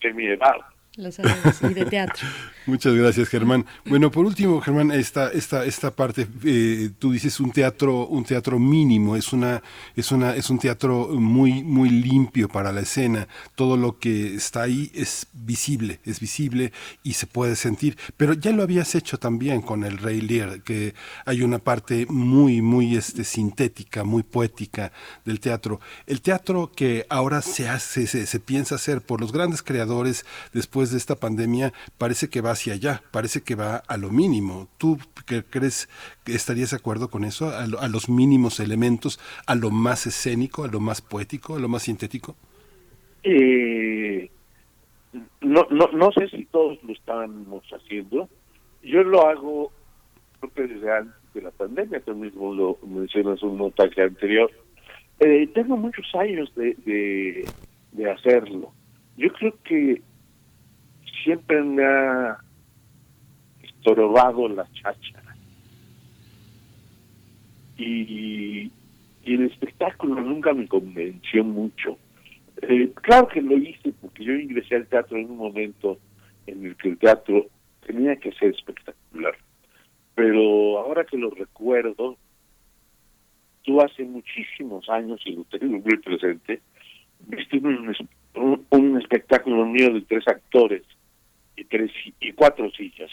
de 0.00 0.12
mi 0.12 0.26
edad 0.26 0.56
y 0.98 1.74
de 1.74 1.84
teatro. 1.84 2.26
Muchas 2.66 2.92
gracias, 2.92 3.28
Germán. 3.28 3.64
Bueno, 3.86 4.10
por 4.10 4.26
último, 4.26 4.60
Germán, 4.60 4.90
esta, 4.90 5.30
esta, 5.30 5.64
esta 5.64 5.90
parte, 5.90 6.26
eh, 6.44 6.90
tú 6.98 7.12
dices 7.12 7.40
un 7.40 7.50
teatro, 7.50 8.06
un 8.06 8.24
teatro 8.24 8.58
mínimo, 8.58 9.16
es 9.16 9.32
una, 9.32 9.62
es 9.96 10.12
una, 10.12 10.34
es 10.34 10.50
un 10.50 10.58
teatro 10.58 11.08
muy, 11.12 11.62
muy 11.62 11.88
limpio 11.88 12.48
para 12.48 12.72
la 12.72 12.80
escena. 12.80 13.26
Todo 13.54 13.76
lo 13.76 13.98
que 13.98 14.34
está 14.34 14.62
ahí 14.62 14.90
es 14.92 15.28
visible, 15.32 16.00
es 16.04 16.20
visible 16.20 16.72
y 17.02 17.14
se 17.14 17.26
puede 17.26 17.56
sentir. 17.56 17.96
Pero 18.16 18.34
ya 18.34 18.50
lo 18.50 18.62
habías 18.62 18.94
hecho 18.94 19.18
también 19.18 19.62
con 19.62 19.84
el 19.84 19.96
Rey 19.96 20.20
Lear, 20.20 20.60
que 20.62 20.94
hay 21.24 21.42
una 21.42 21.60
parte 21.60 22.06
muy, 22.10 22.60
muy 22.60 22.96
este, 22.96 23.24
sintética, 23.24 24.04
muy 24.04 24.24
poética 24.24 24.92
del 25.24 25.40
teatro. 25.40 25.80
El 26.06 26.20
teatro 26.20 26.70
que 26.74 27.06
ahora 27.08 27.40
se 27.40 27.68
hace, 27.68 28.06
se, 28.06 28.26
se 28.26 28.40
piensa 28.40 28.74
hacer 28.74 29.00
por 29.00 29.20
los 29.20 29.32
grandes 29.32 29.62
creadores 29.62 30.26
después 30.52 30.87
de 30.90 30.98
esta 30.98 31.16
pandemia 31.16 31.72
parece 31.98 32.28
que 32.28 32.40
va 32.40 32.52
hacia 32.52 32.74
allá, 32.74 33.02
parece 33.10 33.42
que 33.42 33.54
va 33.54 33.76
a 33.76 33.96
lo 33.96 34.10
mínimo. 34.10 34.68
¿Tú 34.78 34.98
qué 35.26 35.42
crees 35.42 35.88
que 36.24 36.34
estarías 36.34 36.70
de 36.70 36.76
acuerdo 36.76 37.08
con 37.08 37.24
eso? 37.24 37.50
A, 37.50 37.88
los 37.88 38.08
mínimos 38.08 38.60
elementos, 38.60 39.18
a 39.46 39.54
lo 39.54 39.70
más 39.70 40.06
escénico, 40.06 40.64
a 40.64 40.68
lo 40.68 40.80
más 40.80 41.00
poético, 41.00 41.56
a 41.56 41.60
lo 41.60 41.68
más 41.68 41.82
sintético? 41.84 42.36
Eh, 43.22 44.30
no, 45.40 45.66
no, 45.70 45.88
no 45.92 46.12
sé 46.12 46.28
si 46.28 46.44
todos 46.46 46.78
lo 46.82 46.92
estamos 46.92 47.64
haciendo. 47.72 48.28
Yo 48.82 49.02
lo 49.02 49.26
hago 49.26 49.72
creo 50.40 50.52
que 50.54 50.74
desde 50.74 50.92
antes 50.92 51.34
de 51.34 51.42
la 51.42 51.50
pandemia, 51.50 52.00
tú 52.00 52.14
mismo 52.14 52.54
lo 52.54 52.78
mencionas 52.86 53.42
un 53.42 53.58
notaje 53.58 54.02
anterior. 54.02 54.50
Eh, 55.20 55.48
tengo 55.54 55.76
muchos 55.76 56.06
años 56.14 56.52
de, 56.54 56.74
de, 56.84 57.44
de 57.92 58.10
hacerlo. 58.10 58.72
Yo 59.16 59.32
creo 59.32 59.54
que 59.64 60.02
siempre 61.22 61.62
me 61.62 61.84
ha 61.84 62.38
estorbado 63.62 64.48
la 64.48 64.66
cháchara. 64.72 65.36
Y, 67.76 68.70
el 69.24 69.44
espectáculo 69.44 70.20
nunca 70.22 70.54
me 70.54 70.66
convenció 70.66 71.44
mucho. 71.44 71.98
Eh, 72.62 72.90
claro 72.94 73.28
que 73.28 73.42
lo 73.42 73.58
hice 73.58 73.92
porque 74.00 74.24
yo 74.24 74.32
ingresé 74.32 74.76
al 74.76 74.86
teatro 74.86 75.18
en 75.18 75.30
un 75.30 75.36
momento 75.36 75.98
en 76.46 76.64
el 76.64 76.76
que 76.76 76.88
el 76.88 76.98
teatro 76.98 77.46
tenía 77.86 78.16
que 78.16 78.32
ser 78.32 78.54
espectacular. 78.54 79.36
Pero 80.14 80.78
ahora 80.78 81.04
que 81.04 81.18
lo 81.18 81.28
recuerdo, 81.30 82.16
tú 83.62 83.82
hace 83.82 84.02
muchísimos 84.04 84.88
años, 84.88 85.20
y 85.26 85.36
lo 85.36 85.44
tengo 85.44 85.78
muy 85.78 85.98
presente, 85.98 86.62
viste 87.26 87.58
un, 87.58 87.94
un, 88.34 88.66
un 88.70 89.00
espectáculo 89.00 89.66
mío 89.66 89.92
de 89.92 90.00
tres 90.00 90.26
actores 90.26 90.84
y 91.58 91.64
tres 91.64 91.90
y 92.20 92.32
cuatro 92.32 92.70
sillas. 92.70 93.10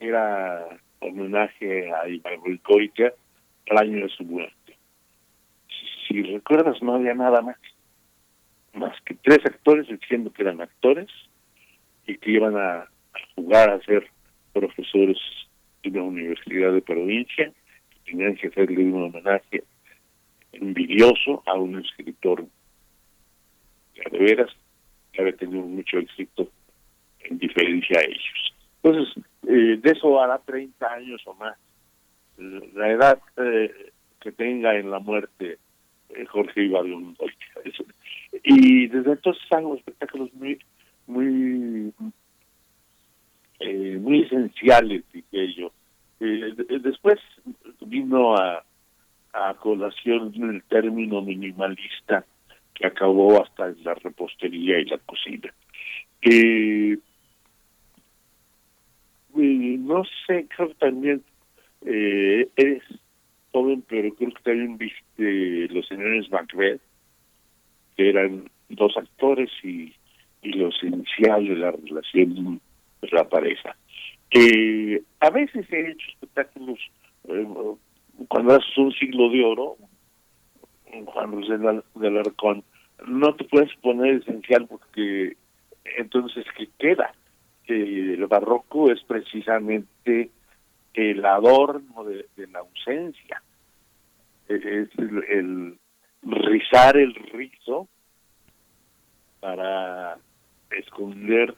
Era 0.00 0.66
homenaje 1.00 1.92
a 1.92 2.08
Ibargoicoica 2.08 3.12
al 3.70 3.78
año 3.78 4.04
de 4.04 4.08
su 4.08 4.24
muerte. 4.24 4.76
Si, 6.06 6.22
recuerdas, 6.22 6.82
no 6.82 6.94
había 6.94 7.14
nada 7.14 7.42
más. 7.42 7.56
Más 8.72 8.94
que 9.02 9.14
tres 9.14 9.38
actores 9.44 9.88
diciendo 9.88 10.32
que 10.32 10.42
eran 10.42 10.60
actores 10.60 11.08
y 12.06 12.16
que 12.18 12.30
iban 12.30 12.56
a, 12.56 12.88
jugar 13.34 13.70
a 13.70 13.80
ser 13.80 14.06
profesores 14.52 15.18
de 15.82 15.90
una 15.90 16.02
universidad 16.02 16.72
de 16.72 16.82
provincia, 16.82 17.52
que 17.90 18.10
tenían 18.10 18.36
que 18.36 18.48
hacerle 18.48 18.84
un 18.84 19.04
homenaje 19.04 19.64
envidioso 20.52 21.42
a 21.46 21.54
un 21.54 21.78
escritor 21.78 22.46
de 23.94 24.18
veras 24.18 24.50
que 25.12 25.22
había 25.22 25.36
tenido 25.36 25.62
mucho 25.62 25.98
éxito 25.98 26.50
en 27.30 27.38
diferencia 27.38 27.98
a 28.00 28.02
ellos. 28.04 28.54
Entonces, 28.82 29.24
eh, 29.48 29.78
de 29.82 29.90
eso 29.90 30.20
hará 30.20 30.38
30 30.38 30.92
años 30.92 31.22
o 31.26 31.34
más. 31.34 31.56
La 32.38 32.90
edad 32.90 33.18
eh, 33.38 33.90
que 34.20 34.32
tenga 34.32 34.76
en 34.76 34.90
la 34.90 34.98
muerte 34.98 35.58
eh, 36.10 36.24
Jorge 36.26 36.64
Ibarra 36.64 36.88
Y 38.44 38.86
desde 38.88 39.12
entonces 39.12 39.42
hago 39.50 39.74
espectáculos 39.76 40.32
muy, 40.34 40.58
muy, 41.06 41.92
eh, 43.60 43.98
muy 44.00 44.22
esenciales, 44.22 45.04
dije 45.12 45.54
yo. 45.54 45.72
Eh, 46.20 46.52
de- 46.56 46.78
después 46.80 47.18
vino 47.80 48.36
a, 48.36 48.64
a 49.32 49.54
colación 49.54 50.32
el 50.50 50.62
término 50.64 51.22
minimalista 51.22 52.24
que 52.74 52.86
acabó 52.86 53.42
hasta 53.42 53.68
en 53.68 53.82
la 53.84 53.94
repostería 53.94 54.78
y 54.78 54.84
la 54.86 54.98
cocina. 54.98 55.52
Eh, 56.22 56.98
no 59.42 60.02
sé, 60.26 60.46
creo 60.54 60.68
que 60.68 60.74
también 60.74 61.22
eh, 61.84 62.48
eres 62.56 62.82
joven, 63.52 63.82
pero 63.88 64.14
creo 64.14 64.30
que 64.32 64.42
también 64.42 64.76
viste 64.78 65.68
Los 65.72 65.86
Señores 65.86 66.30
Macbeth, 66.30 66.80
que 67.96 68.08
eran 68.10 68.50
dos 68.68 68.96
actores 68.96 69.50
y, 69.62 69.94
y 70.42 70.52
lo 70.52 70.68
esencial 70.68 71.46
de 71.46 71.56
la 71.56 71.70
relación 71.72 72.60
de 73.00 73.08
la 73.12 73.28
pareja. 73.28 73.76
Eh, 74.30 75.02
a 75.20 75.30
veces 75.30 75.66
he 75.72 75.90
hecho 75.90 76.08
espectáculos 76.10 76.78
eh, 77.28 77.46
cuando 78.28 78.54
haces 78.54 78.76
un 78.78 78.92
siglo 78.92 79.30
de 79.30 79.44
oro, 79.44 79.76
Juan 81.06 81.34
Al- 81.66 81.84
del 81.94 82.18
Arcón, 82.18 82.64
no 83.06 83.34
te 83.34 83.44
puedes 83.44 83.74
poner 83.76 84.16
esencial 84.16 84.66
porque 84.66 85.36
entonces 85.98 86.44
¿qué 86.56 86.68
queda? 86.78 87.12
Eh, 87.66 88.14
el 88.16 88.26
barroco 88.26 88.90
es 88.90 89.02
precisamente 89.04 90.30
el 90.94 91.24
adorno 91.24 92.04
de, 92.04 92.26
la 92.50 92.60
ausencia, 92.60 93.42
es 94.48 94.64
el, 94.98 95.24
el 95.28 95.78
rizar 96.22 96.96
el 96.96 97.14
rizo 97.14 97.88
para 99.40 100.18
esconder 100.70 101.54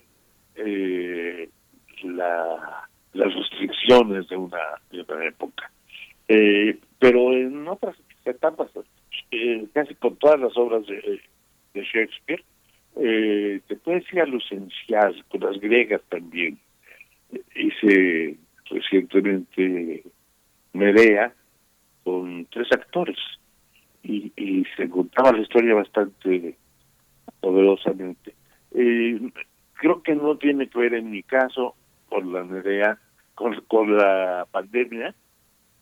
eh, 0.57 1.49
la, 2.03 2.89
las 3.13 3.35
restricciones 3.35 4.29
de 4.29 4.37
una, 4.37 4.59
de 4.91 5.03
una 5.03 5.25
época. 5.27 5.71
Eh, 6.29 6.79
pero 6.99 7.33
en 7.33 7.67
otras 7.67 7.97
etapas, 8.25 8.71
eh, 9.31 9.67
casi 9.73 9.95
con 9.95 10.17
todas 10.17 10.39
las 10.41 10.57
obras 10.57 10.87
de, 10.87 11.21
de 11.75 11.83
Shakespeare, 11.83 12.45
eh, 12.99 13.61
te 13.67 13.77
puedes 13.77 14.11
ir 14.13 14.21
a 14.21 14.27
lo 14.27 14.39
esencial, 14.39 15.25
con 15.29 15.41
las 15.41 15.59
griegas 15.61 16.03
también. 16.09 16.59
Hice 17.55 18.37
recientemente 18.71 20.03
Medea 20.73 21.33
con 22.05 22.47
tres 22.47 22.69
actores 22.73 23.19
y, 24.03 24.33
y 24.37 24.65
se 24.77 24.89
contaba 24.89 25.33
la 25.33 25.43
historia 25.43 25.75
bastante 25.75 26.57
poderosamente. 27.41 28.35
Eh, 28.75 29.21
creo 29.75 30.03
que 30.03 30.15
no 30.15 30.37
tiene 30.37 30.69
que 30.69 30.79
ver 30.79 30.95
en 30.95 31.11
mi 31.11 31.23
caso 31.23 31.75
con 32.09 32.33
la 32.33 32.45
Medea, 32.45 32.99
con, 33.35 33.55
con 33.69 33.97
la 33.97 34.47
pandemia, 34.51 35.15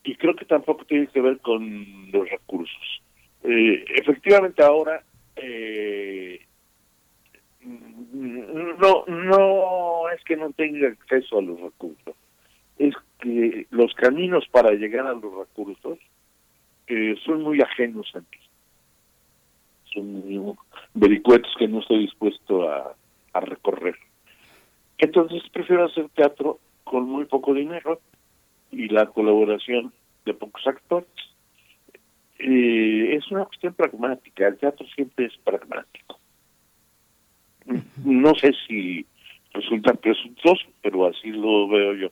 y 0.04 0.14
creo 0.16 0.36
que 0.36 0.44
tampoco 0.44 0.84
tiene 0.84 1.06
que 1.08 1.20
ver 1.20 1.38
con 1.38 2.10
los 2.12 2.28
recursos. 2.28 3.02
Eh, 3.42 3.84
efectivamente 3.94 4.62
ahora 4.62 5.02
eh, 5.36 6.40
no 7.66 9.04
no 9.06 10.08
es 10.10 10.22
que 10.24 10.36
no 10.36 10.52
tenga 10.52 10.88
acceso 10.88 11.38
a 11.38 11.42
los 11.42 11.60
recursos. 11.60 12.14
Es 12.78 12.94
que 13.20 13.66
los 13.70 13.92
caminos 13.94 14.46
para 14.50 14.72
llegar 14.72 15.06
a 15.06 15.14
los 15.14 15.34
recursos 15.34 15.98
eh, 16.86 17.16
son 17.24 17.42
muy 17.42 17.60
ajenos 17.60 18.10
a 18.14 18.20
mí. 18.20 18.26
Son 19.92 20.56
vericuetos 20.94 21.52
que 21.58 21.68
no 21.68 21.80
estoy 21.80 22.00
dispuesto 22.00 22.68
a, 22.70 22.94
recorrer. 23.38 23.96
Entonces 24.96 25.42
prefiero 25.52 25.84
hacer 25.84 26.08
teatro 26.14 26.58
con 26.84 27.06
muy 27.06 27.26
poco 27.26 27.52
dinero 27.52 28.00
y 28.70 28.88
la 28.88 29.04
colaboración 29.04 29.92
de 30.24 30.32
pocos 30.32 30.66
actores. 30.66 31.08
Eh, 32.38 33.14
es 33.14 33.30
una 33.30 33.44
cuestión 33.44 33.74
pragmática. 33.74 34.48
El 34.48 34.56
teatro 34.56 34.86
siempre 34.94 35.26
es 35.26 35.36
pragmático 35.44 35.65
no 38.22 38.34
sé 38.34 38.52
si 38.66 39.06
resulta 39.52 39.94
presuntuoso, 39.94 40.66
pero 40.82 41.06
así 41.06 41.28
lo 41.28 41.68
veo 41.68 41.94
yo. 41.94 42.10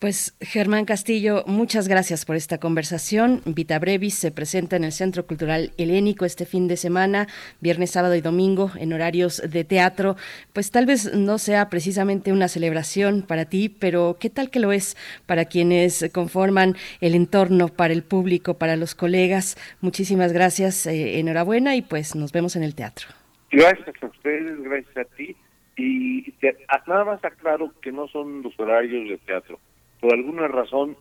Pues 0.00 0.34
Germán 0.40 0.86
Castillo, 0.86 1.44
muchas 1.46 1.86
gracias 1.86 2.24
por 2.24 2.34
esta 2.34 2.56
conversación. 2.56 3.42
Vita 3.44 3.78
Brevis 3.78 4.14
se 4.14 4.30
presenta 4.30 4.76
en 4.76 4.84
el 4.84 4.92
Centro 4.92 5.26
Cultural 5.26 5.72
Helénico 5.76 6.24
este 6.24 6.46
fin 6.46 6.68
de 6.68 6.78
semana, 6.78 7.28
viernes, 7.60 7.90
sábado 7.90 8.14
y 8.14 8.22
domingo, 8.22 8.70
en 8.78 8.94
horarios 8.94 9.42
de 9.46 9.62
teatro. 9.62 10.16
Pues 10.54 10.70
tal 10.70 10.86
vez 10.86 11.12
no 11.12 11.36
sea 11.36 11.68
precisamente 11.68 12.32
una 12.32 12.48
celebración 12.48 13.20
para 13.20 13.44
ti, 13.44 13.68
pero 13.68 14.16
¿qué 14.18 14.30
tal 14.30 14.48
que 14.48 14.60
lo 14.60 14.72
es 14.72 14.96
para 15.26 15.44
quienes 15.44 16.08
conforman 16.14 16.76
el 17.02 17.14
entorno, 17.14 17.68
para 17.68 17.92
el 17.92 18.02
público, 18.02 18.54
para 18.54 18.76
los 18.76 18.94
colegas? 18.94 19.58
Muchísimas 19.82 20.32
gracias, 20.32 20.86
eh, 20.86 21.18
enhorabuena 21.18 21.76
y 21.76 21.82
pues 21.82 22.14
nos 22.14 22.32
vemos 22.32 22.56
en 22.56 22.62
el 22.62 22.74
teatro. 22.74 23.19
Gracias 23.50 23.94
a 24.02 24.06
ustedes, 24.06 24.62
gracias 24.62 24.96
a 24.96 25.04
ti. 25.16 25.34
Y 25.76 26.30
te- 26.32 26.56
a- 26.68 26.82
nada 26.86 27.04
más 27.04 27.24
aclaro 27.24 27.72
que 27.80 27.90
no 27.92 28.06
son 28.08 28.42
los 28.42 28.58
horarios 28.58 29.08
de 29.08 29.18
teatro. 29.18 29.58
Por 30.00 30.12
alguna 30.14 30.48
razón, 30.48 30.96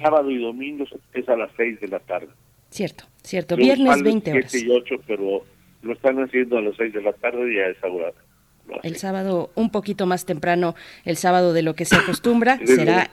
sábado 0.00 0.30
y 0.30 0.40
domingo 0.42 0.84
es 1.14 1.28
a 1.28 1.36
las 1.36 1.50
seis 1.56 1.80
de 1.80 1.88
la 1.88 1.98
tarde. 2.00 2.28
Cierto, 2.70 3.04
cierto. 3.22 3.56
Viernes 3.56 3.88
sale 3.88 4.02
20 4.02 4.32
horas. 4.32 4.50
siete 4.50 4.66
y 4.66 4.70
ocho, 4.70 4.94
pero 5.06 5.42
lo 5.82 5.92
están 5.92 6.22
haciendo 6.22 6.58
a 6.58 6.62
las 6.62 6.76
seis 6.76 6.92
de 6.92 7.02
la 7.02 7.12
tarde 7.12 7.52
y 7.52 7.58
a 7.58 7.68
esa 7.68 7.86
hora. 7.88 8.12
El 8.82 8.96
sábado 8.96 9.50
un 9.56 9.70
poquito 9.70 10.06
más 10.06 10.24
temprano, 10.24 10.74
el 11.04 11.16
sábado 11.16 11.52
de 11.52 11.62
lo 11.62 11.74
que 11.74 11.84
se 11.84 11.96
acostumbra, 11.96 12.58
será 12.64 13.10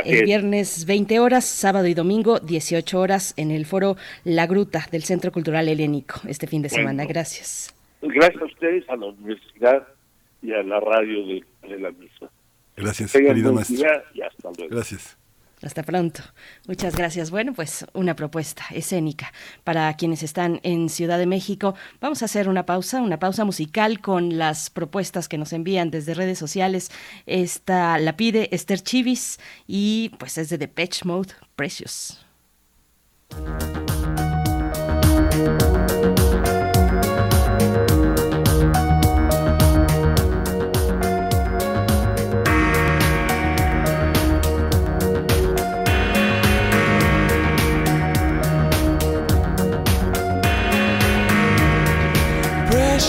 Así 0.00 0.10
el 0.10 0.16
es. 0.18 0.24
viernes 0.24 0.84
20 0.86 1.20
horas, 1.20 1.44
sábado 1.44 1.86
y 1.86 1.94
domingo 1.94 2.38
18 2.40 2.98
horas 3.00 3.34
en 3.36 3.50
el 3.50 3.66
foro 3.66 3.96
La 4.24 4.46
Gruta 4.46 4.86
del 4.90 5.02
Centro 5.04 5.32
Cultural 5.32 5.68
Helénico 5.68 6.20
este 6.28 6.46
fin 6.46 6.62
de 6.62 6.68
Bueno. 6.68 6.82
semana. 6.88 7.04
Gracias. 7.06 7.74
Gracias 8.02 8.40
a 8.42 8.44
ustedes, 8.44 8.88
a 8.88 8.96
la 8.96 9.06
universidad 9.06 9.86
y 10.42 10.52
a 10.52 10.62
la 10.62 10.78
radio 10.80 11.26
de, 11.26 11.44
de 11.68 11.78
la 11.80 11.90
misma. 11.90 12.30
Gracias, 12.76 13.12
Tengan 13.12 13.32
querido 13.34 13.52
maestro. 13.52 13.88
y 14.14 14.22
hasta 14.22 14.50
luego. 14.56 14.74
Gracias. 14.74 15.16
Hasta 15.62 15.82
pronto. 15.82 16.22
Muchas 16.66 16.94
gracias. 16.94 17.30
Bueno, 17.30 17.52
pues 17.52 17.84
una 17.92 18.14
propuesta 18.14 18.64
escénica 18.70 19.32
para 19.64 19.92
quienes 19.94 20.22
están 20.22 20.60
en 20.62 20.88
Ciudad 20.88 21.18
de 21.18 21.26
México. 21.26 21.74
Vamos 22.00 22.22
a 22.22 22.26
hacer 22.26 22.48
una 22.48 22.64
pausa, 22.64 23.02
una 23.02 23.18
pausa 23.18 23.44
musical 23.44 24.00
con 24.00 24.38
las 24.38 24.70
propuestas 24.70 25.28
que 25.28 25.38
nos 25.38 25.52
envían 25.52 25.90
desde 25.90 26.14
redes 26.14 26.38
sociales. 26.38 26.90
Esta 27.26 27.98
la 27.98 28.16
pide 28.16 28.54
Esther 28.54 28.80
Chivis 28.80 29.40
y 29.66 30.10
pues 30.18 30.38
es 30.38 30.48
de 30.48 30.58
Depeche 30.58 31.04
Mode, 31.04 31.34
Precious. 31.56 32.24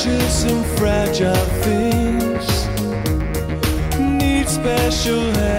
Precious 0.02 0.44
and 0.46 0.66
fragile 0.78 1.36
things 1.62 2.48
need 4.00 4.48
special 4.48 5.20
handling. 5.20 5.59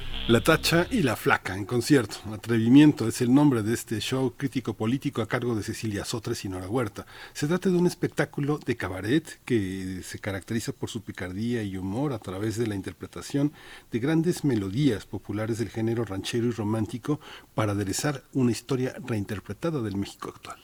La 0.27 0.39
Tacha 0.39 0.85
y 0.91 1.01
la 1.01 1.15
Flaca 1.15 1.57
en 1.57 1.65
concierto. 1.65 2.17
Atrevimiento 2.31 3.07
es 3.07 3.21
el 3.21 3.33
nombre 3.33 3.63
de 3.63 3.73
este 3.73 3.99
show 3.99 4.33
crítico 4.37 4.75
político 4.75 5.23
a 5.23 5.27
cargo 5.27 5.55
de 5.55 5.63
Cecilia 5.63 6.05
Sotres 6.05 6.45
y 6.45 6.49
Nora 6.49 6.69
Huerta. 6.69 7.07
Se 7.33 7.47
trata 7.47 7.69
de 7.69 7.77
un 7.77 7.87
espectáculo 7.87 8.59
de 8.63 8.77
cabaret 8.77 9.39
que 9.45 10.01
se 10.03 10.19
caracteriza 10.19 10.73
por 10.73 10.89
su 10.89 11.01
picardía 11.01 11.63
y 11.63 11.75
humor 11.75 12.13
a 12.13 12.19
través 12.19 12.55
de 12.57 12.67
la 12.67 12.75
interpretación 12.75 13.51
de 13.91 13.99
grandes 13.99 14.45
melodías 14.45 15.07
populares 15.07 15.57
del 15.57 15.69
género 15.69 16.05
ranchero 16.05 16.45
y 16.45 16.51
romántico 16.51 17.19
para 17.55 17.71
aderezar 17.71 18.23
una 18.31 18.51
historia 18.51 18.93
reinterpretada 19.03 19.81
del 19.81 19.97
México 19.97 20.29
actual. 20.29 20.59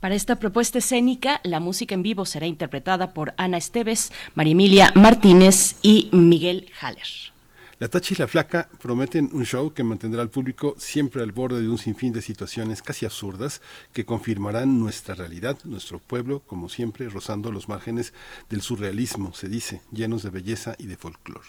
Para 0.00 0.16
esta 0.16 0.36
propuesta 0.36 0.78
escénica, 0.78 1.40
la 1.44 1.60
música 1.60 1.94
en 1.94 2.02
vivo 2.02 2.26
será 2.26 2.46
interpretada 2.46 3.14
por 3.14 3.32
Ana 3.38 3.56
Esteves, 3.56 4.12
María 4.34 4.52
Emilia 4.52 4.92
Martínez 4.94 5.76
y 5.82 6.10
Miguel 6.12 6.70
Haller. 6.80 7.37
La 7.80 7.86
Tacha 7.86 8.12
y 8.12 8.18
la 8.18 8.26
Flaca 8.26 8.68
prometen 8.82 9.30
un 9.32 9.44
show 9.44 9.72
que 9.72 9.84
mantendrá 9.84 10.20
al 10.20 10.30
público 10.30 10.74
siempre 10.78 11.22
al 11.22 11.30
borde 11.30 11.60
de 11.60 11.68
un 11.68 11.78
sinfín 11.78 12.12
de 12.12 12.22
situaciones 12.22 12.82
casi 12.82 13.06
absurdas 13.06 13.62
que 13.92 14.04
confirmarán 14.04 14.80
nuestra 14.80 15.14
realidad, 15.14 15.56
nuestro 15.62 16.00
pueblo, 16.00 16.40
como 16.40 16.68
siempre, 16.68 17.08
rozando 17.08 17.52
los 17.52 17.68
márgenes 17.68 18.12
del 18.50 18.62
surrealismo, 18.62 19.32
se 19.32 19.48
dice, 19.48 19.80
llenos 19.92 20.24
de 20.24 20.30
belleza 20.30 20.74
y 20.76 20.86
de 20.86 20.96
folclore. 20.96 21.46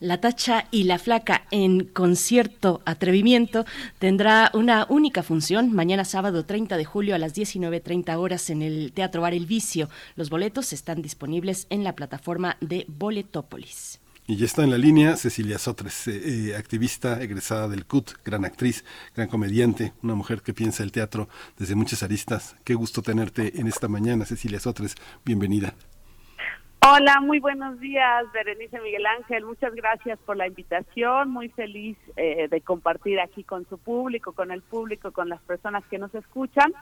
La 0.00 0.20
Tacha 0.20 0.66
y 0.70 0.84
la 0.84 0.98
Flaca 0.98 1.46
en 1.50 1.86
concierto 1.86 2.82
Atrevimiento 2.84 3.64
tendrá 3.98 4.50
una 4.52 4.86
única 4.90 5.22
función 5.22 5.72
mañana 5.72 6.04
sábado 6.04 6.44
30 6.44 6.76
de 6.76 6.84
julio 6.84 7.14
a 7.14 7.18
las 7.18 7.34
19.30 7.34 8.18
horas 8.18 8.50
en 8.50 8.60
el 8.60 8.92
Teatro 8.92 9.22
Bar 9.22 9.32
El 9.32 9.46
Vicio. 9.46 9.88
Los 10.14 10.28
boletos 10.28 10.74
están 10.74 11.00
disponibles 11.00 11.66
en 11.70 11.84
la 11.84 11.94
plataforma 11.94 12.58
de 12.60 12.84
Boletópolis. 12.86 13.98
Y 14.30 14.36
ya 14.36 14.44
está 14.44 14.62
en 14.62 14.70
la 14.70 14.78
línea 14.78 15.16
Cecilia 15.16 15.58
Sotres, 15.58 16.06
eh, 16.06 16.50
eh, 16.52 16.56
activista 16.56 17.20
egresada 17.20 17.66
del 17.66 17.84
CUT, 17.84 18.12
gran 18.24 18.44
actriz, 18.44 18.84
gran 19.12 19.26
comediante, 19.26 19.92
una 20.04 20.14
mujer 20.14 20.40
que 20.40 20.54
piensa 20.54 20.84
el 20.84 20.92
teatro 20.92 21.28
desde 21.58 21.74
muchas 21.74 22.04
aristas. 22.04 22.56
Qué 22.62 22.74
gusto 22.74 23.02
tenerte 23.02 23.58
en 23.58 23.66
esta 23.66 23.88
mañana, 23.88 24.24
Cecilia 24.24 24.60
Sotres. 24.60 24.94
Bienvenida. 25.24 25.74
Hola, 26.86 27.20
muy 27.20 27.40
buenos 27.40 27.80
días, 27.80 28.24
Berenice 28.32 28.80
Miguel 28.80 29.04
Ángel. 29.04 29.44
Muchas 29.44 29.74
gracias 29.74 30.16
por 30.20 30.36
la 30.36 30.46
invitación. 30.46 31.28
Muy 31.28 31.48
feliz 31.48 31.98
eh, 32.14 32.46
de 32.48 32.60
compartir 32.60 33.18
aquí 33.18 33.42
con 33.42 33.68
su 33.68 33.78
público, 33.78 34.30
con 34.30 34.52
el 34.52 34.62
público, 34.62 35.10
con 35.10 35.28
las 35.28 35.42
personas 35.42 35.82
que 35.90 35.98
nos 35.98 36.14
escuchan, 36.14 36.72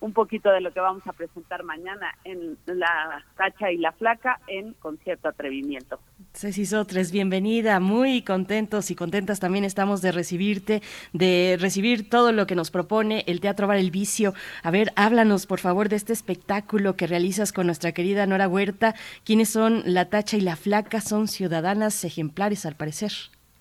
un 0.00 0.12
poquito 0.12 0.50
de 0.50 0.60
lo 0.60 0.72
que 0.72 0.80
vamos 0.80 1.06
a 1.06 1.12
presentar 1.12 1.62
mañana 1.62 2.14
en 2.24 2.56
La 2.66 3.24
Cacha 3.36 3.70
y 3.70 3.76
la 3.76 3.92
Flaca 3.92 4.40
en 4.46 4.72
Concierto 4.74 5.28
Atrevimiento. 5.28 6.00
Ceci 6.32 6.64
Sotres, 6.64 7.12
bienvenida. 7.12 7.80
Muy 7.80 8.22
contentos 8.22 8.90
y 8.90 8.94
contentas 8.94 9.40
también 9.40 9.64
estamos 9.64 10.00
de 10.00 10.12
recibirte, 10.12 10.82
de 11.12 11.56
recibir 11.60 12.08
todo 12.08 12.32
lo 12.32 12.46
que 12.46 12.54
nos 12.54 12.70
propone 12.70 13.24
el 13.26 13.40
Teatro 13.40 13.66
Bar 13.66 13.76
El 13.76 13.90
Vicio. 13.90 14.32
A 14.62 14.70
ver, 14.70 14.92
háblanos 14.96 15.46
por 15.46 15.60
favor 15.60 15.88
de 15.88 15.96
este 15.96 16.12
espectáculo 16.12 16.96
que 16.96 17.06
realizas 17.06 17.52
con 17.52 17.66
nuestra 17.66 17.92
querida 17.92 18.26
Nora 18.26 18.48
Huerta. 18.48 18.94
¿Quiénes 19.24 19.50
son 19.50 19.82
la 19.84 20.08
Tacha 20.08 20.36
y 20.36 20.40
la 20.40 20.56
Flaca? 20.56 21.00
Son 21.00 21.28
ciudadanas 21.28 22.04
ejemplares 22.04 22.64
al 22.64 22.76
parecer. 22.76 23.12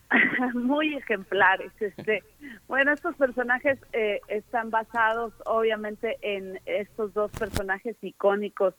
muy 0.55 0.95
ejemplares. 0.95 1.71
Este, 1.79 2.23
bueno, 2.67 2.91
estos 2.91 3.15
personajes 3.15 3.79
eh, 3.93 4.19
están 4.27 4.69
basados 4.69 5.33
obviamente 5.45 6.17
en 6.21 6.59
estos 6.65 7.13
dos 7.13 7.31
personajes 7.31 7.95
icónicos 8.01 8.73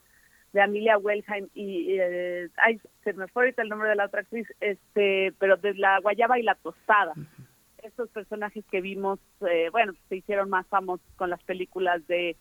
de 0.52 0.62
Amelia 0.62 0.98
Wellheim 0.98 1.48
y 1.54 1.96
eh, 2.00 2.48
ay, 2.56 2.80
se 3.04 3.12
me 3.12 3.28
fue 3.28 3.44
ahorita 3.44 3.62
el 3.62 3.68
nombre 3.68 3.88
de 3.88 3.94
la 3.94 4.06
otra 4.06 4.22
actriz, 4.22 4.48
este, 4.60 5.32
pero 5.38 5.56
de 5.56 5.74
la 5.74 6.00
Guayaba 6.00 6.38
y 6.38 6.42
la 6.42 6.56
Tostada. 6.56 7.12
Estos 7.82 8.10
personajes 8.10 8.64
que 8.70 8.80
vimos, 8.80 9.20
eh, 9.48 9.68
bueno, 9.70 9.92
se 10.08 10.16
hicieron 10.16 10.50
más 10.50 10.66
famosos 10.66 11.06
con 11.16 11.30
las 11.30 11.42
películas 11.44 12.04
de 12.08 12.36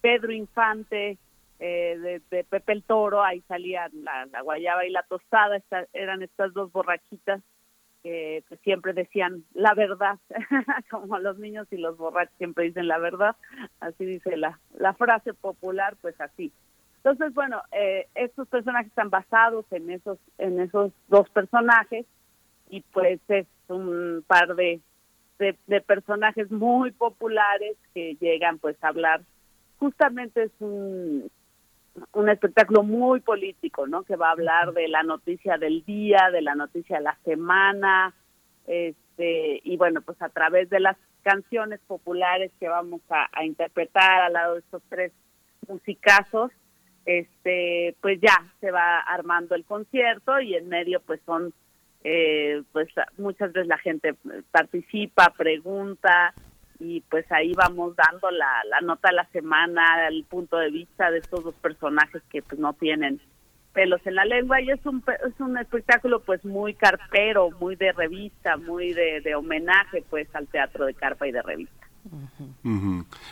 Pedro 0.00 0.32
Infante, 0.32 1.16
eh, 1.60 1.96
de, 1.98 2.20
de 2.30 2.44
Pepe 2.44 2.72
el 2.72 2.82
Toro, 2.82 3.22
ahí 3.22 3.40
salían 3.46 3.90
la, 4.02 4.26
la 4.26 4.40
Guayaba 4.42 4.84
y 4.84 4.90
la 4.90 5.04
Tostada, 5.04 5.56
esta- 5.56 5.86
eran 5.92 6.22
estas 6.22 6.52
dos 6.52 6.72
borrachitas 6.72 7.40
que 8.02 8.44
siempre 8.62 8.92
decían 8.92 9.44
la 9.54 9.74
verdad, 9.74 10.18
como 10.90 11.18
los 11.18 11.38
niños 11.38 11.66
y 11.70 11.76
los 11.76 11.96
borrachos 11.96 12.36
siempre 12.38 12.64
dicen 12.64 12.88
la 12.88 12.98
verdad, 12.98 13.36
así 13.80 14.04
dice 14.04 14.36
la, 14.36 14.58
la 14.74 14.94
frase 14.94 15.34
popular, 15.34 15.96
pues 16.00 16.20
así. 16.20 16.52
Entonces, 16.96 17.34
bueno, 17.34 17.60
eh, 17.72 18.08
estos 18.14 18.46
personajes 18.48 18.88
están 18.88 19.10
basados 19.10 19.64
en 19.72 19.90
esos, 19.90 20.18
en 20.38 20.60
esos 20.60 20.92
dos 21.08 21.28
personajes 21.30 22.06
y 22.70 22.80
pues 22.92 23.20
es 23.28 23.46
un 23.68 24.24
par 24.26 24.54
de, 24.54 24.80
de, 25.38 25.56
de 25.66 25.80
personajes 25.80 26.50
muy 26.50 26.92
populares 26.92 27.76
que 27.94 28.16
llegan 28.20 28.58
pues 28.58 28.76
a 28.82 28.88
hablar, 28.88 29.22
justamente 29.78 30.44
es 30.44 30.52
un, 30.60 31.28
un 32.12 32.28
espectáculo 32.28 32.82
muy 32.82 33.20
político, 33.20 33.86
¿no? 33.86 34.02
Que 34.04 34.16
va 34.16 34.28
a 34.28 34.32
hablar 34.32 34.72
de 34.72 34.88
la 34.88 35.02
noticia 35.02 35.58
del 35.58 35.84
día, 35.84 36.30
de 36.32 36.42
la 36.42 36.54
noticia 36.54 36.98
de 36.98 37.04
la 37.04 37.18
semana, 37.24 38.14
este, 38.66 39.60
y 39.64 39.76
bueno, 39.76 40.00
pues 40.02 40.20
a 40.22 40.28
través 40.28 40.70
de 40.70 40.80
las 40.80 40.96
canciones 41.22 41.80
populares 41.86 42.50
que 42.58 42.68
vamos 42.68 43.00
a, 43.10 43.28
a 43.32 43.44
interpretar 43.44 44.22
al 44.22 44.32
lado 44.32 44.54
de 44.54 44.60
estos 44.60 44.82
tres 44.88 45.12
musicazos, 45.68 46.50
este, 47.04 47.96
pues 48.00 48.20
ya 48.20 48.52
se 48.60 48.70
va 48.70 49.00
armando 49.00 49.54
el 49.54 49.64
concierto 49.64 50.40
y 50.40 50.54
en 50.54 50.68
medio 50.68 51.00
pues 51.00 51.20
son, 51.26 51.52
eh, 52.04 52.62
pues 52.72 52.88
muchas 53.18 53.52
veces 53.52 53.68
la 53.68 53.78
gente 53.78 54.14
participa, 54.50 55.32
pregunta, 55.36 56.34
y 56.82 57.00
pues 57.02 57.30
ahí 57.30 57.52
vamos 57.54 57.94
dando 57.94 58.30
la, 58.32 58.62
la 58.68 58.80
nota 58.80 59.10
de 59.10 59.14
la 59.14 59.26
semana, 59.26 60.08
el 60.08 60.24
punto 60.24 60.56
de 60.58 60.70
vista 60.70 61.10
de 61.12 61.18
estos 61.18 61.44
dos 61.44 61.54
personajes 61.54 62.22
que 62.30 62.42
pues 62.42 62.60
no 62.60 62.72
tienen 62.72 63.20
pelos 63.72 64.04
en 64.04 64.16
la 64.16 64.24
lengua 64.24 64.60
y 64.60 64.70
es 64.70 64.84
un 64.84 65.02
es 65.26 65.40
un 65.40 65.56
espectáculo 65.56 66.20
pues 66.20 66.44
muy 66.44 66.74
carpero, 66.74 67.50
muy 67.60 67.76
de 67.76 67.92
revista, 67.92 68.56
muy 68.56 68.92
de, 68.92 69.20
de 69.20 69.34
homenaje 69.34 70.04
pues 70.10 70.28
al 70.34 70.48
teatro 70.48 70.84
de 70.84 70.94
carpa 70.94 71.28
y 71.28 71.32
de 71.32 71.42
revista. 71.42 71.81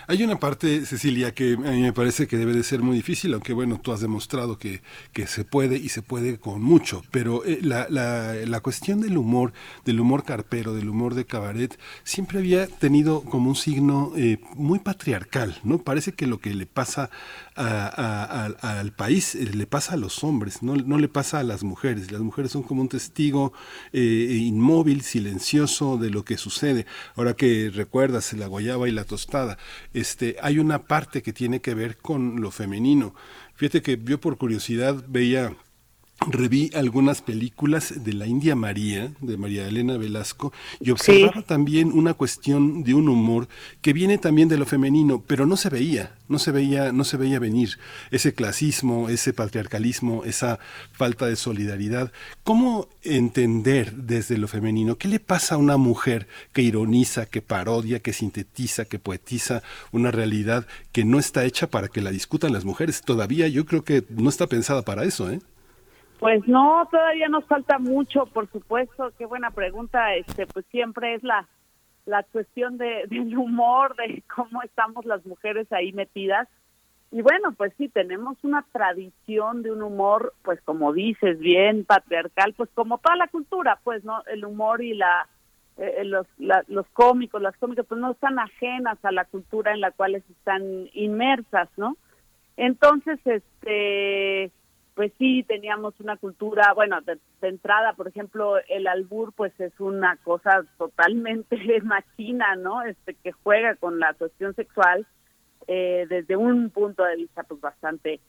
Hay 0.07 0.23
una 0.23 0.39
parte, 0.39 0.87
Cecilia, 0.87 1.35
que 1.35 1.55
a 1.55 1.71
mí 1.71 1.83
me 1.83 1.93
parece 1.93 2.27
que 2.27 2.37
debe 2.37 2.53
de 2.53 2.63
ser 2.63 2.83
muy 2.83 2.97
difícil, 2.97 3.33
aunque 3.35 3.53
bueno, 3.53 3.81
tú 3.83 3.93
has 3.93 4.01
demostrado 4.01 4.59
que, 4.59 4.83
que 5.13 5.27
se 5.27 5.45
puede 5.45 5.77
y 5.77 5.89
se 5.89 6.03
puede 6.03 6.39
con 6.39 6.63
mucho, 6.63 7.03
pero 7.11 7.45
eh, 7.45 7.59
la, 7.63 7.87
la, 7.91 8.35
la 8.35 8.61
cuestión 8.61 9.01
del 9.01 9.19
humor, 9.19 9.53
del 9.85 10.01
humor 10.01 10.25
carpero, 10.25 10.75
del 10.75 10.89
humor 10.89 11.15
de 11.15 11.25
cabaret, 11.25 11.79
siempre 12.05 12.39
había 12.39 12.67
tenido 12.67 13.23
como 13.23 13.51
un 13.51 13.57
signo 13.57 14.13
eh, 14.17 14.39
muy 14.55 14.79
patriarcal, 14.79 15.59
¿no? 15.65 15.79
Parece 15.79 16.13
que 16.13 16.27
lo 16.27 16.39
que 16.39 16.55
le 16.55 16.67
pasa 16.67 17.11
a- 17.69 18.81
al 18.81 18.93
país 18.93 19.35
eh, 19.35 19.51
le 19.55 19.67
pasa 19.67 19.95
a 19.95 19.97
los 19.97 20.23
hombres, 20.25 20.63
no, 20.63 20.77
no 20.77 20.99
le 20.99 21.09
pasa 21.09 21.41
a 21.41 21.43
las 21.45 21.63
mujeres. 21.65 22.11
Las 22.13 22.21
mujeres 22.21 22.53
son 22.53 22.63
como 22.63 22.83
un 22.83 22.89
testigo 22.89 23.53
eh, 23.93 24.01
inmóvil, 24.41 25.03
silencioso 25.03 25.97
de 25.97 26.11
lo 26.11 26.25
que 26.25 26.37
sucede. 26.37 26.87
Ahora 27.17 27.35
que 27.35 27.71
recuerdas 27.75 28.33
la 28.35 28.47
guayaba 28.47 28.89
y 28.89 28.93
la 28.93 29.05
tostada, 29.05 29.59
este, 29.95 30.37
hay 30.43 30.59
una 30.59 30.83
parte 30.87 31.23
que 31.23 31.33
tiene 31.33 31.61
que 31.61 31.75
ver 31.75 31.97
con 31.99 32.41
lo 32.41 32.51
femenino. 32.51 33.15
Fíjate 33.55 33.83
que 33.83 33.99
yo 34.03 34.21
por 34.21 34.39
curiosidad 34.39 35.05
veía 35.09 35.55
reví 36.29 36.71
algunas 36.75 37.23
películas 37.23 38.05
de 38.05 38.13
la 38.13 38.27
India 38.27 38.55
María, 38.55 39.13
de 39.21 39.39
María 39.39 39.67
Elena 39.67 39.97
Velasco, 39.97 40.53
y 40.79 40.91
observaba 40.91 41.43
también 41.43 41.93
una 41.93 42.13
cuestión 42.15 42.85
de 42.85 42.95
un 42.95 43.09
humor 43.09 43.49
que 43.81 43.95
viene 43.95 44.19
también 44.19 44.49
de 44.49 44.59
lo 44.59 44.67
femenino, 44.67 45.23
pero 45.27 45.47
no 45.47 45.57
se 45.57 45.71
veía, 45.71 46.15
no 46.29 46.39
se 46.39 46.53
veía, 46.53 46.93
no 46.93 47.05
se 47.05 47.17
veía 47.17 47.39
venir 47.39 47.79
ese 48.11 48.35
clasismo, 48.35 49.09
ese 49.09 49.33
patriarcalismo, 49.33 50.25
esa 50.25 50.59
falta 50.93 51.27
de 51.27 51.37
solidaridad. 51.37 52.13
¿Cómo 52.45 52.89
entender 53.03 53.95
desde 53.95 54.37
lo 54.37 54.47
femenino 54.47 54.99
qué 54.99 55.09
le 55.09 55.21
pasa 55.21 55.55
a 55.55 55.59
una 55.59 55.79
mujer 55.79 56.29
que 56.53 56.63
ironiza, 56.63 57.27
que 57.27 57.41
parodia, 57.41 58.01
que 58.01 58.13
sintetiza, 58.13 58.85
que 58.85 58.99
poetiza 58.99 59.63
una 59.91 60.11
realidad 60.11 60.67
que 60.93 61.05
no 61.05 61.19
está 61.19 61.45
hecha 61.47 61.69
para 61.69 61.89
que 61.89 62.03
la 62.03 62.11
discutan 62.11 62.53
las 62.53 62.67
mujeres? 62.67 63.01
Todavía 63.01 63.49
yo 63.49 63.65
creo 63.65 63.85
que 63.85 64.05
no 64.11 64.29
está 64.29 64.47
pensada 64.47 64.83
para 64.83 65.05
eso, 65.05 65.31
¿eh? 65.31 65.41
Pues 66.21 66.47
no, 66.47 66.87
todavía 66.91 67.29
nos 67.29 67.45
falta 67.47 67.79
mucho, 67.79 68.27
por 68.27 68.49
supuesto. 68.51 69.11
Qué 69.19 69.25
buena 69.27 69.51
pregunta. 69.51 70.15
Este, 70.15 70.47
pues 70.47 70.65
siempre 70.67 71.15
es 71.15 71.23
la 71.25 71.49
la 72.07 72.23
cuestión 72.25 72.77
de, 72.79 73.05
del 73.09 73.37
humor, 73.37 73.95
de 73.97 74.23
cómo 74.35 74.63
estamos 74.63 75.05
las 75.07 75.25
mujeres 75.27 75.71
ahí 75.73 75.93
metidas. 75.93 76.49
Y 77.13 77.23
bueno, 77.23 77.53
pues 77.53 77.73
sí, 77.77 77.89
tenemos 77.89 78.37
una 78.45 78.65
tradición 78.73 79.63
de 79.63 79.73
un 79.73 79.83
humor, 79.83 80.33
pues 80.43 80.61
como 80.63 80.93
dices, 80.93 81.39
bien 81.41 81.85
patriarcal, 81.85 82.55
pues 82.55 82.71
como 82.75 82.99
toda 82.99 83.17
la 83.17 83.27
cultura, 83.29 83.81
pues 83.83 84.05
no, 84.05 84.23
el 84.27 84.45
humor 84.45 84.83
y 84.83 84.95
la 84.95 85.27
eh, 85.79 86.05
los 86.05 86.27
la- 86.39 86.65
los 86.69 86.87
cómicos, 86.89 87.41
las 87.41 87.57
cómicas, 87.57 87.87
pues 87.87 88.01
no 88.01 88.11
están 88.13 88.39
ajenas 88.39 88.99
a 89.05 89.11
la 89.13 89.25
cultura 89.25 89.73
en 89.73 89.81
la 89.81 89.91
cual 89.91 90.15
están 90.17 90.63
inmersas, 90.93 91.69
¿no? 91.79 91.97
Entonces, 92.57 93.19
este, 93.25 94.51
pues 95.01 95.15
sí, 95.17 95.45
teníamos 95.45 95.99
una 95.99 96.19
cultura, 96.19 96.75
bueno, 96.75 97.01
de, 97.01 97.17
de 97.41 97.49
entrada, 97.49 97.95
por 97.95 98.07
ejemplo, 98.07 98.59
el 98.69 98.87
albur, 98.87 99.33
pues 99.33 99.59
es 99.59 99.73
una 99.81 100.19
cosa 100.19 100.63
totalmente 100.77 101.57
machina, 101.83 102.55
¿no? 102.57 102.83
Este, 102.83 103.15
que 103.15 103.33
juega 103.33 103.77
con 103.77 103.99
la 103.99 104.13
cuestión 104.13 104.55
sexual 104.55 105.07
eh, 105.69 106.05
desde 106.11 106.37
un 106.37 106.69
punto 106.69 107.03
de 107.03 107.17
vista, 107.17 107.45
pues 107.45 107.63
bastante. 107.63 108.21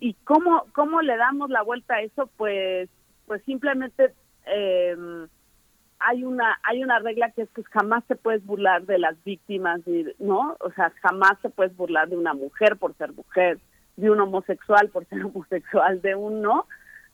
¿Y 0.00 0.14
cómo, 0.24 0.64
cómo 0.74 1.02
le 1.02 1.16
damos 1.16 1.50
la 1.50 1.62
vuelta 1.62 1.94
a 1.94 2.02
eso? 2.02 2.28
Pues, 2.36 2.90
pues 3.28 3.40
simplemente 3.44 4.12
eh, 4.46 4.96
hay 6.00 6.24
una 6.24 6.58
hay 6.64 6.82
una 6.82 6.98
regla 6.98 7.30
que 7.30 7.42
es 7.42 7.48
que 7.50 7.62
jamás 7.62 8.04
te 8.08 8.16
puedes 8.16 8.44
burlar 8.44 8.86
de 8.86 8.98
las 8.98 9.22
víctimas, 9.22 9.82
¿no? 10.18 10.56
O 10.58 10.72
sea, 10.72 10.92
jamás 11.00 11.40
te 11.42 11.48
puedes 11.48 11.76
burlar 11.76 12.08
de 12.08 12.16
una 12.16 12.34
mujer 12.34 12.76
por 12.76 12.96
ser 12.96 13.12
mujer, 13.12 13.60
de 13.98 14.10
un 14.10 14.20
homosexual 14.20 14.88
por 14.90 15.04
ser 15.06 15.24
homosexual, 15.24 16.00
de 16.00 16.14
un 16.14 16.40
no. 16.40 16.60
O 16.60 16.66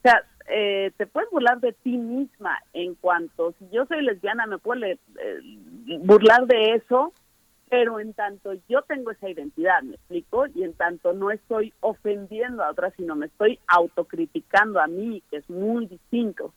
sea, 0.02 0.22
eh, 0.48 0.92
te 0.98 1.06
puedes 1.06 1.30
burlar 1.30 1.60
de 1.60 1.72
ti 1.72 1.96
misma 1.96 2.58
en 2.74 2.94
cuanto, 2.94 3.52
si 3.58 3.68
yo 3.70 3.86
soy 3.86 4.02
lesbiana, 4.02 4.46
me 4.46 4.58
puedo 4.58 4.84
eh, 4.84 4.98
burlar 6.00 6.46
de 6.46 6.74
eso, 6.74 7.12
pero 7.70 7.98
en 7.98 8.12
tanto 8.12 8.52
yo 8.68 8.82
tengo 8.82 9.10
esa 9.10 9.30
identidad, 9.30 9.82
me 9.82 9.94
explico, 9.94 10.46
y 10.54 10.62
en 10.62 10.74
tanto 10.74 11.14
no 11.14 11.30
estoy 11.30 11.72
ofendiendo 11.80 12.62
a 12.62 12.70
otras, 12.70 12.92
sino 12.96 13.16
me 13.16 13.26
estoy 13.26 13.58
autocriticando 13.66 14.78
a 14.80 14.86
mí, 14.86 15.22
que 15.30 15.38
es 15.38 15.48
muy 15.48 15.86
distinto. 15.86 16.52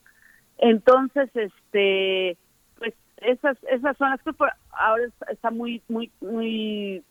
Entonces, 0.58 1.30
este, 1.34 2.38
pues 2.78 2.94
esas 3.18 3.58
esas 3.70 3.95
son 3.98 4.10
las 4.10 4.20
pero 4.24 4.52
Ahora 4.72 5.06
es- 5.06 5.30
está 5.30 5.49
muy 5.52 5.82
muy 5.88 6.12
muy 6.20 7.04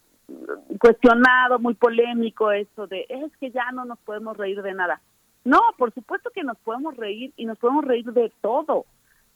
cuestionado, 0.78 1.58
muy 1.58 1.74
polémico 1.74 2.50
eso 2.50 2.86
de 2.86 3.06
es 3.08 3.36
que 3.38 3.50
ya 3.50 3.70
no 3.72 3.84
nos 3.84 3.98
podemos 4.00 4.36
reír 4.36 4.62
de 4.62 4.74
nada. 4.74 5.00
No, 5.44 5.60
por 5.78 5.92
supuesto 5.94 6.30
que 6.30 6.42
nos 6.42 6.58
podemos 6.58 6.96
reír 6.96 7.32
y 7.36 7.46
nos 7.46 7.58
podemos 7.58 7.84
reír 7.84 8.12
de 8.12 8.32
todo, 8.40 8.84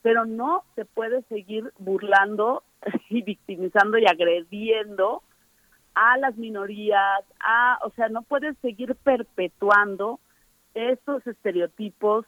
pero 0.03 0.25
no 0.25 0.65
se 0.75 0.85
puede 0.85 1.23
seguir 1.23 1.73
burlando 1.79 2.65
y 3.09 3.23
victimizando 3.23 3.99
y 3.99 4.07
agrediendo 4.07 5.23
a 5.95 6.17
las 6.19 6.37
minorías, 6.37 7.25
a, 7.41 7.79
o 7.85 7.91
sea, 7.91 8.09
no 8.09 8.23
puedes 8.23 8.57
seguir 8.59 8.95
perpetuando 8.97 10.21
estos 10.75 11.27
estereotipos 11.27 12.27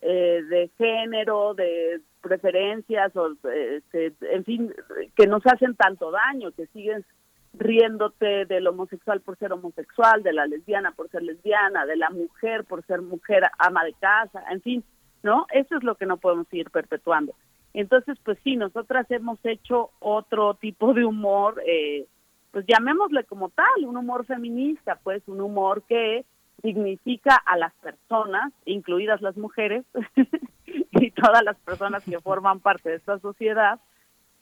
eh, 0.00 0.42
de 0.48 0.70
género, 0.78 1.54
de 1.54 2.00
preferencias, 2.22 3.14
o 3.16 3.32
este, 3.52 4.14
en 4.20 4.44
fin, 4.44 4.74
que 5.16 5.26
nos 5.26 5.44
hacen 5.46 5.74
tanto 5.74 6.10
daño, 6.10 6.52
que 6.52 6.66
sigues 6.68 7.04
riéndote 7.52 8.46
del 8.46 8.66
homosexual 8.66 9.20
por 9.20 9.36
ser 9.38 9.52
homosexual, 9.52 10.22
de 10.22 10.32
la 10.32 10.46
lesbiana 10.46 10.92
por 10.92 11.10
ser 11.10 11.22
lesbiana, 11.22 11.86
de 11.86 11.96
la 11.96 12.10
mujer 12.10 12.64
por 12.64 12.84
ser 12.86 13.02
mujer 13.02 13.44
ama 13.58 13.84
de 13.84 13.94
casa, 13.94 14.44
en 14.50 14.62
fin, 14.62 14.84
¿no? 15.22 15.46
Eso 15.52 15.76
es 15.76 15.82
lo 15.82 15.96
que 15.96 16.06
no 16.06 16.18
podemos 16.18 16.46
seguir 16.48 16.70
perpetuando. 16.70 17.34
Entonces, 17.74 18.18
pues 18.24 18.38
sí, 18.42 18.56
nosotras 18.56 19.10
hemos 19.10 19.38
hecho 19.44 19.90
otro 20.00 20.54
tipo 20.54 20.92
de 20.92 21.04
humor, 21.04 21.62
eh, 21.66 22.06
pues 22.50 22.64
llamémosle 22.66 23.24
como 23.24 23.48
tal, 23.50 23.84
un 23.84 23.96
humor 23.96 24.26
feminista, 24.26 24.98
pues 25.02 25.22
un 25.26 25.40
humor 25.40 25.84
que 25.88 26.24
dignifica 26.62 27.36
a 27.46 27.56
las 27.56 27.72
personas, 27.74 28.52
incluidas 28.64 29.22
las 29.22 29.36
mujeres 29.36 29.84
y 30.66 31.10
todas 31.12 31.42
las 31.44 31.56
personas 31.58 32.04
que 32.04 32.20
forman 32.20 32.60
parte 32.60 32.90
de 32.90 32.96
esta 32.96 33.18
sociedad, 33.18 33.80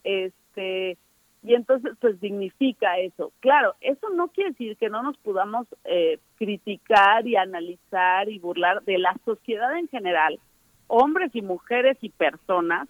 este 0.05 0.97
y 1.43 1.55
entonces 1.55 1.93
pues 2.01 2.21
dignifica 2.21 2.99
eso. 2.99 3.33
Claro, 3.41 3.75
eso 3.81 4.09
no 4.11 4.29
quiere 4.29 4.51
decir 4.51 4.77
que 4.77 4.89
no 4.89 5.03
nos 5.03 5.17
podamos 5.19 5.67
eh, 5.85 6.19
criticar 6.37 7.27
y 7.27 7.37
analizar 7.37 8.29
y 8.29 8.39
burlar 8.39 8.83
de 8.85 8.99
la 8.99 9.15
sociedad 9.25 9.77
en 9.77 9.89
general, 9.89 10.39
hombres 10.87 11.31
y 11.35 11.43
mujeres 11.43 11.97
y 12.01 12.11
personas 12.11 12.89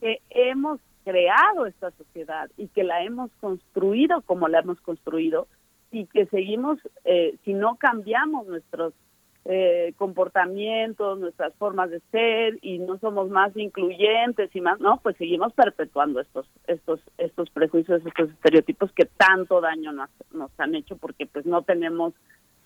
que 0.00 0.20
hemos 0.30 0.80
creado 1.04 1.66
esta 1.66 1.90
sociedad 1.92 2.50
y 2.56 2.68
que 2.68 2.84
la 2.84 3.02
hemos 3.02 3.30
construido 3.40 4.22
como 4.22 4.48
la 4.48 4.60
hemos 4.60 4.80
construido 4.80 5.46
y 5.90 6.06
que 6.06 6.26
seguimos, 6.26 6.78
eh, 7.04 7.36
si 7.44 7.52
no 7.54 7.76
cambiamos 7.76 8.46
nuestros 8.46 8.94
eh, 9.44 9.92
comportamientos, 9.96 11.18
nuestras 11.18 11.52
formas 11.54 11.90
de 11.90 12.00
ser 12.12 12.58
y 12.62 12.78
no 12.78 12.98
somos 12.98 13.28
más 13.28 13.56
incluyentes 13.56 14.54
y 14.54 14.60
más, 14.60 14.78
no, 14.80 15.00
pues 15.02 15.16
seguimos 15.16 15.52
perpetuando 15.52 16.20
estos 16.20 16.46
estos 16.68 17.00
estos 17.18 17.50
prejuicios, 17.50 18.06
estos 18.06 18.30
estereotipos 18.30 18.92
que 18.92 19.04
tanto 19.04 19.60
daño 19.60 19.92
nos, 19.92 20.10
nos 20.32 20.50
han 20.58 20.76
hecho 20.76 20.96
porque 20.96 21.26
pues 21.26 21.44
no 21.44 21.62
tenemos 21.62 22.14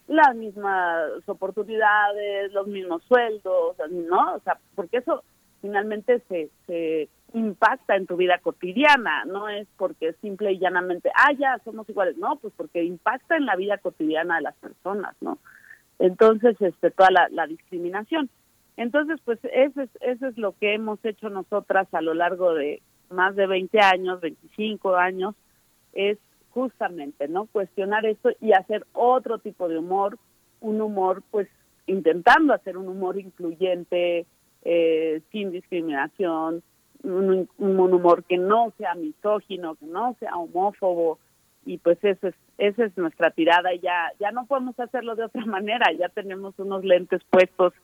las 0.06 0.36
mismas 0.36 1.10
oportunidades, 1.26 2.52
los 2.52 2.66
mismos 2.66 3.02
sueldos, 3.04 3.76
¿no? 3.90 4.34
O 4.34 4.40
sea, 4.40 4.58
porque 4.74 4.98
eso 4.98 5.24
finalmente 5.62 6.22
se, 6.28 6.50
se 6.66 7.08
impacta 7.32 7.96
en 7.96 8.06
tu 8.06 8.16
vida 8.16 8.38
cotidiana, 8.38 9.24
no 9.24 9.48
es 9.48 9.66
porque 9.76 10.12
simple 10.20 10.52
y 10.52 10.58
llanamente, 10.58 11.10
ah, 11.14 11.32
ya 11.32 11.58
somos 11.64 11.88
iguales, 11.88 12.16
no, 12.18 12.36
pues 12.36 12.52
porque 12.56 12.84
impacta 12.84 13.36
en 13.36 13.46
la 13.46 13.56
vida 13.56 13.78
cotidiana 13.78 14.36
de 14.36 14.42
las 14.42 14.54
personas, 14.56 15.16
¿no? 15.20 15.38
Entonces, 15.98 16.60
este, 16.60 16.90
toda 16.90 17.10
la, 17.30 17.46
discriminación. 17.46 18.28
Entonces, 18.76 19.18
pues 19.24 19.38
eso 19.52 19.82
es, 19.82 19.90
eso 20.00 20.26
es 20.26 20.36
lo 20.36 20.52
que 20.52 20.74
hemos 20.74 21.02
hecho 21.04 21.30
nosotras 21.30 21.88
a 21.92 22.02
lo 22.02 22.12
largo 22.14 22.54
de 22.54 22.82
más 23.10 23.34
de 23.36 23.46
20 23.46 23.80
años, 23.80 24.20
25 24.20 24.96
años, 24.96 25.34
es 25.92 26.18
justamente, 26.50 27.28
¿no? 27.28 27.46
Cuestionar 27.46 28.04
esto 28.04 28.30
y 28.40 28.52
hacer 28.52 28.86
otro 28.92 29.38
tipo 29.38 29.68
de 29.68 29.78
humor, 29.78 30.18
un 30.60 30.80
humor, 30.80 31.22
pues, 31.30 31.48
intentando 31.86 32.52
hacer 32.52 32.76
un 32.76 32.88
humor 32.88 33.18
incluyente, 33.18 34.26
eh, 34.64 35.22
sin 35.30 35.52
discriminación, 35.52 36.62
un, 37.02 37.48
un 37.58 37.78
humor 37.94 38.24
que 38.24 38.36
no 38.36 38.72
sea 38.76 38.94
misógino, 38.94 39.76
que 39.76 39.86
no 39.86 40.16
sea 40.18 40.36
homófobo, 40.36 41.18
y 41.66 41.78
pues 41.78 42.02
eso 42.02 42.28
es, 42.28 42.34
esa 42.56 42.84
es 42.84 42.96
nuestra 42.96 43.30
tirada 43.32 43.74
y 43.74 43.80
ya, 43.80 44.12
ya 44.20 44.30
no 44.30 44.46
podemos 44.46 44.78
hacerlo 44.78 45.16
de 45.16 45.24
otra 45.24 45.44
manera, 45.46 45.92
ya 45.92 46.08
tenemos 46.08 46.58
unos 46.58 46.84
lentes 46.84 47.22
puestos 47.28 47.74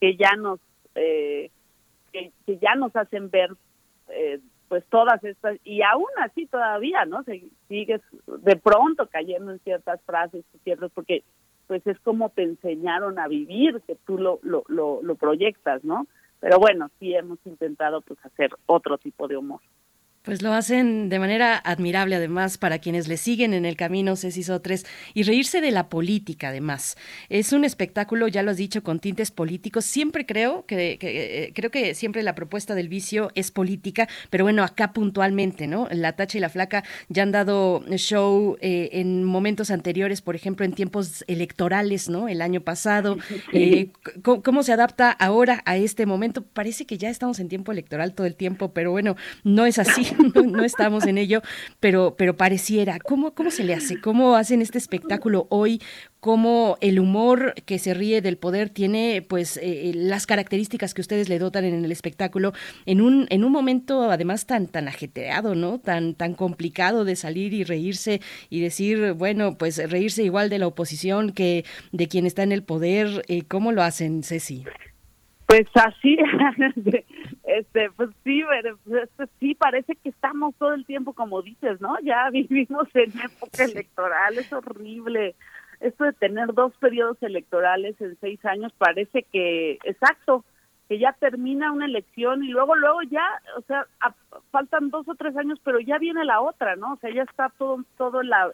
que 0.00 0.16
ya 0.16 0.34
nos, 0.36 0.60
eh, 0.96 1.50
que, 2.12 2.32
que 2.44 2.58
ya 2.58 2.74
nos 2.74 2.94
hacen 2.96 3.30
ver 3.30 3.50
eh, 4.08 4.40
pues 4.68 4.84
todas 4.86 5.22
estas, 5.24 5.58
y 5.64 5.82
aún 5.82 6.10
así 6.18 6.46
todavía, 6.46 7.04
¿no? 7.04 7.22
Se, 7.24 7.42
sigues 7.68 8.00
de 8.26 8.56
pronto 8.56 9.08
cayendo 9.08 9.52
en 9.52 9.58
ciertas 9.60 10.00
frases, 10.02 10.44
ciertos, 10.62 10.92
porque 10.92 11.22
pues 11.66 11.86
es 11.86 11.98
como 12.00 12.30
te 12.30 12.42
enseñaron 12.42 13.18
a 13.18 13.28
vivir, 13.28 13.80
que 13.86 13.96
tú 14.06 14.18
lo, 14.18 14.40
lo, 14.42 14.64
lo, 14.68 15.00
lo 15.02 15.14
proyectas, 15.14 15.84
¿no? 15.84 16.06
Pero 16.40 16.58
bueno, 16.58 16.90
sí 16.98 17.14
hemos 17.14 17.38
intentado 17.44 18.00
pues 18.00 18.18
hacer 18.24 18.50
otro 18.66 18.98
tipo 18.98 19.28
de 19.28 19.36
humor. 19.36 19.60
Pues 20.22 20.42
lo 20.42 20.52
hacen 20.52 21.08
de 21.08 21.18
manera 21.18 21.56
admirable, 21.56 22.14
además, 22.14 22.58
para 22.58 22.78
quienes 22.78 23.08
le 23.08 23.16
siguen 23.16 23.54
en 23.54 23.64
el 23.64 23.74
camino, 23.74 24.16
Ceci 24.16 24.42
Sotres, 24.42 24.84
y 25.14 25.22
reírse 25.22 25.62
de 25.62 25.70
la 25.70 25.88
política, 25.88 26.48
además. 26.48 26.98
Es 27.30 27.54
un 27.54 27.64
espectáculo, 27.64 28.28
ya 28.28 28.42
lo 28.42 28.50
has 28.50 28.58
dicho, 28.58 28.82
con 28.82 29.00
tintes 29.00 29.30
políticos. 29.30 29.86
Siempre 29.86 30.26
creo 30.26 30.66
que, 30.66 30.98
que 30.98 31.44
eh, 31.44 31.52
creo 31.54 31.70
que 31.70 31.94
siempre 31.94 32.22
la 32.22 32.34
propuesta 32.34 32.74
del 32.74 32.90
vicio 32.90 33.30
es 33.34 33.50
política, 33.50 34.10
pero 34.28 34.44
bueno, 34.44 34.62
acá 34.62 34.92
puntualmente, 34.92 35.66
¿no? 35.66 35.88
La 35.90 36.12
Tacha 36.12 36.36
y 36.36 36.42
la 36.42 36.50
Flaca 36.50 36.84
ya 37.08 37.22
han 37.22 37.32
dado 37.32 37.82
show 37.96 38.58
eh, 38.60 38.90
en 38.92 39.24
momentos 39.24 39.70
anteriores, 39.70 40.20
por 40.20 40.36
ejemplo, 40.36 40.66
en 40.66 40.74
tiempos 40.74 41.24
electorales, 41.28 42.10
¿no? 42.10 42.28
El 42.28 42.42
año 42.42 42.60
pasado. 42.60 43.16
Eh, 43.52 43.90
¿cómo, 44.22 44.42
¿Cómo 44.42 44.62
se 44.62 44.72
adapta 44.72 45.10
ahora 45.10 45.62
a 45.64 45.76
este 45.76 46.06
momento? 46.06 46.42
Parece 46.44 46.86
que 46.86 46.98
ya 46.98 47.10
estamos 47.10 47.40
en 47.40 47.48
tiempo 47.48 47.72
electoral 47.72 48.14
todo 48.14 48.26
el 48.26 48.36
tiempo, 48.36 48.72
pero 48.72 48.92
bueno, 48.92 49.16
no 49.44 49.66
es 49.66 49.78
así. 49.78 50.09
no, 50.46 50.64
estamos 50.64 51.06
en 51.06 51.18
ello, 51.18 51.42
pero, 51.80 52.14
pero 52.16 52.36
pareciera. 52.36 52.98
¿Cómo, 52.98 53.34
¿Cómo 53.34 53.50
se 53.50 53.64
le 53.64 53.74
hace? 53.74 54.00
¿Cómo 54.00 54.36
hacen 54.36 54.62
este 54.62 54.78
espectáculo 54.78 55.46
hoy? 55.50 55.80
¿Cómo 56.20 56.76
el 56.82 56.98
humor 56.98 57.54
que 57.64 57.78
se 57.78 57.94
ríe 57.94 58.20
del 58.20 58.36
poder 58.36 58.68
tiene 58.68 59.24
pues 59.26 59.58
eh, 59.62 59.92
las 59.94 60.26
características 60.26 60.92
que 60.92 61.00
ustedes 61.00 61.30
le 61.30 61.38
dotan 61.38 61.64
en 61.64 61.82
el 61.82 61.90
espectáculo 61.90 62.52
en 62.84 63.00
un, 63.00 63.26
en 63.30 63.42
un 63.42 63.52
momento 63.52 64.10
además 64.10 64.46
tan, 64.46 64.66
tan 64.66 64.86
ajetreado, 64.86 65.54
¿no? 65.54 65.78
Tan, 65.78 66.14
tan 66.14 66.34
complicado 66.34 67.06
de 67.06 67.16
salir 67.16 67.54
y 67.54 67.64
reírse 67.64 68.20
y 68.50 68.60
decir, 68.60 69.14
bueno, 69.14 69.56
pues 69.56 69.78
reírse 69.90 70.22
igual 70.22 70.50
de 70.50 70.58
la 70.58 70.66
oposición 70.66 71.32
que 71.32 71.64
de 71.92 72.08
quien 72.08 72.26
está 72.26 72.42
en 72.42 72.52
el 72.52 72.62
poder. 72.62 73.22
Eh, 73.28 73.42
¿Cómo 73.48 73.72
lo 73.72 73.82
hacen, 73.82 74.22
Ceci? 74.22 74.64
Pues 75.46 75.66
así, 75.74 76.16
este, 77.58 77.90
pues 77.90 78.10
sí, 78.24 78.42
este, 78.86 79.26
sí 79.38 79.54
parece 79.54 79.96
que 79.96 80.10
estamos 80.10 80.54
todo 80.56 80.74
el 80.74 80.86
tiempo, 80.86 81.12
como 81.12 81.42
dices, 81.42 81.80
¿no? 81.80 81.98
Ya 82.02 82.28
vivimos 82.32 82.88
en 82.94 83.12
época 83.20 83.64
electoral, 83.64 84.38
es 84.38 84.52
horrible. 84.52 85.34
Esto 85.80 86.04
de 86.04 86.12
tener 86.12 86.52
dos 86.52 86.72
periodos 86.76 87.16
electorales 87.22 88.00
en 88.00 88.18
seis 88.20 88.44
años 88.44 88.72
parece 88.76 89.24
que, 89.24 89.78
exacto, 89.84 90.44
que 90.88 90.98
ya 90.98 91.12
termina 91.12 91.72
una 91.72 91.86
elección 91.86 92.44
y 92.44 92.48
luego, 92.48 92.74
luego 92.74 93.02
ya, 93.02 93.26
o 93.56 93.62
sea, 93.62 93.86
a, 94.00 94.14
faltan 94.50 94.90
dos 94.90 95.08
o 95.08 95.14
tres 95.14 95.36
años, 95.36 95.58
pero 95.64 95.80
ya 95.80 95.98
viene 95.98 96.24
la 96.24 96.40
otra, 96.40 96.76
¿no? 96.76 96.94
O 96.94 96.96
sea, 96.96 97.12
ya 97.12 97.22
está 97.22 97.50
todo, 97.56 97.84
todo 97.96 98.22
la, 98.22 98.52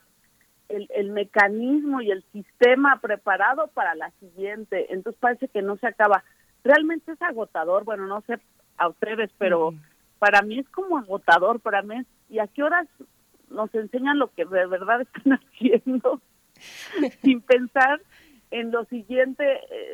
el, 0.69 0.87
el 0.95 1.11
mecanismo 1.11 2.01
y 2.01 2.11
el 2.11 2.25
sistema 2.33 3.01
preparado 3.01 3.69
para 3.69 3.95
la 3.95 4.11
siguiente. 4.21 4.93
Entonces 4.93 5.19
parece 5.21 5.49
que 5.49 5.63
no 5.63 5.77
se 5.77 5.89
acaba 5.89 6.23
realmente 6.67 7.13
es 7.13 7.23
agotador, 7.23 7.85
bueno, 7.85 8.07
no 8.07 8.21
sé 8.23 8.39
a 8.79 8.89
ustedes, 8.89 9.31
pero 9.39 9.75
para 10.19 10.43
mí 10.43 10.59
es 10.59 10.69
como 10.71 10.99
agotador, 10.99 11.61
para 11.61 11.83
mí 11.83 11.97
es, 11.97 12.07
¿y 12.29 12.39
a 12.39 12.47
qué 12.47 12.63
horas 12.63 12.87
nos 13.51 13.75
enseñan 13.75 14.19
lo 14.19 14.33
que 14.35 14.45
de 14.45 14.67
verdad 14.67 15.03
están 15.03 15.33
haciendo? 15.41 16.21
Sin 17.23 17.41
pensar 17.43 18.01
en 18.51 18.71
lo 18.71 18.85
siguiente, 18.87 19.45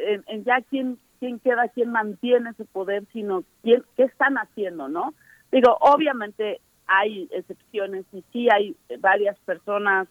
en, 0.07 0.25
en, 0.29 0.45
ya 0.45 0.61
quién, 0.69 0.99
quién 1.19 1.39
queda, 1.41 1.69
quién 1.69 1.91
mantiene 1.91 2.51
ese 2.51 2.65
poder, 2.65 3.05
sino 3.13 3.45
quién, 3.63 3.83
qué 3.97 4.05
están 4.05 4.37
haciendo, 4.37 4.89
¿no? 4.89 5.15
Digo, 5.51 5.77
obviamente 5.81 6.61
hay 6.87 7.29
excepciones 7.33 8.05
y 8.13 8.23
sí 8.33 8.49
hay 8.51 8.77
varias 9.01 9.39
personas 9.41 10.09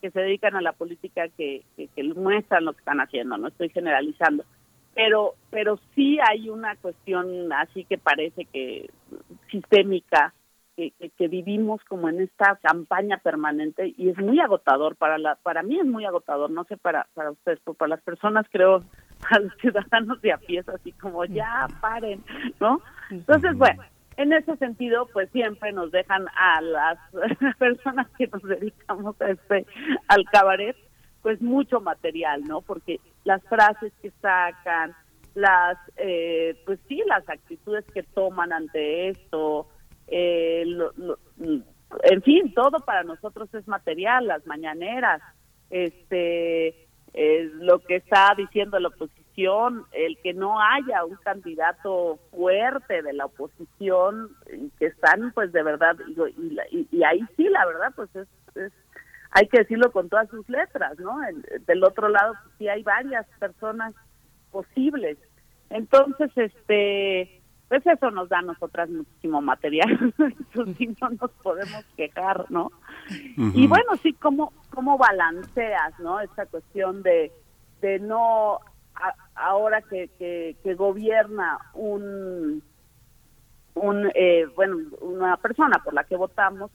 que 0.00 0.10
se 0.10 0.20
dedican 0.20 0.56
a 0.56 0.62
la 0.62 0.72
política 0.72 1.28
que, 1.28 1.62
que, 1.76 1.86
que 1.88 2.02
muestran 2.14 2.64
lo 2.64 2.72
que 2.72 2.80
están 2.80 3.00
haciendo, 3.00 3.36
no 3.36 3.48
estoy 3.48 3.68
generalizando 3.68 4.44
pero 4.94 5.34
pero 5.50 5.78
sí 5.94 6.18
hay 6.28 6.48
una 6.48 6.76
cuestión 6.76 7.52
así 7.52 7.84
que 7.84 7.98
parece 7.98 8.44
que 8.46 8.90
sistémica 9.50 10.34
que, 10.76 10.90
que, 10.92 11.10
que, 11.10 11.28
vivimos 11.28 11.82
como 11.84 12.08
en 12.08 12.22
esta 12.22 12.58
campaña 12.62 13.18
permanente 13.18 13.92
y 13.96 14.08
es 14.08 14.16
muy 14.16 14.40
agotador 14.40 14.96
para 14.96 15.18
la 15.18 15.34
para 15.36 15.62
mí 15.62 15.78
es 15.78 15.86
muy 15.86 16.04
agotador 16.04 16.50
no 16.50 16.64
sé 16.64 16.76
para 16.76 17.06
para 17.14 17.30
ustedes 17.30 17.60
pero 17.64 17.74
para 17.74 17.90
las 17.90 18.02
personas 18.02 18.46
creo 18.50 18.82
para 19.20 19.40
los 19.40 19.54
ciudadanos 19.58 20.20
de 20.22 20.32
a 20.32 20.38
pie 20.38 20.62
así 20.66 20.92
como 20.92 21.24
ya 21.24 21.68
paren 21.80 22.22
no 22.60 22.80
entonces 23.10 23.56
bueno 23.56 23.82
en 24.16 24.32
ese 24.32 24.56
sentido 24.56 25.08
pues 25.12 25.30
siempre 25.30 25.72
nos 25.72 25.90
dejan 25.90 26.26
a 26.36 26.60
las 26.60 26.98
personas 27.58 28.08
que 28.18 28.26
nos 28.26 28.42
dedicamos 28.42 29.20
a 29.20 29.30
este 29.30 29.66
al 30.08 30.24
cabaret 30.30 30.76
pues 31.22 31.40
mucho 31.40 31.80
material, 31.80 32.42
¿no? 32.44 32.60
Porque 32.60 33.00
las 33.24 33.42
frases 33.44 33.92
que 34.02 34.10
sacan, 34.20 34.94
las, 35.34 35.78
eh, 35.96 36.60
pues 36.66 36.78
sí, 36.88 37.02
las 37.06 37.28
actitudes 37.28 37.84
que 37.92 38.02
toman 38.02 38.52
ante 38.52 39.08
esto, 39.08 39.68
eh, 40.08 40.64
lo, 40.66 40.92
en 42.04 42.22
fin, 42.22 42.52
todo 42.54 42.80
para 42.80 43.02
nosotros 43.02 43.52
es 43.54 43.66
material, 43.68 44.26
las 44.26 44.46
mañaneras, 44.46 45.22
este, 45.70 46.88
lo 47.14 47.78
que 47.80 47.96
está 47.96 48.34
diciendo 48.36 48.78
la 48.78 48.88
oposición, 48.88 49.84
el 49.92 50.18
que 50.22 50.34
no 50.34 50.60
haya 50.60 51.04
un 51.04 51.16
candidato 51.16 52.18
fuerte 52.30 53.02
de 53.02 53.12
la 53.12 53.26
oposición, 53.26 54.36
que 54.78 54.86
están 54.86 55.32
pues 55.32 55.52
de 55.52 55.62
verdad, 55.62 55.96
y, 56.08 56.76
y, 56.76 56.88
y 56.90 57.04
ahí 57.04 57.20
sí, 57.36 57.48
la 57.48 57.64
verdad, 57.66 57.92
pues 57.94 58.14
es, 58.16 58.28
es 58.56 58.72
hay 59.32 59.48
que 59.48 59.58
decirlo 59.58 59.90
con 59.92 60.08
todas 60.08 60.28
sus 60.28 60.48
letras, 60.48 60.98
¿no? 60.98 61.22
El, 61.24 61.64
del 61.64 61.82
otro 61.84 62.08
lado 62.08 62.34
pues, 62.42 62.54
sí 62.58 62.68
hay 62.68 62.82
varias 62.82 63.26
personas 63.38 63.94
posibles. 64.50 65.18
Entonces, 65.70 66.30
este, 66.36 67.40
pues 67.68 67.86
eso 67.86 68.10
nos 68.10 68.28
da 68.28 68.40
a 68.40 68.42
nosotras 68.42 68.90
muchísimo 68.90 69.40
material, 69.40 70.14
eso 70.50 70.66
sí 70.76 70.94
no 71.00 71.08
nos 71.08 71.30
podemos 71.42 71.84
quejar, 71.96 72.44
¿no? 72.50 72.66
Uh 72.66 73.42
-huh. 73.42 73.52
Y 73.54 73.66
bueno, 73.66 73.96
sí, 74.02 74.12
¿cómo, 74.12 74.52
cómo 74.68 74.98
balanceas, 74.98 75.98
¿no? 75.98 76.20
Esta 76.20 76.44
cuestión 76.44 77.02
de, 77.02 77.32
de 77.80 77.98
no, 78.00 78.58
a, 78.94 79.14
ahora 79.34 79.80
que, 79.80 80.08
que, 80.18 80.56
que, 80.62 80.74
gobierna 80.74 81.58
un, 81.72 82.62
un 83.74 84.10
eh, 84.14 84.46
bueno, 84.54 84.76
una 85.00 85.38
persona 85.38 85.80
por 85.82 85.94
la 85.94 86.04
que 86.04 86.16
votamos, 86.16 86.70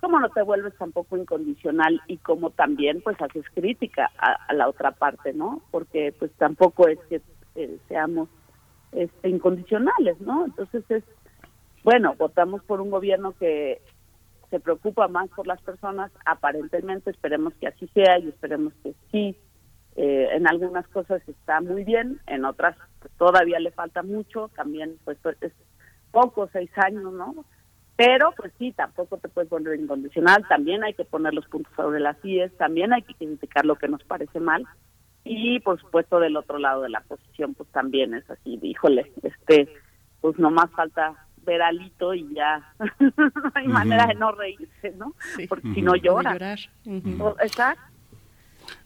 cómo 0.00 0.18
no 0.18 0.28
te 0.30 0.42
vuelves 0.42 0.74
tampoco 0.76 1.16
incondicional 1.16 2.00
y 2.06 2.18
cómo 2.18 2.50
también 2.50 3.00
pues 3.02 3.20
haces 3.20 3.44
crítica 3.54 4.10
a, 4.18 4.52
la 4.54 4.68
otra 4.68 4.92
parte, 4.92 5.32
¿no? 5.32 5.62
Porque 5.70 6.14
pues 6.18 6.30
tampoco 6.38 6.88
es 6.88 6.98
que 7.08 7.20
eh, 7.56 7.78
seamos 7.88 8.28
este, 8.92 9.28
incondicionales, 9.28 10.20
¿no? 10.20 10.46
Entonces 10.46 10.84
es, 10.90 11.04
bueno, 11.84 12.14
votamos 12.18 12.62
por 12.64 12.80
un 12.80 12.90
gobierno 12.90 13.34
que 13.38 13.80
se 14.50 14.58
preocupa 14.58 15.06
más 15.08 15.28
por 15.30 15.46
las 15.46 15.60
personas, 15.62 16.10
aparentemente 16.24 17.10
esperemos 17.10 17.54
que 17.60 17.68
así 17.68 17.86
sea 17.94 18.18
y 18.18 18.28
esperemos 18.28 18.72
que 18.82 18.94
sí 19.10 19.36
Eh, 19.96 20.28
en 20.36 20.48
algunas 20.48 20.86
cosas 20.88 21.20
está 21.28 21.60
muy 21.60 21.82
bien, 21.84 22.20
en 22.26 22.44
otras 22.44 22.76
todavía 23.18 23.58
le 23.58 23.72
falta 23.72 24.02
mucho, 24.02 24.48
también 24.54 24.96
pues 25.04 25.18
es 25.40 25.52
poco, 26.12 26.48
seis 26.52 26.70
años, 26.76 27.12
¿no? 27.12 27.44
Pero 28.00 28.32
pues 28.34 28.50
sí, 28.58 28.72
tampoco 28.72 29.18
te 29.18 29.28
puedes 29.28 29.50
poner 29.50 29.78
incondicional, 29.78 30.46
también 30.48 30.82
hay 30.82 30.94
que 30.94 31.04
poner 31.04 31.34
los 31.34 31.46
puntos 31.48 31.70
sobre 31.76 32.00
las 32.00 32.16
IES, 32.24 32.50
también 32.56 32.94
hay 32.94 33.02
que 33.02 33.12
criticar 33.12 33.66
lo 33.66 33.76
que 33.76 33.88
nos 33.88 34.02
parece 34.04 34.40
mal 34.40 34.66
y 35.22 35.60
por 35.60 35.78
supuesto 35.78 36.18
del 36.18 36.34
otro 36.38 36.58
lado 36.58 36.80
de 36.80 36.88
la 36.88 37.02
posición 37.02 37.52
pues 37.52 37.68
también 37.72 38.14
es 38.14 38.24
así, 38.30 38.58
híjole, 38.62 39.12
este, 39.22 39.68
pues 40.22 40.38
nomás 40.38 40.70
falta 40.70 41.14
ver 41.44 41.60
alito 41.60 42.14
y 42.14 42.26
ya 42.34 42.72
no 43.00 43.12
hay 43.54 43.68
manera 43.68 44.06
de 44.06 44.14
no 44.14 44.32
reírse, 44.32 44.92
¿no? 44.96 45.14
Porque 45.46 45.70
si 45.74 45.82
no 45.82 45.94
llora. 45.94 46.58
O- 47.18 47.36
Exacto. 47.42 47.82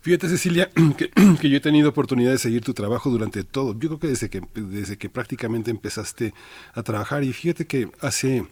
Fíjate, 0.01 0.28
Cecilia, 0.28 0.70
que, 0.99 1.09
que 1.41 1.49
yo 1.49 1.59
he 1.59 1.61
tenido 1.61 1.89
oportunidad 1.91 2.32
de 2.32 2.39
seguir 2.39 2.65
tu 2.65 2.74
trabajo 2.74 3.11
durante 3.11 3.45
todo. 3.45 3.74
Yo 3.78 3.91
creo 3.91 3.99
que 4.01 4.09
desde 4.09 4.28
que, 4.28 4.41
desde 4.55 4.99
que 4.99 5.09
prácticamente 5.09 5.70
empezaste 5.70 6.35
a 6.73 6.82
trabajar. 6.82 7.23
Y 7.23 7.32
fíjate 7.32 7.66
que 7.66 7.91
hace 8.01 8.45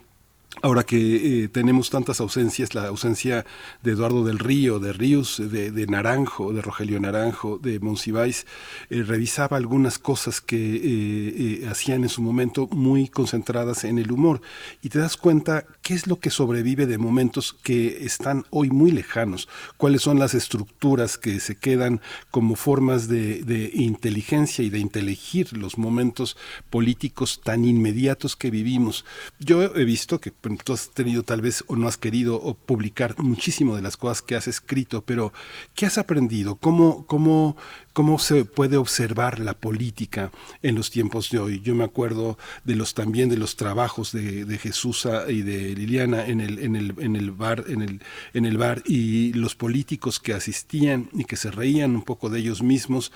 Ahora 0.61 0.85
que 0.85 1.45
eh, 1.45 1.49
tenemos 1.49 1.89
tantas 1.89 2.21
ausencias, 2.21 2.75
la 2.75 2.87
ausencia 2.89 3.47
de 3.83 3.93
Eduardo 3.93 4.23
del 4.23 4.39
Río, 4.39 4.79
de 4.79 4.93
Ríos, 4.93 5.39
de, 5.39 5.71
de 5.71 5.87
Naranjo, 5.87 6.53
de 6.53 6.61
Rogelio 6.61 7.01
Naranjo, 7.01 7.59
de 7.59 7.81
Monsiváis, 7.81 8.47
eh, 8.91 9.03
revisaba 9.03 9.57
algunas 9.57 9.99
cosas 9.99 10.43
que 10.43 11.63
eh, 11.63 11.69
hacían 11.69 12.03
en 12.03 12.11
su 12.11 12.21
momento 12.21 12.69
muy 12.71 13.09
concentradas 13.09 13.85
en 13.85 13.99
el 13.99 14.13
humor 14.13 14.43
y 14.83 14.91
te 14.91 14.99
das 14.99 15.17
cuenta 15.17 15.65
qué 15.81 15.95
es 15.95 16.07
lo 16.07 16.21
que 16.21 16.31
sobrevive 16.31 16.87
de 16.87 16.99
momentos 16.99 17.57
que 17.63 18.05
están 18.05 18.45
hoy 18.51 18.71
muy 18.71 18.91
lejanos, 18.91 19.49
cuáles 19.79 20.03
son 20.03 20.19
las 20.19 20.35
estructuras 20.35 21.17
que 21.17 21.41
se 21.41 21.57
quedan 21.57 22.03
como 22.31 22.57
formas 22.57 23.09
de, 23.09 23.43
de 23.43 23.71
inteligencia 23.73 24.63
y 24.63 24.71
de 24.71 24.81
inteligir 24.81 25.57
los 25.57 25.79
momentos 25.79 26.37
políticos 26.69 27.41
tan 27.43 27.65
inmediatos 27.65 28.37
que 28.37 28.51
vivimos. 28.51 29.07
Yo 29.41 29.63
he 29.63 29.85
visto 29.85 30.21
que 30.21 30.31
tú 30.65 30.73
has 30.73 30.91
tenido 30.91 31.23
tal 31.23 31.41
vez 31.41 31.65
o 31.69 31.77
no 31.77 31.89
has 31.89 31.97
querido 31.97 32.55
publicar 32.67 33.19
muchísimo 33.19 33.77
de 33.77 33.83
las 33.83 33.97
cosas 33.97 34.23
que 34.23 34.35
has 34.35 34.49
escrito, 34.49 35.03
pero 35.03 35.33
¿qué 35.75 35.87
has 35.87 35.99
aprendido? 35.99 36.57
¿Cómo, 36.57 37.07
cómo, 37.07 37.57
cómo 37.93 38.19
se 38.19 38.45
puede 38.45 38.77
observar 38.77 39.39
la 39.39 39.55
política 39.55 40.31
en 40.63 40.75
los 40.75 40.91
tiempos 40.91 41.31
de 41.31 41.39
hoy? 41.39 41.61
Yo 41.61 41.75
me 41.75 41.85
acuerdo 41.85 42.39
de 42.65 42.75
los 42.75 42.95
también 42.95 43.29
de 43.29 43.37
los 43.37 43.57
trabajos 43.57 44.13
de, 44.13 44.45
de 44.45 44.59
Jesús 44.59 45.07
y 45.29 45.43
de 45.43 45.75
Liliana 45.75 46.27
en 46.27 46.41
el, 46.41 46.59
en 46.59 46.77
el, 46.77 46.95
en 46.99 47.17
el 47.17 47.31
bar, 47.31 47.65
en 47.69 47.83
el, 47.83 48.01
en 48.35 48.45
el 48.45 48.57
bar, 48.59 48.83
y 48.87 49.33
los 49.35 49.55
políticos 49.55 50.21
que 50.21 50.35
asistían 50.35 51.09
y 51.13 51.25
que 51.25 51.37
se 51.37 51.51
reían 51.51 51.95
un 51.95 52.03
poco 52.03 52.31
de 52.31 52.41
ellos 52.41 52.63
mismos, 52.63 53.13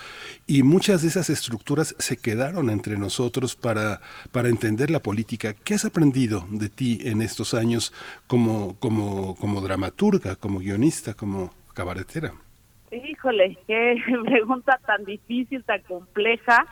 y 0.46 0.62
muchas 0.62 1.02
de 1.02 1.08
esas 1.08 1.30
estructuras 1.30 1.94
se 1.98 2.16
quedaron 2.16 2.70
entre 2.70 2.98
nosotros 2.98 3.56
para, 3.56 4.00
para 4.32 4.48
entender 4.48 4.90
la 4.90 5.02
política. 5.02 5.54
¿Qué 5.54 5.74
has 5.74 5.84
aprendido 5.84 6.46
de 6.50 6.68
ti 6.68 7.00
en 7.02 7.22
estos 7.22 7.54
años 7.54 7.92
como, 8.26 8.76
como, 8.78 9.34
como 9.36 9.60
dramaturga, 9.60 10.36
como 10.36 10.60
guionista, 10.60 11.14
como 11.14 11.54
cabaretera? 11.74 12.45
Híjole, 12.90 13.58
qué 13.66 13.96
pregunta 14.24 14.78
tan 14.86 15.04
difícil, 15.04 15.64
tan 15.64 15.82
compleja. 15.82 16.66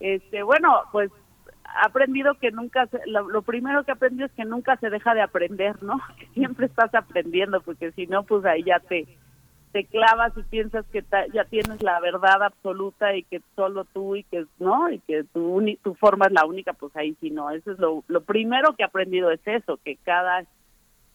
Este, 0.00 0.42
bueno, 0.42 0.80
pues 0.90 1.10
aprendido 1.84 2.34
que 2.34 2.50
nunca, 2.50 2.86
se- 2.88 3.00
lo, 3.06 3.42
primero 3.42 3.84
que 3.84 3.92
aprendí 3.92 4.24
es 4.24 4.32
que 4.32 4.44
nunca 4.44 4.76
se 4.76 4.90
deja 4.90 5.14
de 5.14 5.22
aprender, 5.22 5.82
¿no? 5.82 6.00
Que 6.18 6.26
siempre 6.34 6.66
estás 6.66 6.94
aprendiendo, 6.94 7.60
porque 7.60 7.92
si 7.92 8.06
no, 8.06 8.24
pues 8.24 8.44
ahí 8.44 8.64
ya 8.64 8.80
te, 8.80 9.06
te 9.72 9.84
clavas 9.86 10.32
y 10.36 10.42
piensas 10.42 10.84
que 10.92 11.02
ta- 11.02 11.26
ya 11.28 11.44
tienes 11.44 11.82
la 11.82 12.00
verdad 12.00 12.42
absoluta 12.42 13.14
y 13.14 13.22
que 13.22 13.40
solo 13.56 13.84
tú 13.84 14.16
y 14.16 14.24
que, 14.24 14.44
¿no? 14.58 14.90
Y 14.90 14.98
que 15.00 15.24
tu 15.24 15.94
forma 15.94 16.26
es 16.26 16.32
la 16.32 16.44
única, 16.44 16.72
pues 16.72 16.94
ahí 16.96 17.16
sí 17.20 17.30
no. 17.30 17.50
Eso 17.50 17.72
es 17.72 17.78
lo, 17.78 18.02
lo 18.08 18.22
primero 18.22 18.74
que 18.74 18.82
he 18.82 18.86
aprendido 18.86 19.30
es 19.30 19.40
eso, 19.46 19.78
que 19.84 19.96
cada 19.96 20.44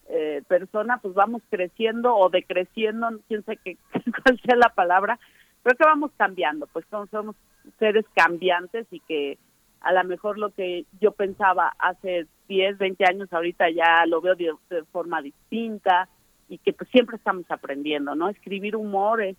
eh, 0.08 0.42
persona 0.48 0.98
pues 1.02 1.14
vamos 1.14 1.42
creciendo 1.50 2.14
o 2.16 2.28
decreciendo, 2.28 3.08
quién 3.28 3.44
sé 3.44 3.56
qué, 3.56 3.76
cuál 4.24 4.40
sea 4.40 4.56
la 4.56 4.70
palabra, 4.70 5.18
pero 5.62 5.76
que 5.76 5.84
vamos 5.84 6.10
cambiando, 6.16 6.66
pues 6.72 6.84
somos 7.10 7.36
seres 7.78 8.04
cambiantes 8.14 8.86
y 8.90 9.00
que 9.00 9.38
a 9.80 9.92
lo 9.92 10.04
mejor 10.04 10.38
lo 10.38 10.50
que 10.50 10.86
yo 11.00 11.12
pensaba 11.12 11.74
hace 11.78 12.26
10, 12.48 12.78
20 12.78 13.04
años, 13.04 13.32
ahorita 13.32 13.70
ya 13.70 14.06
lo 14.06 14.20
veo 14.20 14.34
de, 14.34 14.52
de 14.70 14.84
forma 14.84 15.22
distinta 15.22 16.08
y 16.48 16.58
que 16.58 16.72
pues 16.72 16.90
siempre 16.90 17.16
estamos 17.16 17.44
aprendiendo, 17.50 18.14
¿no? 18.14 18.28
Escribir 18.28 18.76
humor 18.76 19.22
es 19.22 19.36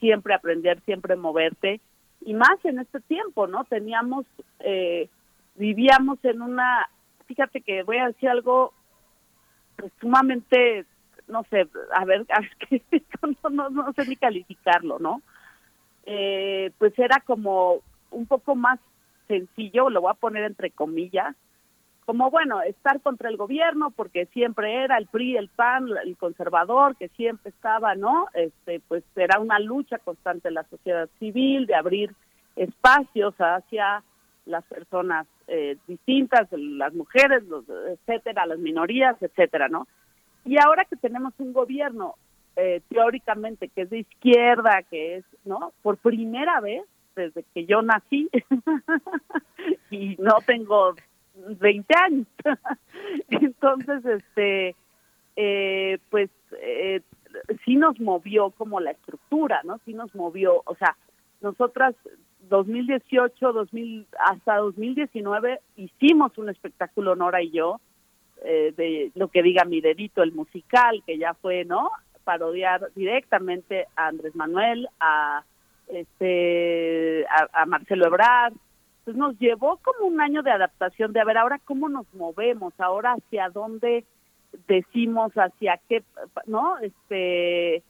siempre 0.00 0.34
aprender, 0.34 0.80
siempre 0.84 1.16
moverte 1.16 1.80
y 2.24 2.34
más 2.34 2.64
en 2.64 2.78
este 2.78 3.00
tiempo, 3.00 3.46
¿no? 3.46 3.64
Teníamos, 3.64 4.26
eh, 4.60 5.08
vivíamos 5.54 6.18
en 6.24 6.42
una, 6.42 6.88
fíjate 7.26 7.60
que 7.60 7.82
voy 7.82 7.98
a 7.98 8.08
decir 8.08 8.28
algo 8.28 8.72
pues, 9.76 9.92
sumamente, 10.00 10.84
no 11.28 11.44
sé, 11.50 11.66
a 11.94 12.04
ver, 12.04 12.26
qué- 12.68 12.82
no, 13.42 13.50
no, 13.50 13.70
no 13.70 13.92
sé 13.92 14.06
ni 14.06 14.16
calificarlo, 14.16 14.98
¿no? 14.98 15.22
Eh, 16.04 16.70
pues 16.78 16.96
era 16.98 17.20
como 17.20 17.80
un 18.10 18.26
poco 18.26 18.54
más 18.54 18.78
sencillo, 19.26 19.90
lo 19.90 20.02
voy 20.02 20.10
a 20.12 20.14
poner 20.14 20.44
entre 20.44 20.70
comillas, 20.70 21.34
como 22.04 22.30
bueno, 22.30 22.62
estar 22.62 23.00
contra 23.00 23.28
el 23.28 23.36
gobierno, 23.36 23.90
porque 23.90 24.26
siempre 24.26 24.84
era 24.84 24.96
el 24.96 25.08
PRI, 25.08 25.36
el 25.36 25.48
PAN, 25.48 25.88
el 26.04 26.16
conservador, 26.16 26.94
que 26.94 27.08
siempre 27.08 27.50
estaba, 27.50 27.96
¿no? 27.96 28.28
Este, 28.32 28.78
pues 28.86 29.02
era 29.16 29.40
una 29.40 29.58
lucha 29.58 29.98
constante 29.98 30.48
de 30.48 30.54
la 30.54 30.62
sociedad 30.70 31.08
civil, 31.18 31.66
de 31.66 31.74
abrir 31.74 32.14
espacios 32.54 33.34
hacia 33.38 34.04
las 34.44 34.64
personas 34.66 35.26
eh, 35.48 35.76
distintas, 35.86 36.48
las 36.52 36.92
mujeres, 36.94 37.44
los, 37.44 37.64
etcétera, 37.68 38.46
las 38.46 38.58
minorías, 38.58 39.16
etcétera, 39.20 39.68
¿no? 39.68 39.86
Y 40.44 40.56
ahora 40.58 40.84
que 40.84 40.96
tenemos 40.96 41.34
un 41.38 41.52
gobierno 41.52 42.14
eh, 42.56 42.80
teóricamente 42.88 43.68
que 43.68 43.82
es 43.82 43.90
de 43.90 43.98
izquierda, 44.00 44.82
que 44.88 45.16
es, 45.16 45.24
¿no? 45.44 45.72
Por 45.82 45.98
primera 45.98 46.60
vez 46.60 46.82
desde 47.14 47.44
que 47.54 47.66
yo 47.66 47.82
nací 47.82 48.28
y 49.90 50.16
no 50.18 50.38
tengo 50.46 50.94
20 51.34 51.94
años. 51.98 52.26
Entonces, 53.28 54.04
este, 54.04 54.74
eh, 55.36 55.98
pues 56.10 56.30
eh, 56.62 57.00
sí 57.64 57.76
nos 57.76 58.00
movió 58.00 58.50
como 58.50 58.80
la 58.80 58.92
estructura, 58.92 59.60
¿no? 59.64 59.78
Sí 59.84 59.92
nos 59.92 60.14
movió, 60.14 60.62
o 60.64 60.74
sea, 60.76 60.96
nosotras 61.40 61.94
2018, 62.48 63.52
2000, 63.52 64.06
hasta 64.18 64.56
2019 64.56 65.60
hicimos 65.76 66.36
un 66.38 66.48
espectáculo 66.48 67.14
Nora 67.14 67.42
y 67.42 67.50
yo 67.50 67.80
eh, 68.44 68.72
de 68.76 69.12
lo 69.14 69.28
que 69.28 69.42
diga 69.42 69.64
mi 69.64 69.80
dedito, 69.80 70.22
el 70.22 70.32
musical, 70.32 71.02
que 71.06 71.18
ya 71.18 71.34
fue, 71.34 71.64
¿no? 71.64 71.90
Parodiar 72.24 72.90
directamente 72.94 73.86
a 73.96 74.08
Andrés 74.08 74.34
Manuel, 74.34 74.88
a 75.00 75.44
este 75.88 77.24
a, 77.26 77.62
a 77.62 77.66
Marcelo 77.66 78.06
Ebrard. 78.06 78.54
Pues 79.04 79.16
nos 79.16 79.38
llevó 79.38 79.78
como 79.78 80.06
un 80.06 80.20
año 80.20 80.42
de 80.42 80.50
adaptación 80.50 81.12
de 81.12 81.20
a 81.20 81.24
ver 81.24 81.38
ahora 81.38 81.60
cómo 81.64 81.88
nos 81.88 82.12
movemos, 82.12 82.74
ahora 82.78 83.12
hacia 83.12 83.48
dónde 83.50 84.04
decimos, 84.66 85.32
hacia 85.34 85.80
qué, 85.88 86.02
¿no? 86.46 86.78
Este 86.78 87.82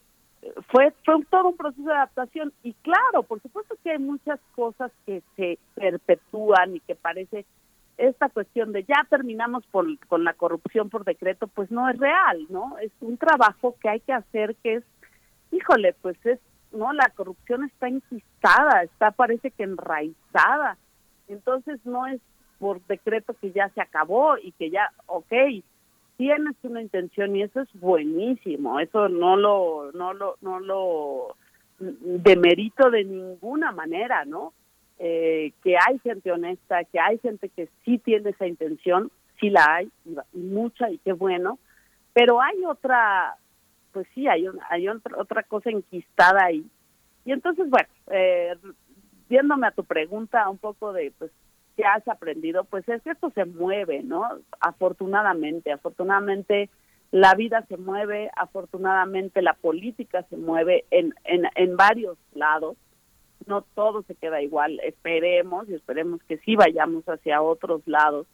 fue 0.70 0.92
fue 1.04 1.24
todo 1.30 1.48
un 1.48 1.56
proceso 1.56 1.82
de 1.82 1.94
adaptación 1.94 2.52
y 2.62 2.72
claro, 2.74 3.22
por 3.22 3.40
supuesto 3.42 3.76
que 3.82 3.92
hay 3.92 3.98
muchas 3.98 4.40
cosas 4.54 4.92
que 5.04 5.22
se 5.36 5.58
perpetúan 5.74 6.76
y 6.76 6.80
que 6.80 6.94
parece 6.94 7.44
esta 7.98 8.28
cuestión 8.28 8.72
de 8.72 8.84
ya 8.84 9.06
terminamos 9.08 9.66
por, 9.66 9.86
con 10.06 10.24
la 10.24 10.34
corrupción 10.34 10.90
por 10.90 11.04
decreto, 11.04 11.46
pues 11.46 11.70
no 11.70 11.88
es 11.88 11.98
real, 11.98 12.46
¿no? 12.50 12.76
Es 12.78 12.92
un 13.00 13.16
trabajo 13.16 13.74
que 13.80 13.88
hay 13.88 14.00
que 14.00 14.12
hacer 14.12 14.54
que 14.56 14.74
es, 14.76 14.84
híjole, 15.50 15.94
pues 16.02 16.16
es, 16.26 16.38
¿no? 16.72 16.92
La 16.92 17.10
corrupción 17.14 17.64
está 17.64 17.88
enquistada, 17.88 18.82
está 18.82 19.12
parece 19.12 19.50
que 19.50 19.62
enraizada. 19.62 20.76
Entonces 21.28 21.80
no 21.84 22.06
es 22.06 22.20
por 22.58 22.84
decreto 22.86 23.34
que 23.40 23.52
ya 23.52 23.68
se 23.70 23.80
acabó 23.80 24.36
y 24.38 24.52
que 24.52 24.70
ya, 24.70 24.90
ok, 25.06 25.32
tienes 26.16 26.54
una 26.62 26.82
intención 26.82 27.36
y 27.36 27.42
eso 27.42 27.60
es 27.60 27.68
buenísimo, 27.80 28.80
eso 28.80 29.08
no 29.08 29.36
lo, 29.36 29.90
no 29.92 30.12
lo, 30.14 30.36
no 30.40 30.60
lo 30.60 31.36
demerito 31.78 32.90
de 32.90 33.04
ninguna 33.04 33.72
manera, 33.72 34.24
¿no? 34.24 34.52
eh, 34.98 35.52
que 35.62 35.76
hay 35.76 35.98
gente 35.98 36.32
honesta, 36.32 36.84
que 36.84 36.98
hay 36.98 37.18
gente 37.18 37.48
que 37.50 37.68
sí 37.84 37.98
tiene 37.98 38.30
esa 38.30 38.46
intención, 38.46 39.10
sí 39.38 39.50
la 39.50 39.66
hay, 39.76 39.90
y, 40.32 40.38
mucha, 40.38 40.90
y 40.90 40.98
qué 40.98 41.12
bueno, 41.12 41.58
pero 42.14 42.40
hay 42.40 42.64
otra, 42.64 43.36
pues 43.92 44.06
sí, 44.14 44.26
hay, 44.26 44.48
un- 44.48 44.58
hay 44.70 44.88
otra, 44.88 45.18
otra 45.18 45.42
cosa 45.42 45.70
enquistada 45.70 46.46
ahí. 46.46 46.64
Y 47.26 47.32
entonces, 47.32 47.68
bueno, 47.68 47.88
eh, 48.10 48.54
viéndome 49.28 49.66
a 49.66 49.72
tu 49.72 49.84
pregunta 49.84 50.48
un 50.48 50.58
poco 50.58 50.92
de, 50.94 51.12
pues, 51.18 51.30
¿qué 51.76 51.84
has 51.84 52.06
aprendido? 52.08 52.64
Pues 52.64 52.88
es 52.88 53.02
que 53.02 53.10
esto 53.10 53.30
se 53.30 53.44
mueve, 53.44 54.02
¿no? 54.02 54.22
Afortunadamente, 54.60 55.72
afortunadamente 55.72 56.70
la 57.12 57.34
vida 57.34 57.64
se 57.68 57.76
mueve, 57.76 58.30
afortunadamente 58.36 59.42
la 59.42 59.54
política 59.54 60.24
se 60.24 60.36
mueve 60.36 60.84
en, 60.90 61.14
en, 61.24 61.44
en 61.54 61.76
varios 61.76 62.18
lados 62.34 62.76
no 63.46 63.62
todo 63.74 64.02
se 64.02 64.14
queda 64.14 64.42
igual, 64.42 64.80
esperemos 64.80 65.68
y 65.68 65.74
esperemos 65.74 66.22
que 66.24 66.38
sí 66.38 66.56
vayamos 66.56 67.04
hacia 67.08 67.42
otros 67.42 67.82
lados. 67.86 68.26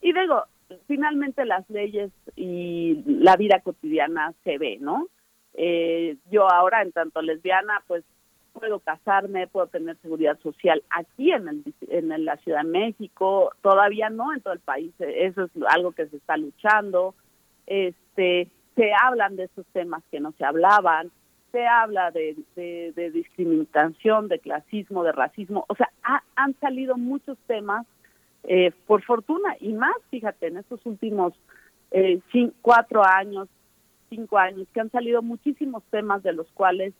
Y 0.00 0.12
digo, 0.12 0.44
finalmente 0.86 1.44
las 1.44 1.68
leyes 1.68 2.10
y 2.36 3.02
la 3.06 3.36
vida 3.36 3.60
cotidiana 3.60 4.32
se 4.44 4.58
ve, 4.58 4.78
¿no? 4.80 5.08
Eh, 5.54 6.16
yo 6.30 6.50
ahora, 6.50 6.82
en 6.82 6.92
tanto 6.92 7.20
lesbiana, 7.22 7.82
pues 7.86 8.04
puedo 8.52 8.80
casarme, 8.80 9.46
puedo 9.46 9.66
tener 9.68 9.96
seguridad 10.02 10.38
social 10.40 10.82
aquí 10.90 11.32
en, 11.32 11.48
el, 11.48 11.64
en 11.88 12.24
la 12.24 12.36
Ciudad 12.38 12.62
de 12.62 12.68
México, 12.70 13.52
todavía 13.62 14.10
no 14.10 14.32
en 14.32 14.40
todo 14.40 14.52
el 14.54 14.60
país, 14.60 14.92
eso 14.98 15.44
es 15.44 15.50
algo 15.68 15.92
que 15.92 16.06
se 16.06 16.16
está 16.16 16.36
luchando, 16.36 17.14
este, 17.66 18.48
se 18.76 18.90
hablan 19.02 19.36
de 19.36 19.44
esos 19.44 19.66
temas 19.72 20.02
que 20.10 20.20
no 20.20 20.32
se 20.32 20.44
hablaban, 20.44 21.10
se 21.52 21.66
habla 21.66 22.10
de, 22.10 22.36
de, 22.56 23.10
discriminación, 23.10 24.28
de 24.28 24.38
clasismo, 24.38 25.02
de 25.04 25.12
racismo, 25.12 25.64
o 25.68 25.74
sea, 25.74 25.90
ha- 26.04 26.22
han 26.36 26.54
salido 26.60 26.96
muchos 26.96 27.36
temas, 27.46 27.86
eh, 28.44 28.72
por 28.86 29.02
fortuna, 29.02 29.56
y 29.60 29.72
más, 29.72 29.94
fíjate, 30.10 30.46
en 30.46 30.56
estos 30.58 30.84
últimos 30.86 31.34
eh, 31.90 32.20
cin- 32.32 32.52
cuatro 32.62 33.02
años, 33.04 33.48
cinco 34.08 34.38
años, 34.38 34.66
que 34.72 34.80
han 34.80 34.90
salido 34.90 35.22
muchísimos 35.22 35.82
temas 35.90 36.22
de 36.22 36.32
los 36.32 36.48
cuales 36.52 36.94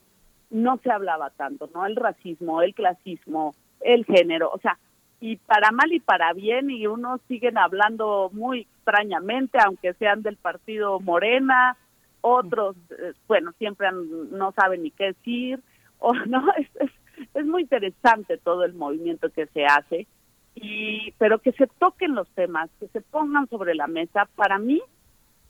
no 0.50 0.78
se 0.82 0.90
hablaba 0.90 1.30
tanto, 1.30 1.68
¿no? 1.74 1.86
El 1.86 1.96
racismo, 1.96 2.62
el 2.62 2.74
clasismo, 2.74 3.54
el 3.80 4.04
género, 4.04 4.50
o 4.52 4.58
sea, 4.58 4.78
y 5.20 5.36
para 5.36 5.70
mal 5.70 5.92
y 5.92 6.00
para 6.00 6.32
bien, 6.32 6.70
y 6.70 6.86
unos 6.86 7.20
siguen 7.28 7.58
hablando 7.58 8.30
muy 8.32 8.62
extrañamente, 8.62 9.58
aunque 9.64 9.92
sean 9.94 10.22
del 10.22 10.36
partido 10.36 10.98
Morena, 11.00 11.76
otros, 12.22 12.76
eh, 12.90 13.12
bueno, 13.28 13.52
siempre 13.58 13.86
han- 13.86 14.30
no 14.30 14.52
saben 14.52 14.82
ni 14.82 14.90
qué 14.90 15.06
decir, 15.06 15.60
o 15.98 16.12
no, 16.26 16.44
es, 16.56 16.68
es, 16.76 16.90
es 17.34 17.46
muy 17.46 17.62
interesante 17.62 18.38
todo 18.38 18.64
el 18.64 18.74
movimiento 18.74 19.30
que 19.30 19.46
se 19.46 19.64
hace, 19.66 20.06
y 20.54 21.12
pero 21.18 21.38
que 21.38 21.52
se 21.52 21.66
toquen 21.78 22.14
los 22.14 22.28
temas, 22.30 22.70
que 22.80 22.88
se 22.88 23.00
pongan 23.02 23.48
sobre 23.48 23.74
la 23.74 23.86
mesa, 23.86 24.26
para 24.36 24.58
mí 24.58 24.80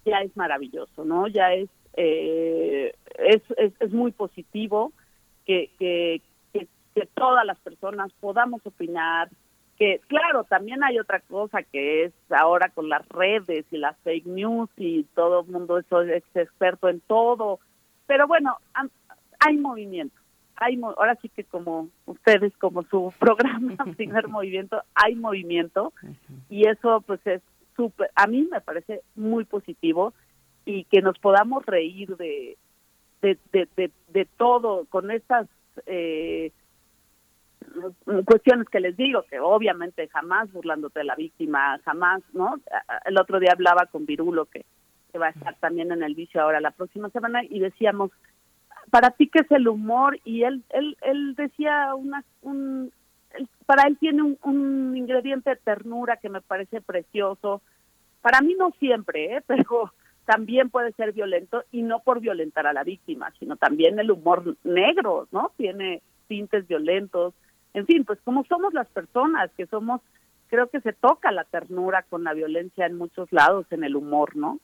ya 0.04 0.20
es 0.22 0.36
maravilloso, 0.36 1.04
¿no? 1.04 1.26
Ya 1.28 1.52
es 1.52 1.68
eh, 1.94 2.94
es, 3.18 3.42
es, 3.56 3.72
es 3.80 3.92
muy 3.92 4.12
positivo 4.12 4.92
que, 5.44 5.70
que, 5.78 6.22
que, 6.52 6.68
que 6.94 7.06
todas 7.14 7.44
las 7.44 7.58
personas 7.58 8.12
podamos 8.20 8.64
opinar, 8.64 9.28
que 9.76 10.00
claro, 10.06 10.44
también 10.44 10.84
hay 10.84 10.98
otra 10.98 11.20
cosa 11.20 11.62
que 11.62 12.04
es 12.04 12.12
ahora 12.30 12.68
con 12.68 12.88
las 12.88 13.06
redes 13.08 13.66
y 13.70 13.78
las 13.78 13.96
fake 13.98 14.26
news 14.26 14.70
y 14.76 15.04
todo 15.14 15.40
el 15.40 15.46
mundo 15.46 15.78
eso 15.78 16.02
es 16.02 16.24
experto 16.34 16.88
en 16.88 17.00
todo, 17.00 17.60
pero 18.06 18.26
bueno, 18.26 18.58
hay 19.38 19.56
movimiento. 19.56 20.14
Hay, 20.56 20.78
ahora 20.82 21.16
sí 21.22 21.30
que 21.30 21.44
como 21.44 21.88
ustedes, 22.04 22.54
como 22.58 22.82
su 22.82 23.12
programa, 23.18 23.76
primer 23.96 24.28
movimiento, 24.28 24.82
hay 24.94 25.14
movimiento 25.16 25.92
y 26.50 26.68
eso 26.68 27.00
pues 27.06 27.20
es 27.26 27.40
a 28.14 28.26
mí 28.26 28.48
me 28.50 28.60
parece 28.60 29.02
muy 29.14 29.44
positivo 29.44 30.14
y 30.64 30.84
que 30.84 31.02
nos 31.02 31.18
podamos 31.18 31.64
reír 31.66 32.16
de, 32.16 32.56
de, 33.22 33.90
de, 34.08 34.24
todo 34.36 34.86
con 34.86 35.10
estas 35.10 35.48
eh, 35.86 36.52
cuestiones 38.24 38.68
que 38.68 38.80
les 38.80 38.96
digo, 38.96 39.22
que 39.28 39.40
obviamente 39.40 40.08
jamás 40.08 40.50
burlándote 40.52 41.00
de 41.00 41.04
la 41.04 41.14
víctima, 41.14 41.78
jamás, 41.84 42.22
¿no? 42.32 42.56
El 43.04 43.18
otro 43.18 43.38
día 43.40 43.52
hablaba 43.52 43.86
con 43.86 44.06
Virulo, 44.06 44.46
que, 44.46 44.64
va 45.18 45.26
a 45.26 45.30
estar 45.30 45.56
también 45.56 45.90
en 45.90 46.04
el 46.04 46.14
vicio 46.14 46.40
ahora 46.40 46.60
la 46.60 46.70
próxima 46.70 47.10
semana, 47.10 47.42
y 47.44 47.58
decíamos, 47.58 48.10
para 48.90 49.10
ti 49.10 49.28
qué 49.28 49.40
es 49.40 49.50
el 49.50 49.68
humor, 49.68 50.18
y 50.24 50.44
él, 50.44 50.62
él, 50.70 50.96
él 51.02 51.34
decía 51.34 51.94
una, 51.94 52.24
un, 52.42 52.92
para 53.66 53.84
él 53.86 53.96
tiene 53.98 54.22
un, 54.22 54.38
un 54.42 54.96
ingrediente 54.96 55.50
de 55.50 55.56
ternura 55.56 56.16
que 56.16 56.28
me 56.28 56.40
parece 56.40 56.80
precioso, 56.80 57.62
para 58.22 58.40
mí 58.40 58.54
no 58.58 58.72
siempre, 58.78 59.36
¿eh? 59.36 59.42
pero 59.46 59.92
también 60.24 60.70
puede 60.70 60.92
ser 60.92 61.12
violento 61.12 61.64
y 61.72 61.82
no 61.82 62.00
por 62.00 62.20
violentar 62.20 62.66
a 62.66 62.72
la 62.72 62.84
víctima, 62.84 63.32
sino 63.38 63.56
también 63.56 63.98
el 63.98 64.10
humor 64.10 64.56
negro, 64.64 65.26
¿no? 65.32 65.52
Tiene 65.56 66.02
tintes 66.28 66.68
violentos. 66.68 67.34
En 67.74 67.86
fin, 67.86 68.04
pues 68.04 68.20
como 68.24 68.44
somos 68.44 68.72
las 68.72 68.86
personas, 68.88 69.50
que 69.56 69.66
somos, 69.66 70.00
creo 70.48 70.68
que 70.68 70.80
se 70.80 70.92
toca 70.92 71.32
la 71.32 71.44
ternura 71.44 72.04
con 72.08 72.24
la 72.24 72.34
violencia 72.34 72.86
en 72.86 72.96
muchos 72.96 73.32
lados, 73.32 73.66
en 73.70 73.82
el 73.82 73.96
humor, 73.96 74.36
¿no? 74.36 74.60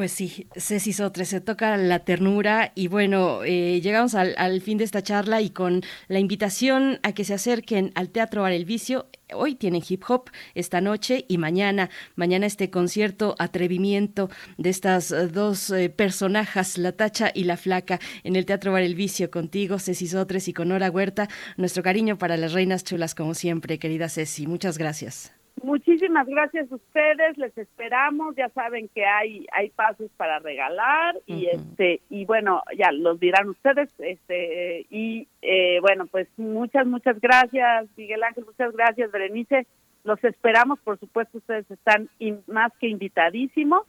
Pues 0.00 0.12
sí, 0.12 0.46
Ceci 0.56 0.94
Sotre, 0.94 1.26
se 1.26 1.42
toca 1.42 1.76
la 1.76 1.98
ternura 1.98 2.72
y 2.74 2.88
bueno, 2.88 3.44
eh, 3.44 3.82
llegamos 3.82 4.14
al, 4.14 4.34
al 4.38 4.62
fin 4.62 4.78
de 4.78 4.84
esta 4.84 5.02
charla 5.02 5.42
y 5.42 5.50
con 5.50 5.82
la 6.08 6.18
invitación 6.18 6.98
a 7.02 7.12
que 7.12 7.22
se 7.22 7.34
acerquen 7.34 7.92
al 7.94 8.08
Teatro 8.08 8.40
Bar 8.40 8.52
El 8.52 8.64
Vicio. 8.64 9.10
Hoy 9.34 9.56
tienen 9.56 9.82
hip 9.86 10.02
hop 10.08 10.30
esta 10.54 10.80
noche 10.80 11.26
y 11.28 11.36
mañana, 11.36 11.90
mañana 12.16 12.46
este 12.46 12.70
concierto 12.70 13.34
Atrevimiento 13.38 14.30
de 14.56 14.70
estas 14.70 15.12
eh, 15.12 15.26
dos 15.26 15.68
eh, 15.68 15.90
personajes, 15.90 16.78
la 16.78 16.92
tacha 16.92 17.30
y 17.34 17.44
la 17.44 17.58
flaca, 17.58 18.00
en 18.24 18.36
el 18.36 18.46
Teatro 18.46 18.72
Bar 18.72 18.80
El 18.80 18.94
Vicio 18.94 19.30
contigo, 19.30 19.78
Ceci 19.78 20.06
Sotres 20.06 20.48
y 20.48 20.54
con 20.54 20.68
Nora 20.68 20.90
Huerta. 20.90 21.28
Nuestro 21.58 21.82
cariño 21.82 22.16
para 22.16 22.38
las 22.38 22.54
reinas 22.54 22.84
chulas 22.84 23.14
como 23.14 23.34
siempre, 23.34 23.78
querida 23.78 24.08
Ceci. 24.08 24.46
Muchas 24.46 24.78
gracias. 24.78 25.39
Muchísimas 25.62 26.26
gracias 26.26 26.72
a 26.72 26.74
ustedes, 26.76 27.36
les 27.36 27.56
esperamos, 27.58 28.34
ya 28.34 28.48
saben 28.50 28.88
que 28.94 29.04
hay 29.04 29.46
hay 29.52 29.68
pasos 29.70 30.10
para 30.16 30.38
regalar 30.38 31.16
y 31.26 31.46
este 31.46 32.00
y 32.08 32.24
bueno, 32.24 32.62
ya 32.78 32.90
los 32.92 33.20
dirán 33.20 33.50
ustedes 33.50 33.92
este 33.98 34.86
y 34.88 35.28
eh, 35.42 35.78
bueno, 35.82 36.06
pues 36.06 36.28
muchas 36.38 36.86
muchas 36.86 37.20
gracias, 37.20 37.88
Miguel 37.96 38.22
Ángel, 38.22 38.46
muchas 38.46 38.72
gracias, 38.72 39.12
Berenice. 39.12 39.66
Los 40.02 40.22
esperamos, 40.24 40.78
por 40.80 40.98
supuesto, 40.98 41.36
ustedes 41.36 41.70
están 41.70 42.08
in- 42.18 42.42
más 42.46 42.72
que 42.80 42.88
invitadísimos. 42.88 43.82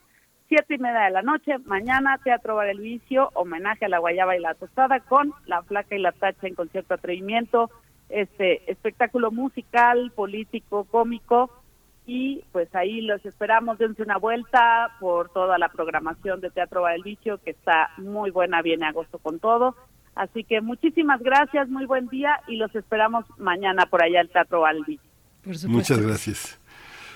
Siete 0.49 0.75
y 0.75 0.77
media 0.77 1.03
de 1.05 1.11
la 1.11 1.21
noche, 1.21 1.57
mañana, 1.59 2.19
Teatro 2.21 2.57
Bar 2.57 2.67
El 2.67 2.81
Vicio, 2.81 3.29
homenaje 3.35 3.85
a 3.85 3.87
la 3.89 3.99
Guayaba 3.99 4.35
y 4.35 4.41
la 4.41 4.53
Tostada 4.55 4.99
con 4.99 5.31
La 5.45 5.63
Flaca 5.63 5.95
y 5.95 5.99
la 5.99 6.11
Tacha 6.11 6.47
en 6.47 6.55
concierto 6.55 6.93
atrevimiento, 6.95 7.69
este 8.09 8.69
espectáculo 8.69 9.31
musical, 9.31 10.11
político, 10.13 10.83
cómico 10.83 11.49
y 12.05 12.43
pues 12.51 12.73
ahí 12.75 13.01
los 13.01 13.23
esperamos, 13.25 13.77
dense 13.77 14.01
una 14.03 14.17
vuelta 14.17 14.95
por 14.99 15.29
toda 15.29 15.57
la 15.57 15.69
programación 15.69 16.41
de 16.41 16.49
Teatro 16.49 16.81
Bar 16.81 16.95
El 16.95 17.03
Vicio 17.03 17.37
que 17.37 17.51
está 17.51 17.89
muy 17.97 18.31
buena, 18.31 18.61
viene 18.61 18.87
agosto 18.87 19.19
con 19.19 19.39
todo. 19.39 19.75
Así 20.15 20.43
que 20.43 20.61
muchísimas 20.61 21.21
gracias, 21.21 21.69
muy 21.69 21.85
buen 21.85 22.07
día 22.07 22.41
y 22.47 22.57
los 22.57 22.75
esperamos 22.75 23.25
mañana 23.37 23.85
por 23.85 24.03
allá 24.03 24.19
al 24.19 24.29
Teatro 24.29 24.61
Bar 24.61 24.75
El 24.75 24.83
Vicio. 24.83 25.09
Muchas 25.69 25.99
gracias. 25.99 26.59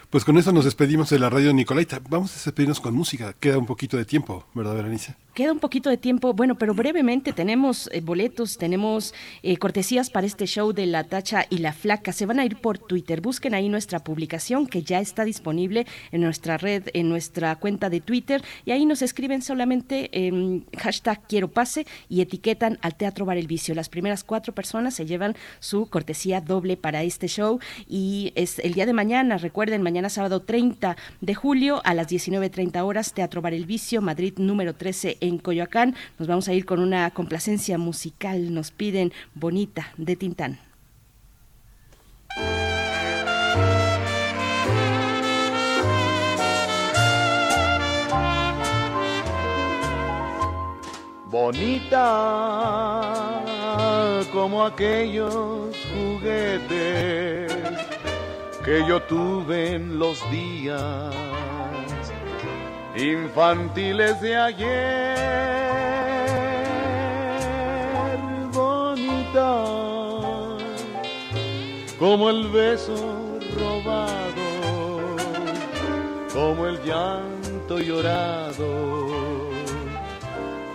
Pues 0.09 0.23
con 0.23 0.37
eso 0.37 0.51
nos 0.51 0.65
despedimos 0.65 1.09
de 1.09 1.19
la 1.19 1.29
radio 1.29 1.53
Nicolaita. 1.53 1.99
Vamos 2.09 2.31
a 2.31 2.35
despedirnos 2.35 2.79
con 2.79 2.93
música. 2.93 3.33
Queda 3.33 3.57
un 3.57 3.65
poquito 3.65 3.97
de 3.97 4.05
tiempo, 4.05 4.45
¿verdad, 4.53 4.75
Berenice? 4.75 5.15
Queda 5.33 5.51
un 5.51 5.59
poquito 5.59 5.89
de 5.89 5.97
tiempo, 5.97 6.33
bueno, 6.33 6.57
pero 6.57 6.73
brevemente 6.73 7.33
tenemos 7.33 7.89
eh, 7.91 7.99
boletos, 7.99 8.57
tenemos 8.57 9.13
eh, 9.43 9.57
cortesías 9.57 10.09
para 10.09 10.25
este 10.25 10.45
show 10.45 10.71
de 10.71 10.85
La 10.85 11.03
Tacha 11.03 11.45
y 11.49 11.57
la 11.57 11.73
Flaca. 11.73 12.13
Se 12.13 12.25
van 12.25 12.39
a 12.39 12.45
ir 12.45 12.55
por 12.61 12.77
Twitter. 12.77 13.19
Busquen 13.19 13.53
ahí 13.53 13.67
nuestra 13.67 13.99
publicación 13.99 14.65
que 14.65 14.83
ya 14.83 15.01
está 15.01 15.25
disponible 15.25 15.87
en 16.13 16.21
nuestra 16.21 16.57
red, 16.57 16.83
en 16.93 17.09
nuestra 17.09 17.57
cuenta 17.57 17.89
de 17.89 17.99
Twitter. 17.99 18.41
Y 18.63 18.71
ahí 18.71 18.85
nos 18.85 19.01
escriben 19.01 19.41
solamente 19.41 20.09
eh, 20.13 20.61
hashtag 20.77 21.27
quiero 21.27 21.49
pase 21.49 21.85
y 22.07 22.21
etiquetan 22.21 22.79
al 22.81 22.95
Teatro 22.95 23.25
Bar 23.25 23.37
El 23.37 23.47
Vicio. 23.47 23.75
Las 23.75 23.89
primeras 23.89 24.23
cuatro 24.23 24.53
personas 24.53 24.93
se 24.93 25.05
llevan 25.05 25.35
su 25.59 25.89
cortesía 25.89 26.39
doble 26.39 26.77
para 26.77 27.03
este 27.03 27.27
show. 27.27 27.59
Y 27.89 28.31
es 28.35 28.59
el 28.59 28.73
día 28.73 28.85
de 28.85 28.93
mañana, 28.93 29.37
recuerden, 29.37 29.81
mañana 29.81 29.94
sábado 30.09 30.41
30 30.41 30.97
de 31.21 31.35
julio 31.35 31.81
a 31.85 31.93
las 31.93 32.07
19.30 32.07 32.83
horas, 32.83 33.13
Teatro 33.13 33.41
Bar 33.41 33.53
El 33.53 33.65
Vicio, 33.65 34.01
Madrid 34.01 34.33
número 34.37 34.75
13 34.75 35.17
en 35.21 35.37
Coyoacán. 35.37 35.95
Nos 36.19 36.27
vamos 36.27 36.47
a 36.47 36.53
ir 36.53 36.65
con 36.65 36.79
una 36.79 37.09
complacencia 37.11 37.77
musical. 37.77 38.53
Nos 38.53 38.71
piden 38.71 39.13
Bonita 39.33 39.93
de 39.97 40.15
Tintán. 40.15 40.59
bonita 51.35 52.05
como 54.31 54.63
aquellos 54.63 55.75
juguetes 55.93 57.51
que 58.65 58.83
yo 58.87 58.99
tuve 59.03 59.75
en 59.75 59.99
los 59.99 60.19
días 60.31 61.13
infantiles 62.95 64.19
de 64.21 64.35
ayer, 64.35 65.15
bonita 68.51 69.65
como 71.99 72.31
el 72.31 72.47
beso 72.49 73.37
robado, 73.55 75.15
como 76.33 76.65
el 76.65 76.81
llanto 76.83 77.77
llorado 77.77 78.65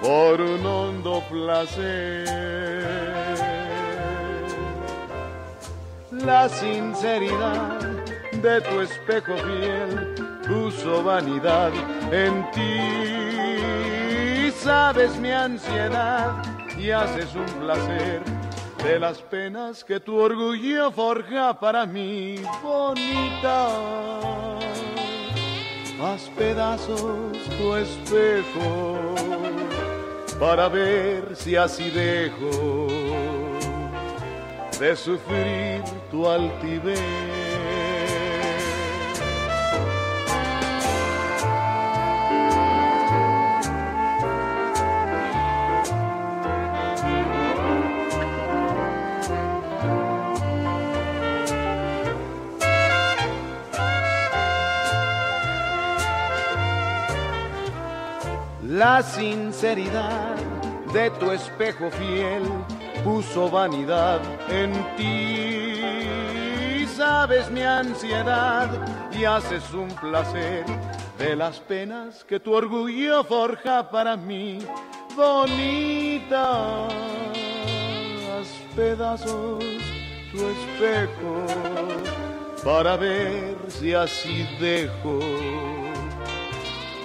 por 0.00 0.40
un 0.40 0.64
hondo 0.64 1.24
placer. 1.28 2.28
La 6.12 6.48
sinceridad 6.48 7.79
de 8.42 8.60
tu 8.62 8.80
espejo 8.80 9.36
fiel 9.36 10.14
puso 10.46 11.02
vanidad 11.02 11.72
en 12.10 12.50
ti. 12.52 14.50
Sabes 14.52 15.18
mi 15.18 15.30
ansiedad 15.30 16.42
y 16.78 16.90
haces 16.90 17.34
un 17.34 17.46
placer 17.60 18.22
de 18.82 18.98
las 18.98 19.18
penas 19.18 19.84
que 19.84 20.00
tu 20.00 20.16
orgullo 20.16 20.90
forja 20.90 21.58
para 21.58 21.84
mí, 21.86 22.36
bonita. 22.62 23.68
Haz 26.02 26.30
pedazos 26.36 27.38
tu 27.58 27.76
espejo 27.76 28.96
para 30.38 30.68
ver 30.68 31.36
si 31.36 31.56
así 31.56 31.90
dejo 31.90 32.86
de 34.78 34.96
sufrir 34.96 35.82
tu 36.10 36.26
altivez. 36.26 37.39
La 59.00 59.06
sinceridad 59.06 60.36
de 60.92 61.08
tu 61.12 61.30
espejo 61.30 61.90
fiel 61.90 62.42
puso 63.02 63.48
vanidad 63.48 64.20
en 64.50 64.72
ti. 64.98 66.86
Sabes 66.86 67.50
mi 67.50 67.62
ansiedad 67.62 68.68
y 69.10 69.24
haces 69.24 69.72
un 69.72 69.88
placer 69.88 70.66
de 71.16 71.34
las 71.34 71.60
penas 71.60 72.24
que 72.24 72.38
tu 72.40 72.52
orgullo 72.52 73.24
forja 73.24 73.90
para 73.90 74.18
mí, 74.18 74.58
bonita. 75.16 76.86
Haz 78.28 78.48
pedazos 78.76 79.64
tu 80.30 80.46
espejo 80.46 81.46
para 82.62 82.96
ver 82.96 83.56
si 83.68 83.94
así 83.94 84.46
dejo 84.60 85.79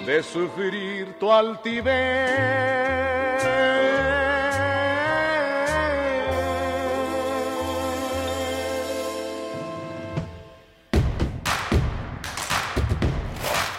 de 0.06 0.22
sufrir 0.22 1.18
tu 1.18 1.32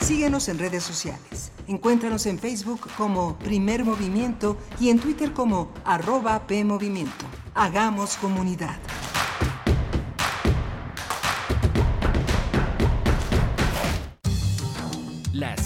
Síguenos 0.02 0.50
en 0.50 0.60
redes 0.60 0.84
sociales. 0.84 1.52
Encuéntranos 1.68 2.26
en 2.26 2.38
Facebook 2.38 2.90
como 2.98 3.38
Primer 3.40 3.86
Movimiento 3.86 4.58
y 4.82 4.90
en 4.90 5.00
Twitter 5.00 5.32
como 5.32 5.72
arroba 5.86 6.46
PMovimiento. 6.46 7.26
Hagamos 7.56 8.18
comunidad. 8.18 8.78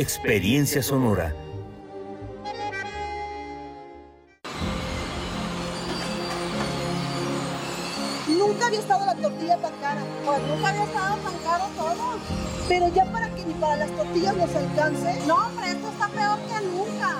Experiencia 0.00 0.82
Sonora. 0.82 1.34
Nunca 8.26 8.66
había 8.68 8.78
estado 8.78 9.04
la 9.04 9.14
tortilla 9.14 9.58
tan 9.58 9.72
cara. 9.74 10.00
Pues 10.24 10.40
nunca 10.48 10.68
había 10.70 10.84
estado 10.84 11.16
tan 11.18 11.38
caro 11.44 11.64
todo. 11.76 12.18
Pero 12.66 12.88
ya 12.94 13.04
para 13.12 13.28
que 13.28 13.44
ni 13.44 13.52
para 13.52 13.76
las 13.76 13.90
tortillas 13.90 14.36
nos 14.38 14.56
alcance. 14.56 15.20
No, 15.26 15.34
hombre, 15.34 15.68
esto 15.68 15.90
está 15.90 16.08
peor 16.08 16.38
que 16.48 16.66
nunca. 16.66 17.18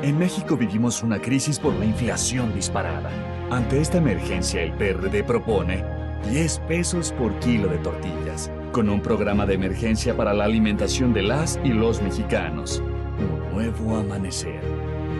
En 0.00 0.18
México 0.18 0.56
vivimos 0.56 1.02
una 1.02 1.20
crisis 1.20 1.58
por 1.58 1.74
la 1.74 1.84
inflación 1.84 2.54
disparada. 2.54 3.10
Ante 3.50 3.82
esta 3.82 3.98
emergencia, 3.98 4.62
el 4.62 4.72
PRD 4.72 5.22
propone 5.22 5.84
10 6.30 6.60
pesos 6.60 7.12
por 7.12 7.38
kilo 7.40 7.68
de 7.68 7.76
tortillas, 7.78 8.50
con 8.72 8.88
un 8.88 9.00
programa 9.00 9.46
de 9.46 9.54
emergencia 9.54 10.16
para 10.16 10.32
la 10.32 10.44
alimentación 10.44 11.12
de 11.12 11.22
las 11.22 11.58
y 11.64 11.68
los 11.68 12.02
mexicanos. 12.02 12.82
Un 13.18 13.52
nuevo 13.52 13.96
amanecer. 13.96 14.60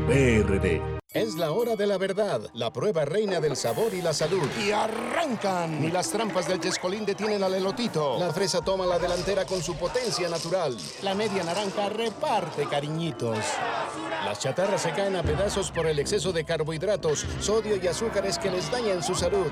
PRD. 0.06 0.98
Es 1.14 1.36
la 1.36 1.52
hora 1.52 1.74
de 1.74 1.86
la 1.86 1.96
verdad, 1.96 2.42
la 2.52 2.70
prueba 2.70 3.06
reina 3.06 3.40
del 3.40 3.56
sabor 3.56 3.94
y 3.94 4.02
la 4.02 4.12
salud. 4.12 4.46
Y 4.62 4.72
arrancan. 4.72 5.80
Ni 5.80 5.90
las 5.90 6.10
trampas 6.10 6.46
del 6.46 6.60
Chescolín 6.60 7.06
detienen 7.06 7.42
al 7.42 7.54
elotito. 7.54 8.18
La 8.18 8.30
fresa 8.32 8.60
toma 8.60 8.84
la 8.84 8.98
delantera 8.98 9.46
con 9.46 9.62
su 9.62 9.74
potencia 9.74 10.28
natural. 10.28 10.76
La 11.02 11.14
media 11.14 11.42
naranja 11.44 11.88
reparte 11.88 12.66
cariñitos. 12.66 13.38
Las 14.24 14.38
chatarras 14.40 14.82
se 14.82 14.90
caen 14.90 15.16
a 15.16 15.22
pedazos 15.22 15.70
por 15.70 15.86
el 15.86 15.98
exceso 15.98 16.30
de 16.32 16.44
carbohidratos, 16.44 17.24
sodio 17.40 17.76
y 17.82 17.86
azúcares 17.86 18.38
que 18.38 18.50
les 18.50 18.70
dañan 18.70 19.02
su 19.02 19.14
salud. 19.14 19.50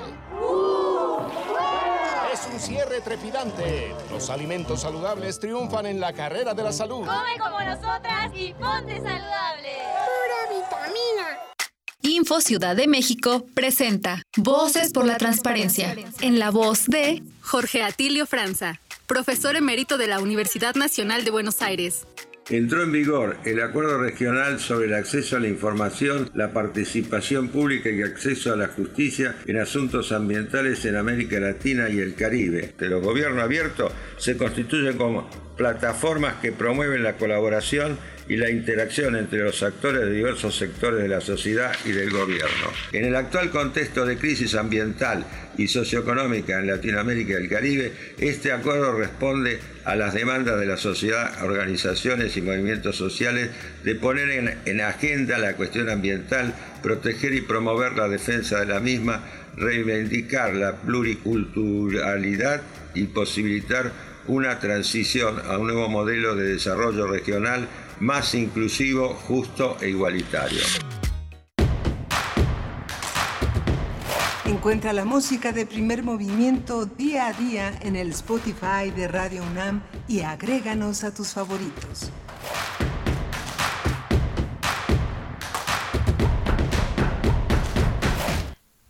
Un 2.56 2.62
cierre 2.62 3.02
trepidante. 3.02 3.94
Los 4.10 4.30
alimentos 4.30 4.80
saludables 4.80 5.38
triunfan 5.38 5.84
en 5.84 6.00
la 6.00 6.14
carrera 6.14 6.54
de 6.54 6.62
la 6.62 6.72
salud. 6.72 7.04
Come 7.04 7.38
como 7.38 7.60
nosotras 7.60 8.32
y 8.34 8.54
ponte 8.54 8.96
saludable. 8.96 9.74
Pura 10.06 10.58
vitamina. 10.58 11.38
Info 12.00 12.40
Ciudad 12.40 12.74
de 12.74 12.86
México 12.86 13.44
presenta 13.52 14.22
Voces 14.38 14.90
por 14.94 15.04
la 15.04 15.18
Transparencia, 15.18 15.94
en 16.22 16.38
la 16.38 16.50
voz 16.50 16.86
de 16.86 17.22
Jorge 17.42 17.82
Atilio 17.82 18.24
Franza, 18.24 18.80
profesor 19.06 19.54
emérito 19.56 19.98
de 19.98 20.06
la 20.06 20.20
Universidad 20.20 20.76
Nacional 20.76 21.26
de 21.26 21.32
Buenos 21.32 21.60
Aires. 21.60 22.06
Entró 22.48 22.84
en 22.84 22.92
vigor 22.92 23.38
el 23.44 23.60
Acuerdo 23.60 23.98
Regional 23.98 24.60
sobre 24.60 24.86
el 24.86 24.94
acceso 24.94 25.36
a 25.36 25.40
la 25.40 25.48
información, 25.48 26.30
la 26.32 26.52
participación 26.52 27.48
pública 27.48 27.90
y 27.90 28.02
acceso 28.02 28.52
a 28.52 28.56
la 28.56 28.68
justicia 28.68 29.34
en 29.46 29.58
asuntos 29.58 30.12
ambientales 30.12 30.84
en 30.84 30.94
América 30.94 31.40
Latina 31.40 31.88
y 31.88 31.98
el 31.98 32.14
Caribe. 32.14 32.72
De 32.78 32.88
los 32.88 33.02
gobiernos 33.02 33.42
abiertos 33.42 33.92
se 34.16 34.36
constituyen 34.36 34.96
como 34.96 35.28
plataformas 35.56 36.34
que 36.34 36.52
promueven 36.52 37.02
la 37.02 37.16
colaboración 37.16 37.98
y 38.28 38.36
la 38.36 38.50
interacción 38.50 39.16
entre 39.16 39.44
los 39.44 39.62
actores 39.62 40.02
de 40.02 40.12
diversos 40.12 40.56
sectores 40.56 41.02
de 41.02 41.08
la 41.08 41.20
sociedad 41.20 41.72
y 41.84 41.92
del 41.92 42.10
gobierno. 42.10 42.72
En 42.92 43.04
el 43.04 43.14
actual 43.14 43.50
contexto 43.50 44.04
de 44.04 44.16
crisis 44.16 44.54
ambiental 44.54 45.24
y 45.56 45.68
socioeconómica 45.68 46.58
en 46.58 46.66
Latinoamérica 46.66 47.34
y 47.34 47.44
el 47.44 47.48
Caribe, 47.48 47.92
este 48.18 48.52
acuerdo 48.52 48.92
responde 48.92 49.60
a 49.84 49.94
las 49.94 50.14
demandas 50.14 50.58
de 50.58 50.66
la 50.66 50.76
sociedad, 50.76 51.44
organizaciones 51.44 52.36
y 52.36 52.42
movimientos 52.42 52.96
sociales 52.96 53.50
de 53.84 53.94
poner 53.94 54.30
en, 54.30 54.58
en 54.64 54.80
agenda 54.80 55.38
la 55.38 55.54
cuestión 55.54 55.88
ambiental, 55.88 56.52
proteger 56.82 57.32
y 57.32 57.42
promover 57.42 57.92
la 57.92 58.08
defensa 58.08 58.60
de 58.60 58.66
la 58.66 58.80
misma, 58.80 59.22
reivindicar 59.56 60.54
la 60.54 60.74
pluriculturalidad 60.76 62.60
y 62.94 63.04
posibilitar 63.04 63.92
una 64.26 64.58
transición 64.58 65.40
a 65.46 65.56
un 65.56 65.68
nuevo 65.68 65.88
modelo 65.88 66.34
de 66.34 66.48
desarrollo 66.48 67.06
regional 67.06 67.68
más 68.00 68.34
inclusivo, 68.34 69.14
justo 69.14 69.76
e 69.80 69.88
igualitario. 69.88 70.60
Encuentra 74.44 74.92
la 74.92 75.04
música 75.04 75.52
de 75.52 75.66
primer 75.66 76.02
movimiento 76.02 76.86
día 76.86 77.28
a 77.28 77.32
día 77.32 77.78
en 77.82 77.96
el 77.96 78.10
Spotify 78.10 78.90
de 78.94 79.08
Radio 79.08 79.42
UNAM 79.42 79.82
y 80.08 80.20
agréganos 80.20 81.04
a 81.04 81.12
tus 81.12 81.34
favoritos. 81.34 82.10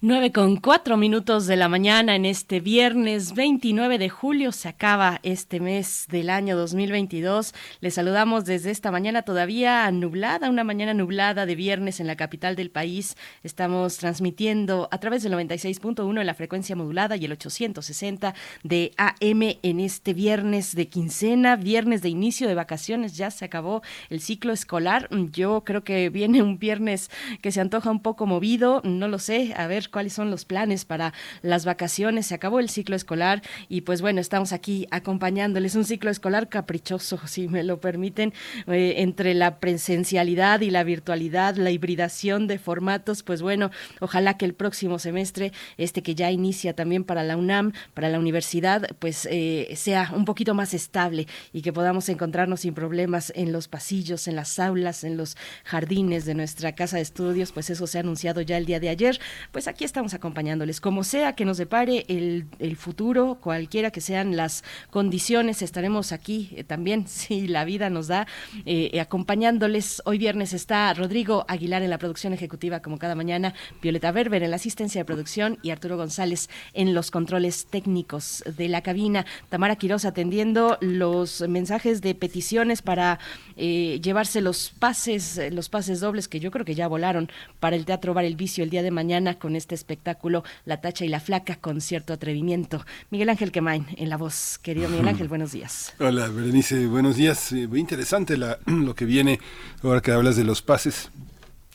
9 0.07 0.31
con 0.31 0.55
4 0.59 0.97
minutos 0.97 1.49
de 1.49 1.57
la 1.57 1.69
mañana 1.69 2.15
en 2.15 2.27
este 2.27 2.61
viernes 2.61 3.35
29 3.35 3.99
de 3.99 4.09
julio. 4.09 4.53
Se 4.53 4.69
acaba 4.69 5.19
este 5.25 5.59
mes 5.59 6.07
del 6.09 6.31
año 6.31 6.57
2022. 6.57 7.53
Les 7.81 7.95
saludamos 7.95 8.45
desde 8.45 8.71
esta 8.71 8.93
mañana 8.93 9.23
todavía 9.23 9.91
nublada, 9.91 10.49
una 10.49 10.63
mañana 10.63 10.95
nublada 10.95 11.45
de 11.45 11.57
viernes 11.57 11.99
en 11.99 12.07
la 12.07 12.15
capital 12.15 12.55
del 12.55 12.71
país. 12.71 13.17
Estamos 13.43 13.97
transmitiendo 13.97 14.89
a 14.93 14.99
través 15.01 15.25
del 15.25 15.33
96.1 15.33 16.21
en 16.21 16.27
la 16.27 16.35
frecuencia 16.35 16.77
modulada 16.77 17.17
y 17.17 17.25
el 17.25 17.33
860 17.33 18.33
de 18.63 18.93
AM 18.97 19.59
en 19.65 19.81
este 19.81 20.15
viernes 20.15 20.77
de 20.77 20.87
quincena, 20.87 21.57
viernes 21.57 22.01
de 22.03 22.11
inicio 22.11 22.47
de 22.47 22.55
vacaciones. 22.55 23.17
Ya 23.17 23.33
se 23.33 23.45
acabó 23.45 23.83
el 24.09 24.21
ciclo 24.21 24.53
escolar. 24.53 25.09
Yo 25.33 25.65
creo 25.65 25.83
que 25.83 26.11
viene 26.11 26.45
un 26.45 26.61
viernes 26.61 27.11
que 27.43 27.51
se 27.51 27.61
antoja 27.61 27.91
un 27.91 28.03
poco 28.03 28.27
movido. 28.27 28.83
No 28.85 29.09
lo 29.09 29.19
sé. 29.19 29.53
A 29.57 29.67
ver 29.67 29.91
cuáles 29.97 30.13
son 30.13 30.31
los 30.31 30.45
planes 30.45 30.85
para 30.85 31.15
las 31.41 31.65
vacaciones. 31.65 32.27
Se 32.27 32.35
acabó 32.35 32.61
el 32.61 32.69
ciclo 32.69 32.97
escolar 32.97 33.41
y 33.71 33.81
pues 33.81 34.03
bueno, 34.03 34.21
estamos 34.21 34.53
aquí 34.53 34.87
acompañándoles. 34.91 35.75
Un 35.75 35.87
ciclo 35.87 36.11
escolar 36.11 36.51
caprichoso, 36.51 37.19
si 37.27 37.49
me 37.49 37.63
lo 37.63 37.81
permiten, 37.81 38.35
eh, 38.67 38.97
entre 38.99 39.33
la 39.33 39.59
presencialidad 39.59 40.61
y 40.61 40.69
la 40.69 40.85
virtualidad, 40.85 41.57
la 41.57 41.71
hibridación 41.71 42.47
de 42.47 42.59
formatos. 42.59 43.23
Pues 43.23 43.41
bueno, 43.41 43.71
ojalá 44.01 44.37
que 44.37 44.45
el 44.45 44.53
próximo 44.53 44.99
semestre, 44.99 45.53
este 45.79 46.03
que 46.03 46.15
ya 46.15 46.31
inicia 46.31 46.75
también 46.75 47.03
para 47.03 47.25
la 47.25 47.39
UNAM, 47.39 47.73
para 47.95 48.11
la 48.11 48.19
universidad, 48.19 48.87
pues 48.99 49.27
eh, 49.31 49.73
sea 49.77 50.13
un 50.15 50.27
poquito 50.27 50.53
más 50.53 50.75
estable 50.75 51.27
y 51.55 51.63
que 51.63 51.73
podamos 51.73 52.11
encontrarnos 52.11 52.61
sin 52.61 52.75
problemas 52.75 53.33
en 53.35 53.51
los 53.51 53.67
pasillos, 53.67 54.29
en 54.29 54.37
las 54.37 54.59
aulas, 54.59 55.05
en 55.05 55.17
los 55.17 55.39
jardines 55.65 56.27
de 56.27 56.35
nuestra 56.35 56.75
casa 56.75 56.97
de 56.97 57.03
estudios. 57.03 57.53
Pues 57.53 57.71
eso 57.71 57.87
se 57.87 57.97
ha 57.97 58.03
anunciado 58.03 58.43
ya 58.43 58.59
el 58.59 58.67
día 58.67 58.79
de 58.79 58.91
ayer. 58.91 59.19
Pues 59.53 59.69
aquí 59.69 59.86
estamos 59.87 60.13
acompañándoles. 60.13 60.81
Como 60.81 61.05
sea 61.05 61.35
que 61.35 61.45
nos 61.45 61.57
depare 61.57 62.05
el, 62.09 62.47
el 62.59 62.77
futuro, 62.77 63.39
cualquiera 63.41 63.91
que 63.91 64.01
sean 64.01 64.37
las 64.37 64.65
condiciones, 64.91 65.63
estaremos 65.63 66.13
aquí 66.13 66.51
eh, 66.57 66.65
también, 66.65 67.09
si 67.09 67.49
la 67.49 67.65
vida 67.65 67.89
nos 67.89 68.09
da, 68.09 68.27
eh, 68.67 69.01
acompañándoles. 69.01 70.03
Hoy 70.05 70.19
viernes 70.19 70.53
está 70.53 70.93
Rodrigo 70.93 71.47
Aguilar 71.49 71.83
en 71.83 71.91
la 71.91 71.99
producción 71.99 72.33
ejecutiva, 72.33 72.81
como 72.81 72.99
cada 72.99 73.15
mañana, 73.15 73.55
Violeta 73.81 74.13
Berber 74.13 74.43
en 74.43 74.51
la 74.51 74.57
asistencia 74.57 75.01
de 75.01 75.05
producción 75.05 75.59
y 75.63 75.71
Arturo 75.71 75.97
González 75.97 76.51
en 76.75 76.93
los 76.93 77.11
controles 77.11 77.67
técnicos 77.67 78.45
de 78.57 78.69
la 78.69 78.83
cabina. 78.83 79.25
Tamara 79.49 79.77
Quiroz 79.77 80.05
atendiendo 80.05 80.79
los 80.81 81.43
mensajes 81.49 82.03
de 82.03 82.15
peticiones 82.15 82.83
para 82.83 83.19
eh, 83.57 84.01
llevarse 84.03 84.41
los 84.41 84.71
pases, 84.71 85.41
los 85.53 85.69
pases 85.69 86.01
dobles 86.01 86.29
que 86.29 86.41
yo 86.41 86.51
creo 86.51 86.65
que 86.65 86.75
ya 86.75 86.89
volaron 86.89 87.31
para 87.61 87.77
el 87.77 87.85
Teatro 87.85 88.13
Bar 88.13 88.25
El 88.25 88.37
Vicio 88.37 88.65
el 88.65 88.71
día 88.71 88.83
de 88.83 88.91
mañana 88.91 89.39
con 89.39 89.57
este 89.57 89.66
espectáculo 89.75 90.45
La 90.65 90.81
Tacha 90.81 91.05
y 91.05 91.09
la 91.09 91.21
Flaca 91.21 91.57
con 91.57 91.81
cierto 91.81 92.13
atrevimiento. 92.13 92.85
Miguel 93.11 93.29
Ángel 93.29 93.53
Quemain 93.53 93.87
en 93.97 94.09
la 94.09 94.17
voz. 94.17 94.59
Querido 94.63 94.89
Miguel 94.89 95.09
Ángel, 95.09 95.29
buenos 95.29 95.53
días. 95.53 95.95
Hola, 95.99 96.29
Berenice, 96.29 96.87
buenos 96.87 97.17
días. 97.17 97.53
Eh, 97.53 97.67
muy 97.67 97.81
interesante 97.81 98.37
la, 98.37 98.59
lo 98.67 98.95
que 98.95 99.05
viene 99.05 99.41
ahora 99.83 100.01
que 100.01 100.13
hablas 100.13 100.37
de 100.37 100.45
los 100.45 100.63
pases 100.63 101.11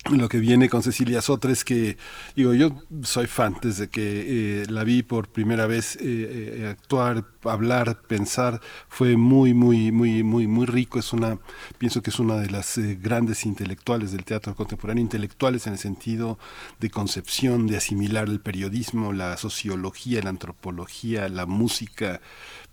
lo 0.09 0.29
que 0.29 0.39
viene 0.39 0.67
con 0.67 0.81
Cecilia 0.81 1.21
Sotres, 1.21 1.63
que 1.63 1.95
digo, 2.35 2.55
yo 2.55 2.71
soy 3.03 3.27
fan 3.27 3.55
desde 3.61 3.87
que 3.87 4.61
eh, 4.63 4.65
la 4.67 4.83
vi 4.83 5.03
por 5.03 5.29
primera 5.29 5.67
vez 5.67 5.95
eh, 5.97 5.99
eh, 6.01 6.67
actuar, 6.71 7.23
hablar, 7.43 8.01
pensar, 8.07 8.59
fue 8.89 9.15
muy, 9.15 9.53
muy, 9.53 9.91
muy, 9.91 10.23
muy, 10.23 10.47
muy 10.47 10.65
rico. 10.65 10.97
Es 10.97 11.13
una, 11.13 11.37
pienso 11.77 12.01
que 12.01 12.09
es 12.09 12.19
una 12.19 12.37
de 12.37 12.49
las 12.49 12.79
grandes 12.99 13.45
intelectuales 13.45 14.11
del 14.11 14.25
teatro 14.25 14.55
contemporáneo, 14.55 15.03
intelectuales 15.03 15.67
en 15.67 15.73
el 15.73 15.79
sentido 15.79 16.39
de 16.79 16.89
concepción, 16.89 17.67
de 17.67 17.77
asimilar 17.77 18.27
el 18.27 18.39
periodismo, 18.39 19.13
la 19.13 19.37
sociología, 19.37 20.21
la 20.23 20.31
antropología, 20.31 21.29
la 21.29 21.45
música, 21.45 22.21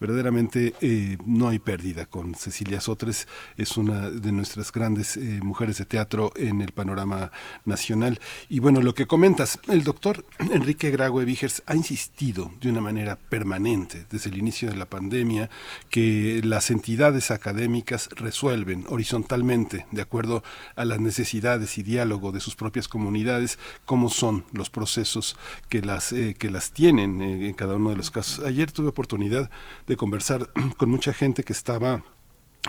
verdaderamente 0.00 0.74
eh, 0.80 1.16
no 1.24 1.48
hay 1.48 1.58
pérdida 1.58 2.06
con 2.06 2.34
Cecilia 2.34 2.80
Sotres, 2.80 3.28
es 3.56 3.76
una 3.76 4.10
de 4.10 4.32
nuestras 4.32 4.72
grandes 4.72 5.16
eh, 5.16 5.40
mujeres 5.42 5.78
de 5.78 5.84
teatro 5.84 6.32
en 6.36 6.60
el 6.60 6.72
panorama 6.72 7.32
nacional. 7.64 8.20
Y 8.48 8.60
bueno, 8.60 8.80
lo 8.80 8.94
que 8.94 9.06
comentas, 9.06 9.58
el 9.68 9.84
doctor 9.84 10.24
Enrique 10.38 10.90
Graue 10.90 11.24
Vigers 11.24 11.62
ha 11.66 11.74
insistido 11.74 12.52
de 12.60 12.70
una 12.70 12.80
manera 12.80 13.16
permanente 13.16 14.06
desde 14.10 14.30
el 14.30 14.38
inicio 14.38 14.70
de 14.70 14.76
la 14.76 14.86
pandemia 14.86 15.50
que 15.90 16.40
las 16.44 16.70
entidades 16.70 17.30
académicas 17.30 18.08
resuelven 18.10 18.84
horizontalmente, 18.88 19.86
de 19.90 20.02
acuerdo 20.02 20.42
a 20.76 20.84
las 20.84 21.00
necesidades 21.00 21.78
y 21.78 21.82
diálogo 21.82 22.32
de 22.32 22.40
sus 22.40 22.56
propias 22.56 22.88
comunidades, 22.88 23.58
cómo 23.84 24.08
son 24.08 24.44
los 24.52 24.70
procesos 24.70 25.36
que 25.68 25.82
las, 25.82 26.12
eh, 26.12 26.36
que 26.38 26.50
las 26.50 26.72
tienen 26.72 27.20
en 27.22 27.54
cada 27.54 27.76
uno 27.76 27.90
de 27.90 27.96
los 27.96 28.10
casos. 28.10 28.44
Ayer 28.44 28.70
tuve 28.72 28.88
oportunidad 28.88 29.50
de 29.89 29.97
conversar 29.97 30.51
con 30.77 30.90
mucha 30.90 31.12
gente 31.12 31.43
que 31.43 31.52
estaba 31.52 32.05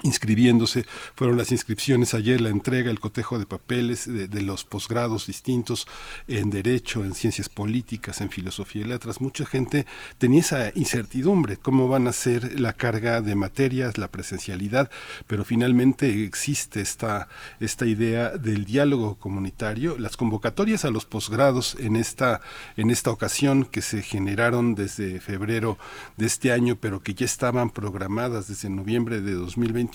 inscribiéndose, 0.04 0.86
fueron 1.16 1.38
las 1.38 1.52
inscripciones 1.52 2.14
ayer, 2.14 2.42
la 2.42 2.50
entrega, 2.50 2.92
el 2.92 3.00
cotejo 3.00 3.40
de 3.40 3.46
papeles 3.46 4.06
de, 4.06 4.40
los 4.42 4.64
posgrados 4.64 5.28
distintos 5.28 5.88
en 6.28 6.50
Derecho, 6.50 7.04
en 7.04 7.14
Ciencias 7.14 7.50
Políticas, 7.50 8.22
en 8.22 8.30
Filosofía 8.30 8.84
y 8.84 8.86
Letras. 8.86 9.22
Mucha 9.22 9.46
gente 9.46 9.86
tenía 10.18 10.40
esa 10.40 10.72
incertidumbre, 10.76 11.58
cómo 11.58 11.88
van 11.88 12.08
a 12.08 12.14
ser 12.14 12.60
la 12.60 12.74
carga 12.74 13.22
de 13.22 13.36
materias, 13.36 13.98
la 13.98 14.08
presencialidad, 14.08 14.90
pero 15.28 15.44
finalmente 15.44 16.24
existe 16.24 16.82
esta, 16.82 17.28
esta 17.60 17.86
idea 17.86 18.30
del 18.30 18.66
diálogo 18.66 19.16
comunitario, 19.16 19.98
las 19.98 20.16
convocatorias 20.16 20.86
a 20.86 20.92
los 20.92 21.06
posgrados 21.06 21.76
en 21.80 21.96
esta, 21.96 22.42
en 22.78 22.92
esta 22.92 23.12
ocasión 23.12 23.66
que 23.66 23.82
se 23.82 24.02
generaron 24.02 24.76
desde 24.76 25.20
febrero 25.20 25.78
de 26.18 26.26
este 26.26 26.52
año, 26.52 26.78
pero 26.80 27.02
que 27.02 27.14
ya 27.14 27.26
estaban 27.26 27.70
programadas 27.70 28.48
desde 28.48 28.70
noviembre 28.70 29.22
de 29.22 29.34
2020 29.34 29.89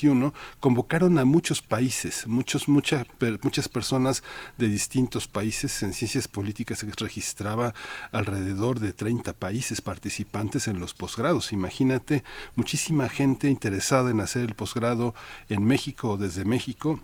convocaron 0.61 1.19
a 1.19 1.25
muchos 1.25 1.63
países, 1.63 2.27
muchos, 2.27 2.69
muchas, 2.69 3.07
muchas 3.43 3.69
personas 3.69 4.23
de 4.59 4.69
distintos 4.69 5.29
países. 5.29 5.83
En 5.83 5.93
ciencias 5.93 6.29
políticas 6.29 6.79
se 6.79 6.91
registraba 6.91 7.75
alrededor 8.13 8.81
de 8.81 8.93
30 8.93 9.33
países 9.35 9.81
participantes 9.81 10.69
en 10.69 10.81
los 10.81 10.95
posgrados. 10.95 11.53
Imagínate, 11.53 12.25
muchísima 12.57 13.09
gente 13.09 13.49
interesada 13.49 14.11
en 14.11 14.21
hacer 14.21 14.43
el 14.45 14.55
posgrado 14.55 15.15
en 15.49 15.65
México 15.65 16.11
o 16.11 16.17
desde 16.17 16.45
México 16.45 17.01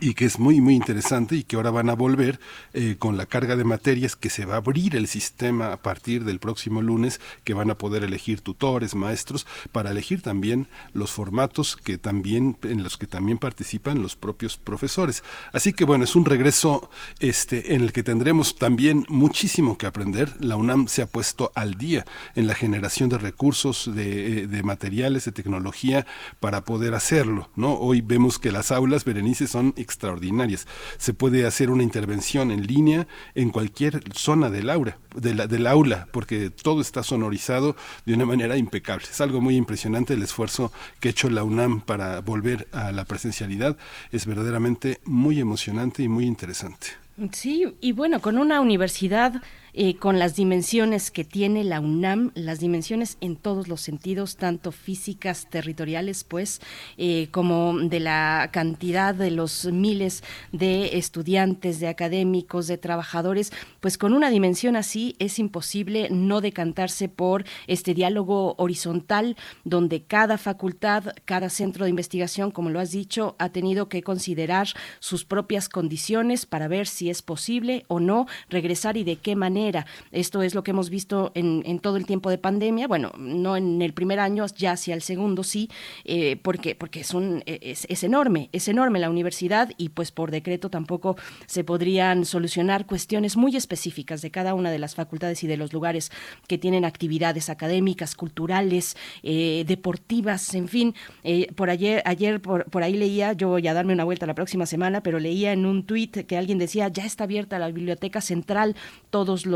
y 0.00 0.14
que 0.14 0.24
es 0.24 0.38
muy 0.38 0.60
muy 0.60 0.74
interesante 0.74 1.36
y 1.36 1.44
que 1.44 1.56
ahora 1.56 1.70
van 1.70 1.90
a 1.90 1.94
volver 1.94 2.40
eh, 2.72 2.96
con 2.98 3.16
la 3.16 3.26
carga 3.26 3.56
de 3.56 3.64
materias 3.64 4.16
que 4.16 4.30
se 4.30 4.44
va 4.44 4.54
a 4.54 4.58
abrir 4.58 4.96
el 4.96 5.06
sistema 5.06 5.72
a 5.72 5.82
partir 5.82 6.24
del 6.24 6.38
próximo 6.38 6.82
lunes 6.82 7.20
que 7.44 7.54
van 7.54 7.70
a 7.70 7.78
poder 7.78 8.04
elegir 8.04 8.40
tutores 8.40 8.94
maestros 8.94 9.46
para 9.72 9.90
elegir 9.90 10.22
también 10.22 10.68
los 10.92 11.10
formatos 11.10 11.76
que 11.76 11.98
también 11.98 12.56
en 12.62 12.82
los 12.82 12.96
que 12.96 13.06
también 13.06 13.38
participan 13.38 14.02
los 14.02 14.16
propios 14.16 14.56
profesores. 14.56 15.22
Así 15.52 15.72
que 15.72 15.84
bueno 15.84 16.04
es 16.04 16.16
un 16.16 16.24
regreso 16.24 16.90
este 17.20 17.74
en 17.74 17.82
el 17.82 17.92
que 17.92 18.02
tendremos 18.02 18.56
también 18.56 19.04
muchísimo 19.08 19.78
que 19.78 19.86
aprender. 19.86 20.32
La 20.40 20.56
UNAM 20.56 20.88
se 20.88 21.02
ha 21.02 21.06
puesto 21.06 21.52
al 21.54 21.74
día 21.74 22.04
en 22.34 22.46
la 22.46 22.54
generación 22.54 23.08
de 23.08 23.18
recursos 23.18 23.90
de, 23.94 24.46
de 24.46 24.62
materiales 24.62 25.24
de 25.24 25.32
tecnología 25.32 26.06
para 26.40 26.64
poder 26.64 26.94
hacerlo 26.94 27.32
no 27.56 27.74
hoy 27.74 28.00
vemos 28.00 28.38
que 28.38 28.52
las 28.52 28.70
aulas 28.70 29.04
berenice 29.04 29.46
son 29.46 29.74
extraordinarias. 29.82 30.66
Se 30.98 31.12
puede 31.12 31.46
hacer 31.46 31.70
una 31.70 31.82
intervención 31.82 32.50
en 32.50 32.66
línea 32.66 33.06
en 33.34 33.50
cualquier 33.50 34.02
zona 34.14 34.48
del 34.50 34.70
aula, 34.70 34.98
de 35.14 35.34
la, 35.34 35.46
del 35.46 35.66
aula, 35.66 36.08
porque 36.12 36.50
todo 36.50 36.80
está 36.80 37.02
sonorizado 37.02 37.76
de 38.06 38.14
una 38.14 38.24
manera 38.24 38.56
impecable. 38.56 39.06
Es 39.10 39.20
algo 39.20 39.40
muy 39.40 39.56
impresionante 39.56 40.14
el 40.14 40.22
esfuerzo 40.22 40.72
que 41.00 41.08
ha 41.08 41.10
hecho 41.10 41.28
la 41.28 41.44
UNAM 41.44 41.80
para 41.80 42.20
volver 42.20 42.68
a 42.72 42.92
la 42.92 43.04
presencialidad. 43.04 43.76
Es 44.10 44.26
verdaderamente 44.26 45.00
muy 45.04 45.40
emocionante 45.40 46.02
y 46.02 46.08
muy 46.08 46.24
interesante. 46.24 46.88
Sí, 47.32 47.74
y 47.80 47.92
bueno, 47.92 48.20
con 48.20 48.38
una 48.38 48.60
universidad 48.60 49.42
eh, 49.74 49.96
con 49.96 50.18
las 50.18 50.36
dimensiones 50.36 51.10
que 51.10 51.24
tiene 51.24 51.64
la 51.64 51.80
UNAM, 51.80 52.30
las 52.34 52.60
dimensiones 52.60 53.16
en 53.22 53.36
todos 53.36 53.68
los 53.68 53.80
sentidos, 53.80 54.36
tanto 54.36 54.70
físicas, 54.70 55.48
territoriales, 55.48 56.24
pues, 56.24 56.60
eh, 56.98 57.28
como 57.30 57.78
de 57.78 57.98
la 57.98 58.50
cantidad 58.52 59.14
de 59.14 59.30
los 59.30 59.64
miles 59.64 60.22
de 60.52 60.98
estudiantes, 60.98 61.80
de 61.80 61.88
académicos, 61.88 62.66
de 62.66 62.76
trabajadores, 62.76 63.50
pues 63.80 63.96
con 63.96 64.12
una 64.12 64.28
dimensión 64.28 64.76
así 64.76 65.16
es 65.18 65.38
imposible 65.38 66.08
no 66.10 66.42
decantarse 66.42 67.08
por 67.08 67.44
este 67.66 67.94
diálogo 67.94 68.54
horizontal 68.58 69.36
donde 69.64 70.02
cada 70.02 70.36
facultad, 70.36 71.14
cada 71.24 71.48
centro 71.48 71.84
de 71.84 71.90
investigación, 71.90 72.50
como 72.50 72.68
lo 72.68 72.78
has 72.78 72.90
dicho, 72.90 73.36
ha 73.38 73.48
tenido 73.48 73.88
que 73.88 74.02
considerar 74.02 74.68
sus 75.00 75.24
propias 75.24 75.70
condiciones 75.70 76.44
para 76.44 76.68
ver 76.68 76.86
si 76.86 77.08
es 77.08 77.22
posible 77.22 77.84
o 77.88 78.00
no 78.00 78.26
regresar 78.50 78.98
y 78.98 79.04
de 79.04 79.16
qué 79.16 79.34
manera 79.34 79.61
Esto 80.10 80.42
es 80.42 80.54
lo 80.54 80.62
que 80.62 80.72
hemos 80.72 80.90
visto 80.90 81.32
en, 81.34 81.78
todo 81.80 81.96
el 81.96 82.06
tiempo 82.06 82.30
de 82.30 82.38
pandemia. 82.38 82.88
Bueno, 82.88 83.12
no 83.18 83.56
en 83.56 83.82
el 83.82 83.92
primer 83.92 84.20
año, 84.20 84.46
ya 84.56 84.72
hacia 84.72 84.94
el 84.94 85.02
segundo 85.02 85.42
sí, 85.42 85.68
eh, 86.04 86.36
porque, 86.42 86.74
porque 86.74 87.00
es, 87.00 87.14
un, 87.14 87.42
es, 87.46 87.86
es 87.88 88.02
enorme, 88.04 88.48
es 88.52 88.68
enorme 88.68 88.98
la 88.98 89.10
universidad 89.10 89.70
y 89.76 89.90
pues 89.90 90.12
por 90.12 90.30
decreto 90.30 90.70
tampoco 90.70 91.16
se 91.46 91.64
podrían 91.64 92.24
solucionar 92.24 92.86
cuestiones 92.86 93.36
muy 93.36 93.56
específicas 93.56 94.22
de 94.22 94.30
cada 94.30 94.54
una 94.54 94.70
de 94.70 94.78
las 94.78 94.94
facultades 94.94 95.42
y 95.44 95.46
de 95.46 95.56
los 95.56 95.72
lugares 95.72 96.10
que 96.48 96.58
tienen 96.58 96.84
actividades 96.84 97.48
académicas, 97.48 98.14
culturales, 98.14 98.96
eh, 99.22 99.64
deportivas, 99.66 100.54
en 100.54 100.68
fin. 100.68 100.94
Eh, 101.24 101.52
por 101.54 101.70
ayer, 101.70 102.02
ayer 102.04 102.40
por, 102.40 102.64
por, 102.66 102.82
ahí 102.82 102.94
leía, 102.94 103.32
yo 103.32 103.48
voy 103.48 103.66
a 103.68 103.74
darme 103.74 103.92
una 103.92 104.04
vuelta 104.04 104.26
la 104.26 104.34
próxima 104.34 104.66
semana, 104.66 105.02
pero 105.02 105.18
leía 105.18 105.52
en 105.52 105.66
un 105.66 105.84
tuit 105.84 106.26
que 106.26 106.36
alguien 106.36 106.58
decía, 106.58 106.88
ya 106.88 107.04
está 107.04 107.24
abierta 107.24 107.58
la 107.58 107.68
biblioteca 107.68 108.20
central, 108.20 108.76
todos 109.10 109.46
los 109.46 109.51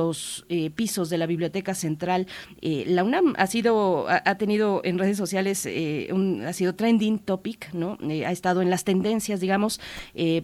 eh, 0.49 0.71
pisos 0.71 1.11
de 1.11 1.19
la 1.19 1.27
biblioteca 1.27 1.75
central. 1.75 2.27
la 2.61 3.05
UNAM 3.05 3.35
ha 3.37 3.47
sido, 3.47 4.07
ha, 4.09 4.35
tenido 4.37 4.81
en 4.85 4.99
redes 4.99 5.17
sociales, 5.17 5.69
un, 6.13 6.45
ha 6.47 6.53
sido 6.53 6.75
trending 6.75 7.19
topic, 7.19 7.73
¿no? 7.73 7.99
ha 8.27 8.33
estado 8.33 8.63
en 8.63 8.71
las 8.71 8.85
tendencias, 8.85 9.41
digamos, 9.41 9.81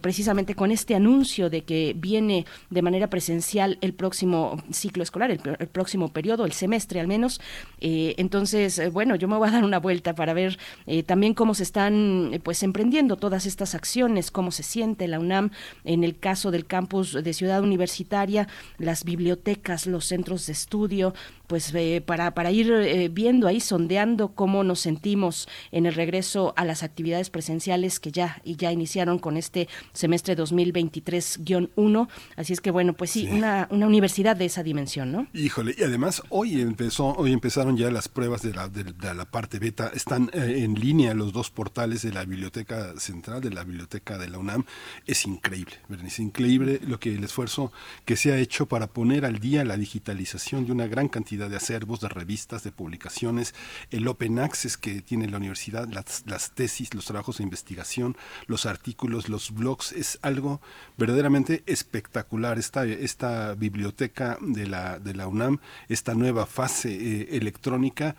precisamente 0.01 0.55
con 0.55 0.71
este 0.71 0.95
anuncio 0.95 1.49
de 1.49 1.63
que 1.63 1.93
viene 1.97 2.45
de 2.69 2.81
manera 2.81 3.09
presencial 3.09 3.77
el 3.81 3.93
próximo 3.93 4.61
ciclo 4.71 5.03
escolar, 5.03 5.31
el, 5.31 5.39
próximo 5.39 6.09
periodo, 6.09 6.45
el 6.45 6.51
semestre 6.51 6.99
al 6.99 7.07
menos. 7.07 7.41
Eh, 7.79 8.15
entonces, 8.17 8.79
eh, 8.79 8.89
bueno, 8.89 9.15
yo 9.15 9.27
me 9.27 9.37
voy 9.37 9.47
a 9.47 9.51
dar 9.51 9.63
una 9.63 9.79
vuelta 9.79 10.15
para 10.15 10.33
ver 10.33 10.57
eh, 10.85 11.03
también 11.03 11.33
cómo 11.33 11.53
se 11.53 11.63
están 11.63 12.41
pues 12.43 12.63
emprendiendo 12.63 13.15
todas 13.17 13.45
estas 13.45 13.75
acciones, 13.75 14.31
cómo 14.31 14.51
se 14.51 14.63
siente 14.63 15.07
la 15.07 15.19
UNAM 15.19 15.51
en 15.83 16.03
el 16.03 16.17
caso 16.17 16.51
del 16.51 16.65
campus 16.65 17.13
de 17.13 17.33
Ciudad 17.33 17.61
Universitaria, 17.61 18.47
las 18.77 19.03
bibliotecas, 19.03 19.42
los 19.85 20.05
centros 20.05 20.45
de 20.47 20.53
estudio, 20.53 21.13
pues 21.47 21.73
eh, 21.75 22.01
para, 22.05 22.33
para 22.33 22.51
ir 22.51 22.71
eh, 22.71 23.09
viendo 23.09 23.47
ahí, 23.47 23.59
sondeando 23.59 24.29
cómo 24.29 24.63
nos 24.63 24.79
sentimos 24.79 25.47
en 25.71 25.85
el 25.85 25.93
regreso 25.93 26.53
a 26.55 26.65
las 26.65 26.83
actividades 26.83 27.29
presenciales 27.29 27.99
que 27.99 28.11
ya, 28.11 28.41
y 28.43 28.55
ya 28.55 28.71
iniciaron 28.71 29.19
con 29.19 29.37
este 29.37 29.67
semestre 29.91 30.37
2023-1. 30.37 32.07
Así 32.35 32.53
es 32.53 32.61
que 32.61 32.71
bueno, 32.71 32.93
pues 32.93 33.11
sí, 33.11 33.27
Una, 33.31 33.67
una 33.71 33.87
universidad 33.87 34.35
de 34.35 34.45
esa 34.45 34.63
dimensión, 34.63 35.11
¿no? 35.11 35.27
Híjole, 35.33 35.75
y 35.77 35.83
además 35.83 36.23
hoy 36.29 36.61
empezó, 36.61 37.07
hoy 37.13 37.31
empezaron 37.33 37.77
ya 37.77 37.91
las 37.91 38.07
pruebas 38.07 38.41
de 38.41 38.53
la, 38.53 38.67
de, 38.67 38.83
de 38.83 39.13
la 39.13 39.25
parte 39.25 39.59
beta, 39.59 39.91
están 39.93 40.29
eh, 40.33 40.63
en 40.63 40.75
línea 40.75 41.13
los 41.13 41.33
dos 41.33 41.49
portales 41.49 42.01
de 42.01 42.11
la 42.13 42.25
Biblioteca 42.25 42.93
Central, 42.99 43.41
de 43.41 43.51
la 43.51 43.63
Biblioteca 43.63 44.17
de 44.17 44.29
la 44.29 44.37
UNAM. 44.37 44.65
Es 45.05 45.25
increíble, 45.25 45.75
es 46.05 46.19
increíble 46.19 46.79
lo 46.87 46.99
que 46.99 47.13
el 47.13 47.23
esfuerzo 47.23 47.71
que 48.05 48.15
se 48.15 48.31
ha 48.31 48.37
hecho 48.37 48.65
para 48.67 48.87
poner 48.87 49.25
al 49.25 49.32
día 49.39 49.63
la 49.63 49.77
digitalización 49.77 50.65
de 50.65 50.71
una 50.71 50.87
gran 50.87 51.07
cantidad 51.07 51.49
de 51.49 51.55
acervos, 51.55 51.99
de 51.99 52.09
revistas, 52.09 52.63
de 52.63 52.71
publicaciones, 52.71 53.53
el 53.91 54.07
open 54.07 54.39
access 54.39 54.77
que 54.77 55.01
tiene 55.01 55.29
la 55.29 55.37
universidad, 55.37 55.87
las, 55.87 56.51
tesis, 56.51 56.93
los 56.93 57.05
trabajos 57.05 57.37
de 57.37 57.43
investigación, 57.43 58.17
los 58.47 58.65
artículos, 58.65 59.29
los 59.29 59.51
blogs, 59.51 59.91
es 59.91 60.19
algo 60.21 60.61
verdaderamente 60.97 61.63
espectacular. 61.65 62.59
Esta, 62.59 62.85
esta 62.85 63.55
biblioteca 63.55 64.37
de 64.41 64.67
la, 64.67 64.99
de 64.99 65.13
la 65.13 65.27
UNAM, 65.27 65.59
esta 65.89 66.13
nueva 66.13 66.45
fase 66.45 66.93
eh, 66.93 67.27
electrónica, 67.31 68.15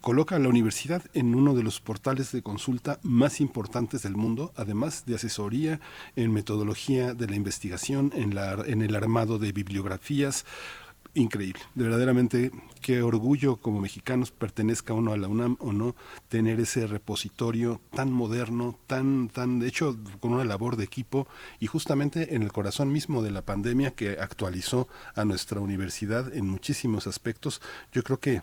coloca 0.00 0.36
a 0.36 0.38
la 0.38 0.48
universidad 0.48 1.02
en 1.14 1.34
uno 1.34 1.54
de 1.54 1.62
los 1.62 1.80
portales 1.80 2.32
de 2.32 2.42
consulta 2.42 2.98
más 3.02 3.40
importantes 3.40 4.02
del 4.02 4.16
mundo, 4.16 4.52
además 4.56 5.04
de 5.06 5.16
asesoría 5.16 5.80
en 6.16 6.32
metodología 6.32 7.14
de 7.14 7.26
la 7.26 7.36
investigación, 7.36 8.12
en, 8.14 8.34
la, 8.34 8.54
en 8.66 8.82
el 8.82 8.94
armado 8.94 9.38
de 9.38 9.52
bibliografías, 9.52 10.43
increíble. 11.14 11.60
De 11.74 11.84
verdaderamente 11.84 12.50
qué 12.80 13.02
orgullo 13.02 13.56
como 13.56 13.80
mexicanos 13.80 14.30
pertenezca 14.30 14.92
uno 14.92 15.12
a 15.12 15.16
la 15.16 15.28
UNAM 15.28 15.56
o 15.60 15.72
no 15.72 15.94
tener 16.28 16.60
ese 16.60 16.86
repositorio 16.86 17.80
tan 17.92 18.12
moderno, 18.12 18.78
tan 18.86 19.28
tan 19.28 19.60
de 19.60 19.68
hecho 19.68 19.96
con 20.20 20.34
una 20.34 20.44
labor 20.44 20.76
de 20.76 20.84
equipo 20.84 21.26
y 21.60 21.66
justamente 21.66 22.34
en 22.34 22.42
el 22.42 22.52
corazón 22.52 22.92
mismo 22.92 23.22
de 23.22 23.30
la 23.30 23.42
pandemia 23.42 23.92
que 23.92 24.18
actualizó 24.18 24.88
a 25.14 25.24
nuestra 25.24 25.60
universidad 25.60 26.34
en 26.34 26.46
muchísimos 26.46 27.06
aspectos. 27.06 27.62
Yo 27.92 28.02
creo 28.02 28.18
que 28.18 28.42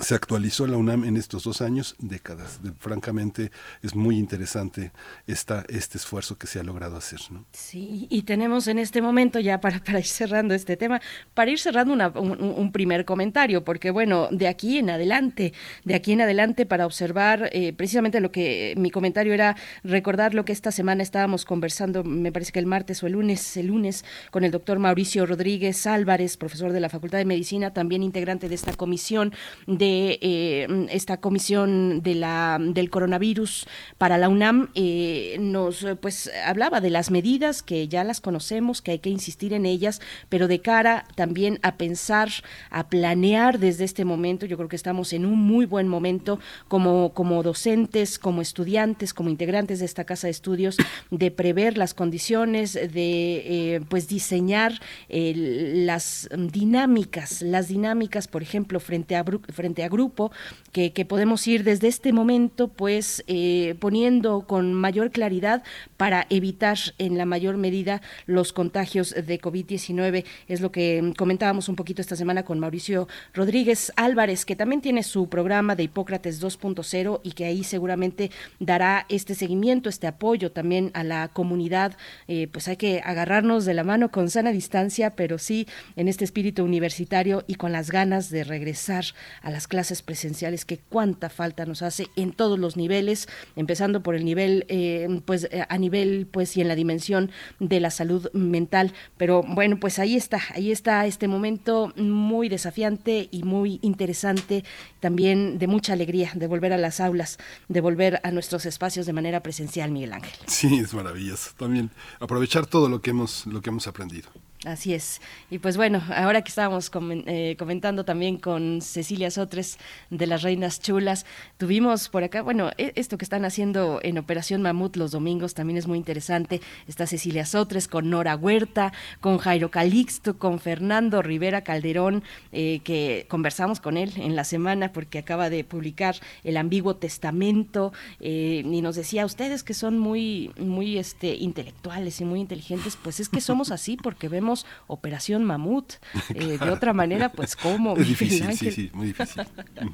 se 0.00 0.14
actualizó 0.14 0.66
la 0.66 0.76
UNAM 0.76 1.04
en 1.04 1.16
estos 1.16 1.44
dos 1.44 1.60
años, 1.60 1.94
décadas. 1.98 2.60
Francamente, 2.78 3.50
es 3.82 3.94
muy 3.94 4.18
interesante 4.18 4.92
esta, 5.26 5.64
este 5.68 5.98
esfuerzo 5.98 6.38
que 6.38 6.46
se 6.46 6.58
ha 6.58 6.62
logrado 6.62 6.96
hacer. 6.96 7.20
¿no? 7.30 7.44
Sí, 7.52 8.06
y 8.10 8.22
tenemos 8.22 8.66
en 8.68 8.78
este 8.78 9.02
momento 9.02 9.40
ya 9.40 9.60
para, 9.60 9.78
para 9.84 9.98
ir 9.98 10.06
cerrando 10.06 10.54
este 10.54 10.76
tema, 10.76 11.00
para 11.34 11.50
ir 11.50 11.58
cerrando 11.58 11.92
un, 11.92 12.42
un, 12.42 12.72
primer 12.72 13.04
comentario, 13.04 13.64
porque 13.64 13.90
bueno, 13.90 14.28
de 14.30 14.48
aquí 14.48 14.78
en 14.78 14.90
adelante, 14.90 15.52
de 15.84 15.94
aquí 15.94 16.12
en 16.12 16.22
adelante 16.22 16.66
para 16.66 16.86
observar 16.86 17.50
eh, 17.52 17.72
precisamente 17.72 18.20
lo 18.20 18.30
que 18.30 18.74
mi 18.76 18.90
comentario 18.90 19.34
era 19.34 19.56
recordar 19.82 20.34
lo 20.34 20.44
que 20.44 20.52
esta 20.52 20.70
semana 20.70 21.02
estábamos 21.02 21.44
conversando, 21.44 22.04
me 22.04 22.32
parece 22.32 22.52
que 22.52 22.60
el 22.60 22.66
martes 22.66 23.02
o 23.02 23.06
el 23.06 23.14
lunes, 23.14 23.56
el 23.56 23.66
lunes, 23.66 24.04
con 24.30 24.44
el 24.44 24.50
doctor 24.50 24.78
Mauricio 24.78 25.26
Rodríguez 25.26 25.86
Álvarez, 25.86 26.36
profesor 26.36 26.72
de 26.72 26.80
la 26.80 26.88
Facultad 26.88 27.18
de 27.18 27.24
Medicina, 27.24 27.72
también 27.72 28.02
integrante 28.02 28.48
de 28.48 28.54
esta 28.54 28.72
comisión 28.72 29.32
de 29.66 29.89
eh, 29.90 30.86
esta 30.90 31.20
comisión 31.20 32.02
del 32.02 32.90
coronavirus 32.90 33.66
para 33.98 34.18
la 34.18 34.28
UNAM 34.28 34.68
eh, 34.74 35.36
nos 35.40 35.86
pues 36.00 36.30
hablaba 36.44 36.80
de 36.80 36.90
las 36.90 37.10
medidas 37.10 37.62
que 37.62 37.88
ya 37.88 38.04
las 38.04 38.20
conocemos, 38.20 38.82
que 38.82 38.92
hay 38.92 38.98
que 38.98 39.10
insistir 39.10 39.52
en 39.52 39.66
ellas, 39.66 40.00
pero 40.28 40.48
de 40.48 40.60
cara 40.60 41.06
también 41.14 41.58
a 41.62 41.76
pensar, 41.76 42.30
a 42.70 42.88
planear 42.88 43.58
desde 43.58 43.84
este 43.84 44.04
momento. 44.04 44.46
Yo 44.46 44.56
creo 44.56 44.68
que 44.68 44.76
estamos 44.76 45.12
en 45.12 45.26
un 45.26 45.38
muy 45.38 45.66
buen 45.66 45.88
momento 45.88 46.38
como, 46.68 47.12
como 47.14 47.42
docentes, 47.42 48.18
como 48.18 48.42
estudiantes, 48.42 49.14
como 49.14 49.30
integrantes 49.30 49.78
de 49.78 49.86
esta 49.86 50.04
casa 50.04 50.26
de 50.26 50.32
estudios, 50.32 50.76
de 51.10 51.30
prever 51.30 51.78
las 51.78 51.94
condiciones, 51.94 52.74
de 52.74 52.86
eh, 52.94 53.80
pues 53.88 54.08
diseñar 54.08 54.80
las 55.08 56.28
dinámicas, 56.36 57.42
las 57.42 57.68
dinámicas, 57.68 58.28
por 58.28 58.42
ejemplo, 58.42 58.80
frente 58.80 59.16
a 59.16 59.24
frente 59.52 59.79
a 59.82 59.88
grupo, 59.88 60.32
que, 60.72 60.90
podemos 61.08 61.46
ir 61.48 61.64
desde 61.64 61.88
este 61.88 62.12
momento 62.12 62.68
pues 62.68 63.24
eh, 63.26 63.74
poniendo 63.80 64.46
con 64.46 64.74
mayor 64.74 65.10
claridad 65.10 65.62
para 65.96 66.26
evitar 66.30 66.78
en 66.98 67.18
la 67.18 67.24
mayor 67.24 67.56
medida 67.56 68.00
los 68.26 68.52
contagios 68.52 69.14
de 69.14 69.40
COVID-19. 69.40 70.24
Es 70.46 70.60
lo 70.60 70.70
que 70.70 71.12
comentábamos 71.16 71.68
un 71.68 71.76
poquito 71.76 72.00
esta 72.00 72.16
semana 72.16 72.44
con 72.44 72.60
Mauricio 72.60 73.08
Rodríguez 73.34 73.92
Álvarez, 73.96 74.44
que 74.44 74.56
también 74.56 74.80
tiene 74.80 75.02
su 75.02 75.28
programa 75.28 75.74
de 75.74 75.84
Hipócrates 75.84 76.42
2.0 76.42 77.20
y 77.22 77.32
que 77.32 77.46
ahí 77.46 77.64
seguramente 77.64 78.30
dará 78.58 79.06
este 79.08 79.34
seguimiento, 79.34 79.88
este 79.88 80.06
apoyo 80.06 80.52
también 80.52 80.90
a 80.94 81.02
la 81.02 81.28
comunidad. 81.28 81.96
Eh, 82.28 82.48
pues 82.52 82.68
hay 82.68 82.76
que 82.76 83.00
agarrarnos 83.04 83.64
de 83.64 83.74
la 83.74 83.84
mano 83.84 84.10
con 84.10 84.30
sana 84.30 84.52
distancia, 84.52 85.16
pero 85.16 85.38
sí 85.38 85.66
en 85.96 86.08
este 86.08 86.24
espíritu 86.24 86.64
universitario 86.64 87.44
y 87.46 87.54
con 87.54 87.72
las 87.72 87.90
ganas 87.90 88.30
de 88.30 88.44
regresar 88.44 89.04
a 89.42 89.50
las 89.50 89.59
clases 89.68 90.02
presenciales 90.02 90.64
que 90.64 90.78
cuánta 90.78 91.30
falta 91.30 91.66
nos 91.66 91.82
hace 91.82 92.08
en 92.16 92.32
todos 92.32 92.58
los 92.58 92.76
niveles, 92.76 93.28
empezando 93.56 94.02
por 94.02 94.14
el 94.14 94.24
nivel, 94.24 94.64
eh, 94.68 95.20
pues 95.24 95.48
a 95.68 95.78
nivel, 95.78 96.26
pues 96.30 96.56
y 96.56 96.60
en 96.60 96.68
la 96.68 96.74
dimensión 96.74 97.30
de 97.58 97.80
la 97.80 97.90
salud 97.90 98.30
mental. 98.32 98.92
Pero 99.16 99.42
bueno, 99.42 99.78
pues 99.80 99.98
ahí 99.98 100.16
está, 100.16 100.40
ahí 100.54 100.70
está 100.70 101.06
este 101.06 101.28
momento 101.28 101.92
muy 101.96 102.48
desafiante 102.48 103.28
y 103.30 103.42
muy 103.42 103.78
interesante, 103.82 104.64
también 105.00 105.58
de 105.58 105.66
mucha 105.66 105.92
alegría 105.92 106.32
de 106.34 106.46
volver 106.46 106.72
a 106.72 106.78
las 106.78 107.00
aulas, 107.00 107.38
de 107.68 107.80
volver 107.80 108.20
a 108.22 108.30
nuestros 108.30 108.66
espacios 108.66 109.06
de 109.06 109.12
manera 109.12 109.42
presencial, 109.42 109.90
Miguel 109.90 110.12
Ángel. 110.12 110.34
Sí, 110.46 110.78
es 110.78 110.94
maravilloso. 110.94 111.50
También 111.56 111.90
aprovechar 112.18 112.66
todo 112.66 112.88
lo 112.88 113.00
que 113.00 113.10
hemos, 113.10 113.46
lo 113.46 113.60
que 113.60 113.70
hemos 113.70 113.86
aprendido. 113.86 114.28
Así 114.66 114.92
es. 114.92 115.22
Y 115.50 115.58
pues 115.58 115.78
bueno, 115.78 116.02
ahora 116.14 116.42
que 116.42 116.50
estábamos 116.50 116.90
eh, 117.26 117.56
comentando 117.58 118.04
también 118.04 118.36
con 118.36 118.82
Cecilia 118.82 119.30
Sotres 119.30 119.78
de 120.10 120.26
las 120.26 120.42
Reinas 120.42 120.80
Chulas, 120.82 121.24
tuvimos 121.56 122.10
por 122.10 122.24
acá, 122.24 122.42
bueno, 122.42 122.70
e, 122.76 122.92
esto 122.96 123.16
que 123.16 123.24
están 123.24 123.46
haciendo 123.46 124.00
en 124.02 124.18
Operación 124.18 124.60
Mamut 124.60 124.96
los 124.96 125.12
domingos 125.12 125.54
también 125.54 125.78
es 125.78 125.86
muy 125.86 125.96
interesante. 125.96 126.60
Está 126.86 127.06
Cecilia 127.06 127.46
Sotres 127.46 127.88
con 127.88 128.10
Nora 128.10 128.36
Huerta, 128.36 128.92
con 129.22 129.38
Jairo 129.38 129.70
Calixto, 129.70 130.36
con 130.36 130.58
Fernando 130.60 131.22
Rivera 131.22 131.62
Calderón, 131.62 132.22
eh, 132.52 132.80
que 132.84 133.24
conversamos 133.30 133.80
con 133.80 133.96
él 133.96 134.12
en 134.16 134.36
la 134.36 134.44
semana 134.44 134.92
porque 134.92 135.20
acaba 135.20 135.48
de 135.48 135.64
publicar 135.64 136.16
el 136.44 136.58
ambiguo 136.58 136.96
testamento 136.96 137.94
eh, 138.20 138.62
y 138.62 138.82
nos 138.82 138.96
decía, 138.96 139.24
ustedes 139.24 139.62
que 139.62 139.72
son 139.72 139.98
muy, 139.98 140.50
muy 140.58 140.98
este, 140.98 141.34
intelectuales 141.36 142.20
y 142.20 142.26
muy 142.26 142.40
inteligentes, 142.40 142.98
pues 143.02 143.20
es 143.20 143.30
que 143.30 143.40
somos 143.40 143.70
así 143.70 143.96
porque 143.96 144.28
vemos 144.28 144.49
llamamos 144.50 144.66
Operación 144.86 145.44
Mamut. 145.44 145.94
Eh, 146.32 146.58
de 146.58 146.70
otra 146.70 146.92
manera, 146.92 147.32
pues 147.32 147.56
cómo. 147.56 147.96
Es 147.96 148.06
difícil, 148.06 148.52
sí, 148.54 148.70
sí, 148.70 148.90
muy 148.94 149.08
difícil. 149.08 149.42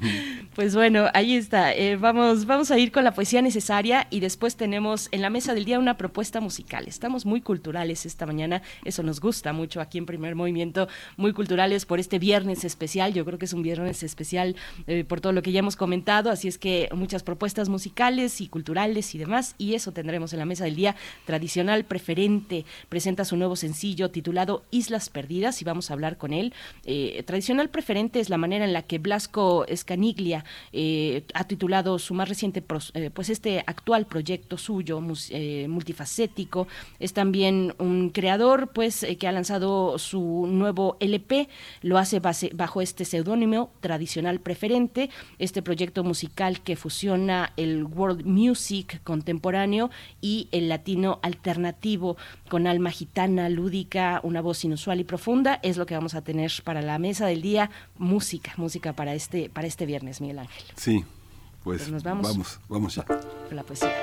pues 0.55 0.75
bueno, 0.75 1.07
ahí 1.13 1.35
está. 1.35 1.73
Eh, 1.73 1.95
vamos, 1.95 2.45
vamos 2.45 2.69
a 2.69 2.77
ir 2.77 2.91
con 2.91 3.03
la 3.03 3.13
poesía 3.13 3.41
necesaria 3.41 4.07
y 4.11 4.19
después 4.19 4.55
tenemos 4.55 5.09
en 5.11 5.21
la 5.21 5.29
mesa 5.29 5.55
del 5.55 5.65
día 5.65 5.79
una 5.79 5.97
propuesta 5.97 6.39
musical. 6.39 6.85
Estamos 6.87 7.25
muy 7.25 7.41
culturales 7.41 8.05
esta 8.05 8.25
mañana, 8.25 8.61
eso 8.85 9.01
nos 9.03 9.19
gusta 9.19 9.51
mucho 9.51 9.81
aquí 9.81 9.97
en 9.97 10.05
Primer 10.05 10.35
Movimiento, 10.35 10.87
muy 11.17 11.33
culturales 11.33 11.85
por 11.85 11.99
este 11.99 12.19
viernes 12.19 12.63
especial. 12.63 13.13
Yo 13.13 13.25
creo 13.25 13.39
que 13.39 13.45
es 13.45 13.53
un 13.53 13.63
viernes 13.63 14.03
especial 14.03 14.55
eh, 14.85 15.03
por 15.03 15.19
todo 15.19 15.33
lo 15.33 15.41
que 15.41 15.51
ya 15.51 15.59
hemos 15.59 15.75
comentado, 15.75 16.29
así 16.29 16.47
es 16.47 16.57
que 16.57 16.87
muchas 16.93 17.23
propuestas 17.23 17.67
musicales 17.67 18.41
y 18.41 18.47
culturales 18.47 19.15
y 19.15 19.17
demás, 19.17 19.55
y 19.57 19.73
eso 19.73 19.91
tendremos 19.91 20.33
en 20.33 20.39
la 20.39 20.45
mesa 20.45 20.65
del 20.65 20.75
día. 20.75 20.95
Tradicional 21.25 21.83
Preferente 21.83 22.65
presenta 22.89 23.25
su 23.25 23.35
nuevo 23.37 23.55
sencillo 23.55 24.11
titulado 24.11 24.46
Islas 24.71 25.09
Perdidas 25.09 25.61
y 25.61 25.65
vamos 25.65 25.89
a 25.89 25.93
hablar 25.93 26.17
con 26.17 26.33
él. 26.33 26.53
Eh, 26.85 27.23
tradicional 27.25 27.69
Preferente 27.69 28.19
es 28.19 28.29
la 28.29 28.37
manera 28.37 28.65
en 28.65 28.73
la 28.73 28.83
que 28.83 28.99
Blasco 28.99 29.65
Escaniglia 29.67 30.45
eh, 30.73 31.23
ha 31.33 31.43
titulado 31.45 31.99
su 31.99 32.13
más 32.13 32.29
reciente, 32.29 32.61
pues 32.61 33.29
este 33.29 33.63
actual 33.65 34.05
proyecto 34.05 34.57
suyo, 34.57 35.01
multifacético. 35.01 36.67
Es 36.99 37.13
también 37.13 37.73
un 37.77 38.09
creador, 38.09 38.69
pues, 38.73 39.05
que 39.19 39.27
ha 39.27 39.31
lanzado 39.31 39.97
su 39.97 40.47
nuevo 40.47 40.97
LP, 40.99 41.49
lo 41.81 41.97
hace 41.97 42.19
bajo 42.19 42.81
este 42.81 43.05
seudónimo 43.05 43.71
tradicional 43.81 44.39
preferente, 44.39 45.09
este 45.39 45.61
proyecto 45.61 46.03
musical 46.03 46.61
que 46.61 46.75
fusiona 46.75 47.53
el 47.57 47.83
world 47.83 48.25
music 48.25 49.01
contemporáneo 49.03 49.89
y 50.21 50.47
el 50.51 50.69
latino 50.69 51.19
alternativo 51.21 52.17
con 52.49 52.67
alma 52.67 52.91
gitana, 52.91 53.49
lúdica, 53.49 54.19
una 54.23 54.36
voz 54.41 54.63
inusual 54.63 54.99
y 54.99 55.03
profunda, 55.03 55.59
es 55.63 55.77
lo 55.77 55.85
que 55.85 55.95
vamos 55.95 56.15
a 56.15 56.21
tener 56.21 56.51
para 56.63 56.81
la 56.81 56.99
mesa 56.99 57.27
del 57.27 57.41
día, 57.41 57.69
música, 57.97 58.53
música 58.57 58.93
para 58.93 59.13
este, 59.13 59.49
para 59.49 59.67
este 59.67 59.85
viernes, 59.85 60.21
Miguel 60.21 60.39
Ángel. 60.39 60.63
Sí, 60.75 61.05
pues, 61.63 61.81
pues 61.81 61.91
nos 61.91 62.03
vamos. 62.03 62.27
Vamos, 62.27 62.59
vamos 62.69 62.95
ya. 62.95 63.03
Con 63.03 63.55
la 63.55 63.63
poesía. 63.63 63.93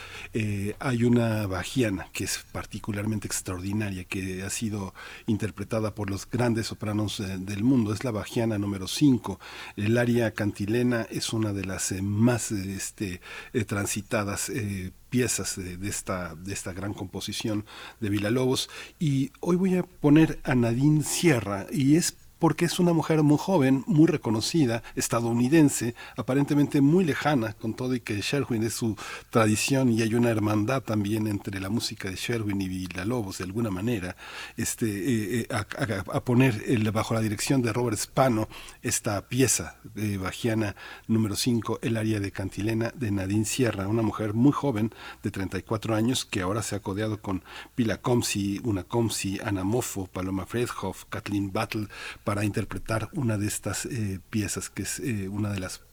hay 0.79 1.03
una 1.03 1.45
bajiana 1.47 2.09
que 2.13 2.23
es 2.23 2.45
particularmente 2.51 3.27
extraordinaria, 3.27 4.03
que 4.03 4.43
ha 4.43 4.49
sido 4.49 4.93
interpretada 5.25 5.93
por 5.93 6.09
los 6.09 6.29
grandes 6.29 6.67
sopranos 6.67 7.21
del 7.39 7.63
mundo. 7.63 7.93
Es 7.93 8.03
la 8.03 8.11
bajiana 8.11 8.57
número 8.57 8.87
5. 8.87 9.39
El 9.75 9.97
área 9.97 10.31
cantilena 10.31 11.07
es 11.09 11.33
una 11.33 11.53
de 11.53 11.65
las 11.65 11.91
más 12.01 12.51
este, 12.65 13.21
eh, 13.53 13.65
transitadas 13.65 14.49
eh, 14.49 14.91
piezas 15.09 15.55
de, 15.55 15.77
esta, 15.87 16.35
de 16.35 16.53
esta 16.53 16.73
gran 16.73 16.93
composición 16.93 17.65
de 17.99 18.09
Villalobos. 18.09 18.69
Y 18.99 19.31
hoy 19.39 19.55
voy 19.55 19.75
a 19.75 19.83
poner 19.83 20.39
a 20.43 20.55
Nadine 20.55 21.03
Sierra, 21.03 21.67
y 21.71 21.95
es 21.95 22.17
porque 22.39 22.65
es 22.65 22.79
una 22.79 22.93
mujer 22.93 23.23
muy 23.23 23.37
joven, 23.37 23.83
muy 23.87 24.07
reconocida, 24.07 24.83
estadounidense, 24.95 25.95
aparentemente 26.15 26.81
muy 26.81 27.03
lejana, 27.03 27.53
con 27.53 27.73
todo 27.73 27.95
y 27.95 27.99
que 27.99 28.21
Sherwin 28.21 28.63
es 28.63 28.73
su 28.73 28.95
tradición 29.29 29.91
y 29.91 30.01
hay 30.01 30.13
una 30.13 30.29
hermandad 30.29 30.81
también 30.83 31.27
entre 31.27 31.59
la 31.59 31.69
música 31.69 32.09
de 32.09 32.15
Sherwin 32.15 32.61
y 32.61 32.67
Villalobos, 32.67 33.39
de 33.39 33.45
alguna 33.45 33.71
manera, 33.71 34.15
este, 34.55 34.85
eh, 34.85 35.41
eh, 35.41 35.47
a, 35.49 36.21
poner 36.21 36.61
bajo 36.91 37.13
la 37.13 37.21
dirección 37.21 37.61
de 37.61 37.73
Robert 37.73 37.97
Spano 37.97 38.47
esta 38.81 39.27
pieza 39.27 39.77
de 39.95 40.17
Bajiana 40.17 40.75
número 41.07 41.35
5, 41.35 41.79
El 41.81 41.97
área 41.97 42.19
de 42.19 42.31
Cantilena, 42.31 42.91
de 42.95 43.11
Nadine 43.11 43.45
Sierra, 43.45 43.87
una 43.87 44.01
mujer 44.01 44.33
muy 44.33 44.51
joven, 44.51 44.93
de 45.23 45.31
34 45.31 45.95
años, 45.95 46.25
que 46.25 46.41
ahora 46.41 46.61
se 46.61 46.75
ha 46.75 46.81
codeado 46.81 47.21
con 47.21 47.43
Pila 47.75 47.97
Comsi, 48.01 48.59
Una 48.63 48.83
Comsi, 48.83 49.39
Ana 49.43 49.63
Moffo, 49.63 50.07
Paloma 50.07 50.45
Fredhoff, 50.45 51.05
Kathleen 51.09 51.51
Battle, 51.51 51.87
para 52.27 52.43
interpretar 52.43 53.09
una 53.13 53.37
de 53.37 53.47
estas 53.47 53.85
eh, 53.85 54.19
piezas, 54.29 54.69
que 54.69 54.81
es 54.81 54.99
eh, 54.99 55.29
una 55.29 55.49
de 55.49 55.61
las 55.61 55.83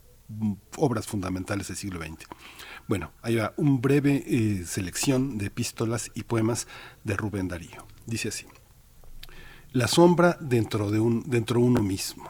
obras 0.77 1.07
fundamentales 1.07 1.69
del 1.69 1.77
siglo 1.77 2.01
XX. 2.01 2.27
Bueno, 2.89 3.13
ahí 3.23 3.37
va 3.37 3.55
un 3.57 3.81
breve 3.81 4.25
eh, 4.27 4.65
selección 4.67 5.39
de 5.39 5.47
epístolas 5.47 6.11
y 6.13 6.25
poemas 6.25 6.67
de 7.05 7.17
Rubén 7.17 7.47
Darío. 7.47 7.87
Dice 8.07 8.31
así: 8.31 8.47
La 9.71 9.87
sombra 9.87 10.37
dentro 10.41 10.91
de 10.91 10.99
un 10.99 11.23
dentro 11.23 11.61
uno 11.61 11.85
mismo, 11.85 12.29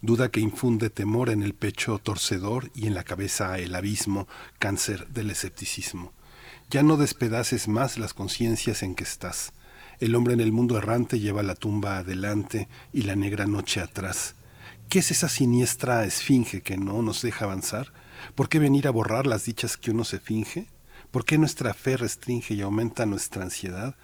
duda 0.00 0.30
que 0.30 0.38
infunde 0.38 0.88
temor 0.88 1.28
en 1.28 1.42
el 1.42 1.54
pecho 1.54 1.98
torcedor 1.98 2.70
y 2.72 2.86
en 2.86 2.94
la 2.94 3.02
cabeza 3.02 3.58
el 3.58 3.74
abismo, 3.74 4.28
cáncer 4.60 5.08
del 5.08 5.28
escepticismo. 5.28 6.12
Ya 6.70 6.84
no 6.84 6.96
despedaces 6.96 7.66
más 7.66 7.98
las 7.98 8.14
conciencias 8.14 8.84
en 8.84 8.94
que 8.94 9.02
estás 9.02 9.52
el 10.00 10.14
hombre 10.14 10.32
en 10.32 10.40
el 10.40 10.50
mundo 10.50 10.78
errante 10.78 11.20
lleva 11.20 11.42
la 11.42 11.54
tumba 11.54 11.98
adelante 11.98 12.68
y 12.92 13.02
la 13.02 13.16
negra 13.16 13.46
noche 13.46 13.80
atrás. 13.80 14.34
¿Qué 14.88 15.00
es 15.00 15.10
esa 15.10 15.28
siniestra 15.28 16.04
esfinge 16.04 16.62
que 16.62 16.78
no 16.78 17.02
nos 17.02 17.20
deja 17.20 17.44
avanzar? 17.44 17.92
¿Por 18.34 18.48
qué 18.48 18.58
venir 18.58 18.88
a 18.88 18.90
borrar 18.90 19.26
las 19.26 19.44
dichas 19.44 19.76
que 19.76 19.90
uno 19.90 20.04
se 20.04 20.18
finge? 20.18 20.66
¿Por 21.10 21.24
qué 21.26 21.36
nuestra 21.36 21.74
fe 21.74 21.98
restringe 21.98 22.54
y 22.54 22.62
aumenta 22.62 23.04
nuestra 23.04 23.42
ansiedad? 23.42 23.94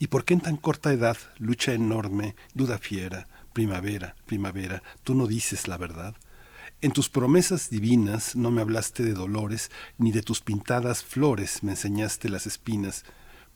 ¿Y 0.00 0.08
por 0.08 0.24
qué 0.24 0.34
en 0.34 0.40
tan 0.40 0.56
corta 0.56 0.92
edad, 0.92 1.16
lucha 1.38 1.72
enorme, 1.72 2.34
duda 2.52 2.78
fiera, 2.78 3.28
primavera, 3.52 4.16
primavera, 4.26 4.82
tú 5.04 5.14
no 5.14 5.26
dices 5.28 5.68
la 5.68 5.76
verdad? 5.76 6.16
En 6.80 6.90
tus 6.90 7.08
promesas 7.08 7.70
divinas 7.70 8.34
no 8.34 8.50
me 8.50 8.60
hablaste 8.60 9.04
de 9.04 9.14
dolores, 9.14 9.70
ni 9.98 10.10
de 10.10 10.22
tus 10.22 10.40
pintadas 10.40 11.04
flores 11.04 11.62
me 11.62 11.72
enseñaste 11.72 12.28
las 12.28 12.46
espinas, 12.46 13.04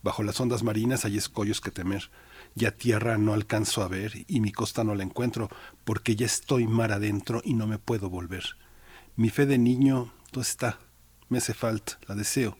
Bajo 0.02 0.22
las 0.22 0.40
ondas 0.40 0.62
marinas 0.62 1.04
hay 1.04 1.16
escollos 1.16 1.60
que 1.60 1.70
temer. 1.70 2.10
Ya 2.54 2.70
tierra 2.70 3.18
no 3.18 3.34
alcanzo 3.34 3.82
a 3.82 3.88
ver 3.88 4.24
y 4.26 4.40
mi 4.40 4.52
costa 4.52 4.84
no 4.84 4.94
la 4.94 5.02
encuentro, 5.02 5.48
porque 5.84 6.16
ya 6.16 6.26
estoy 6.26 6.66
mar 6.66 6.92
adentro 6.92 7.42
y 7.44 7.54
no 7.54 7.66
me 7.66 7.78
puedo 7.78 8.08
volver. 8.08 8.56
Mi 9.16 9.30
fe 9.30 9.46
de 9.46 9.58
niño, 9.58 10.12
¿dónde 10.32 10.48
está? 10.48 10.78
Me 11.28 11.38
hace 11.38 11.54
falta, 11.54 11.98
la 12.06 12.14
deseo. 12.14 12.56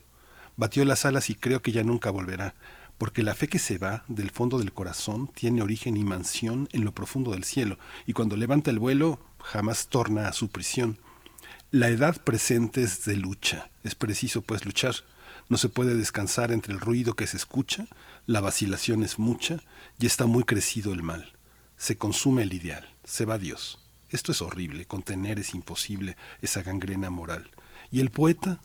Batió 0.57 0.83
las 0.83 1.05
alas 1.05 1.29
y 1.29 1.35
creo 1.35 1.61
que 1.61 1.71
ya 1.71 1.83
nunca 1.83 2.11
volverá, 2.11 2.53
porque 2.97 3.23
la 3.23 3.33
fe 3.33 3.47
que 3.47 3.59
se 3.59 3.77
va 3.77 4.03
del 4.09 4.29
fondo 4.29 4.59
del 4.59 4.73
corazón 4.73 5.27
tiene 5.33 5.61
origen 5.61 5.95
y 5.95 6.03
mansión 6.03 6.67
en 6.73 6.83
lo 6.83 6.93
profundo 6.93 7.31
del 7.31 7.45
cielo, 7.45 7.79
y 8.05 8.13
cuando 8.13 8.35
levanta 8.35 8.69
el 8.69 8.79
vuelo 8.79 9.19
jamás 9.41 9.87
torna 9.87 10.27
a 10.27 10.33
su 10.33 10.49
prisión. 10.49 10.99
La 11.71 11.87
edad 11.87 12.21
presente 12.21 12.83
es 12.83 13.05
de 13.05 13.15
lucha, 13.15 13.69
es 13.83 13.95
preciso 13.95 14.41
pues 14.41 14.65
luchar 14.65 14.95
no 15.49 15.57
se 15.57 15.67
puede 15.67 15.95
descansar 15.95 16.51
entre 16.51 16.73
el 16.73 16.79
ruido 16.79 17.15
que 17.15 17.27
se 17.27 17.37
escucha, 17.37 17.87
la 18.27 18.39
vacilación 18.39 19.03
es 19.03 19.19
mucha 19.19 19.59
y 19.99 20.05
está 20.05 20.27
muy 20.27 20.43
crecido 20.43 20.93
el 20.93 21.03
mal. 21.03 21.33
Se 21.75 21.97
consume 21.97 22.43
el 22.43 22.53
ideal, 22.53 22.87
se 23.03 23.25
va 23.25 23.37
Dios. 23.39 23.79
Esto 24.09 24.31
es 24.31 24.41
horrible, 24.41 24.85
contener 24.85 25.39
es 25.39 25.53
imposible 25.53 26.15
esa 26.41 26.61
gangrena 26.61 27.09
moral. 27.09 27.49
Y 27.91 27.99
el 27.99 28.11
poeta, 28.11 28.61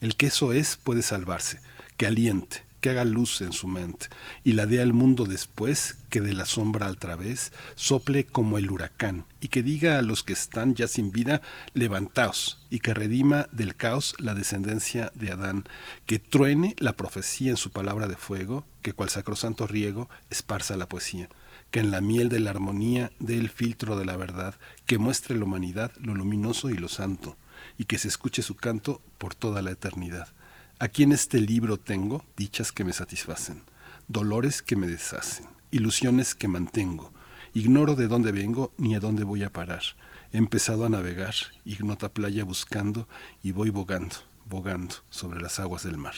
el 0.00 0.16
que 0.16 0.26
eso 0.26 0.52
es, 0.52 0.76
puede 0.76 1.02
salvarse, 1.02 1.60
que 1.96 2.06
aliente, 2.06 2.64
que 2.80 2.90
haga 2.90 3.04
luz 3.04 3.40
en 3.40 3.52
su 3.52 3.68
mente 3.68 4.08
y 4.44 4.52
la 4.52 4.66
dé 4.66 4.80
al 4.80 4.92
mundo 4.92 5.24
después 5.24 5.96
que 6.08 6.20
de 6.20 6.32
la 6.32 6.46
sombra 6.46 6.86
al 6.86 6.98
través 6.98 7.52
sople 7.74 8.24
como 8.24 8.58
el 8.58 8.70
huracán 8.70 9.24
y 9.40 9.48
que 9.48 9.62
diga 9.62 9.98
a 9.98 10.02
los 10.02 10.22
que 10.22 10.32
están 10.32 10.74
ya 10.74 10.88
sin 10.88 11.12
vida 11.12 11.42
levantaos 11.74 12.66
y 12.70 12.80
que 12.80 12.94
redima 12.94 13.48
del 13.52 13.76
caos 13.76 14.14
la 14.18 14.34
descendencia 14.34 15.12
de 15.14 15.30
Adán, 15.30 15.64
que 16.06 16.18
truene 16.18 16.74
la 16.78 16.94
profecía 16.94 17.50
en 17.50 17.56
su 17.56 17.70
palabra 17.70 18.08
de 18.08 18.16
fuego, 18.16 18.64
que 18.82 18.92
cual 18.92 19.10
sacrosanto 19.10 19.66
riego 19.66 20.08
esparza 20.30 20.76
la 20.76 20.88
poesía 20.88 21.28
que 21.70 21.80
en 21.80 21.90
la 21.90 22.00
miel 22.00 22.28
de 22.28 22.40
la 22.40 22.50
armonía 22.50 23.12
dé 23.20 23.38
el 23.38 23.48
filtro 23.48 23.96
de 23.96 24.04
la 24.04 24.16
verdad, 24.16 24.56
que 24.86 24.98
muestre 24.98 25.36
la 25.38 25.44
humanidad 25.44 25.92
lo 26.00 26.14
luminoso 26.14 26.68
y 26.68 26.74
lo 26.74 26.88
santo, 26.88 27.36
y 27.78 27.84
que 27.84 27.98
se 27.98 28.08
escuche 28.08 28.42
su 28.42 28.56
canto 28.56 29.00
por 29.18 29.36
toda 29.36 29.62
la 29.62 29.70
eternidad 29.70 30.28
Aquí 30.82 31.02
en 31.02 31.12
este 31.12 31.38
libro 31.38 31.76
tengo 31.76 32.24
dichas 32.38 32.72
que 32.72 32.84
me 32.84 32.94
satisfacen, 32.94 33.64
dolores 34.08 34.62
que 34.62 34.76
me 34.76 34.86
deshacen, 34.86 35.44
ilusiones 35.70 36.34
que 36.34 36.48
mantengo. 36.48 37.12
Ignoro 37.52 37.96
de 37.96 38.08
dónde 38.08 38.32
vengo 38.32 38.72
ni 38.78 38.94
a 38.94 39.00
dónde 39.00 39.24
voy 39.24 39.42
a 39.42 39.52
parar. 39.52 39.82
He 40.32 40.38
empezado 40.38 40.86
a 40.86 40.88
navegar, 40.88 41.34
ignota 41.66 42.08
playa 42.08 42.44
buscando 42.44 43.06
y 43.42 43.52
voy 43.52 43.68
bogando, 43.68 44.16
bogando 44.46 44.94
sobre 45.10 45.42
las 45.42 45.60
aguas 45.60 45.82
del 45.82 45.98
mar. 45.98 46.14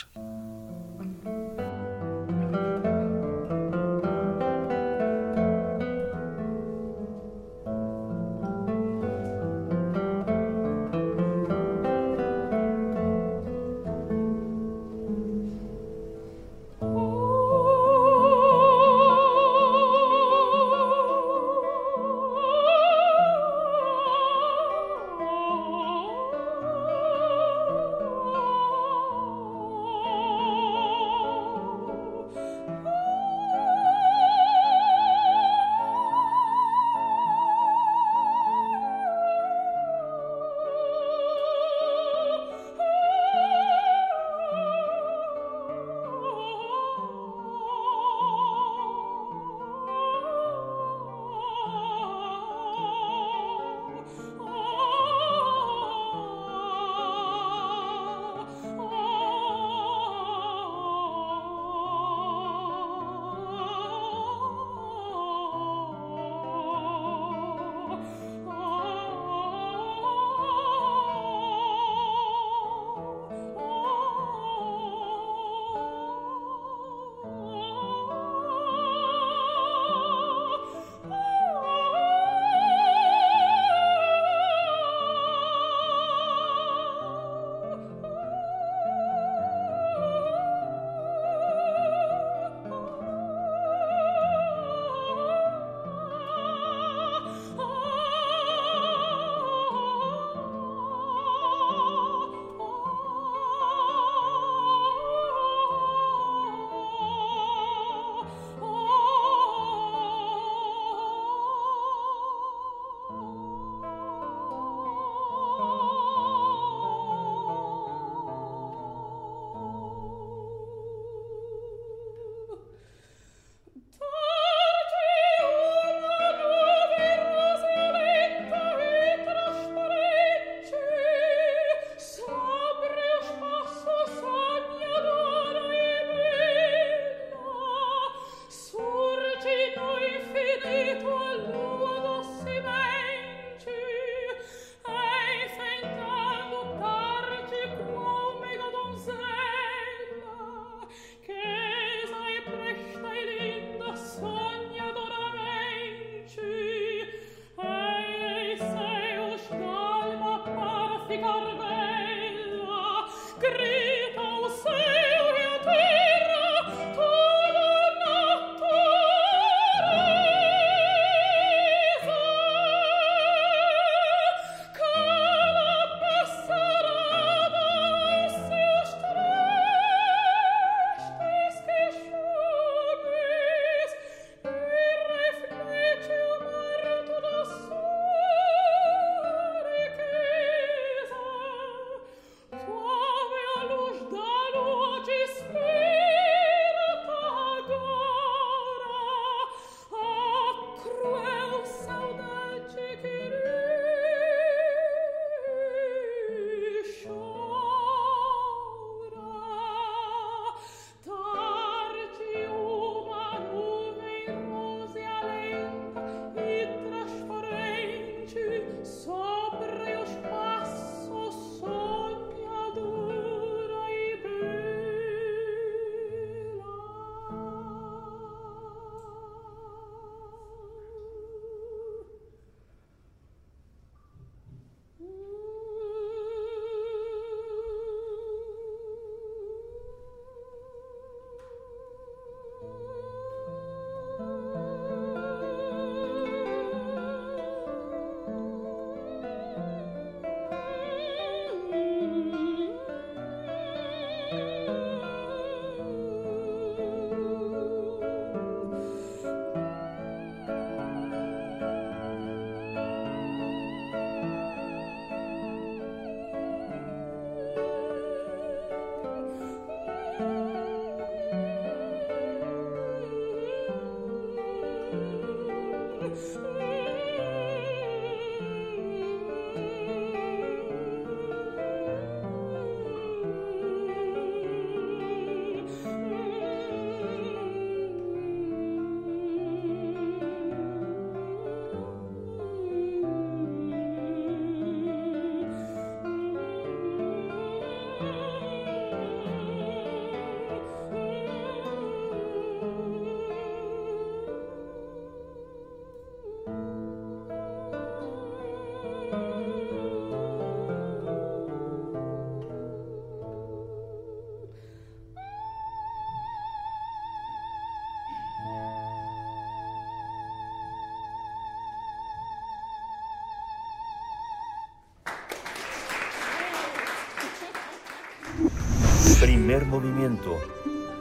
Primer 329.32 329.64
movimiento. 329.64 330.38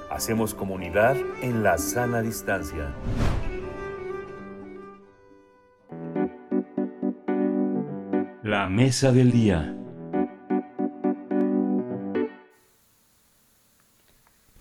Hacemos 0.10 0.54
comunidad 0.54 1.18
en 1.42 1.64
la 1.64 1.78
sana 1.78 2.22
distancia. 2.22 2.90
La 8.42 8.70
mesa 8.70 9.12
del 9.12 9.34
día. 9.34 9.76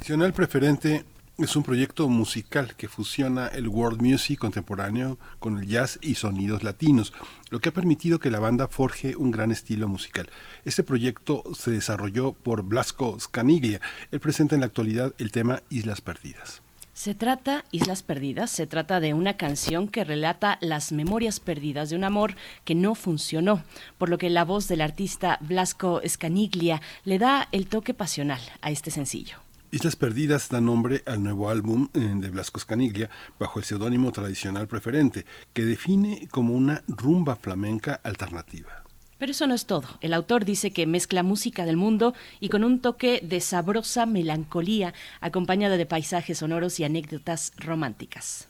Nacional 0.01 0.33
Preferente 0.33 1.05
es 1.43 1.57
un 1.57 1.63
proyecto 1.63 2.09
musical 2.09 2.75
que 2.77 2.89
fusiona 2.89 3.47
el 3.47 3.69
world 3.69 4.03
music 4.03 4.39
contemporáneo 4.39 5.19
con 5.39 5.59
el 5.59 5.67
jazz 5.67 5.99
y 6.03 6.17
sonidos 6.17 6.63
latinos, 6.63 7.13
lo 7.49 7.61
que 7.61 7.71
ha 7.71 7.73
permitido 7.73 8.19
que 8.19 8.31
la 8.31 8.41
banda 8.41 8.69
forje 8.69 9.17
un 9.17 9.31
gran 9.31 9.51
estilo 9.51 9.89
musical. 9.89 10.29
Este 10.65 10.83
proyecto 10.83 11.43
se 11.55 11.71
desarrolló 11.71 12.33
por 12.33 12.63
Blasco 12.63 13.19
Scaniglia. 13.19 13.81
Él 14.11 14.21
presenta 14.21 14.55
en 14.55 14.61
la 14.61 14.67
actualidad 14.67 15.15
el 15.19 15.33
tema 15.33 15.63
Islas 15.71 16.01
Perdidas. 16.01 16.63
Se 16.93 17.15
trata, 17.15 17.65
Islas 17.71 18.03
Perdidas, 18.03 18.51
se 18.51 18.67
trata 18.67 19.01
de 19.01 19.15
una 19.15 19.39
canción 19.39 19.89
que 19.89 20.05
relata 20.05 20.59
las 20.61 20.93
memorias 20.93 21.41
perdidas 21.41 21.89
de 21.89 21.97
un 21.97 22.05
amor 22.05 22.35
que 22.65 22.75
no 22.75 22.95
funcionó, 22.95 23.63
por 23.97 24.11
lo 24.11 24.19
que 24.19 24.29
la 24.29 24.45
voz 24.45 24.69
del 24.69 24.83
artista 24.83 25.39
Blasco 25.41 26.03
Scaniglia 26.07 26.83
le 27.05 27.19
da 27.19 27.49
el 27.53 27.67
toque 27.67 27.95
pasional 27.95 28.41
a 28.61 28.71
este 28.71 28.91
sencillo. 28.91 29.39
Islas 29.73 29.95
Perdidas 29.95 30.49
da 30.49 30.61
nombre 30.61 31.05
al 31.07 31.23
nuevo 31.23 31.49
álbum 31.49 31.89
eh, 31.95 32.01
de 32.01 32.31
Blasco 32.31 32.59
Scaniglia 32.59 33.09
bajo 33.39 33.61
el 33.61 33.65
seudónimo 33.65 34.11
tradicional 34.11 34.67
preferente, 34.67 35.25
que 35.53 35.65
define 35.65 36.27
como 36.33 36.55
una 36.55 36.83
rumba 36.89 37.37
flamenca 37.37 38.01
alternativa. 38.03 38.83
Pero 39.19 39.31
eso 39.31 39.47
no 39.47 39.55
es 39.55 39.67
todo. 39.67 39.87
El 40.01 40.13
autor 40.15 40.45
dice 40.45 40.73
que 40.73 40.87
mezcla 40.87 41.23
música 41.23 41.65
del 41.65 41.77
mundo 41.77 42.15
y 42.41 42.49
con 42.49 42.65
un 42.65 42.81
toque 42.81 43.21
de 43.23 43.41
sabrosa 43.41 44.07
melancolía, 44.07 44.93
acompañada 45.21 45.77
de 45.77 45.87
paisajes 45.87 46.39
sonoros 46.39 46.81
y 46.81 46.85
anécdotas 46.85 47.53
románticas. 47.57 48.49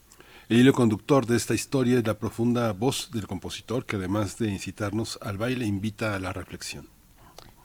El 0.49 0.61
hilo 0.61 0.73
conductor 0.73 1.27
de 1.27 1.37
esta 1.37 1.55
historia 1.55 1.99
es 1.99 2.07
la 2.07 2.19
profunda 2.19 2.73
voz 2.73 3.11
del 3.13 3.27
compositor 3.27 3.85
que 3.85 3.97
además 3.97 4.39
de 4.39 4.49
incitarnos 4.49 5.19
al 5.21 5.37
baile 5.37 5.67
invita 5.67 6.15
a 6.15 6.19
la 6.19 6.33
reflexión. 6.33 6.89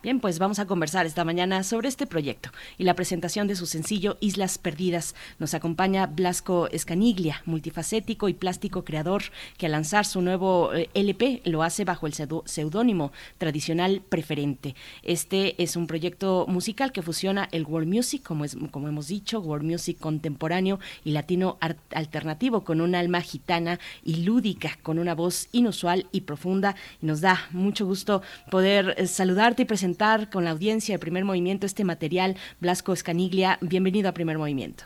Bien, 0.06 0.20
pues 0.20 0.38
vamos 0.38 0.60
a 0.60 0.68
conversar 0.68 1.08
esta 1.08 1.26
mañana 1.26 1.64
sobre 1.64 1.88
este 1.88 2.06
proyecto 2.06 2.52
y 2.78 2.84
la 2.84 2.94
presentación 2.94 3.48
de 3.48 3.56
su 3.56 3.66
sencillo 3.66 4.18
Islas 4.20 4.60
Perdidas. 4.60 5.16
Nos 5.40 5.56
acompaña 5.56 6.06
Blasco 6.06 6.68
Escaniglia, 6.68 7.42
multifacético 7.46 8.30
y 8.30 8.36
plástico 8.36 8.86
creador, 8.86 9.24
que 9.58 9.66
al 9.66 9.72
lanzar 9.72 10.06
su 10.06 10.22
nuevo 10.22 10.76
eh, 10.76 10.92
LP 10.94 11.42
lo 11.46 11.64
hace 11.64 11.86
bajo 11.86 12.06
el 12.06 12.14
seudónimo 12.14 13.14
tradicional 13.40 14.04
preferente. 14.08 14.76
Este 15.02 15.60
es 15.64 15.76
un 15.76 15.88
proyecto 15.88 16.46
musical 16.48 16.92
que 16.92 17.02
fusiona 17.02 17.50
el 17.52 17.66
world 17.66 17.92
music, 17.92 18.22
como, 18.22 18.46
es, 18.46 18.56
como 18.70 18.88
hemos 18.88 19.08
dicho, 19.08 19.40
world 19.40 19.66
music 19.66 19.98
contemporáneo 19.98 20.80
y 21.04 21.14
latino 21.14 21.58
alternativo, 21.90 22.64
con 22.64 22.80
un 22.80 22.94
alma 22.94 23.22
gitana 23.22 23.80
y 24.04 24.18
lúdica, 24.18 24.78
con 24.84 25.00
una 25.00 25.16
voz 25.16 25.48
inusual 25.52 26.06
y 26.12 26.22
profunda. 26.22 26.76
Y 27.02 27.08
nos 27.08 27.22
da 27.22 27.48
mucho 27.50 27.88
gusto 27.88 28.22
poder 28.52 28.94
eh, 29.00 29.08
saludarte 29.08 29.64
y 29.64 29.66
presentar 29.96 30.30
con 30.30 30.44
la 30.44 30.52
audiencia 30.52 30.96
de 30.96 31.00
Primer 31.00 31.24
Movimiento 31.24 31.66
este 31.66 31.86
material. 31.86 32.36
Blasco 32.60 32.92
Escaniglia, 32.92 33.58
bienvenido 33.62 34.10
a 34.10 34.12
Primer 34.12 34.38
Movimiento. 34.38 34.84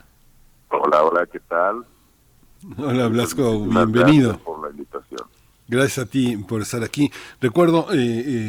Hola, 0.70 1.04
hola, 1.04 1.26
¿qué 1.26 1.40
tal? 1.40 1.84
Hola 2.78 3.08
Blasco, 3.08 3.60
bienvenido. 3.62 4.30
Gracias 4.30 4.46
por 4.46 4.62
la 4.64 4.70
invitación. 4.70 5.09
Gracias 5.72 6.00
a 6.00 6.10
ti 6.10 6.36
por 6.36 6.64
estar 6.64 6.84
aquí. 6.84 7.12
Recuerdo, 7.40 7.94
eh, 7.94 7.98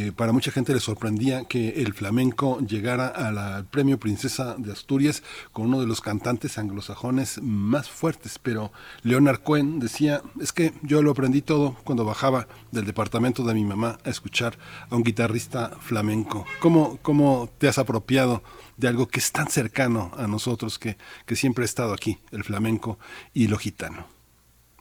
eh, 0.09 0.13
para 0.17 0.33
mucha 0.33 0.51
gente 0.51 0.73
le 0.73 0.81
sorprendía 0.81 1.45
que 1.45 1.83
el 1.83 1.93
flamenco 1.93 2.59
llegara 2.61 3.09
al 3.09 3.67
premio 3.67 4.01
Princesa 4.01 4.55
de 4.57 4.73
Asturias 4.73 5.23
con 5.53 5.67
uno 5.67 5.81
de 5.83 5.87
los 5.87 6.01
cantantes 6.01 6.57
anglosajones 6.57 7.39
más 7.43 7.91
fuertes, 7.91 8.39
pero 8.39 8.73
Leonard 9.03 9.41
Cohen 9.43 9.81
decía, 9.81 10.23
es 10.41 10.55
que 10.55 10.73
yo 10.81 11.03
lo 11.03 11.11
aprendí 11.11 11.43
todo 11.43 11.77
cuando 11.85 12.07
bajaba 12.07 12.49
del 12.73 12.87
departamento 12.87 13.45
de 13.45 13.53
mi 13.53 13.67
mamá 13.67 13.99
a 14.03 14.09
escuchar 14.09 14.59
a 14.89 14.97
un 14.97 15.03
guitarrista 15.03 15.77
flamenco. 15.79 16.47
¿Cómo, 16.59 16.99
cómo 17.03 17.51
te 17.59 17.69
has 17.69 17.77
apropiado 17.77 18.43
de 18.79 18.89
algo 18.89 19.09
que 19.09 19.21
es 19.21 19.31
tan 19.31 19.49
cercano 19.49 20.11
a 20.17 20.27
nosotros, 20.27 20.79
que, 20.79 20.97
que 21.27 21.37
siempre 21.37 21.65
ha 21.65 21.67
estado 21.67 21.93
aquí, 21.93 22.17
el 22.31 22.45
flamenco 22.45 22.99
y 23.35 23.49
lo 23.49 23.59
gitano? 23.59 24.20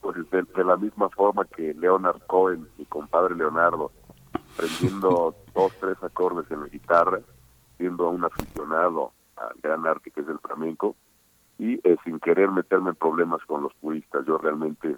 Pues 0.01 0.17
de, 0.29 0.43
de, 0.43 0.63
la 0.63 0.77
misma 0.77 1.09
forma 1.09 1.45
que 1.45 1.73
Leonard 1.73 2.21
Cohen, 2.27 2.67
mi 2.77 2.85
compadre 2.85 3.35
Leonardo, 3.35 3.91
aprendiendo 4.53 5.35
dos, 5.53 5.73
tres 5.79 6.01
acordes 6.01 6.49
en 6.51 6.61
la 6.61 6.67
guitarra, 6.67 7.19
siendo 7.77 8.09
un 8.09 8.23
aficionado 8.23 9.13
al 9.35 9.59
gran 9.61 9.85
arte 9.87 10.11
que 10.11 10.21
es 10.21 10.27
el 10.27 10.39
flamenco, 10.39 10.95
y 11.57 11.75
eh, 11.87 11.97
sin 12.03 12.19
querer 12.19 12.49
meterme 12.51 12.91
en 12.91 12.95
problemas 12.95 13.43
con 13.45 13.63
los 13.63 13.73
puristas. 13.75 14.25
Yo 14.25 14.37
realmente 14.37 14.97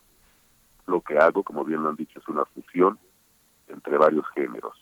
lo 0.88 1.02
que 1.02 1.18
hago, 1.18 1.44
como 1.44 1.64
bien 1.64 1.84
lo 1.84 1.90
han 1.90 1.96
dicho, 1.96 2.20
es 2.20 2.28
una 2.28 2.46
fusión 2.46 3.00
entre 3.68 3.98
varios 3.98 4.26
géneros 4.36 4.81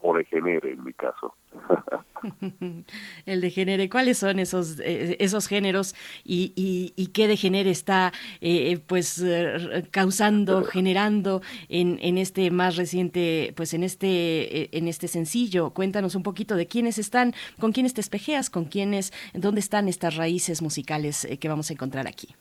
o 0.00 0.14
degenere 0.14 0.72
en 0.72 0.84
mi 0.84 0.92
caso. 0.92 1.34
el 3.26 3.40
degenere, 3.40 3.88
¿cuáles 3.88 4.18
son 4.18 4.38
esos, 4.38 4.80
eh, 4.80 5.16
esos 5.20 5.46
géneros 5.46 5.94
y, 6.24 6.52
y, 6.56 6.92
y, 6.96 7.08
qué 7.08 7.28
degenere 7.28 7.70
está 7.70 8.12
eh, 8.40 8.78
pues 8.86 9.22
eh, 9.24 9.86
causando, 9.90 10.64
generando 10.64 11.42
en, 11.68 11.98
en 12.00 12.18
este 12.18 12.50
más 12.50 12.76
reciente, 12.76 13.52
pues 13.56 13.72
en 13.74 13.82
este, 13.82 14.76
en 14.76 14.88
este 14.88 15.08
sencillo? 15.08 15.70
Cuéntanos 15.70 16.14
un 16.14 16.22
poquito 16.22 16.56
de 16.56 16.66
quiénes 16.66 16.98
están, 16.98 17.32
con 17.60 17.72
quiénes 17.72 17.94
te 17.94 18.00
espejeas, 18.00 18.50
con 18.50 18.64
quiénes, 18.64 19.12
dónde 19.32 19.60
están 19.60 19.88
estas 19.88 20.16
raíces 20.16 20.60
musicales 20.60 21.26
que 21.40 21.48
vamos 21.48 21.70
a 21.70 21.72
encontrar 21.72 22.06
aquí. 22.06 22.34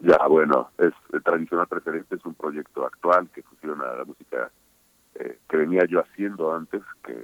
Ya, 0.00 0.18
bueno, 0.26 0.70
es 0.78 0.92
Tradicional 1.22 1.68
Preferente 1.68 2.16
es 2.16 2.24
un 2.24 2.34
proyecto 2.34 2.84
actual 2.84 3.28
que 3.32 3.42
fusiona 3.42 3.94
la 3.94 4.04
música 4.04 4.50
eh, 5.14 5.38
que 5.48 5.56
venía 5.56 5.84
yo 5.84 6.00
haciendo 6.00 6.54
antes, 6.54 6.82
que 7.04 7.14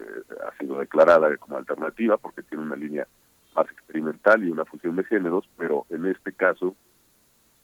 ha 0.47 0.57
sido 0.59 0.79
declarada 0.79 1.35
como 1.39 1.57
alternativa 1.57 2.17
porque 2.17 2.43
tiene 2.43 2.65
una 2.65 2.77
línea 2.77 3.07
más 3.55 3.71
experimental 3.71 4.45
y 4.45 4.51
una 4.51 4.65
fusión 4.65 4.97
de 4.97 5.05
géneros, 5.05 5.49
pero 5.57 5.87
en 5.91 6.07
este 6.07 6.33
caso 6.33 6.77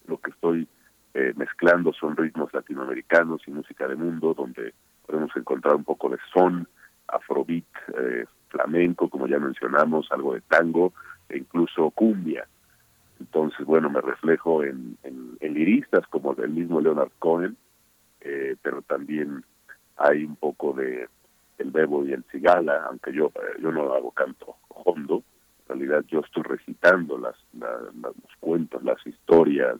lo 0.07 0.19
que 0.19 0.31
estoy 0.31 0.69
eh, 1.15 1.33
mezclando 1.37 1.93
son 1.93 2.17
ritmos 2.17 2.53
latinoamericanos 2.53 3.43
y 3.47 3.51
música 3.51 3.87
de 3.87 3.95
mundo, 3.95 4.35
donde 4.35 4.75
podemos 5.07 5.31
encontrar 5.37 5.77
un 5.77 5.85
poco 5.85 6.09
de 6.09 6.19
son, 6.33 6.67
afrobeat, 7.09 7.65
eh, 7.99 8.25
flamenco, 8.49 9.09
como 9.09 9.27
ya 9.27 9.39
mencionamos, 9.39 10.11
algo 10.11 10.35
de 10.35 10.41
tango 10.41 10.93
e 11.29 11.39
incluso 11.39 11.91
cumbia. 11.91 12.47
Entonces, 13.21 13.65
bueno, 13.65 13.91
me 13.91 14.01
reflejo 14.01 14.65
en, 14.65 14.99
en, 15.03 15.37
en 15.41 15.55
liristas 15.55 16.07
como 16.09 16.33
el 16.33 16.51
mismo 16.51 16.81
Leonard 16.81 17.13
Cohen, 17.19 17.57
eh, 18.21 18.57
pero 18.63 18.83
también 18.83 19.45
hay 19.97 20.25
un 20.25 20.37
poco 20.37 20.73
de 20.73 21.09
el 21.59 21.71
bebo 21.71 22.05
y 22.05 22.13
el 22.13 22.25
cigala, 22.33 22.85
aunque 22.89 23.13
yo 23.13 23.31
yo 23.61 23.71
no 23.71 23.93
hago 23.93 24.11
canto 24.11 24.57
hondo, 24.69 25.23
en 25.63 25.69
realidad 25.69 26.05
yo 26.09 26.21
estoy 26.21 26.43
recitando 26.43 27.17
las, 27.19 27.37
las 27.53 27.81
los 27.95 28.37
cuentos, 28.41 28.83
las 28.83 29.05
historias 29.07 29.77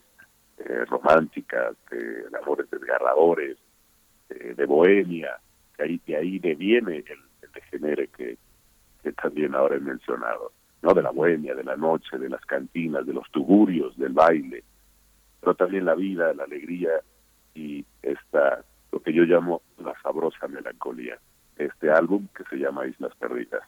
eh, 0.59 0.85
románticas, 0.87 1.77
de, 1.91 1.99
de 1.99 2.39
amores 2.41 2.71
desgarradores, 2.71 3.59
eh, 4.31 4.55
de 4.57 4.67
bohemia, 4.67 5.39
que 5.77 5.83
ahí 5.83 6.01
de 6.07 6.17
ahí 6.17 6.39
deviene 6.39 6.99
el, 6.99 7.19
el 7.43 7.53
degenere 7.53 8.09
que, 8.09 8.39
que 9.03 9.13
también 9.13 9.55
ahora 9.55 9.77
he 9.77 9.81
mencionado, 9.81 10.53
no 10.83 10.95
de 10.95 11.03
la 11.03 11.11
bohemia, 11.11 11.55
de 11.55 11.65
la 11.65 11.77
noche, 11.77 12.19
de 12.19 12.29
las 12.29 12.45
cantinas, 12.47 13.05
de 13.05 13.13
los 13.13 13.29
tugurios, 13.31 13.97
del 13.99 14.13
baile, 14.13 14.63
pero 15.41 15.55
también 15.55 15.85
la 15.85 15.95
vida, 15.95 16.33
la 16.35 16.45
alegría 16.45 17.01
y 17.55 17.85
esta 18.03 18.65
lo 18.95 19.03
que 19.03 19.13
yo 19.13 19.25
llamo 19.25 19.63
la 19.83 19.93
sabrosa 20.03 20.47
melancolía, 20.47 21.19
este 21.57 21.91
álbum 21.91 22.29
que 22.29 22.45
se 22.45 22.57
llama 22.57 22.87
Islas 22.87 23.13
Perdidas. 23.19 23.63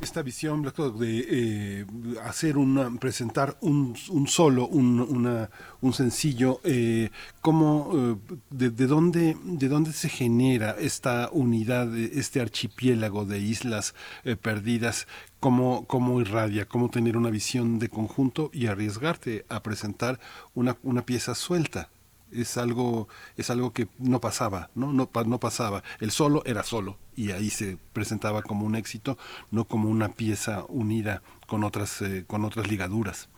Esta 0.00 0.22
visión 0.22 0.62
de 0.62 1.26
eh, 1.28 1.86
hacer 2.24 2.56
una, 2.56 2.90
presentar 2.98 3.58
un, 3.60 3.94
un 4.08 4.26
solo, 4.28 4.66
un, 4.66 5.00
una, 5.00 5.50
un 5.82 5.92
sencillo, 5.92 6.60
eh, 6.64 7.10
¿cómo, 7.42 7.90
eh, 7.94 8.36
de, 8.48 8.70
de, 8.70 8.86
dónde, 8.86 9.36
¿de 9.44 9.68
dónde 9.68 9.92
se 9.92 10.08
genera 10.08 10.70
esta 10.78 11.28
unidad, 11.32 11.94
este 11.94 12.40
archipiélago 12.40 13.26
de 13.26 13.40
islas 13.40 13.94
eh, 14.24 14.36
perdidas? 14.36 15.06
¿Cómo, 15.38 15.86
¿Cómo 15.86 16.18
irradia? 16.22 16.64
¿Cómo 16.66 16.88
tener 16.88 17.18
una 17.18 17.28
visión 17.28 17.78
de 17.78 17.90
conjunto 17.90 18.48
y 18.54 18.68
arriesgarte 18.68 19.44
a 19.50 19.62
presentar 19.62 20.18
una, 20.54 20.78
una 20.82 21.02
pieza 21.02 21.34
suelta? 21.34 21.90
Es 22.40 22.56
algo 22.56 23.08
es 23.36 23.50
algo 23.50 23.72
que 23.72 23.88
no 23.98 24.20
pasaba 24.20 24.70
no 24.74 24.92
no 24.92 25.08
no 25.26 25.38
pasaba. 25.40 25.82
El 26.00 26.10
solo 26.10 26.42
era 26.44 26.62
solo 26.62 26.98
y 27.14 27.30
ahí 27.30 27.50
se 27.50 27.78
presentaba 27.92 28.42
como 28.42 28.66
un 28.66 28.76
éxito 28.76 29.18
no 29.50 29.64
como 29.64 29.88
una 29.88 30.08
pieza 30.10 30.64
unida 30.68 31.22
con 31.46 31.64
otras 31.64 32.02
eh, 32.02 32.24
con 32.26 32.44
otras 32.44 32.68
ligaduras. 32.68 33.28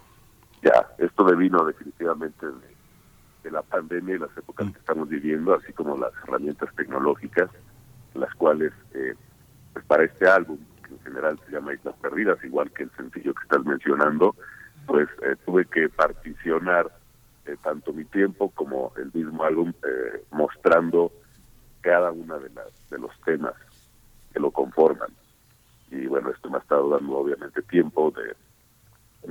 Ya 0.63 0.89
esto 0.99 1.25
devino 1.25 1.65
definitivamente 1.65 2.47
de, 2.47 2.75
de 3.45 3.51
la 3.51 3.63
pandemia 3.63 4.17
y 4.17 4.19
las 4.19 4.37
épocas 4.37 4.67
mm. 4.67 4.73
que 4.73 4.79
estamos 4.79 5.09
viviendo 5.09 5.55
así 5.55 5.73
como 5.73 5.97
las 5.97 6.13
herramientas 6.25 6.75
tecnológicas 6.75 7.51
las 8.15 8.35
cuales 8.35 8.73
eh, 8.95 9.15
pues 9.73 9.85
para 9.87 10.05
este 10.05 10.29
álbum 10.29 10.59
que 10.83 10.99
general 11.05 11.39
se 11.47 11.53
llama 11.53 11.75
Islas 11.75 11.95
Perdidas, 12.01 12.43
igual 12.45 12.71
que 12.73 12.85
el 12.85 12.91
sencillo 12.97 13.35
que 13.35 13.43
estás 13.43 13.65
mencionando, 13.65 14.35
pues 14.87 15.09
eh, 15.23 15.37
tuve 15.45 15.65
que 15.67 15.89
particionar 15.89 16.91
eh, 17.49 17.57
tanto 17.63 17.95
mi 17.95 18.05
tiempo 18.05 18.51
como 18.51 18.93
el 18.99 19.11
mismo 19.15 19.43
álbum 19.43 19.73
eh, 19.83 20.23
mostrando 20.33 21.11
cada 21.81 22.13
una 22.13 22.37
de 22.37 22.51
las 22.51 22.91
de 22.91 22.99
los 22.99 23.11
temas 23.25 23.55
que 24.33 24.39
lo 24.39 24.51
conforman. 24.51 25.11
Y 25.91 26.07
bueno 26.07 26.31
esto 26.31 26.51
me 26.51 26.59
ha 26.59 26.61
estado 26.61 26.91
dando 26.91 27.17
obviamente 27.17 27.63
tiempo 27.63 28.11
de, 28.11 28.37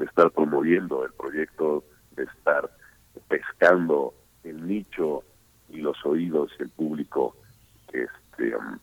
estar 0.04 0.32
promoviendo 0.32 1.06
el 1.06 1.14
proyecto 1.14 1.84
de 2.16 2.24
estar 2.24 2.70
pescando 3.28 4.16
el 4.44 4.68
nicho 4.68 5.24
y 5.70 5.78
los 5.82 6.04
oídos 6.04 6.52
y 6.60 6.64
el 6.64 6.70
público 6.70 7.36
que 7.92 8.04
este 8.04 8.56
um, 8.56 8.80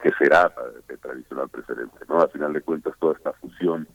que 0.00 0.10
será 0.18 0.50
de 0.88 0.96
tradicional 0.96 1.48
precedente 1.50 1.98
no 2.08 2.20
al 2.20 2.30
final 2.30 2.52
de 2.52 2.62
cuentas 2.62 2.94
toda 2.98 3.14
esta 3.14 3.32
fusión 3.34 3.86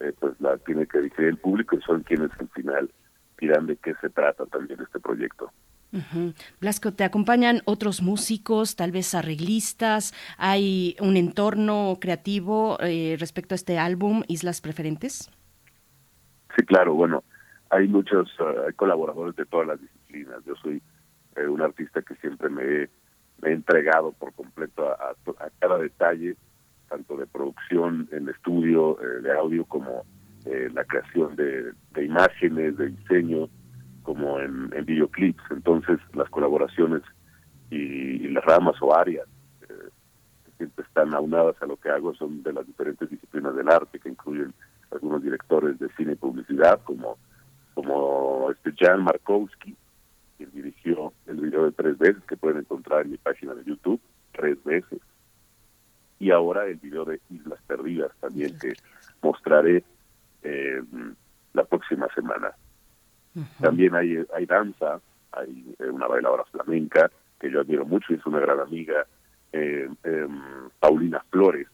eh, 0.00 0.12
pues 0.18 0.38
la 0.40 0.58
tiene 0.58 0.86
que 0.86 0.98
decir 0.98 1.26
el 1.26 1.38
público 1.38 1.76
y 1.76 1.82
son 1.82 2.02
quienes 2.02 2.30
al 2.38 2.48
final 2.48 2.90
dirán 3.38 3.66
de 3.66 3.76
qué 3.76 3.94
se 4.00 4.10
trata 4.10 4.46
también 4.46 4.80
este 4.80 5.00
proyecto 5.00 5.52
Ujú. 5.92 6.34
Blasco, 6.60 6.92
¿te 6.92 7.04
acompañan 7.04 7.62
otros 7.64 8.02
músicos, 8.02 8.76
tal 8.76 8.92
vez 8.92 9.14
arreglistas? 9.14 10.12
¿Hay 10.36 10.96
un 11.00 11.16
entorno 11.16 11.96
creativo 12.00 12.76
eh, 12.80 13.16
respecto 13.18 13.54
a 13.54 13.56
este 13.56 13.78
álbum, 13.78 14.22
Islas 14.28 14.60
Preferentes? 14.60 15.30
Sí, 16.56 16.64
claro, 16.66 16.94
bueno, 16.94 17.22
hay 17.70 17.86
muchos 17.88 18.30
hay 18.66 18.72
colaboradores 18.74 19.36
de 19.36 19.46
todas 19.46 19.68
las 19.68 19.80
disciplinas. 19.80 20.44
Yo 20.44 20.54
soy 20.56 20.82
eh, 21.36 21.46
un 21.46 21.62
artista 21.62 22.02
que 22.02 22.14
siempre 22.16 22.48
me 22.48 22.62
he, 22.62 22.90
me 23.40 23.50
he 23.50 23.52
entregado 23.52 24.12
por 24.12 24.32
completo 24.32 24.88
a, 24.88 24.94
a 24.94 25.44
a 25.44 25.50
cada 25.60 25.78
detalle, 25.78 26.36
tanto 26.88 27.16
de 27.16 27.26
producción 27.26 28.08
en 28.12 28.28
estudio, 28.28 29.00
eh, 29.00 29.22
de 29.22 29.32
audio, 29.32 29.64
como 29.64 30.04
eh, 30.46 30.70
la 30.72 30.84
creación 30.84 31.36
de, 31.36 31.72
de 31.92 32.04
imágenes, 32.04 32.76
de 32.76 32.88
diseño, 32.88 33.48
como 34.02 34.40
en, 34.40 34.72
en 34.72 34.84
videoclips. 34.84 35.42
Entonces, 35.50 35.98
las 36.14 36.30
colaboraciones 36.30 37.02
y, 37.70 37.76
y 37.76 38.28
las 38.28 38.44
ramas 38.44 38.76
o 38.80 38.96
áreas 38.96 39.26
eh, 39.62 39.88
que 40.44 40.52
siempre 40.58 40.84
están 40.84 41.12
aunadas 41.14 41.60
a 41.60 41.66
lo 41.66 41.76
que 41.76 41.90
hago 41.90 42.14
son 42.14 42.42
de 42.42 42.52
las 42.52 42.66
diferentes 42.66 43.10
disciplinas 43.10 43.54
del 43.56 43.68
arte, 43.68 43.98
que 43.98 44.08
incluyen 44.08 44.54
algunos 44.92 45.22
directores 45.22 45.78
de 45.80 45.88
cine 45.96 46.12
y 46.12 46.16
publicidad, 46.16 46.80
como, 46.84 47.18
como 47.74 48.50
este 48.52 48.72
Jan 48.78 49.02
Markowski, 49.02 49.74
quien 50.36 50.50
dirigió 50.52 51.12
el 51.26 51.40
video 51.40 51.64
de 51.64 51.72
tres 51.72 51.98
veces, 51.98 52.22
que 52.28 52.36
pueden 52.36 52.58
encontrar 52.58 53.02
en 53.04 53.10
mi 53.10 53.18
página 53.18 53.54
de 53.54 53.64
YouTube, 53.64 54.00
tres 54.32 54.62
veces. 54.62 55.00
Y 56.20 56.30
ahora 56.30 56.66
el 56.66 56.76
video 56.76 57.04
de 57.04 57.20
Islas 57.30 57.60
Perdidas 57.66 58.12
también, 58.20 58.56
que 58.58 58.74
mostraré 59.20 59.82
eh, 60.42 60.82
la 61.52 61.64
próxima 61.64 62.08
semana. 62.14 62.52
También 63.60 63.94
hay, 63.94 64.24
hay 64.34 64.46
danza, 64.46 65.00
hay 65.32 65.74
eh, 65.78 65.90
una 65.90 66.06
bailadora 66.06 66.44
flamenca 66.44 67.10
que 67.38 67.50
yo 67.50 67.60
admiro 67.60 67.84
mucho 67.84 68.12
y 68.12 68.16
es 68.16 68.26
una 68.26 68.40
gran 68.40 68.60
amiga, 68.60 69.06
eh, 69.52 69.88
em, 70.04 70.40
Paulina 70.80 71.24
Flores. 71.30 71.68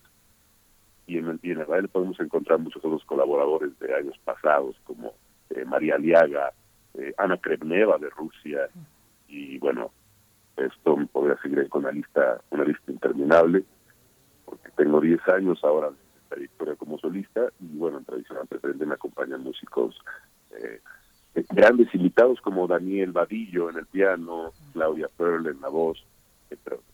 Y 1.07 1.19
en, 1.19 1.29
el, 1.29 1.41
y 1.43 1.51
en 1.51 1.89
podemos 1.89 2.19
encontrar 2.21 2.59
muchos 2.59 2.85
otros 2.85 3.05
colaboradores 3.05 3.79
de 3.79 3.95
años 3.95 4.19
pasados, 4.25 4.77
como 4.85 5.15
eh, 5.51 5.65
María 5.65 5.99
Liaga, 5.99 6.53
eh, 6.95 7.13
Ana 7.19 7.37
Krebneva 7.39 7.99
de 7.99 8.09
Rusia, 8.11 8.69
y 9.29 9.59
bueno, 9.59 9.91
esto 10.57 10.97
me 10.97 11.07
podría 11.07 11.37
seguir 11.43 11.69
con 11.69 11.83
una 11.83 11.93
lista, 11.93 12.41
una 12.51 12.65
lista 12.65 12.93
interminable, 12.93 13.65
porque 14.45 14.71
tengo 14.77 15.01
10 15.01 15.21
años 15.29 15.63
ahora 15.65 15.91
de 15.91 15.97
trayectoria 16.33 16.77
como 16.77 16.99
solista, 16.99 17.53
y 17.61 17.77
bueno, 17.77 17.99
en 17.99 18.05
tradicional 18.05 18.47
precedente 18.47 18.87
me 18.87 18.95
acompañan 18.95 19.43
músicos 19.43 19.97
eh, 20.51 20.81
eh, 21.35 21.45
grandes 21.51 21.95
invitados 21.95 22.41
como 22.41 22.67
Daniel 22.67 23.13
Vadillo 23.13 23.71
en 23.71 23.79
el 23.79 23.87
piano, 23.87 24.53
Claudia 24.73 25.09
Pearl 25.17 25.47
en 25.47 25.61
la 25.61 25.69
voz, 25.69 26.05
entre 26.51 26.75
otros. 26.75 26.93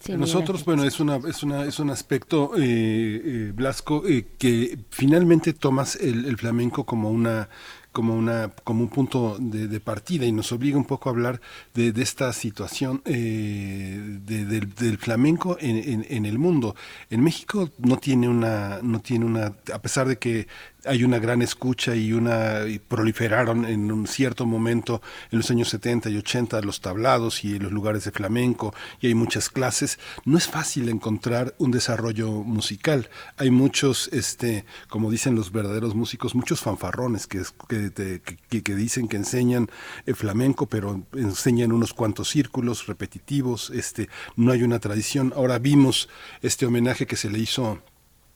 Sí, 0.00 0.16
Nosotros, 0.16 0.64
bueno, 0.64 0.84
es 0.84 1.00
una 1.00 1.16
es 1.16 1.42
una 1.42 1.64
es 1.64 1.80
un 1.80 1.90
aspecto 1.90 2.52
eh, 2.56 2.60
eh, 2.62 3.52
Blasco 3.52 4.06
eh, 4.06 4.28
que 4.38 4.78
finalmente 4.90 5.52
tomas 5.52 5.96
el, 5.96 6.24
el 6.24 6.36
flamenco 6.36 6.84
como 6.84 7.10
una 7.10 7.48
como 7.92 8.14
una 8.14 8.50
como 8.64 8.82
un 8.82 8.88
punto 8.88 9.36
de, 9.40 9.66
de 9.68 9.80
partida 9.80 10.26
y 10.26 10.32
nos 10.32 10.52
obliga 10.52 10.76
un 10.76 10.84
poco 10.84 11.08
a 11.08 11.12
hablar 11.12 11.40
de, 11.74 11.92
de 11.92 12.02
esta 12.02 12.32
situación 12.32 13.02
eh, 13.04 14.18
de- 14.24 14.44
del, 14.44 14.74
del 14.74 14.98
flamenco 14.98 15.56
en, 15.60 15.76
en- 15.76 16.06
en 16.08 16.26
el 16.26 16.38
mundo. 16.38 16.74
En 17.10 17.22
México 17.22 17.70
no 17.78 17.96
tiene 17.98 18.28
una 18.28 18.80
no 18.82 19.00
tiene 19.00 19.24
una 19.24 19.54
a 19.72 19.78
pesar 19.82 20.06
de 20.08 20.18
que 20.18 20.46
hay 20.84 21.04
una 21.04 21.18
gran 21.18 21.42
escucha 21.42 21.94
y 21.96 22.12
una 22.12 22.66
y 22.66 22.78
proliferaron 22.78 23.64
en 23.64 23.90
un 23.90 24.06
cierto 24.06 24.46
momento 24.46 25.02
en 25.30 25.38
los 25.38 25.50
años 25.50 25.68
70 25.70 26.08
y 26.10 26.16
80 26.16 26.60
los 26.62 26.80
tablados 26.80 27.44
y 27.44 27.58
los 27.58 27.72
lugares 27.72 28.04
de 28.04 28.12
flamenco 28.12 28.74
y 29.00 29.08
hay 29.08 29.14
muchas 29.14 29.50
clases. 29.50 29.98
No 30.24 30.38
es 30.38 30.46
fácil 30.48 30.88
encontrar 30.88 31.54
un 31.58 31.70
desarrollo 31.72 32.30
musical. 32.30 33.10
Hay 33.36 33.50
muchos 33.50 34.08
este 34.12 34.64
como 34.88 35.10
dicen 35.10 35.34
los 35.34 35.50
verdaderos 35.52 35.94
músicos 35.94 36.34
muchos 36.34 36.60
fanfarrones 36.60 37.26
que 37.26 37.42
que, 37.68 38.20
que- 38.48 38.62
que 38.62 38.74
dicen 38.74 39.08
que 39.08 39.16
enseñan 39.16 39.68
el 40.06 40.14
flamenco 40.14 40.66
pero 40.66 41.04
enseñan 41.14 41.72
unos 41.72 41.92
cuantos 41.92 42.28
círculos 42.28 42.86
repetitivos 42.86 43.70
este 43.70 44.08
no 44.36 44.52
hay 44.52 44.62
una 44.62 44.78
tradición. 44.78 45.32
Ahora 45.36 45.58
vimos 45.58 46.08
este 46.42 46.66
homenaje 46.66 47.06
que 47.06 47.16
se 47.16 47.30
le 47.30 47.38
hizo 47.40 47.82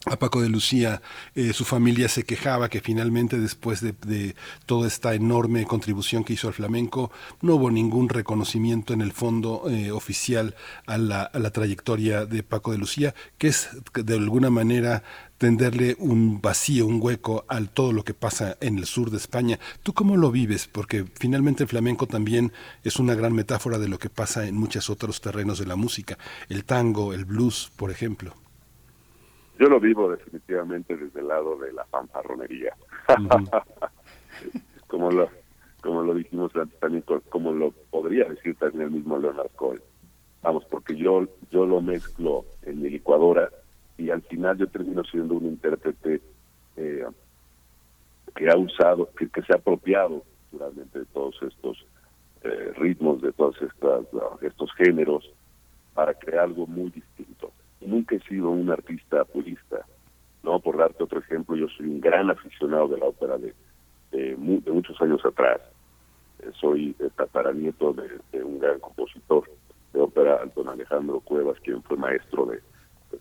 a 0.07 0.17
Paco 0.17 0.43
de 0.43 0.49
Lucía, 0.49 1.01
eh, 1.35 1.53
su 1.53 1.65
familia 1.65 2.09
se 2.09 2.25
quejaba 2.25 2.69
que 2.69 2.81
finalmente 2.81 3.39
después 3.39 3.81
de, 3.81 4.35
toda 4.67 4.89
esta 4.89 5.15
enorme 5.15 5.65
contribución 5.65 6.25
que 6.25 6.33
hizo 6.33 6.49
al 6.49 6.55
flamenco, 6.55 7.13
no 7.41 7.55
hubo 7.55 7.71
ningún 7.71 8.09
reconocimiento 8.09 8.95
en 8.95 9.01
el 9.01 9.13
fondo 9.13 9.65
eh, 9.71 9.93
oficial 9.93 10.57
a 10.87 10.99
la, 10.99 11.23
a 11.23 11.39
la 11.39 11.51
trayectoria 11.51 12.27
de 12.27 12.43
Paco 12.43 12.73
de 12.73 12.79
Lucía, 12.79 13.15
que 13.39 13.49
es 13.49 13.69
de 13.95 14.15
alguna 14.15 14.51
manera 14.51 15.05
tenderle 15.39 15.97
un 15.99 16.41
vacío, 16.41 16.87
un 16.87 17.01
hueco 17.01 17.45
a 17.49 17.61
todo 17.63 17.93
lo 17.93 18.05
que 18.05 18.15
pasa 18.15 18.57
en 18.61 18.79
el 18.79 18.87
sur 18.87 19.11
de 19.11 19.17
España. 19.17 19.59
¿Tú 19.83 19.93
cómo 19.93 20.17
lo 20.17 20.31
vives? 20.31 20.69
Porque 20.71 21.05
finalmente 21.19 21.65
el 21.65 21.69
flamenco 21.69 22.07
también 22.07 22.53
es 22.85 22.97
una 22.97 23.15
gran 23.15 23.35
metáfora 23.35 23.79
de 23.79 23.89
lo 23.89 23.99
que 23.99 24.11
pasa 24.11 24.47
en 24.47 24.57
muchos 24.57 24.91
otros 24.91 25.21
terrenos 25.21 25.59
de 25.59 25.67
la 25.67 25.77
música, 25.77 26.19
el 26.49 26.65
tango, 26.65 27.13
el 27.13 27.25
blues, 27.25 27.71
por 27.77 27.91
ejemplo. 27.91 28.42
Yo 29.63 29.69
lo 29.69 29.79
vivo 29.79 30.11
definitivamente 30.11 30.97
desde 30.97 31.21
el 31.21 31.29
lado 31.29 31.57
de 31.57 31.73
la 31.73 31.85
fanfarronería. 31.85 32.75
como 34.89 35.09
lo 35.13 35.31
como 35.81 36.03
lo 36.03 36.15
dijimos 36.15 36.51
antes 36.57 36.77
también, 36.81 37.03
co- 37.03 37.21
como 37.29 37.53
lo 37.53 37.71
podría 37.91 38.25
decir 38.25 38.57
también 38.57 38.83
el 38.87 38.91
mismo 38.91 39.19
Leonard 39.19 39.51
Cohen. 39.55 39.81
Vamos, 40.43 40.65
porque 40.65 40.97
yo 40.97 41.29
yo 41.53 41.65
lo 41.65 41.81
mezclo 41.81 42.45
en 42.63 42.83
mi 42.83 42.91
licuadora 42.91 43.51
y 43.97 44.11
al 44.11 44.23
final 44.23 44.59
yo 44.59 44.67
termino 44.67 45.05
siendo 45.05 45.35
un 45.35 45.47
intérprete 45.47 46.21
eh, 46.77 47.07
que 48.35 48.51
ha 48.51 48.57
usado, 48.57 49.11
que, 49.17 49.29
que 49.29 49.43
se 49.43 49.53
ha 49.53 49.57
apropiado 49.59 50.25
naturalmente 50.51 50.99
de 50.99 51.07
todos 51.07 51.41
estos 51.43 51.87
eh, 52.43 52.73
ritmos, 52.79 53.23
de 53.23 53.33
todos 53.33 53.55
estas, 53.63 54.13
uh, 54.13 54.39
estos 54.45 54.73
géneros, 54.75 55.31
para 55.95 56.15
crear 56.15 56.45
algo 56.47 56.67
muy 56.67 56.91
distinto. 56.91 57.53
Nunca 57.87 58.17
he 58.17 58.21
sido 58.21 58.51
un 58.51 58.71
artista 58.71 59.25
purista. 59.25 59.85
No, 60.43 60.59
por 60.61 60.77
darte 60.77 61.05
otro 61.05 61.21
ejemplo, 61.21 61.57
yo 61.57 61.69
soy 61.69 61.87
un 61.87 62.01
gran 62.01 62.31
aficionado 62.31 62.89
de 62.89 62.99
la 62.99 63.07
ópera 63.07 63.39
de, 63.39 63.55
de, 64.11 64.37
de 64.37 64.73
muchos 64.73 65.01
años 65.01 65.25
atrás. 65.25 65.61
Eh, 66.41 66.51
soy 66.61 66.97
eh, 66.99 67.09
tataranieto 67.17 67.93
de, 67.93 68.19
de 68.33 68.43
un 68.43 68.59
gran 68.59 68.81
compositor 68.81 69.45
de 69.93 70.01
ópera, 70.01 70.41
don 70.55 70.69
Alejandro 70.69 71.21
Cuevas, 71.21 71.59
quien 71.61 71.83
fue 71.83 71.97
maestro 71.97 72.47
de, 72.47 72.61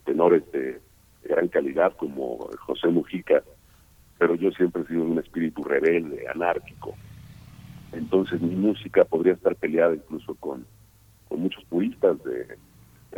tenores 0.06 0.50
de, 0.52 0.80
gran 1.24 1.48
calidad 1.50 1.94
como 1.98 2.50
José 2.66 2.88
Mujica, 2.88 3.44
pero 4.18 4.34
yo 4.36 4.50
siempre 4.52 4.82
he 4.82 4.88
sido 4.88 5.04
un 5.04 5.20
espíritu 5.20 5.64
rebelde, 5.64 6.28
anárquico. 6.28 6.96
Entonces 7.92 8.42
mi 8.42 8.56
música 8.56 9.06
podría 9.06 9.34
estar 9.34 9.56
peleada 9.56 9.94
incluso 9.94 10.34
con, 10.36 10.66
con 11.30 11.42
muchos 11.42 11.64
puristas 11.66 12.24
de, 12.24 12.42
eh, 12.42 12.58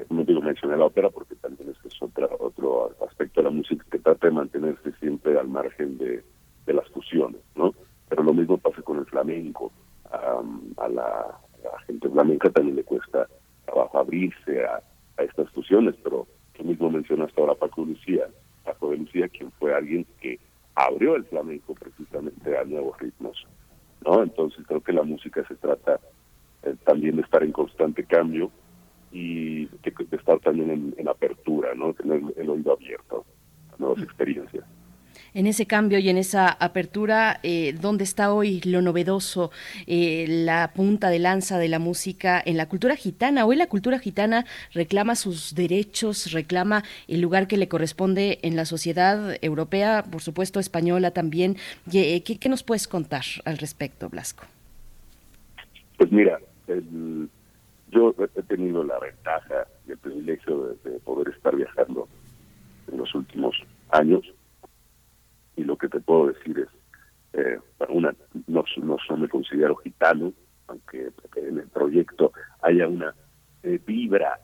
no 0.10 0.24
digo 0.24 0.42
mencionar 0.42 0.80
la 0.80 0.86
ópera 0.86 1.10
porque 1.10 1.36
también 1.36 1.70
es 1.70 2.02
otra, 2.02 2.28
otro 2.40 2.92
aspecto 3.08 3.42
de 3.42 3.46
la 3.46 3.52
música 3.52 3.86
que 3.92 4.00
trata 4.00 4.28
de 4.28 4.34
mantenerse 4.34 4.92
siempre 5.00 5.38
al 5.38 5.48
margen 5.48 5.98
de, 5.98 6.24
de 6.66 6.74
las 6.74 6.88
fusiones, 6.90 7.42
¿no? 7.56 7.74
Pero 8.10 8.24
lo 8.24 8.34
mismo 8.34 8.58
pasa 8.58 8.82
con 8.82 8.98
el 8.98 9.06
flamenco. 9.06 9.72
Am, 10.12 10.74
a, 10.78 10.88
la, 10.90 11.40
gente 11.88 12.10
flamenca 12.10 12.50
también 12.50 12.76
le 12.76 12.84
cuesta 12.84 13.28
trabajo 13.66 14.00
abrirse 14.00 14.66
a, 14.66 14.82
a 15.18 15.24
estas 15.24 15.50
fusiones, 15.52 15.96
pero 16.04 16.28
tú 16.54 16.64
mismo 16.64 16.90
mencionaste 16.90 17.40
ahora 17.40 17.56
Paco 17.56 17.84
Lucía, 17.84 18.28
Paco 18.64 18.92
de 18.92 18.98
Lucía, 18.98 19.28
quien 19.30 19.52
fue 19.54 19.74
alguien 19.74 20.06
que 20.22 20.40
abrió 20.76 21.16
el 21.16 21.26
flamenco 21.26 21.74
precisamente 21.76 22.58
a 22.58 22.64
nuevos 22.64 22.98
ritmos, 23.00 23.46
¿no? 24.06 24.24
Entonces 24.24 24.66
creo 24.68 24.82
que 24.82 24.94
la 24.94 25.04
música 25.04 25.46
se 25.48 25.56
trata 25.56 26.00
eh, 26.64 26.76
también 26.86 27.16
de 27.16 27.22
estar 27.24 27.44
en 27.44 27.52
constante 27.52 28.04
cambio 28.06 28.52
y 29.14 29.66
de 29.66 30.18
estar 30.18 30.40
también 30.40 30.72
en, 30.72 30.96
en 30.98 31.08
apertura, 31.08 31.74
¿no? 31.76 31.94
Tener 31.94 32.22
el 32.36 32.50
oído 32.50 32.74
abierto 32.74 33.26
a 33.72 33.76
nuevas 33.78 34.02
experiencias 34.02 34.66
en 35.34 35.48
ese 35.48 35.66
cambio 35.66 36.00
y 36.00 36.10
en 36.10 36.18
esa 36.18 36.48
apertura, 36.48 37.40
eh, 37.44 37.74
¿dónde 37.80 38.04
está 38.04 38.34
hoy 38.34 38.62
lo 38.62 38.82
novedoso, 38.82 39.52
eh, 39.88 40.26
la 40.28 40.72
punta 40.74 41.10
de 41.10 41.20
lanza 41.20 41.58
de 41.58 41.68
la 41.68 41.80
música 41.80 42.42
en 42.46 42.58
la 42.58 42.68
cultura 42.68 42.96
gitana? 42.96 43.46
Hoy 43.46 43.56
la 43.56 43.68
cultura 43.68 44.00
gitana 44.00 44.46
reclama 44.74 45.16
sus 45.16 45.56
derechos, 45.56 46.32
reclama 46.32 46.84
el 47.08 47.22
lugar 47.22 47.48
que 47.48 47.58
le 47.58 47.68
corresponde 47.68 48.40
en 48.44 48.56
la 48.56 48.66
sociedad 48.66 49.38
europea, 49.42 50.04
por 50.10 50.22
supuesto 50.22 50.60
española 50.60 51.12
también. 51.12 51.58
Eh, 51.92 52.22
¿Qué, 52.24 52.50
nos 52.50 52.64
puedes 52.64 52.88
contar 52.88 53.24
al 53.46 53.58
respecto, 53.58 54.10
Blasco? 54.10 54.46
Pues 55.98 56.12
mira, 56.12 56.40
yo 57.94 58.14
he 58.18 58.44
tenido 58.44 58.84
la 58.84 59.00
ventaja 59.00 59.68
y 59.88 59.92
el 59.92 59.98
privilegio 59.98 60.78
de 60.84 61.00
poder 61.00 61.34
estar 61.34 61.56
viajando 61.56 62.08
en 62.92 62.98
los 62.98 63.14
últimos 63.16 63.56
años 63.92 64.24
y 65.56 65.64
lo 65.64 65.78
que 65.78 65.90
te 65.90 66.00
puedo 66.00 66.28
decir 66.28 66.60
es, 66.60 66.70
eh, 67.34 67.60
una, 67.90 68.14
no, 68.48 68.64
no, 68.78 69.18
me 69.18 69.30
considero 69.30 69.76
gitano, 69.78 70.34
aunque 70.68 71.12
en 71.36 71.60
el 71.60 71.68
proyecto 71.68 72.32
haya 72.62 72.88
una 72.88 73.14
eh, 73.64 73.80
vibra 73.86 74.40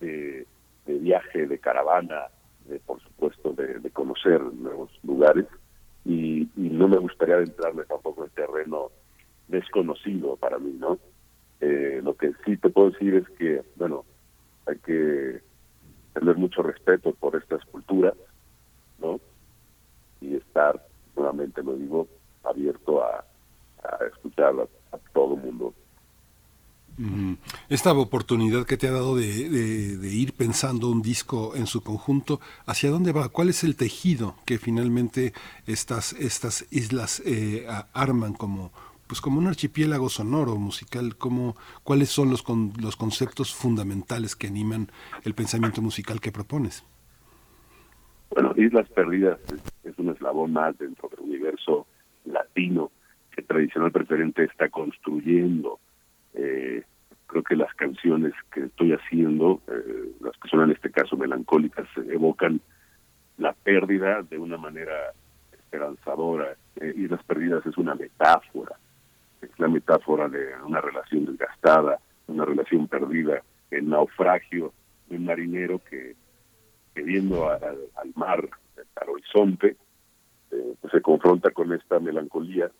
de, 0.00 0.46
viaje, 0.86 1.46
de 1.46 1.58
caravana, 1.58 2.26
de, 2.66 2.78
por 2.80 3.00
supuesto 3.02 3.52
de, 3.52 3.90
conocer 3.90 4.40
nuevos 4.40 4.90
lugares, 5.02 5.46
y, 6.04 6.48
no 6.56 6.88
me 6.88 6.98
gustaría 6.98 7.36
adentrarme 7.36 7.84
tampoco 7.84 8.24
en 8.24 8.30
terreno 8.30 8.90
desconocido 9.48 10.36
para 10.36 10.58
mí, 10.58 10.72
¿no? 10.78 10.98
Eh, 11.66 12.02
lo 12.02 12.14
que 12.14 12.32
sí 12.44 12.58
te 12.58 12.68
puedo 12.68 12.90
decir 12.90 13.14
es 13.14 13.26
que, 13.38 13.62
bueno, 13.76 14.04
hay 14.66 14.76
que 14.80 15.40
tener 16.12 16.36
mucho 16.36 16.62
respeto 16.62 17.14
por 17.14 17.36
estas 17.36 17.64
culturas, 17.64 18.12
¿no? 18.98 19.18
y 20.20 20.34
estar, 20.36 20.86
nuevamente 21.16 21.62
lo 21.62 21.74
digo, 21.76 22.06
abierto 22.42 23.02
a, 23.02 23.24
escuchar 24.12 24.54
a, 24.92 24.98
todo 25.14 25.36
el 25.36 25.40
mundo. 25.40 25.74
Esta 27.70 27.94
oportunidad 27.94 28.66
que 28.66 28.76
te 28.76 28.88
ha 28.88 28.92
dado 28.92 29.16
de, 29.16 29.24
ir 29.24 30.34
pensando 30.34 30.90
un 30.90 31.00
disco 31.00 31.56
en 31.56 31.66
su 31.66 31.82
conjunto, 31.82 32.40
¿hacia 32.66 32.90
dónde 32.90 33.12
va? 33.12 33.30
¿Cuál 33.30 33.48
es 33.48 33.64
el 33.64 33.74
tejido 33.74 34.36
que 34.44 34.58
finalmente 34.58 35.32
estas, 35.66 36.12
estas 36.12 36.66
islas 36.70 37.22
eh, 37.24 37.66
arman 37.94 38.34
como, 38.34 38.70
pues 39.06 39.20
como 39.20 39.38
un 39.38 39.46
archipiélago 39.46 40.08
sonoro 40.08 40.56
musical? 40.56 41.16
¿Cómo, 41.16 41.56
¿Cuáles 41.82 42.08
son 42.08 42.30
los, 42.30 42.42
con, 42.42 42.72
los 42.80 42.96
conceptos 42.96 43.54
fundamentales 43.54 44.36
que 44.36 44.46
animan 44.46 44.88
el 45.24 45.34
pensamiento 45.34 45.82
musical 45.82 46.20
que 46.20 46.32
propones? 46.32 46.84
Bueno, 48.30 48.52
Islas 48.56 48.88
Perdidas 48.88 49.38
es, 49.84 49.98
un 49.98 50.10
eslabón 50.10 50.52
más 50.52 50.76
dentro 50.76 51.08
del 51.08 51.20
universo 51.20 51.86
latino 52.24 52.90
que 53.30 53.42
tradicional 53.42 53.92
preferente 53.92 54.44
está 54.44 54.68
construyendo. 54.68 55.78
Eh, 56.34 56.82
creo 57.26 57.42
que 57.42 57.56
las 57.56 57.72
canciones 57.74 58.32
que 58.52 58.64
estoy 58.64 58.92
haciendo, 58.92 59.60
eh, 59.68 60.12
las 60.20 60.36
que 60.38 60.48
son 60.48 60.62
en 60.62 60.72
este 60.72 60.90
caso 60.90 61.16
melancólicas, 61.16 61.86
evocan 62.10 62.60
la 63.38 63.52
pérdida 63.52 64.22
de 64.22 64.38
una 64.38 64.56
manera 64.56 65.12
esperanzadora. 65.52 66.56
Eh, 66.80 66.94
Islas 66.96 67.22
Perdidas 67.24 67.64
es 67.66 67.76
una 67.76 67.94
metáfora, 67.94 68.76
es 69.44 69.58
la 69.58 69.68
metáfora 69.68 70.28
de 70.28 70.54
una 70.64 70.80
relación 70.80 71.26
desgastada, 71.26 71.98
una 72.26 72.44
relación 72.44 72.88
perdida, 72.88 73.42
el 73.70 73.88
naufragio 73.88 74.72
de 75.08 75.16
un 75.16 75.24
marinero 75.24 75.78
que 75.78 76.14
viendo 76.94 77.50
al, 77.50 78.12
mar, 78.14 78.48
al 78.96 79.08
horizonte, 79.08 79.76
eh, 80.50 80.74
pues 80.80 80.92
se 80.92 81.00
confronta 81.00 81.50
con 81.50 81.72
esta 81.72 81.98
melancolía, 81.98 82.70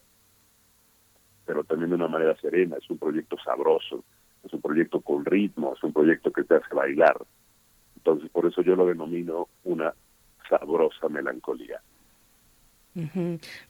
pero 1.44 1.64
también 1.64 1.90
de 1.90 1.96
una 1.96 2.08
manera 2.08 2.36
serena. 2.36 2.76
Es 2.76 2.88
un 2.88 2.98
proyecto 2.98 3.36
sabroso, 3.44 4.04
es 4.44 4.52
un 4.52 4.60
proyecto 4.60 5.00
con 5.00 5.24
ritmo, 5.24 5.74
es 5.74 5.82
un 5.82 5.92
proyecto 5.92 6.30
que 6.30 6.44
te 6.44 6.56
hace 6.56 6.74
bailar. 6.74 7.16
Entonces, 7.96 8.30
por 8.30 8.46
eso 8.46 8.62
yo 8.62 8.76
lo 8.76 8.86
denomino 8.86 9.48
una 9.64 9.92
sabrosa 10.48 11.08
melancolía. 11.08 11.80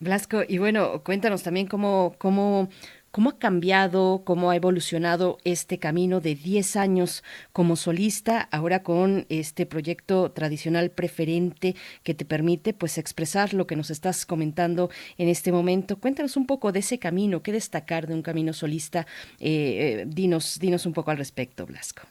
Blasco, 0.01 0.43
y 0.47 0.59
bueno, 0.59 1.03
cuéntanos 1.03 1.43
también 1.43 1.67
cómo, 1.67 2.15
cómo 2.19 2.69
¿Cómo 3.15 3.31
ha 3.31 3.39
cambiado, 3.39 4.23
cómo 4.25 4.51
ha 4.51 4.57
evolucionado 4.57 5.39
este 5.44 5.78
camino 5.78 6.19
de 6.19 6.35
10 6.35 6.75
años 6.75 7.23
como 7.53 7.77
solista, 7.77 8.49
ahora 8.51 8.83
con 8.83 9.25
este 9.28 9.67
proyecto 9.67 10.33
tradicional 10.33 10.91
preferente 10.91 11.77
que 12.03 12.15
te 12.15 12.25
permite 12.25 12.75
pues 12.75 12.99
expresar 12.99 13.55
lo 13.55 13.69
que 13.69 13.77
nos 13.77 13.93
estás 13.93 14.27
comentando 14.27 14.91
en 15.17 15.28
este 15.28 15.53
momento? 15.53 16.01
Cuéntanos 16.01 16.36
un 16.36 16.44
poco 16.49 16.73
de 16.73 16.81
ese 16.81 16.99
camino, 16.99 17.41
qué 17.41 17.53
destacar 17.53 18.09
de 18.09 18.15
un 18.15 18.23
camino 18.23 18.53
solista. 18.53 19.07
Eh, 19.39 20.01
eh, 20.01 20.05
dinos, 20.09 20.59
dinos 20.59 20.85
un 20.85 20.93
poco 20.93 21.12
al 21.12 21.19
respecto, 21.19 21.67
Blasco. 21.67 22.03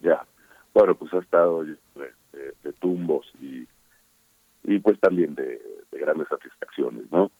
Ya, 0.00 0.26
bueno, 0.74 0.96
pues 0.96 1.14
ha 1.14 1.18
estado 1.18 1.62
de, 1.62 1.76
tumbos 2.80 3.24
y, 3.40 3.68
y 4.64 4.80
pues 4.80 4.98
también 4.98 5.36
de, 5.36 5.60
de 5.90 5.98
grandes 5.98 6.28
satisfacciones, 6.28 7.10
¿no? 7.10 7.30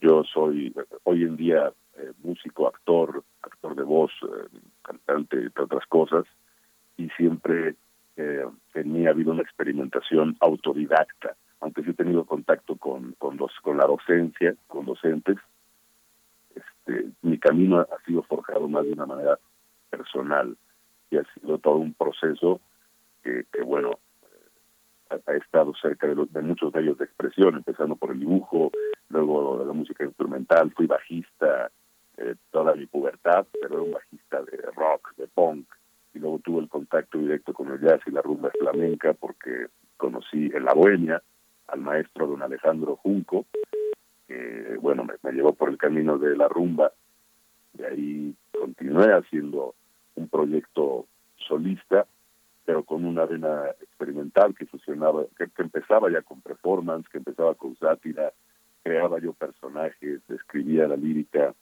Yo 0.00 0.24
soy 0.24 0.74
hoy 1.04 1.22
en 1.22 1.36
día 1.36 1.72
eh, 1.96 2.12
músico, 2.22 2.66
actor, 2.66 3.22
actor 3.42 3.74
de 3.74 3.84
voz, 3.84 4.10
eh, 4.22 4.58
cantante, 4.82 5.38
entre 5.38 5.64
otras 5.64 5.86
cosas, 5.86 6.24
y 6.96 7.08
siempre 7.10 7.76
eh, 8.16 8.44
en 8.74 8.92
mí 8.92 9.06
ha 9.06 9.10
habido 9.10 9.32
una 9.32 9.42
experimentación 9.42 10.36
autodidacta, 10.40 11.36
aunque 11.60 11.82
sí 11.82 11.90
he 11.90 11.94
tenido 11.94 12.24
contacto 12.24 12.76
con, 12.76 13.12
con, 13.18 13.38
la 13.78 13.86
docencia, 13.86 14.54
con 14.66 14.86
docentes, 14.86 15.38
este, 16.54 17.10
mi 17.22 17.38
camino 17.38 17.80
ha 17.80 18.04
sido 18.04 18.22
forjado 18.24 18.68
más 18.68 18.84
de 18.84 18.92
una 18.92 19.06
manera 19.06 19.38
personal 19.88 20.56
y 21.10 21.16
ha 21.16 21.24
sido 21.34 21.58
todo 21.58 21.76
un 21.76 21.94
proceso 21.94 22.60
que 23.22 23.62
bueno, 23.62 23.98
ha, 25.10 25.32
estado 25.34 25.72
cerca 25.80 26.06
de, 26.06 26.14
de, 26.14 26.42
muchos 26.42 26.72
de 26.72 26.80
ellos 26.80 26.98
de 26.98 27.04
expresión, 27.04 27.56
empezando 27.56 27.96
por 27.96 28.10
el 28.10 28.20
dibujo, 28.20 28.70
luego 29.08 29.64
la 29.64 29.72
música 29.72 30.04
instrumental, 30.04 30.72
fui 30.72 30.86
bajista, 30.86 31.70
eh, 32.16 32.34
toda 32.50 32.74
mi 32.74 32.86
pubertad, 32.86 33.46
pero 33.60 33.74
era 33.74 33.82
un 33.82 33.92
bajista 33.92 34.42
de 34.42 34.58
rock, 34.76 35.14
de 35.16 35.26
punk, 35.26 35.66
y 36.14 36.20
luego 36.20 36.38
tuve 36.38 36.60
el 36.62 36.68
contacto 36.68 37.18
directo 37.18 37.52
con 37.52 37.72
el 37.72 37.80
jazz 37.80 38.00
y 38.06 38.12
la 38.12 38.22
rumba 38.22 38.50
flamenca 38.50 39.14
porque 39.14 39.66
conocí 39.96 40.50
en 40.54 40.64
la 40.64 40.74
Bohemia 40.74 41.22
al 41.68 41.80
maestro 41.80 42.26
don 42.28 42.42
Alejandro 42.42 42.96
Junco, 42.96 43.46
que 44.28 44.76
bueno, 44.80 45.04
me, 45.04 45.32
llevó 45.32 45.54
por 45.54 45.70
el 45.70 45.78
camino 45.78 46.18
de 46.18 46.36
la 46.36 46.46
rumba, 46.48 46.92
de 47.72 47.86
ahí 47.86 48.34
continué 48.52 49.12
haciendo 49.12 49.74
un 50.14 50.28
proyecto 50.28 51.06
solista, 51.36 52.06
pero 52.64 52.82
con 52.82 53.04
una 53.04 53.26
vena 53.26 53.66
experimental 53.80 54.54
que 54.54 54.66
fusionaba, 54.66 55.24
que 55.36 55.62
empezaba 55.62 56.10
ya 56.10 56.22
con 56.22 56.40
performance, 56.40 57.08
que 57.08 57.18
empezaba 57.18 57.54
con 57.54 57.76
sátira, 57.76 58.32
creaba 58.82 59.18
yo 59.18 59.32
personajes, 59.32 60.20
escribía 60.28 60.88
la 60.88 60.96
lírica, 60.96 61.54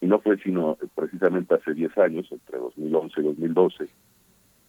y 0.00 0.06
no 0.06 0.20
fue 0.20 0.38
sino 0.38 0.78
precisamente 0.94 1.54
hace 1.54 1.74
10 1.74 1.98
años, 1.98 2.26
entre 2.30 2.58
2011 2.58 3.20
y 3.20 3.24
2012, 3.24 3.88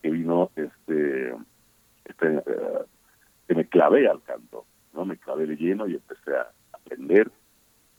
que 0.01 0.09
vino 0.09 0.49
este, 0.55 1.35
este 2.05 2.35
eh, 2.37 2.85
que 3.47 3.55
me 3.55 3.65
clavé 3.65 4.07
al 4.07 4.21
canto, 4.23 4.65
no 4.93 5.05
me 5.05 5.17
clavé 5.17 5.45
de 5.45 5.55
lleno 5.55 5.87
y 5.87 5.95
empecé 5.95 6.35
a 6.35 6.51
aprender. 6.73 7.31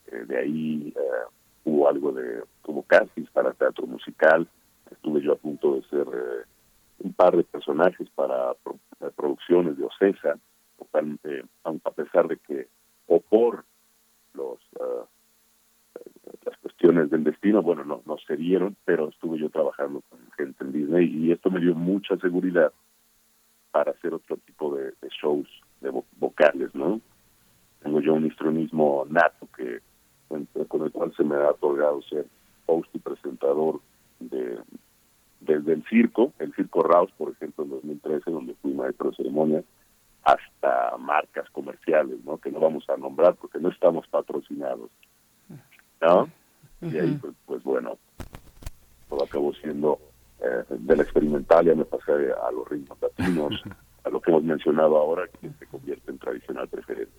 Eh, 0.07 0.25
de 0.27 0.39
ahí 0.39 0.95
eh, 0.97 1.01
hubo 1.65 1.89
algo 1.89 2.13
de, 2.13 2.43
como 2.63 2.83
castings 2.83 3.31
para 3.31 3.53
teatro 3.53 3.87
musical, 3.87 4.49
estuve 4.91 5.23
yo 5.23 5.33
a 5.33 5.37
punto 5.37 5.77
de 5.77 5.83
ser 5.83 6.07
un 7.01 7.13
par 7.13 7.37
de 7.37 7.45
personajes 7.45 8.09
para 8.11 8.55
producciones 9.17 9.77
de 9.77 9.85
Ocesa, 9.85 10.39
a 11.85 11.91
pesar 11.91 12.29
de 12.29 12.37
que, 12.39 12.69
o 13.07 13.21
por 13.21 13.65
los 14.35 14.59
las 16.45 16.57
cuestiones 16.59 17.11
del 17.11 17.25
destino, 17.25 17.63
bueno, 17.63 17.85
no, 17.85 18.03
no 18.07 18.17
se 18.19 18.37
dieron, 18.37 18.77
pero 18.85 19.09
estuve 19.09 19.39
yo 19.39 19.51
trabajando 19.51 20.03
con 20.09 20.19
gente 20.37 20.65
en 20.65 20.73
Disney 20.73 21.07
y 21.07 21.33
esto 21.33 21.51
me 21.51 21.61
dio 21.61 21.75
mucha 21.75 22.17
seguridad 22.17 22.73
para 23.71 23.93
hacer 23.93 24.15
otro 24.15 24.37
tipo 24.39 24.75
de, 24.75 24.95
shows 25.21 25.49
de 25.81 25.91
vocales, 26.19 26.75
¿no? 26.75 27.01
Tengo 27.83 28.01
yo 28.01 28.15
un 28.15 28.25
instrumismo 28.25 29.07
nato 29.09 29.49
que 29.57 29.81
con 30.69 30.83
el 30.83 30.93
cual 30.93 31.13
se 31.17 31.25
me 31.25 31.35
ha 31.35 31.51
otorgado 31.51 32.01
ser 32.03 32.27
host 32.67 32.89
y 32.95 32.99
presentador 32.99 33.81
de 34.21 34.59
desde 35.41 35.73
el 35.73 35.85
circo, 35.89 36.33
el 36.39 36.55
circo 36.55 36.83
Raus, 36.83 37.11
por 37.17 37.33
ejemplo, 37.33 37.65
en 37.65 37.71
2013, 37.71 38.31
donde 38.31 38.55
fui 38.63 38.73
maestro 38.73 39.11
de 39.11 39.17
ceremonia, 39.17 39.65
hasta 40.23 40.97
marcas 40.99 41.49
comerciales, 41.51 42.23
¿no? 42.25 42.39
Que 42.39 42.51
no 42.51 42.61
vamos 42.61 42.89
a 42.91 42.97
nombrar 42.97 43.35
porque 43.37 43.59
no 43.59 43.71
estamos 43.71 44.07
patrocinados. 44.09 44.91
¿no? 46.01 46.29
Y 46.83 46.99
ahí, 46.99 47.19
pues, 47.21 47.35
pues, 47.47 47.63
bueno, 47.63 47.99
todo 49.09 49.25
acabó 49.25 49.53
siendo 49.55 49.99
eh, 50.41 50.65
de 50.69 50.97
la 50.97 51.03
experimental 51.03 51.67
ya 51.67 51.75
me 51.75 51.85
pasé 51.85 52.13
a 52.13 52.51
los 52.51 52.67
ritmos 52.69 52.99
latinos, 53.01 53.63
a 54.05 54.09
lo 54.09 54.21
que 54.21 54.31
hemos 54.31 54.45
mencionado 54.45 54.97
ahora, 54.97 55.29
que 55.41 55.51
se 55.59 55.67
convierte 55.67 56.11
en 56.11 56.19
tradicional 56.19 56.69
preferente. 56.69 57.13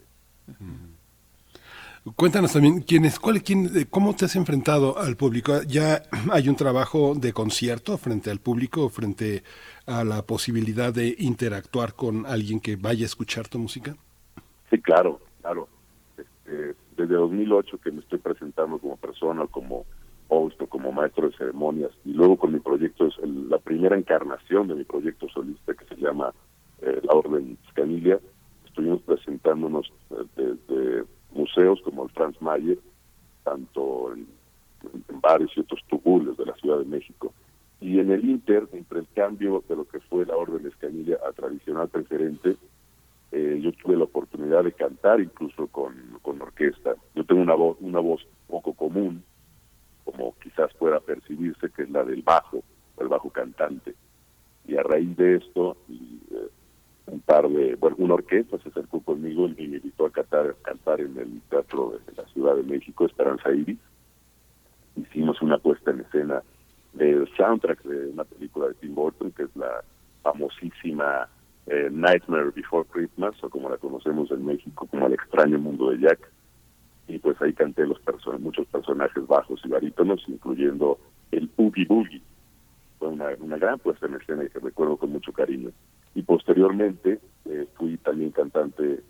Cuéntanos 2.15 2.53
también, 2.53 2.81
¿quién 2.81 3.05
es, 3.05 3.19
cuál, 3.19 3.43
quién, 3.43 3.65
eh, 3.75 3.85
¿cómo 3.87 4.15
te 4.15 4.25
has 4.25 4.35
enfrentado 4.35 4.97
al 4.97 5.15
público? 5.17 5.61
¿Ya 5.67 6.01
hay 6.31 6.49
un 6.49 6.55
trabajo 6.55 7.13
de 7.13 7.31
concierto 7.31 7.95
frente 7.99 8.31
al 8.31 8.39
público, 8.39 8.89
frente 8.89 9.43
a 9.85 10.03
la 10.03 10.23
posibilidad 10.23 10.91
de 10.91 11.15
interactuar 11.19 11.93
con 11.93 12.25
alguien 12.25 12.59
que 12.59 12.75
vaya 12.75 13.03
a 13.03 13.05
escuchar 13.05 13.47
tu 13.47 13.59
música? 13.59 13.95
Sí, 14.71 14.81
claro, 14.81 15.19
claro. 15.41 15.67
Este, 16.17 16.75
desde 16.97 17.13
2008 17.13 17.77
que 17.77 17.91
me 17.91 17.99
estoy 17.99 18.17
presentando 18.17 18.79
como 18.79 18.97
persona, 18.97 19.45
como 19.45 19.85
host 20.27 20.59
o 20.59 20.67
como 20.67 20.91
maestro 20.91 21.29
de 21.29 21.37
ceremonias, 21.37 21.91
y 22.03 22.13
luego 22.13 22.35
con 22.37 22.51
mi 22.51 22.59
proyecto, 22.59 23.05
es 23.05 23.13
el- 23.21 23.47
la 23.47 23.59
primera 23.59 23.95
encarnación 23.95 24.67
de 24.67 24.73
mi 24.75 24.85
proyecto 24.85 25.27
solista 25.29 25.75
que 25.75 25.85
se 25.85 26.01
llama 26.01 26.33
eh, 26.81 26.99
La 27.03 27.13
Orden 27.13 27.59
Scanilia, 27.69 28.19
estuvimos 28.65 29.03
presentándonos 29.03 29.93
eh, 30.09 30.25
desde 30.35 31.03
museos 31.33 31.81
como 31.81 32.03
el 32.03 32.11
Franz 32.11 32.41
Mayer, 32.41 32.79
tanto 33.43 34.13
en, 34.13 34.27
en 34.83 35.21
bares 35.21 35.49
y 35.55 35.61
otros 35.61 35.81
tubules 35.87 36.37
de 36.37 36.45
la 36.45 36.55
Ciudad 36.55 36.79
de 36.79 36.85
México. 36.85 37.33
Y 37.79 37.99
en 37.99 38.11
el 38.11 38.23
Inter, 38.29 38.67
entre 38.73 38.99
el 38.99 39.07
cambio 39.15 39.63
de 39.67 39.75
lo 39.75 39.87
que 39.87 39.99
fue 40.01 40.25
la 40.25 40.35
Orden 40.35 40.67
Escanilla 40.67 41.17
a 41.27 41.31
tradicional 41.31 41.89
preferente, 41.89 42.55
eh, 43.31 43.59
yo 43.61 43.71
tuve 43.71 43.95
la 43.95 44.03
oportunidad 44.03 44.63
de 44.63 44.73
cantar 44.73 45.21
incluso 45.21 45.67
con, 45.67 45.95
con 46.21 46.41
orquesta. 46.41 46.95
Yo 47.15 47.23
tengo 47.25 47.41
una 47.41 47.55
voz, 47.55 47.77
una 47.79 47.99
voz 47.99 48.25
poco 48.47 48.73
común, 48.73 49.23
como 50.03 50.35
quizás 50.43 50.73
pueda 50.73 50.99
percibirse, 50.99 51.69
que 51.71 51.83
es 51.83 51.89
la 51.89 52.03
del 52.03 52.21
bajo, 52.21 52.63
el 52.99 53.07
bajo 53.07 53.29
cantante. 53.29 53.95
Y 54.67 54.75
a 54.75 54.83
raíz 54.83 55.15
de 55.17 55.37
esto, 55.37 55.77
y, 55.87 56.19
eh, 56.31 56.49
un 57.11 57.19
par 57.19 57.47
de, 57.49 57.75
bueno, 57.75 57.97
una 57.99 58.13
orquesta 58.13 58.57
se 58.59 58.69
acercó 58.69 59.01
conmigo 59.01 59.45
y 59.47 59.67
me 59.67 59.77
invitó 59.77 60.05
a 60.05 60.11
cantar, 60.11 60.55
cantar 60.61 61.01
en 61.01 61.17
el 61.17 61.41
Teatro 61.49 61.99
de 62.07 62.13
la 62.15 62.27
Ciudad 62.29 62.55
de 62.55 62.63
México, 62.63 63.05
Esperanza 63.05 63.51
Iris. 63.51 63.77
Hicimos 64.95 65.41
una 65.41 65.57
puesta 65.57 65.91
en 65.91 65.99
escena 65.99 66.41
del 66.93 67.27
soundtrack 67.35 67.83
de 67.83 68.11
una 68.11 68.23
película 68.23 68.69
de 68.69 68.75
Tim 68.75 68.95
Burton, 68.95 69.31
que 69.31 69.43
es 69.43 69.55
la 69.57 69.83
famosísima 70.23 71.27
eh, 71.67 71.89
Nightmare 71.91 72.51
Before 72.51 72.87
Christmas, 72.89 73.35
o 73.43 73.49
como 73.49 73.69
la 73.69 73.77
conocemos 73.77 74.31
en 74.31 74.45
México, 74.45 74.87
como 74.89 75.07
El 75.07 75.13
extraño 75.13 75.59
mundo 75.59 75.91
de 75.91 75.99
Jack. 75.99 76.31
Y 77.09 77.19
pues 77.19 77.41
ahí 77.41 77.51
canté 77.51 77.85
los 77.85 77.99
person 77.99 78.41
muchos 78.41 78.67
personajes 78.67 79.27
bajos 79.27 79.59
y 79.65 79.67
barítonos, 79.67 80.23
incluyendo 80.27 80.97
el 81.31 81.49
Oogie 81.57 81.85
Boogie. 81.85 82.21
Fue 82.99 83.09
una, 83.09 83.25
una 83.39 83.57
gran 83.57 83.79
puesta 83.79 84.05
en 84.05 84.15
escena 84.15 84.45
y 84.45 84.49
que 84.49 84.59
recuerdo 84.59 84.95
con 84.95 85.11
mucho 85.11 85.33
cariño. 85.33 85.71
Y 86.15 86.23
posteriormente 86.23 87.19
eh, 87.45 87.67
fui 87.75 87.97
también 87.97 88.31
cantante 88.31 89.03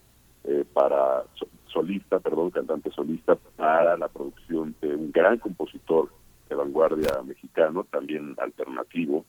eh, 0.44 0.66
para 0.74 1.24
so- 1.36 1.48
solista, 1.68 2.20
perdón, 2.20 2.52
cantante 2.52 2.92
solista 2.92 3.36
para 3.36 3.98
la 3.98 4.08
producción 4.08 4.76
de 4.82 4.96
un 4.96 5.12
gran 5.12 5.38
compositor 5.38 6.10
de 6.50 6.56
vanguardia 6.56 7.22
mexicano, 7.24 7.86
también 7.90 8.36
alternativo, 8.38 9.26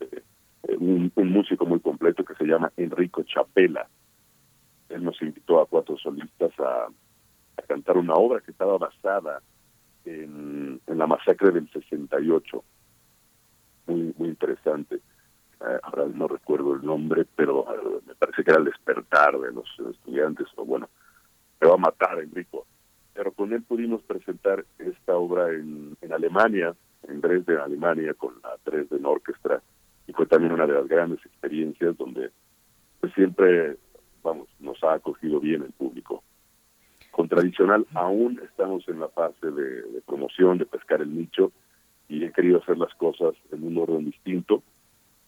este, 0.00 0.22
eh, 0.64 0.76
un, 0.78 1.12
músico 1.16 1.66
muy 1.66 1.80
completo 1.80 2.24
que 2.24 2.34
se 2.34 2.44
llama 2.44 2.72
Enrico 2.76 3.22
Chapela. 3.22 3.88
Él 4.88 5.04
nos 5.04 5.20
invitó 5.20 5.60
a 5.60 5.66
cuatro 5.66 5.96
solistas 5.98 6.52
a, 6.58 6.88
a 7.56 7.62
cantar 7.62 7.96
una 7.98 8.14
obra 8.14 8.40
que 8.40 8.50
estaba 8.50 8.78
basada 8.78 9.42
en, 10.04 10.80
en 10.86 10.98
la 10.98 11.06
masacre 11.06 11.50
del 11.50 11.70
68. 11.70 12.64
Muy, 13.86 14.14
muy 14.16 14.28
interesante. 14.28 15.00
Eh, 15.60 15.78
ahora 15.82 16.06
no 16.06 16.28
recuerdo 16.28 16.74
el 16.74 16.84
nombre, 16.84 17.26
pero 17.34 17.66
eh, 17.74 18.00
me 18.06 18.14
parece 18.14 18.44
que 18.44 18.50
era 18.50 18.60
el 18.60 18.66
despertar 18.66 19.38
de 19.38 19.52
los 19.52 19.66
estudiantes, 19.90 20.46
o 20.56 20.64
bueno, 20.64 20.88
me 21.60 21.68
va 21.68 21.74
a 21.74 21.78
matar 21.78 22.20
Enrico. 22.20 22.66
Pero 23.12 23.32
con 23.32 23.52
él 23.52 23.62
pudimos 23.62 24.02
presentar 24.02 24.64
esta 24.78 25.16
obra 25.16 25.50
en, 25.50 25.96
en 26.00 26.12
Alemania, 26.12 26.74
en 27.08 27.20
Dresden, 27.20 27.58
Alemania, 27.58 28.14
con 28.14 28.34
la 28.42 28.56
Dresden 28.64 29.04
Orchestra, 29.04 29.60
y 30.06 30.12
fue 30.12 30.26
también 30.26 30.52
una 30.52 30.66
de 30.66 30.74
las 30.74 30.86
grandes 30.86 31.18
experiencias 31.26 31.96
donde 31.96 32.30
pues, 33.00 33.12
siempre, 33.14 33.76
vamos, 34.22 34.48
nos 34.60 34.82
ha 34.84 34.94
acogido 34.94 35.40
bien 35.40 35.62
el 35.62 35.72
público. 35.72 36.22
Con 37.10 37.28
tradicional 37.28 37.84
aún 37.94 38.40
estamos 38.44 38.88
en 38.88 39.00
la 39.00 39.08
fase 39.08 39.50
de, 39.50 39.82
de 39.82 40.00
promoción, 40.02 40.58
de 40.58 40.66
pescar 40.66 41.02
el 41.02 41.12
nicho, 41.12 41.50
y 42.08 42.24
he 42.24 42.32
querido 42.32 42.58
hacer 42.62 42.78
las 42.78 42.94
cosas 42.94 43.34
en 43.50 43.66
un 43.66 43.76
orden 43.76 44.04
distinto 44.04 44.62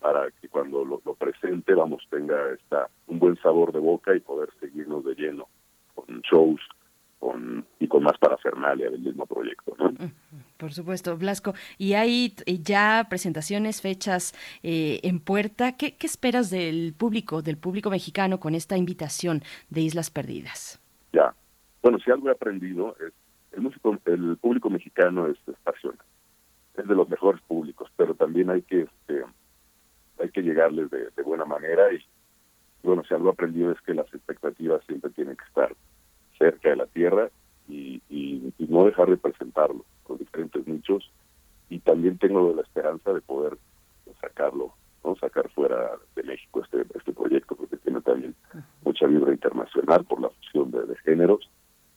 para 0.01 0.31
que 0.33 0.49
cuando 0.49 0.85
lo, 0.85 1.01
lo 1.05 1.15
presente, 1.15 1.75
vamos, 1.75 2.03
tenga 2.11 2.53
esta, 2.53 2.89
un 3.07 3.19
buen 3.19 3.37
sabor 3.37 3.73
de 3.73 3.79
boca 3.79 4.15
y 4.17 4.21
poder 4.21 4.49
seguirnos 4.59 5.05
de 5.05 5.15
lleno 5.15 5.49
con 5.95 6.21
shows 6.23 6.61
con, 7.19 7.67
y 7.79 7.87
con 7.87 8.03
más 8.03 8.19
parafernalia 8.19 8.91
del 8.91 9.01
mismo 9.01 9.27
proyecto, 9.27 9.77
¿no? 9.79 9.93
Por 10.57 10.73
supuesto, 10.73 11.17
Blasco. 11.17 11.53
Y 11.77 11.93
hay 11.93 12.35
ya 12.47 13.07
presentaciones, 13.09 13.83
fechas 13.83 14.35
eh, 14.63 15.01
en 15.03 15.21
puerta. 15.21 15.77
¿Qué, 15.77 15.97
¿Qué 15.97 16.07
esperas 16.07 16.51
del 16.51 16.95
público, 16.95 17.43
del 17.43 17.59
público 17.59 17.91
mexicano 17.91 18.41
con 18.41 18.55
esta 18.55 18.77
invitación 18.77 19.43
de 19.69 19.83
Islas 19.83 20.11
Perdidas? 20.11 20.81
Ya. 21.13 21.35
Bueno, 21.83 21.99
si 21.99 22.11
algo 22.11 22.29
he 22.29 22.33
aprendido 22.33 22.97
es 23.07 23.13
el 23.53 23.61
músico, 23.61 23.99
el 24.07 24.39
público 24.39 24.71
mexicano 24.71 25.27
es, 25.27 25.37
es 25.47 25.57
pasional. 25.63 25.99
Es 26.77 26.89
de 26.89 26.95
los 26.95 27.09
mejores 27.09 27.43
públicos, 27.43 27.91
pero 27.97 28.15
también 28.15 28.49
hay 28.49 28.63
que 28.63 28.83
este, 28.83 29.25
hay 30.21 30.31
que 30.31 30.43
llegarles 30.43 30.91
de, 30.91 31.11
de 31.17 31.23
buena 31.23 31.45
manera 31.45 31.93
y 31.93 32.05
bueno, 32.83 33.03
si 33.07 33.15
algo 33.15 33.31
aprendido 33.31 33.73
es 33.73 33.81
que 33.83 33.95
las 33.95 34.13
expectativas 34.15 34.83
siempre 34.87 35.11
tienen 35.11 35.37
que 35.37 35.45
estar 35.45 35.75
cerca 36.39 36.71
de 36.71 36.77
la 36.77 36.87
tierra 36.87 37.31
y, 37.69 38.03
y, 38.09 38.53
y 38.59 38.67
no 38.69 38.85
dejar 38.85 39.11
de 39.11 39.17
presentarlo 39.17 39.85
con 40.05 40.19
diferentes 40.19 40.67
nichos. 40.67 41.11
Y 41.69 41.79
también 41.81 42.19
tengo 42.19 42.53
la 42.55 42.63
esperanza 42.63 43.13
de 43.13 43.21
poder 43.21 43.59
sacarlo, 44.21 44.73
no 45.05 45.15
sacar 45.17 45.49
fuera 45.51 45.93
de 46.17 46.23
México 46.23 46.63
este 46.63 46.85
este 46.95 47.13
proyecto 47.13 47.55
porque 47.55 47.77
tiene 47.77 48.01
también 48.01 48.35
mucha 48.83 49.07
vibra 49.07 49.33
internacional 49.33 50.05
por 50.05 50.21
la 50.21 50.31
fusión 50.31 50.71
de, 50.71 50.85
de 50.85 50.97
géneros. 50.97 51.49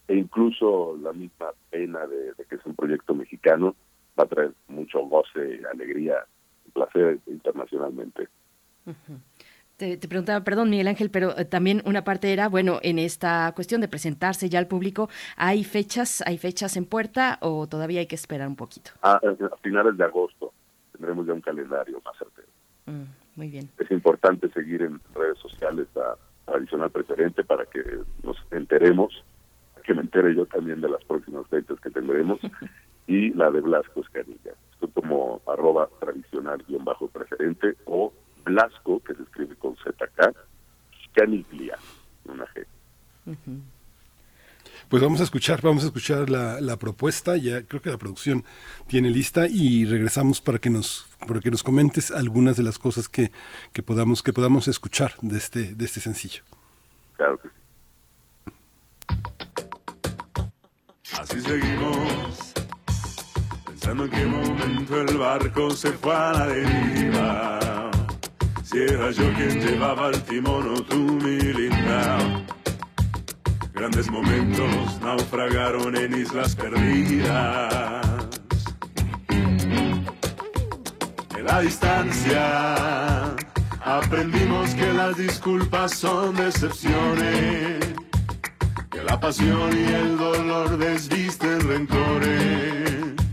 E 0.06 0.16
incluso 0.16 0.98
la 1.02 1.12
misma 1.12 1.52
pena 1.70 2.06
de, 2.06 2.34
que 2.48 2.56
es 2.56 2.66
un 2.66 2.74
proyecto 2.74 3.14
mexicano 3.14 3.74
va 4.18 4.24
a 4.24 4.28
traer 4.28 4.52
mucho 4.68 5.00
goce, 5.06 5.62
alegría, 5.72 6.26
placer 6.74 7.18
internacionalmente. 7.26 8.28
Te, 9.76 9.96
te 9.96 10.08
preguntaba, 10.08 10.44
perdón, 10.44 10.70
Miguel 10.70 10.88
Ángel, 10.88 11.10
pero 11.10 11.36
eh, 11.36 11.44
también 11.44 11.82
una 11.86 12.04
parte 12.04 12.32
era, 12.32 12.48
bueno, 12.48 12.78
en 12.82 12.98
esta 12.98 13.52
cuestión 13.56 13.80
de 13.80 13.88
presentarse 13.88 14.48
ya 14.48 14.58
al 14.58 14.68
público, 14.68 15.08
¿hay 15.36 15.64
fechas, 15.64 16.22
hay 16.26 16.38
fechas 16.38 16.76
en 16.76 16.84
puerta 16.84 17.38
o 17.40 17.66
todavía 17.66 18.00
hay 18.00 18.06
que 18.06 18.14
esperar 18.14 18.46
un 18.46 18.56
poquito? 18.56 18.92
A, 19.02 19.14
a 19.14 19.56
finales 19.62 19.96
de 19.96 20.04
agosto 20.04 20.52
tendremos 20.92 21.26
ya 21.26 21.32
un 21.32 21.40
calendario 21.40 22.00
más 22.04 22.16
certero. 22.16 22.48
Mm, 22.86 23.04
muy 23.36 23.48
bien. 23.48 23.68
Es 23.78 23.90
importante 23.90 24.48
seguir 24.50 24.82
en 24.82 25.00
redes 25.14 25.38
sociales 25.38 25.88
a 25.96 26.16
Tradicional 26.44 26.90
Preferente 26.90 27.42
para 27.42 27.66
que 27.66 27.82
nos 28.22 28.36
enteremos, 28.50 29.24
que 29.82 29.94
me 29.94 30.02
entere 30.02 30.34
yo 30.34 30.46
también 30.46 30.80
de 30.80 30.88
las 30.88 31.04
próximas 31.04 31.46
fechas 31.48 31.80
que 31.80 31.90
tendremos, 31.90 32.40
y 33.06 33.30
la 33.30 33.50
de 33.50 33.60
Blasco 33.60 34.00
Escanilla. 34.00 34.52
Esto 34.72 34.88
como 34.88 35.40
arroba 35.46 35.88
tradicional-preferente 36.00 37.76
o 37.86 38.12
Blasco, 38.44 39.00
que 39.00 39.14
se 39.14 39.22
escribe 39.22 39.56
con 39.56 39.76
ZK, 39.76 40.34
Scaniglia, 41.06 41.78
una 42.26 42.46
G. 42.46 42.66
Pues 44.88 45.02
vamos 45.02 45.20
a 45.20 45.24
escuchar, 45.24 45.62
vamos 45.62 45.82
a 45.82 45.86
escuchar 45.86 46.28
la, 46.28 46.60
la 46.60 46.76
propuesta, 46.76 47.36
ya 47.36 47.62
creo 47.62 47.80
que 47.80 47.90
la 47.90 47.96
producción 47.96 48.44
tiene 48.86 49.10
lista 49.10 49.46
y 49.48 49.86
regresamos 49.86 50.40
para 50.40 50.58
que 50.58 50.70
nos 50.70 51.08
para 51.26 51.40
que 51.40 51.50
nos 51.50 51.62
comentes 51.62 52.10
algunas 52.10 52.56
de 52.56 52.62
las 52.64 52.78
cosas 52.78 53.08
que, 53.08 53.32
que 53.72 53.82
podamos 53.82 54.22
que 54.22 54.32
podamos 54.32 54.68
escuchar 54.68 55.14
de 55.22 55.38
este 55.38 55.74
de 55.74 55.84
este 55.84 56.00
sencillo. 56.00 56.42
Claro 57.16 57.38
que 57.38 57.48
sí. 57.48 57.54
Así 61.18 61.40
seguimos, 61.40 62.53
pensando 63.84 64.04
en 64.04 64.10
qué 64.10 64.26
momento 64.26 65.00
el 65.00 65.18
barco 65.18 65.70
se 65.70 65.92
fue 65.92 66.14
a 66.14 66.32
la 66.32 66.46
deriva. 66.46 67.90
Si 68.62 68.78
era 68.78 69.10
yo 69.10 69.30
quien 69.34 69.60
llevaba 69.60 70.08
el 70.08 70.22
timón 70.22 70.70
o 70.70 70.82
tú, 70.82 70.96
mi 70.96 71.38
linda. 71.38 72.18
Grandes 73.74 74.10
momentos 74.10 75.00
naufragaron 75.02 75.94
en 75.96 76.18
islas 76.18 76.56
perdidas. 76.56 78.06
En 79.28 80.06
la 81.44 81.60
distancia 81.60 83.34
aprendimos 83.84 84.70
que 84.74 84.92
las 84.94 85.18
disculpas 85.18 85.92
son 85.92 86.36
decepciones 86.36 87.84
que 88.90 89.02
la 89.02 89.20
pasión 89.20 89.76
y 89.76 89.84
el 89.92 90.16
dolor 90.16 90.78
desvisten 90.78 91.68
rencores. 91.68 93.23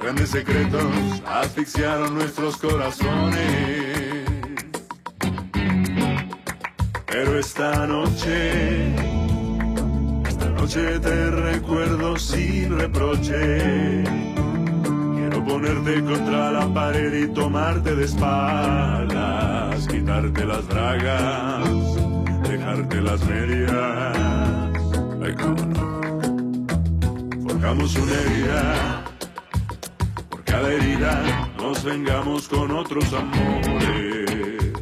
Grandes 0.00 0.30
secretos 0.30 1.22
asfixiaron 1.26 2.14
nuestros 2.14 2.56
corazones. 2.56 4.24
Pero 7.06 7.38
esta 7.38 7.86
noche, 7.86 8.94
esta 10.28 10.48
noche 10.50 11.00
te 11.00 11.30
recuerdo 11.30 12.16
sin 12.16 12.78
reproche. 12.78 14.04
Quiero 15.16 15.44
ponerte 15.44 16.04
contra 16.04 16.52
la 16.52 16.72
pared 16.72 17.12
y 17.24 17.26
tomarte 17.34 17.96
de 17.96 18.04
espaldas, 18.04 19.86
quitarte 19.88 20.44
las 20.44 20.66
bragas, 20.68 21.68
dejarte 22.48 23.00
las 23.00 23.24
medias. 23.24 24.16
Ay, 25.24 25.34
cómo 25.34 25.66
no. 25.66 25.98
Forjamos 27.48 27.96
una 27.96 28.12
herida, 28.12 28.97
cada 30.58 30.72
herida 30.72 31.52
nos 31.56 31.84
vengamos 31.84 32.48
con 32.48 32.72
otros 32.72 33.04
amores. 33.12 34.72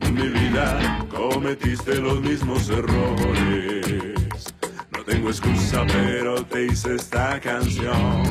Y 0.00 0.06
en 0.06 0.14
mi 0.14 0.28
vida 0.28 1.04
cometiste 1.10 1.96
los 1.96 2.20
mismos 2.20 2.70
errores. 2.70 4.54
No 4.92 5.02
tengo 5.04 5.30
excusa, 5.30 5.84
pero 5.88 6.44
te 6.44 6.66
hice 6.66 6.94
esta 6.94 7.40
canción. 7.40 8.22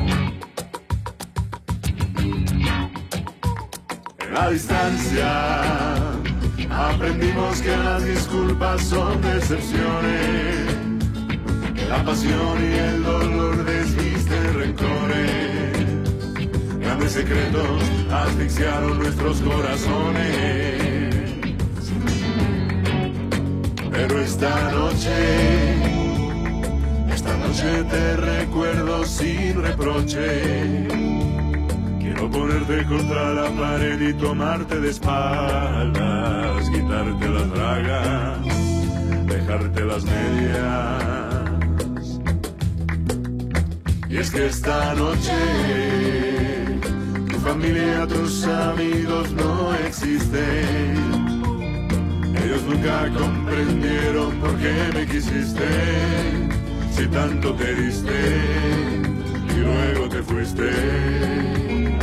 En 4.19 4.33
la 4.33 4.49
distancia 4.49 5.81
aprendimos 6.69 7.61
que 7.61 7.75
las 7.75 8.05
disculpas 8.05 8.81
son 8.83 9.21
decepciones. 9.21 10.77
La 11.89 12.05
pasión 12.05 12.57
y 12.63 12.73
el 12.73 13.03
dolor 13.03 13.65
desvisten 13.65 14.53
rencores. 14.53 15.58
Grandes 16.99 17.13
secretos 17.13 17.81
asfixiaron 18.11 18.99
nuestros 18.99 19.39
corazones. 19.39 20.83
Pero 23.89 24.19
esta 24.19 24.71
noche, 24.73 25.75
esta 27.13 27.37
noche 27.37 27.85
te 27.89 28.17
recuerdo 28.17 29.05
sin 29.05 29.61
reproche. 29.61 30.87
Quiero 31.99 32.29
ponerte 32.29 32.85
contra 32.85 33.33
la 33.33 33.49
pared 33.49 34.01
y 34.01 34.13
tomarte 34.15 34.81
de 34.81 34.89
espaldas, 34.89 36.69
quitarte 36.69 37.29
las 37.29 37.49
bragas, 37.49 38.39
dejarte 39.25 39.85
las 39.85 40.03
medias. 40.03 40.59
Y 44.09 44.17
es 44.17 44.31
que 44.31 44.47
esta 44.47 44.95
noche 44.95 46.28
familia, 47.49 48.05
tus 48.05 48.45
amigos 48.45 49.31
no 49.31 49.73
existen. 49.73 50.93
Ellos 52.43 52.61
nunca 52.69 53.09
comprendieron 53.09 54.35
por 54.39 54.55
qué 54.57 54.75
me 54.93 55.05
quisiste, 55.07 55.67
si 56.91 57.07
tanto 57.07 57.53
te 57.55 57.73
diste 57.73 58.11
y 59.55 59.59
luego 59.61 60.09
te 60.09 60.21
fuiste. 60.21 61.98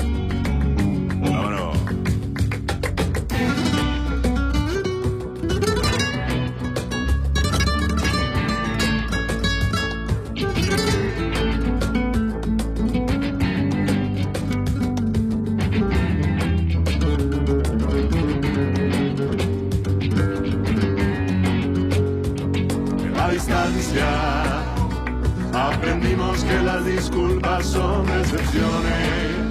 Que 26.48 26.62
las 26.62 26.84
disculpas 26.84 27.66
son 27.66 28.06
decepciones. 28.06 29.46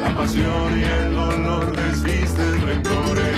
La 0.00 0.14
pasión 0.16 0.78
y 0.78 0.82
el 0.82 1.14
dolor 1.14 1.76
desvisten 1.76 2.60
rencores. 2.66 3.36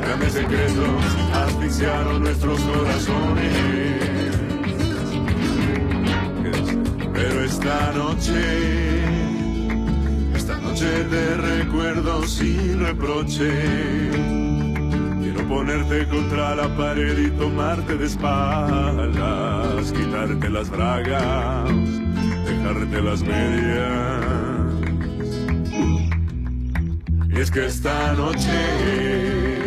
Grandes 0.00 0.32
secretos 0.32 1.04
asfixiaron 1.32 2.22
nuestros 2.22 2.60
corazones. 2.60 3.54
Pero 7.12 7.44
esta 7.44 7.92
noche, 7.92 9.04
esta 10.34 10.58
noche 10.58 10.86
te 11.10 11.36
recuerdo 11.36 12.26
sin 12.26 12.80
reproche. 12.80 14.45
Ponerte 15.48 16.06
contra 16.08 16.56
la 16.56 16.68
pared 16.76 17.18
y 17.18 17.30
tomarte 17.30 17.96
de 17.96 18.06
espaldas, 18.06 19.92
quitarte 19.92 20.50
las 20.50 20.68
bragas, 20.70 21.70
dejarte 22.44 23.02
las 23.02 23.22
medias. 23.22 24.36
Y 27.30 27.40
es 27.40 27.50
que 27.50 27.66
esta 27.66 28.12
noche 28.14 29.66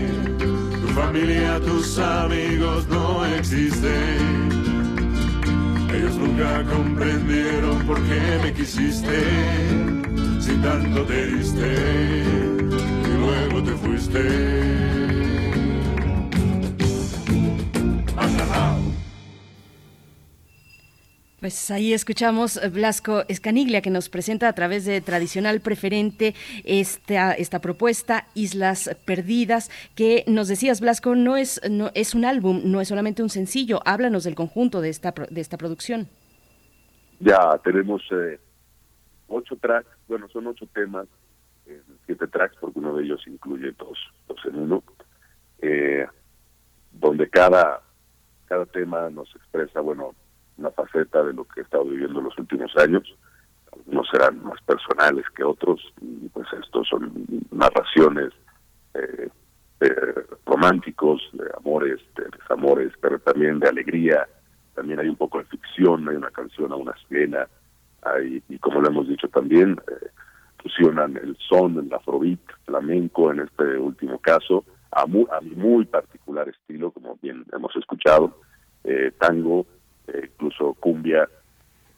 tu 0.82 0.88
familia, 0.90 1.60
tus 1.62 1.98
amigos 1.98 2.88
no 2.90 3.26
existen. 3.26 4.50
Ellos 5.94 6.16
nunca 6.16 6.64
comprendieron 6.66 7.80
por 7.88 7.98
qué 8.04 8.40
me 8.44 8.54
quisiste, 8.54 9.24
si 10.40 10.52
tanto 10.58 11.04
te 11.04 11.28
diste 11.28 12.24
y 13.06 13.18
luego 13.18 13.64
te 13.64 13.72
fuiste. 13.72 15.49
Pues 21.40 21.72
ahí 21.72 21.94
escuchamos 21.94 22.58
eh, 22.58 22.70
Blasco 22.70 23.24
Escaniglia 23.30 23.82
que 23.82 23.90
nos 23.90 24.10
presenta 24.10 24.50
a 24.50 24.54
través 24.54 24.84
de 24.84 25.00
Tradicional 25.00 25.62
Preferente 25.62 26.36
esta, 26.66 27.32
esta 27.32 27.60
propuesta 27.60 28.28
Islas 28.36 28.90
Perdidas 29.06 29.72
que 29.96 30.26
nos 30.28 30.50
decías 30.50 30.82
Blasco 30.82 31.16
no 31.16 31.38
es 31.38 31.62
no 31.70 31.92
es 31.94 32.14
un 32.14 32.26
álbum, 32.26 32.62
no 32.66 32.82
es 32.82 32.90
solamente 32.90 33.24
un 33.24 33.30
sencillo, 33.30 33.80
háblanos 33.86 34.26
del 34.26 34.36
conjunto 34.36 34.82
de 34.82 34.90
esta 34.90 35.14
de 35.30 35.40
esta 35.40 35.58
producción. 35.58 36.10
Ya 37.22 37.58
tenemos 37.64 38.02
eh, 38.12 38.40
ocho 39.30 39.56
tracks, 39.58 39.90
bueno, 40.08 40.28
son 40.30 40.48
ocho 40.48 40.66
temas, 40.74 41.08
eh, 41.68 41.82
siete 42.06 42.28
tracks, 42.28 42.56
porque 42.60 42.80
uno 42.80 42.96
de 42.96 43.04
ellos 43.04 43.22
incluye 43.28 43.72
dos, 43.78 43.98
dos 44.28 44.40
en 44.46 44.56
uno, 44.56 44.84
eh, 45.62 46.06
donde 46.92 47.30
cada, 47.30 47.82
cada 48.46 48.66
tema 48.66 49.10
nos 49.10 49.34
expresa, 49.36 49.82
bueno, 49.82 50.16
una 50.60 50.72
faceta 50.72 51.24
de 51.24 51.34
lo 51.34 51.46
que 51.46 51.62
he 51.62 51.64
estado 51.64 51.86
viviendo 51.86 52.20
en 52.20 52.26
los 52.26 52.38
últimos 52.38 52.76
años. 52.78 53.04
Algunos 53.72 54.08
serán 54.12 54.44
más 54.44 54.62
personales 54.64 55.26
que 55.36 55.44
otros, 55.44 55.80
y 56.02 56.28
pues 56.30 56.48
estos 56.62 56.88
son 56.88 57.12
narraciones 57.52 58.32
eh, 58.94 59.30
eh, 59.82 60.26
románticos, 60.46 61.22
de 61.34 61.46
amores, 61.58 62.00
de 62.16 62.26
desamores, 62.38 62.92
pero 63.02 63.20
también 63.20 63.60
de 63.60 63.70
alegría, 63.70 64.28
también 64.76 65.00
hay 65.00 65.08
un 65.08 65.16
poco 65.16 65.38
de 65.40 65.46
ficción, 65.46 66.08
hay 66.10 66.16
una 66.16 66.32
canción 66.32 66.72
a 66.72 66.76
una 66.76 66.94
sirena, 67.08 67.48
hay, 68.02 68.42
y 68.50 68.58
como 68.60 68.82
lo 68.82 68.88
hemos 68.90 69.08
dicho 69.08 69.28
también, 69.30 69.78
eh, 69.88 70.08
fusionan 70.62 71.16
el 71.18 71.38
son, 71.38 71.78
el 71.80 71.94
afrobeat, 71.94 72.40
flamenco 72.66 73.32
en 73.32 73.42
este 73.42 73.78
último 73.78 74.20
caso, 74.20 74.66
a, 74.92 75.06
mu- 75.06 75.28
a 75.32 75.40
muy 75.42 75.86
particular 75.86 76.50
estilo, 76.50 76.92
como 76.92 77.18
bien 77.22 77.46
hemos 77.54 77.74
escuchado, 77.76 78.42
eh, 78.84 79.12
tango, 79.20 79.66
eh, 80.14 80.30
incluso 80.32 80.74
cumbia, 80.76 81.28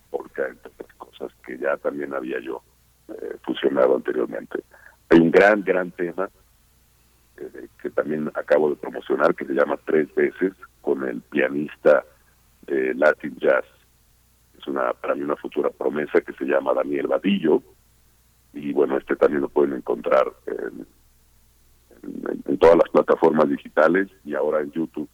polka, 0.10 0.48
entre 0.48 0.72
otras 0.72 0.94
cosas 0.96 1.32
que 1.46 1.58
ya 1.58 1.78
también 1.78 2.14
había 2.14 2.40
yo 2.40 2.62
eh, 3.10 3.38
fusionado 3.44 3.96
anteriormente. 3.96 4.64
Hay 5.10 5.20
un 5.20 5.32
gran, 5.32 5.64
gran 5.64 5.92
tema 5.92 6.30
eh, 7.38 7.68
que 7.82 7.90
también 7.90 8.30
acabo 8.36 8.70
de 8.70 8.76
promocionar, 8.76 9.36
que 9.36 9.46
se 9.46 9.54
llama 9.54 9.78
Tres 9.86 10.14
veces, 10.16 10.54
con 10.82 11.08
el 11.08 11.22
pianista 11.22 12.04
de 12.68 12.94
Latin 12.96 13.36
Jazz. 13.38 13.66
Es 14.58 14.68
una 14.68 14.94
para 14.94 15.16
mí 15.16 15.24
una 15.24 15.36
futura 15.36 15.70
promesa 15.70 16.22
que 16.22 16.34
se 16.34 16.46
llama 16.46 16.74
Daniel 16.74 17.08
Vadillo. 17.08 17.62
Y 18.54 18.74
bueno, 18.74 18.98
este 18.98 19.16
también 19.16 19.42
lo 19.42 19.50
pueden 19.50 19.74
encontrar 19.74 20.26
en, 20.48 20.86
en- 22.04 22.44
en 22.46 22.58
todas 22.58 22.76
las 22.76 22.90
plataformas 22.90 23.48
digitales 23.50 24.10
y 24.26 24.36
ahora 24.36 24.62
en 24.62 24.72
YouTube. 24.72 25.10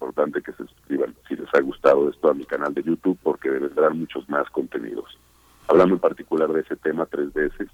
Importante 0.00 0.40
que 0.40 0.52
se 0.52 0.64
suscriban 0.66 1.14
si 1.28 1.36
les 1.36 1.54
ha 1.54 1.60
gustado 1.60 2.08
esto 2.08 2.30
a 2.30 2.34
mi 2.34 2.46
canal 2.46 2.72
de 2.72 2.82
YouTube 2.82 3.18
porque 3.22 3.50
vendrán 3.50 3.98
muchos 3.98 4.26
más 4.30 4.48
contenidos. 4.48 5.18
Hablando 5.68 5.96
en 5.96 6.00
particular 6.00 6.50
de 6.50 6.62
ese 6.62 6.74
tema 6.76 7.04
tres 7.04 7.30
veces, 7.34 7.68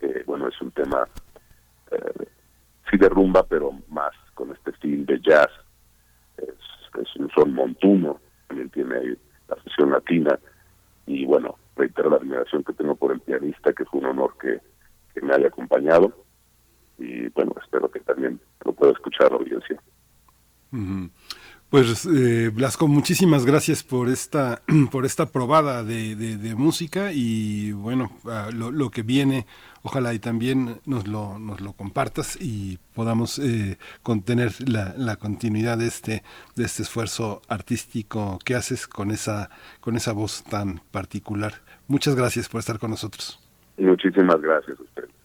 eh, 0.00 0.24
bueno, 0.26 0.48
es 0.48 0.58
un 0.62 0.70
tema 0.70 1.06
eh, 1.90 2.26
sí 2.90 2.96
de 2.96 3.10
rumba, 3.10 3.42
pero 3.42 3.72
más 3.88 4.12
con 4.32 4.50
este 4.52 4.70
estilo 4.70 5.04
de 5.04 5.20
jazz. 5.20 5.50
Es, 6.38 7.16
un 7.16 7.28
son 7.32 7.52
montuno, 7.52 8.18
también 8.48 8.70
tiene 8.70 8.96
ahí 8.96 9.18
la 9.48 9.56
fusión 9.56 9.90
latina. 9.90 10.38
Y 11.04 11.26
bueno, 11.26 11.56
reitero 11.76 12.08
la 12.08 12.16
admiración 12.16 12.64
que 12.64 12.72
tengo 12.72 12.94
por 12.94 13.12
el 13.12 13.20
pianista, 13.20 13.74
que 13.74 13.84
fue 13.84 14.00
un 14.00 14.06
honor 14.06 14.38
que 14.40 14.58
me 15.20 15.34
haya 15.34 15.48
acompañado. 15.48 16.14
Y 16.96 17.28
bueno, 17.28 17.52
espero 17.62 17.90
que 17.90 18.00
también 18.00 18.40
lo 18.64 18.72
pueda 18.72 18.92
escuchar 18.92 19.30
la 19.30 19.36
audiencia. 19.36 19.78
Pues 21.70 22.06
eh, 22.06 22.50
Blasco, 22.54 22.86
muchísimas 22.86 23.44
gracias 23.44 23.82
por 23.82 24.08
esta 24.08 24.62
por 24.92 25.04
esta 25.04 25.26
probada 25.26 25.82
de, 25.82 26.54
música 26.56 27.10
y 27.12 27.72
bueno 27.72 28.12
ah, 28.26 28.50
lo, 28.54 28.70
lo 28.70 28.90
que 28.90 29.02
viene, 29.02 29.46
ojalá 29.82 30.14
y 30.14 30.20
también 30.20 30.80
nos 30.86 31.08
lo 31.08 31.40
nos 31.40 31.60
lo 31.60 31.72
compartas 31.72 32.38
y 32.40 32.78
podamos 32.94 33.40
eh, 33.40 33.78
contener 34.04 34.52
la, 34.68 34.94
la 34.96 35.16
continuidad 35.16 35.78
de 35.78 35.88
este 35.88 36.22
de 36.54 36.64
este 36.64 36.84
esfuerzo 36.84 37.42
artístico 37.48 38.38
que 38.44 38.54
haces 38.54 38.86
con 38.86 39.10
esa 39.10 39.50
con 39.80 39.96
esa 39.96 40.12
voz 40.12 40.44
tan 40.44 40.80
particular. 40.92 41.54
Muchas 41.88 42.14
gracias 42.14 42.48
por 42.48 42.60
estar 42.60 42.78
con 42.78 42.90
nosotros. 42.90 43.40
Muchísimas 43.76 44.40
gracias 44.40 44.78
a 44.78 44.82
ustedes. 44.82 45.15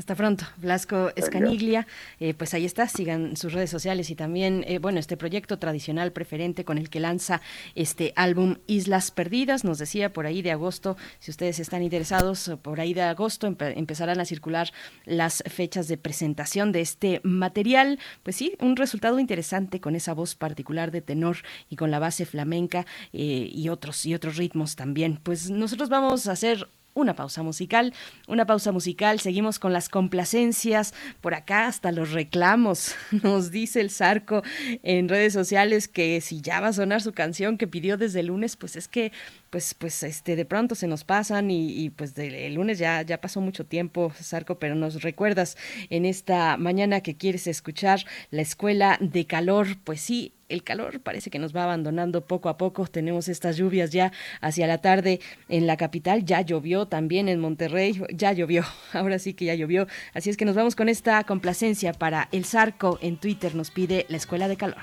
Hasta 0.00 0.14
pronto, 0.14 0.46
Blasco 0.56 1.12
Escaniglia. 1.14 1.86
Eh, 2.20 2.32
pues 2.32 2.54
ahí 2.54 2.64
está, 2.64 2.88
sigan 2.88 3.36
sus 3.36 3.52
redes 3.52 3.68
sociales 3.68 4.08
y 4.08 4.14
también, 4.14 4.64
eh, 4.66 4.78
bueno, 4.78 4.98
este 4.98 5.18
proyecto 5.18 5.58
tradicional 5.58 6.10
preferente 6.10 6.64
con 6.64 6.78
el 6.78 6.88
que 6.88 7.00
lanza 7.00 7.42
este 7.74 8.14
álbum 8.16 8.56
Islas 8.66 9.10
Perdidas. 9.10 9.62
Nos 9.62 9.76
decía 9.76 10.10
por 10.10 10.24
ahí 10.24 10.40
de 10.40 10.52
agosto, 10.52 10.96
si 11.18 11.30
ustedes 11.30 11.58
están 11.58 11.82
interesados, 11.82 12.50
por 12.62 12.80
ahí 12.80 12.94
de 12.94 13.02
agosto 13.02 13.46
empe- 13.46 13.74
empezarán 13.76 14.20
a 14.20 14.24
circular 14.24 14.72
las 15.04 15.42
fechas 15.46 15.86
de 15.86 15.98
presentación 15.98 16.72
de 16.72 16.80
este 16.80 17.20
material. 17.22 17.98
Pues 18.22 18.36
sí, 18.36 18.54
un 18.58 18.76
resultado 18.76 19.18
interesante 19.18 19.82
con 19.82 19.94
esa 19.94 20.14
voz 20.14 20.34
particular 20.34 20.92
de 20.92 21.02
tenor 21.02 21.36
y 21.68 21.76
con 21.76 21.90
la 21.90 21.98
base 21.98 22.24
flamenca 22.24 22.86
eh, 23.12 23.50
y 23.52 23.68
otros 23.68 24.06
y 24.06 24.14
otros 24.14 24.38
ritmos 24.38 24.76
también. 24.76 25.20
Pues 25.22 25.50
nosotros 25.50 25.90
vamos 25.90 26.26
a 26.26 26.32
hacer 26.32 26.70
una 26.94 27.14
pausa 27.14 27.42
musical, 27.42 27.94
una 28.26 28.46
pausa 28.46 28.72
musical, 28.72 29.20
seguimos 29.20 29.58
con 29.58 29.72
las 29.72 29.88
complacencias, 29.88 30.92
por 31.20 31.34
acá 31.34 31.66
hasta 31.66 31.92
los 31.92 32.12
reclamos, 32.12 32.94
nos 33.22 33.50
dice 33.50 33.80
el 33.80 33.90
Zarco 33.90 34.42
en 34.82 35.08
redes 35.08 35.32
sociales 35.32 35.88
que 35.88 36.20
si 36.20 36.40
ya 36.40 36.60
va 36.60 36.68
a 36.68 36.72
sonar 36.72 37.00
su 37.02 37.12
canción 37.12 37.58
que 37.58 37.66
pidió 37.66 37.96
desde 37.96 38.20
el 38.20 38.26
lunes, 38.26 38.56
pues 38.56 38.76
es 38.76 38.88
que 38.88 39.12
pues 39.50 39.74
pues 39.74 40.02
este 40.02 40.36
de 40.36 40.44
pronto 40.44 40.74
se 40.74 40.86
nos 40.86 41.04
pasan 41.04 41.50
y, 41.50 41.90
pues 41.90 42.14
de- 42.14 42.46
el 42.46 42.54
lunes 42.54 42.78
ya 42.78 43.02
ya 43.02 43.20
pasó 43.20 43.40
mucho 43.40 43.64
tiempo, 43.66 44.12
Zarco, 44.20 44.58
pero 44.58 44.74
nos 44.74 45.02
recuerdas 45.02 45.56
en 45.90 46.04
esta 46.04 46.56
mañana 46.56 47.00
que 47.00 47.16
quieres 47.16 47.46
escuchar 47.46 48.04
la 48.30 48.42
escuela 48.42 48.96
de 49.00 49.26
calor, 49.26 49.76
pues 49.84 50.00
sí, 50.00 50.32
el 50.50 50.62
calor 50.62 51.00
parece 51.00 51.30
que 51.30 51.38
nos 51.38 51.54
va 51.54 51.64
abandonando 51.64 52.26
poco 52.26 52.48
a 52.48 52.58
poco. 52.58 52.86
Tenemos 52.86 53.28
estas 53.28 53.56
lluvias 53.56 53.90
ya 53.90 54.12
hacia 54.40 54.66
la 54.66 54.78
tarde 54.78 55.20
en 55.48 55.66
la 55.66 55.76
capital. 55.76 56.24
Ya 56.24 56.40
llovió 56.42 56.86
también 56.86 57.28
en 57.28 57.40
Monterrey. 57.40 58.02
Ya 58.12 58.32
llovió. 58.32 58.64
Ahora 58.92 59.18
sí 59.18 59.34
que 59.34 59.46
ya 59.46 59.54
llovió. 59.54 59.86
Así 60.14 60.30
es 60.30 60.36
que 60.36 60.44
nos 60.44 60.56
vamos 60.56 60.76
con 60.76 60.88
esta 60.88 61.22
complacencia 61.24 61.92
para 61.92 62.28
El 62.32 62.44
Zarco 62.44 62.98
en 63.00 63.16
Twitter. 63.16 63.54
Nos 63.54 63.70
pide 63.70 64.06
la 64.08 64.16
escuela 64.16 64.48
de 64.48 64.56
calor. 64.56 64.82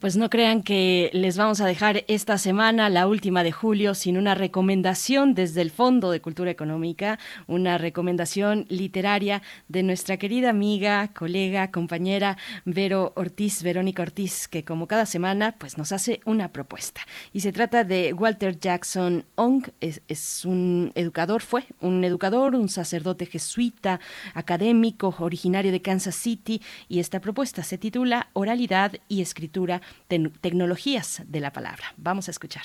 Pues 0.00 0.16
no 0.16 0.30
crean 0.30 0.62
que 0.62 1.10
les 1.12 1.36
vamos 1.36 1.60
a 1.60 1.66
dejar 1.66 2.04
esta 2.08 2.38
semana, 2.38 2.88
la 2.88 3.06
última 3.06 3.44
de 3.44 3.52
julio, 3.52 3.94
sin 3.94 4.16
una 4.16 4.34
recomendación 4.34 5.34
desde 5.34 5.60
el 5.60 5.70
Fondo 5.70 6.10
de 6.10 6.22
Cultura 6.22 6.50
Económica, 6.50 7.18
una 7.46 7.76
recomendación 7.76 8.64
literaria 8.70 9.42
de 9.68 9.82
nuestra 9.82 10.16
querida 10.16 10.48
amiga, 10.48 11.08
colega, 11.08 11.70
compañera 11.70 12.38
Vero 12.64 13.12
Ortiz, 13.14 13.62
Verónica 13.62 14.00
Ortiz, 14.00 14.48
que 14.48 14.64
como 14.64 14.86
cada 14.86 15.04
semana 15.04 15.54
pues 15.58 15.76
nos 15.76 15.92
hace 15.92 16.20
una 16.24 16.48
propuesta. 16.48 17.02
Y 17.34 17.40
se 17.40 17.52
trata 17.52 17.84
de 17.84 18.14
Walter 18.14 18.58
Jackson 18.58 19.26
Ong, 19.34 19.66
es, 19.82 20.00
es 20.08 20.46
un 20.46 20.92
educador, 20.94 21.42
fue 21.42 21.64
un 21.82 22.04
educador, 22.04 22.54
un 22.54 22.70
sacerdote 22.70 23.26
jesuita, 23.26 24.00
académico, 24.32 25.14
originario 25.18 25.72
de 25.72 25.82
Kansas 25.82 26.14
City, 26.14 26.62
y 26.88 27.00
esta 27.00 27.20
propuesta 27.20 27.62
se 27.62 27.76
titula 27.76 28.30
Oralidad 28.32 28.94
y 29.06 29.20
Escritura 29.20 29.82
tecnologías 30.08 31.22
de 31.26 31.40
la 31.40 31.52
palabra. 31.52 31.84
Vamos 31.96 32.28
a 32.28 32.30
escuchar. 32.30 32.64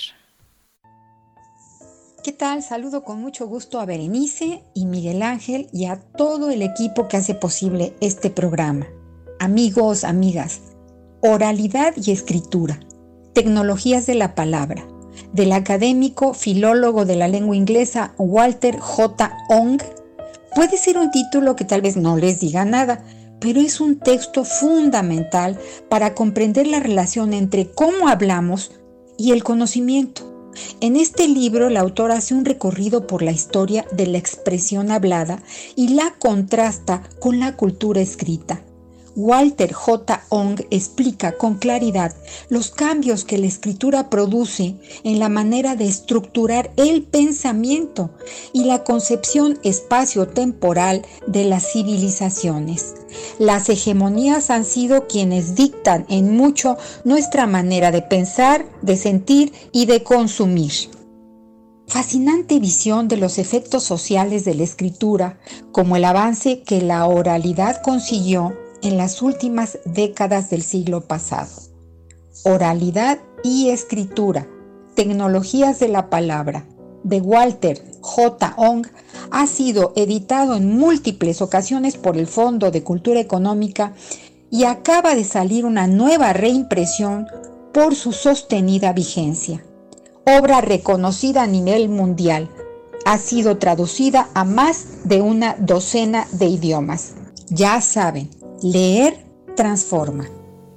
¿Qué 2.25 2.31
tal? 2.31 2.63
Saludo 2.63 3.03
con 3.03 3.21
mucho 3.21 3.47
gusto 3.47 3.79
a 3.79 3.85
Berenice 3.85 4.63
y 4.73 4.85
Miguel 4.85 5.21
Ángel 5.21 5.67
y 5.71 5.85
a 5.85 5.99
todo 5.99 6.49
el 6.49 6.63
equipo 6.63 7.07
que 7.07 7.17
hace 7.17 7.35
posible 7.35 7.93
este 8.01 8.31
programa. 8.31 8.87
Amigos, 9.39 10.03
amigas, 10.03 10.61
oralidad 11.21 11.93
y 11.95 12.09
escritura, 12.09 12.79
tecnologías 13.33 14.07
de 14.07 14.15
la 14.15 14.33
palabra, 14.33 14.87
del 15.33 15.51
académico 15.51 16.33
filólogo 16.33 17.05
de 17.05 17.15
la 17.15 17.27
lengua 17.27 17.55
inglesa 17.55 18.15
Walter 18.17 18.79
J. 18.79 19.31
Ong, 19.49 19.81
puede 20.55 20.77
ser 20.77 20.97
un 20.97 21.11
título 21.11 21.55
que 21.55 21.65
tal 21.65 21.81
vez 21.81 21.95
no 21.95 22.17
les 22.17 22.39
diga 22.39 22.65
nada, 22.65 23.03
pero 23.39 23.59
es 23.59 23.79
un 23.79 23.99
texto 23.99 24.43
fundamental 24.43 25.59
para 25.89 26.13
comprender 26.13 26.67
la 26.67 26.79
relación 26.79 27.33
entre 27.33 27.71
cómo 27.71 28.07
hablamos 28.07 28.71
y 29.17 29.31
el 29.31 29.43
conocimiento. 29.43 30.31
En 30.79 30.95
este 30.95 31.27
libro, 31.27 31.67
el 31.67 31.77
autor 31.77 32.11
hace 32.11 32.33
un 32.33 32.45
recorrido 32.45 33.07
por 33.07 33.21
la 33.21 33.31
historia 33.31 33.85
de 33.91 34.07
la 34.07 34.17
expresión 34.17 34.91
hablada 34.91 35.43
y 35.75 35.89
la 35.89 36.15
contrasta 36.17 37.03
con 37.19 37.39
la 37.39 37.55
cultura 37.57 38.01
escrita. 38.01 38.61
Walter 39.15 39.71
J. 39.71 40.23
Ong 40.29 40.59
explica 40.71 41.37
con 41.37 41.55
claridad 41.55 42.13
los 42.49 42.69
cambios 42.69 43.23
que 43.23 43.37
la 43.37 43.47
escritura 43.47 44.09
produce 44.09 44.75
en 45.03 45.19
la 45.19 45.29
manera 45.29 45.75
de 45.75 45.85
estructurar 45.85 46.71
el 46.75 47.03
pensamiento 47.03 48.11
y 48.51 48.65
la 48.65 48.83
concepción 48.83 49.57
espacio-temporal 49.63 51.05
de 51.27 51.45
las 51.45 51.71
civilizaciones. 51.71 52.95
Las 53.39 53.69
hegemonías 53.69 54.49
han 54.49 54.65
sido 54.65 55.07
quienes 55.07 55.55
dictan 55.55 56.05
en 56.09 56.35
mucho 56.35 56.77
nuestra 57.05 57.47
manera 57.47 57.91
de 57.91 58.01
pensar, 58.01 58.65
de 58.81 58.97
sentir 58.97 59.53
y 59.71 59.85
de 59.85 60.03
consumir. 60.03 60.73
Fascinante 61.87 62.59
visión 62.59 63.07
de 63.07 63.15
los 63.15 63.37
efectos 63.37 63.83
sociales 63.83 64.43
de 64.43 64.55
la 64.55 64.63
escritura, 64.63 65.39
como 65.71 65.95
el 65.95 66.03
avance 66.03 66.63
que 66.63 66.81
la 66.81 67.05
oralidad 67.05 67.81
consiguió 67.81 68.64
en 68.81 68.97
las 68.97 69.21
últimas 69.21 69.79
décadas 69.85 70.49
del 70.49 70.61
siglo 70.61 71.01
pasado. 71.01 71.49
Oralidad 72.43 73.19
y 73.43 73.69
escritura, 73.69 74.47
tecnologías 74.95 75.79
de 75.79 75.87
la 75.87 76.09
palabra, 76.09 76.65
de 77.03 77.21
Walter 77.21 77.83
J. 78.01 78.53
Ong, 78.57 78.87
ha 79.31 79.47
sido 79.47 79.93
editado 79.95 80.55
en 80.55 80.77
múltiples 80.77 81.41
ocasiones 81.41 81.97
por 81.97 82.17
el 82.17 82.27
Fondo 82.27 82.71
de 82.71 82.83
Cultura 82.83 83.19
Económica 83.19 83.93
y 84.49 84.63
acaba 84.63 85.15
de 85.15 85.23
salir 85.23 85.65
una 85.65 85.87
nueva 85.87 86.33
reimpresión 86.33 87.27
por 87.73 87.95
su 87.95 88.11
sostenida 88.13 88.93
vigencia. 88.93 89.63
Obra 90.25 90.61
reconocida 90.61 91.43
a 91.43 91.47
nivel 91.47 91.89
mundial, 91.89 92.49
ha 93.05 93.19
sido 93.19 93.57
traducida 93.57 94.29
a 94.33 94.43
más 94.43 95.03
de 95.03 95.21
una 95.21 95.55
docena 95.59 96.27
de 96.31 96.47
idiomas. 96.47 97.13
Ya 97.49 97.79
saben, 97.81 98.29
Leer 98.63 99.25
transforma. 99.55 100.25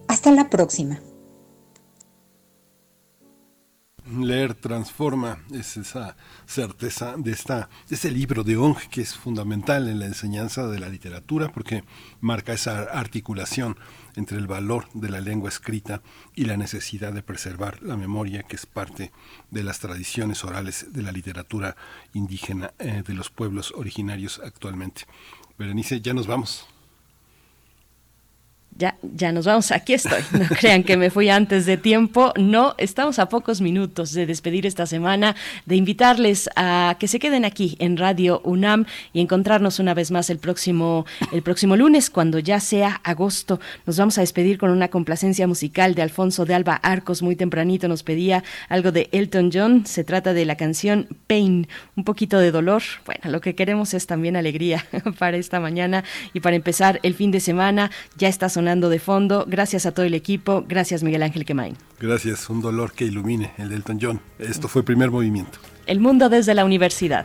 Hasta 0.08 0.32
la 0.32 0.50
próxima. 0.50 1.00
Leer 4.10 4.54
transforma 4.54 5.38
es 5.52 5.76
esa 5.76 6.16
certeza 6.44 7.14
de, 7.16 7.30
esta, 7.30 7.68
de 7.88 7.94
este 7.94 8.10
libro 8.10 8.42
de 8.42 8.56
Ong 8.56 8.76
que 8.90 9.02
es 9.02 9.14
fundamental 9.14 9.86
en 9.86 10.00
la 10.00 10.06
enseñanza 10.06 10.66
de 10.66 10.80
la 10.80 10.88
literatura 10.88 11.52
porque 11.52 11.84
marca 12.20 12.52
esa 12.52 12.82
articulación 12.82 13.76
entre 14.16 14.38
el 14.38 14.48
valor 14.48 14.88
de 14.94 15.10
la 15.10 15.20
lengua 15.20 15.48
escrita 15.48 16.02
y 16.34 16.46
la 16.46 16.56
necesidad 16.56 17.12
de 17.12 17.22
preservar 17.22 17.80
la 17.82 17.96
memoria 17.96 18.42
que 18.42 18.56
es 18.56 18.66
parte 18.66 19.12
de 19.50 19.62
las 19.62 19.78
tradiciones 19.78 20.42
orales 20.42 20.86
de 20.92 21.02
la 21.02 21.12
literatura 21.12 21.76
indígena 22.12 22.72
eh, 22.80 23.04
de 23.06 23.14
los 23.14 23.30
pueblos 23.30 23.72
originarios 23.76 24.40
actualmente. 24.44 25.02
Berenice, 25.58 26.00
ya 26.00 26.12
nos 26.12 26.26
vamos 26.26 26.66
ya, 28.78 28.96
ya 29.02 29.32
nos 29.32 29.44
vamos, 29.44 29.72
aquí 29.72 29.94
estoy. 29.94 30.22
No 30.30 30.46
crean 30.60 30.84
que 30.84 30.96
me 30.96 31.10
fui 31.10 31.28
antes 31.28 31.66
de 31.66 31.76
tiempo. 31.76 32.32
No, 32.36 32.76
estamos 32.78 33.18
a 33.18 33.28
pocos 33.28 33.60
minutos 33.60 34.12
de 34.12 34.24
despedir 34.24 34.66
esta 34.66 34.86
semana, 34.86 35.34
de 35.66 35.74
invitarles 35.74 36.48
a 36.54 36.96
que 37.00 37.08
se 37.08 37.18
queden 37.18 37.44
aquí 37.44 37.76
en 37.80 37.96
Radio 37.96 38.40
UNAM 38.44 38.86
y 39.12 39.20
encontrarnos 39.20 39.80
una 39.80 39.94
vez 39.94 40.12
más 40.12 40.30
el 40.30 40.38
próximo, 40.38 41.06
el 41.32 41.42
próximo 41.42 41.76
lunes, 41.76 42.08
cuando 42.08 42.38
ya 42.38 42.60
sea 42.60 43.00
agosto. 43.02 43.58
Nos 43.84 43.98
vamos 43.98 44.16
a 44.16 44.20
despedir 44.20 44.58
con 44.58 44.70
una 44.70 44.86
complacencia 44.86 45.48
musical 45.48 45.96
de 45.96 46.02
Alfonso 46.02 46.44
de 46.44 46.54
Alba 46.54 46.74
Arcos. 46.74 47.20
Muy 47.20 47.34
tempranito 47.34 47.88
nos 47.88 48.04
pedía 48.04 48.44
algo 48.68 48.92
de 48.92 49.08
Elton 49.10 49.50
John. 49.52 49.86
Se 49.86 50.04
trata 50.04 50.34
de 50.34 50.44
la 50.44 50.56
canción 50.56 51.08
Pain, 51.26 51.66
un 51.96 52.04
poquito 52.04 52.38
de 52.38 52.52
dolor. 52.52 52.84
Bueno, 53.04 53.22
lo 53.24 53.40
que 53.40 53.56
queremos 53.56 53.92
es 53.92 54.06
también 54.06 54.36
alegría 54.36 54.86
para 55.18 55.36
esta 55.36 55.58
mañana 55.58 56.04
y 56.32 56.38
para 56.38 56.54
empezar 56.54 57.00
el 57.02 57.14
fin 57.14 57.32
de 57.32 57.40
semana. 57.40 57.90
Ya 58.16 58.28
está 58.28 58.48
sonando 58.48 58.67
de 58.68 58.98
fondo. 58.98 59.46
Gracias 59.48 59.86
a 59.86 59.92
todo 59.92 60.04
el 60.04 60.14
equipo. 60.14 60.64
Gracias, 60.68 61.02
Miguel 61.02 61.22
Ángel 61.22 61.44
Quemain. 61.44 61.76
Gracias. 61.98 62.48
Un 62.50 62.60
dolor 62.60 62.92
que 62.92 63.04
ilumine 63.06 63.52
el 63.58 63.70
Delton 63.70 63.98
John. 64.00 64.20
Esto 64.38 64.68
fue 64.68 64.80
el 64.80 64.84
primer 64.84 65.10
movimiento. 65.10 65.58
El 65.86 66.00
mundo 66.00 66.28
desde 66.28 66.54
la 66.54 66.64
universidad. 66.64 67.24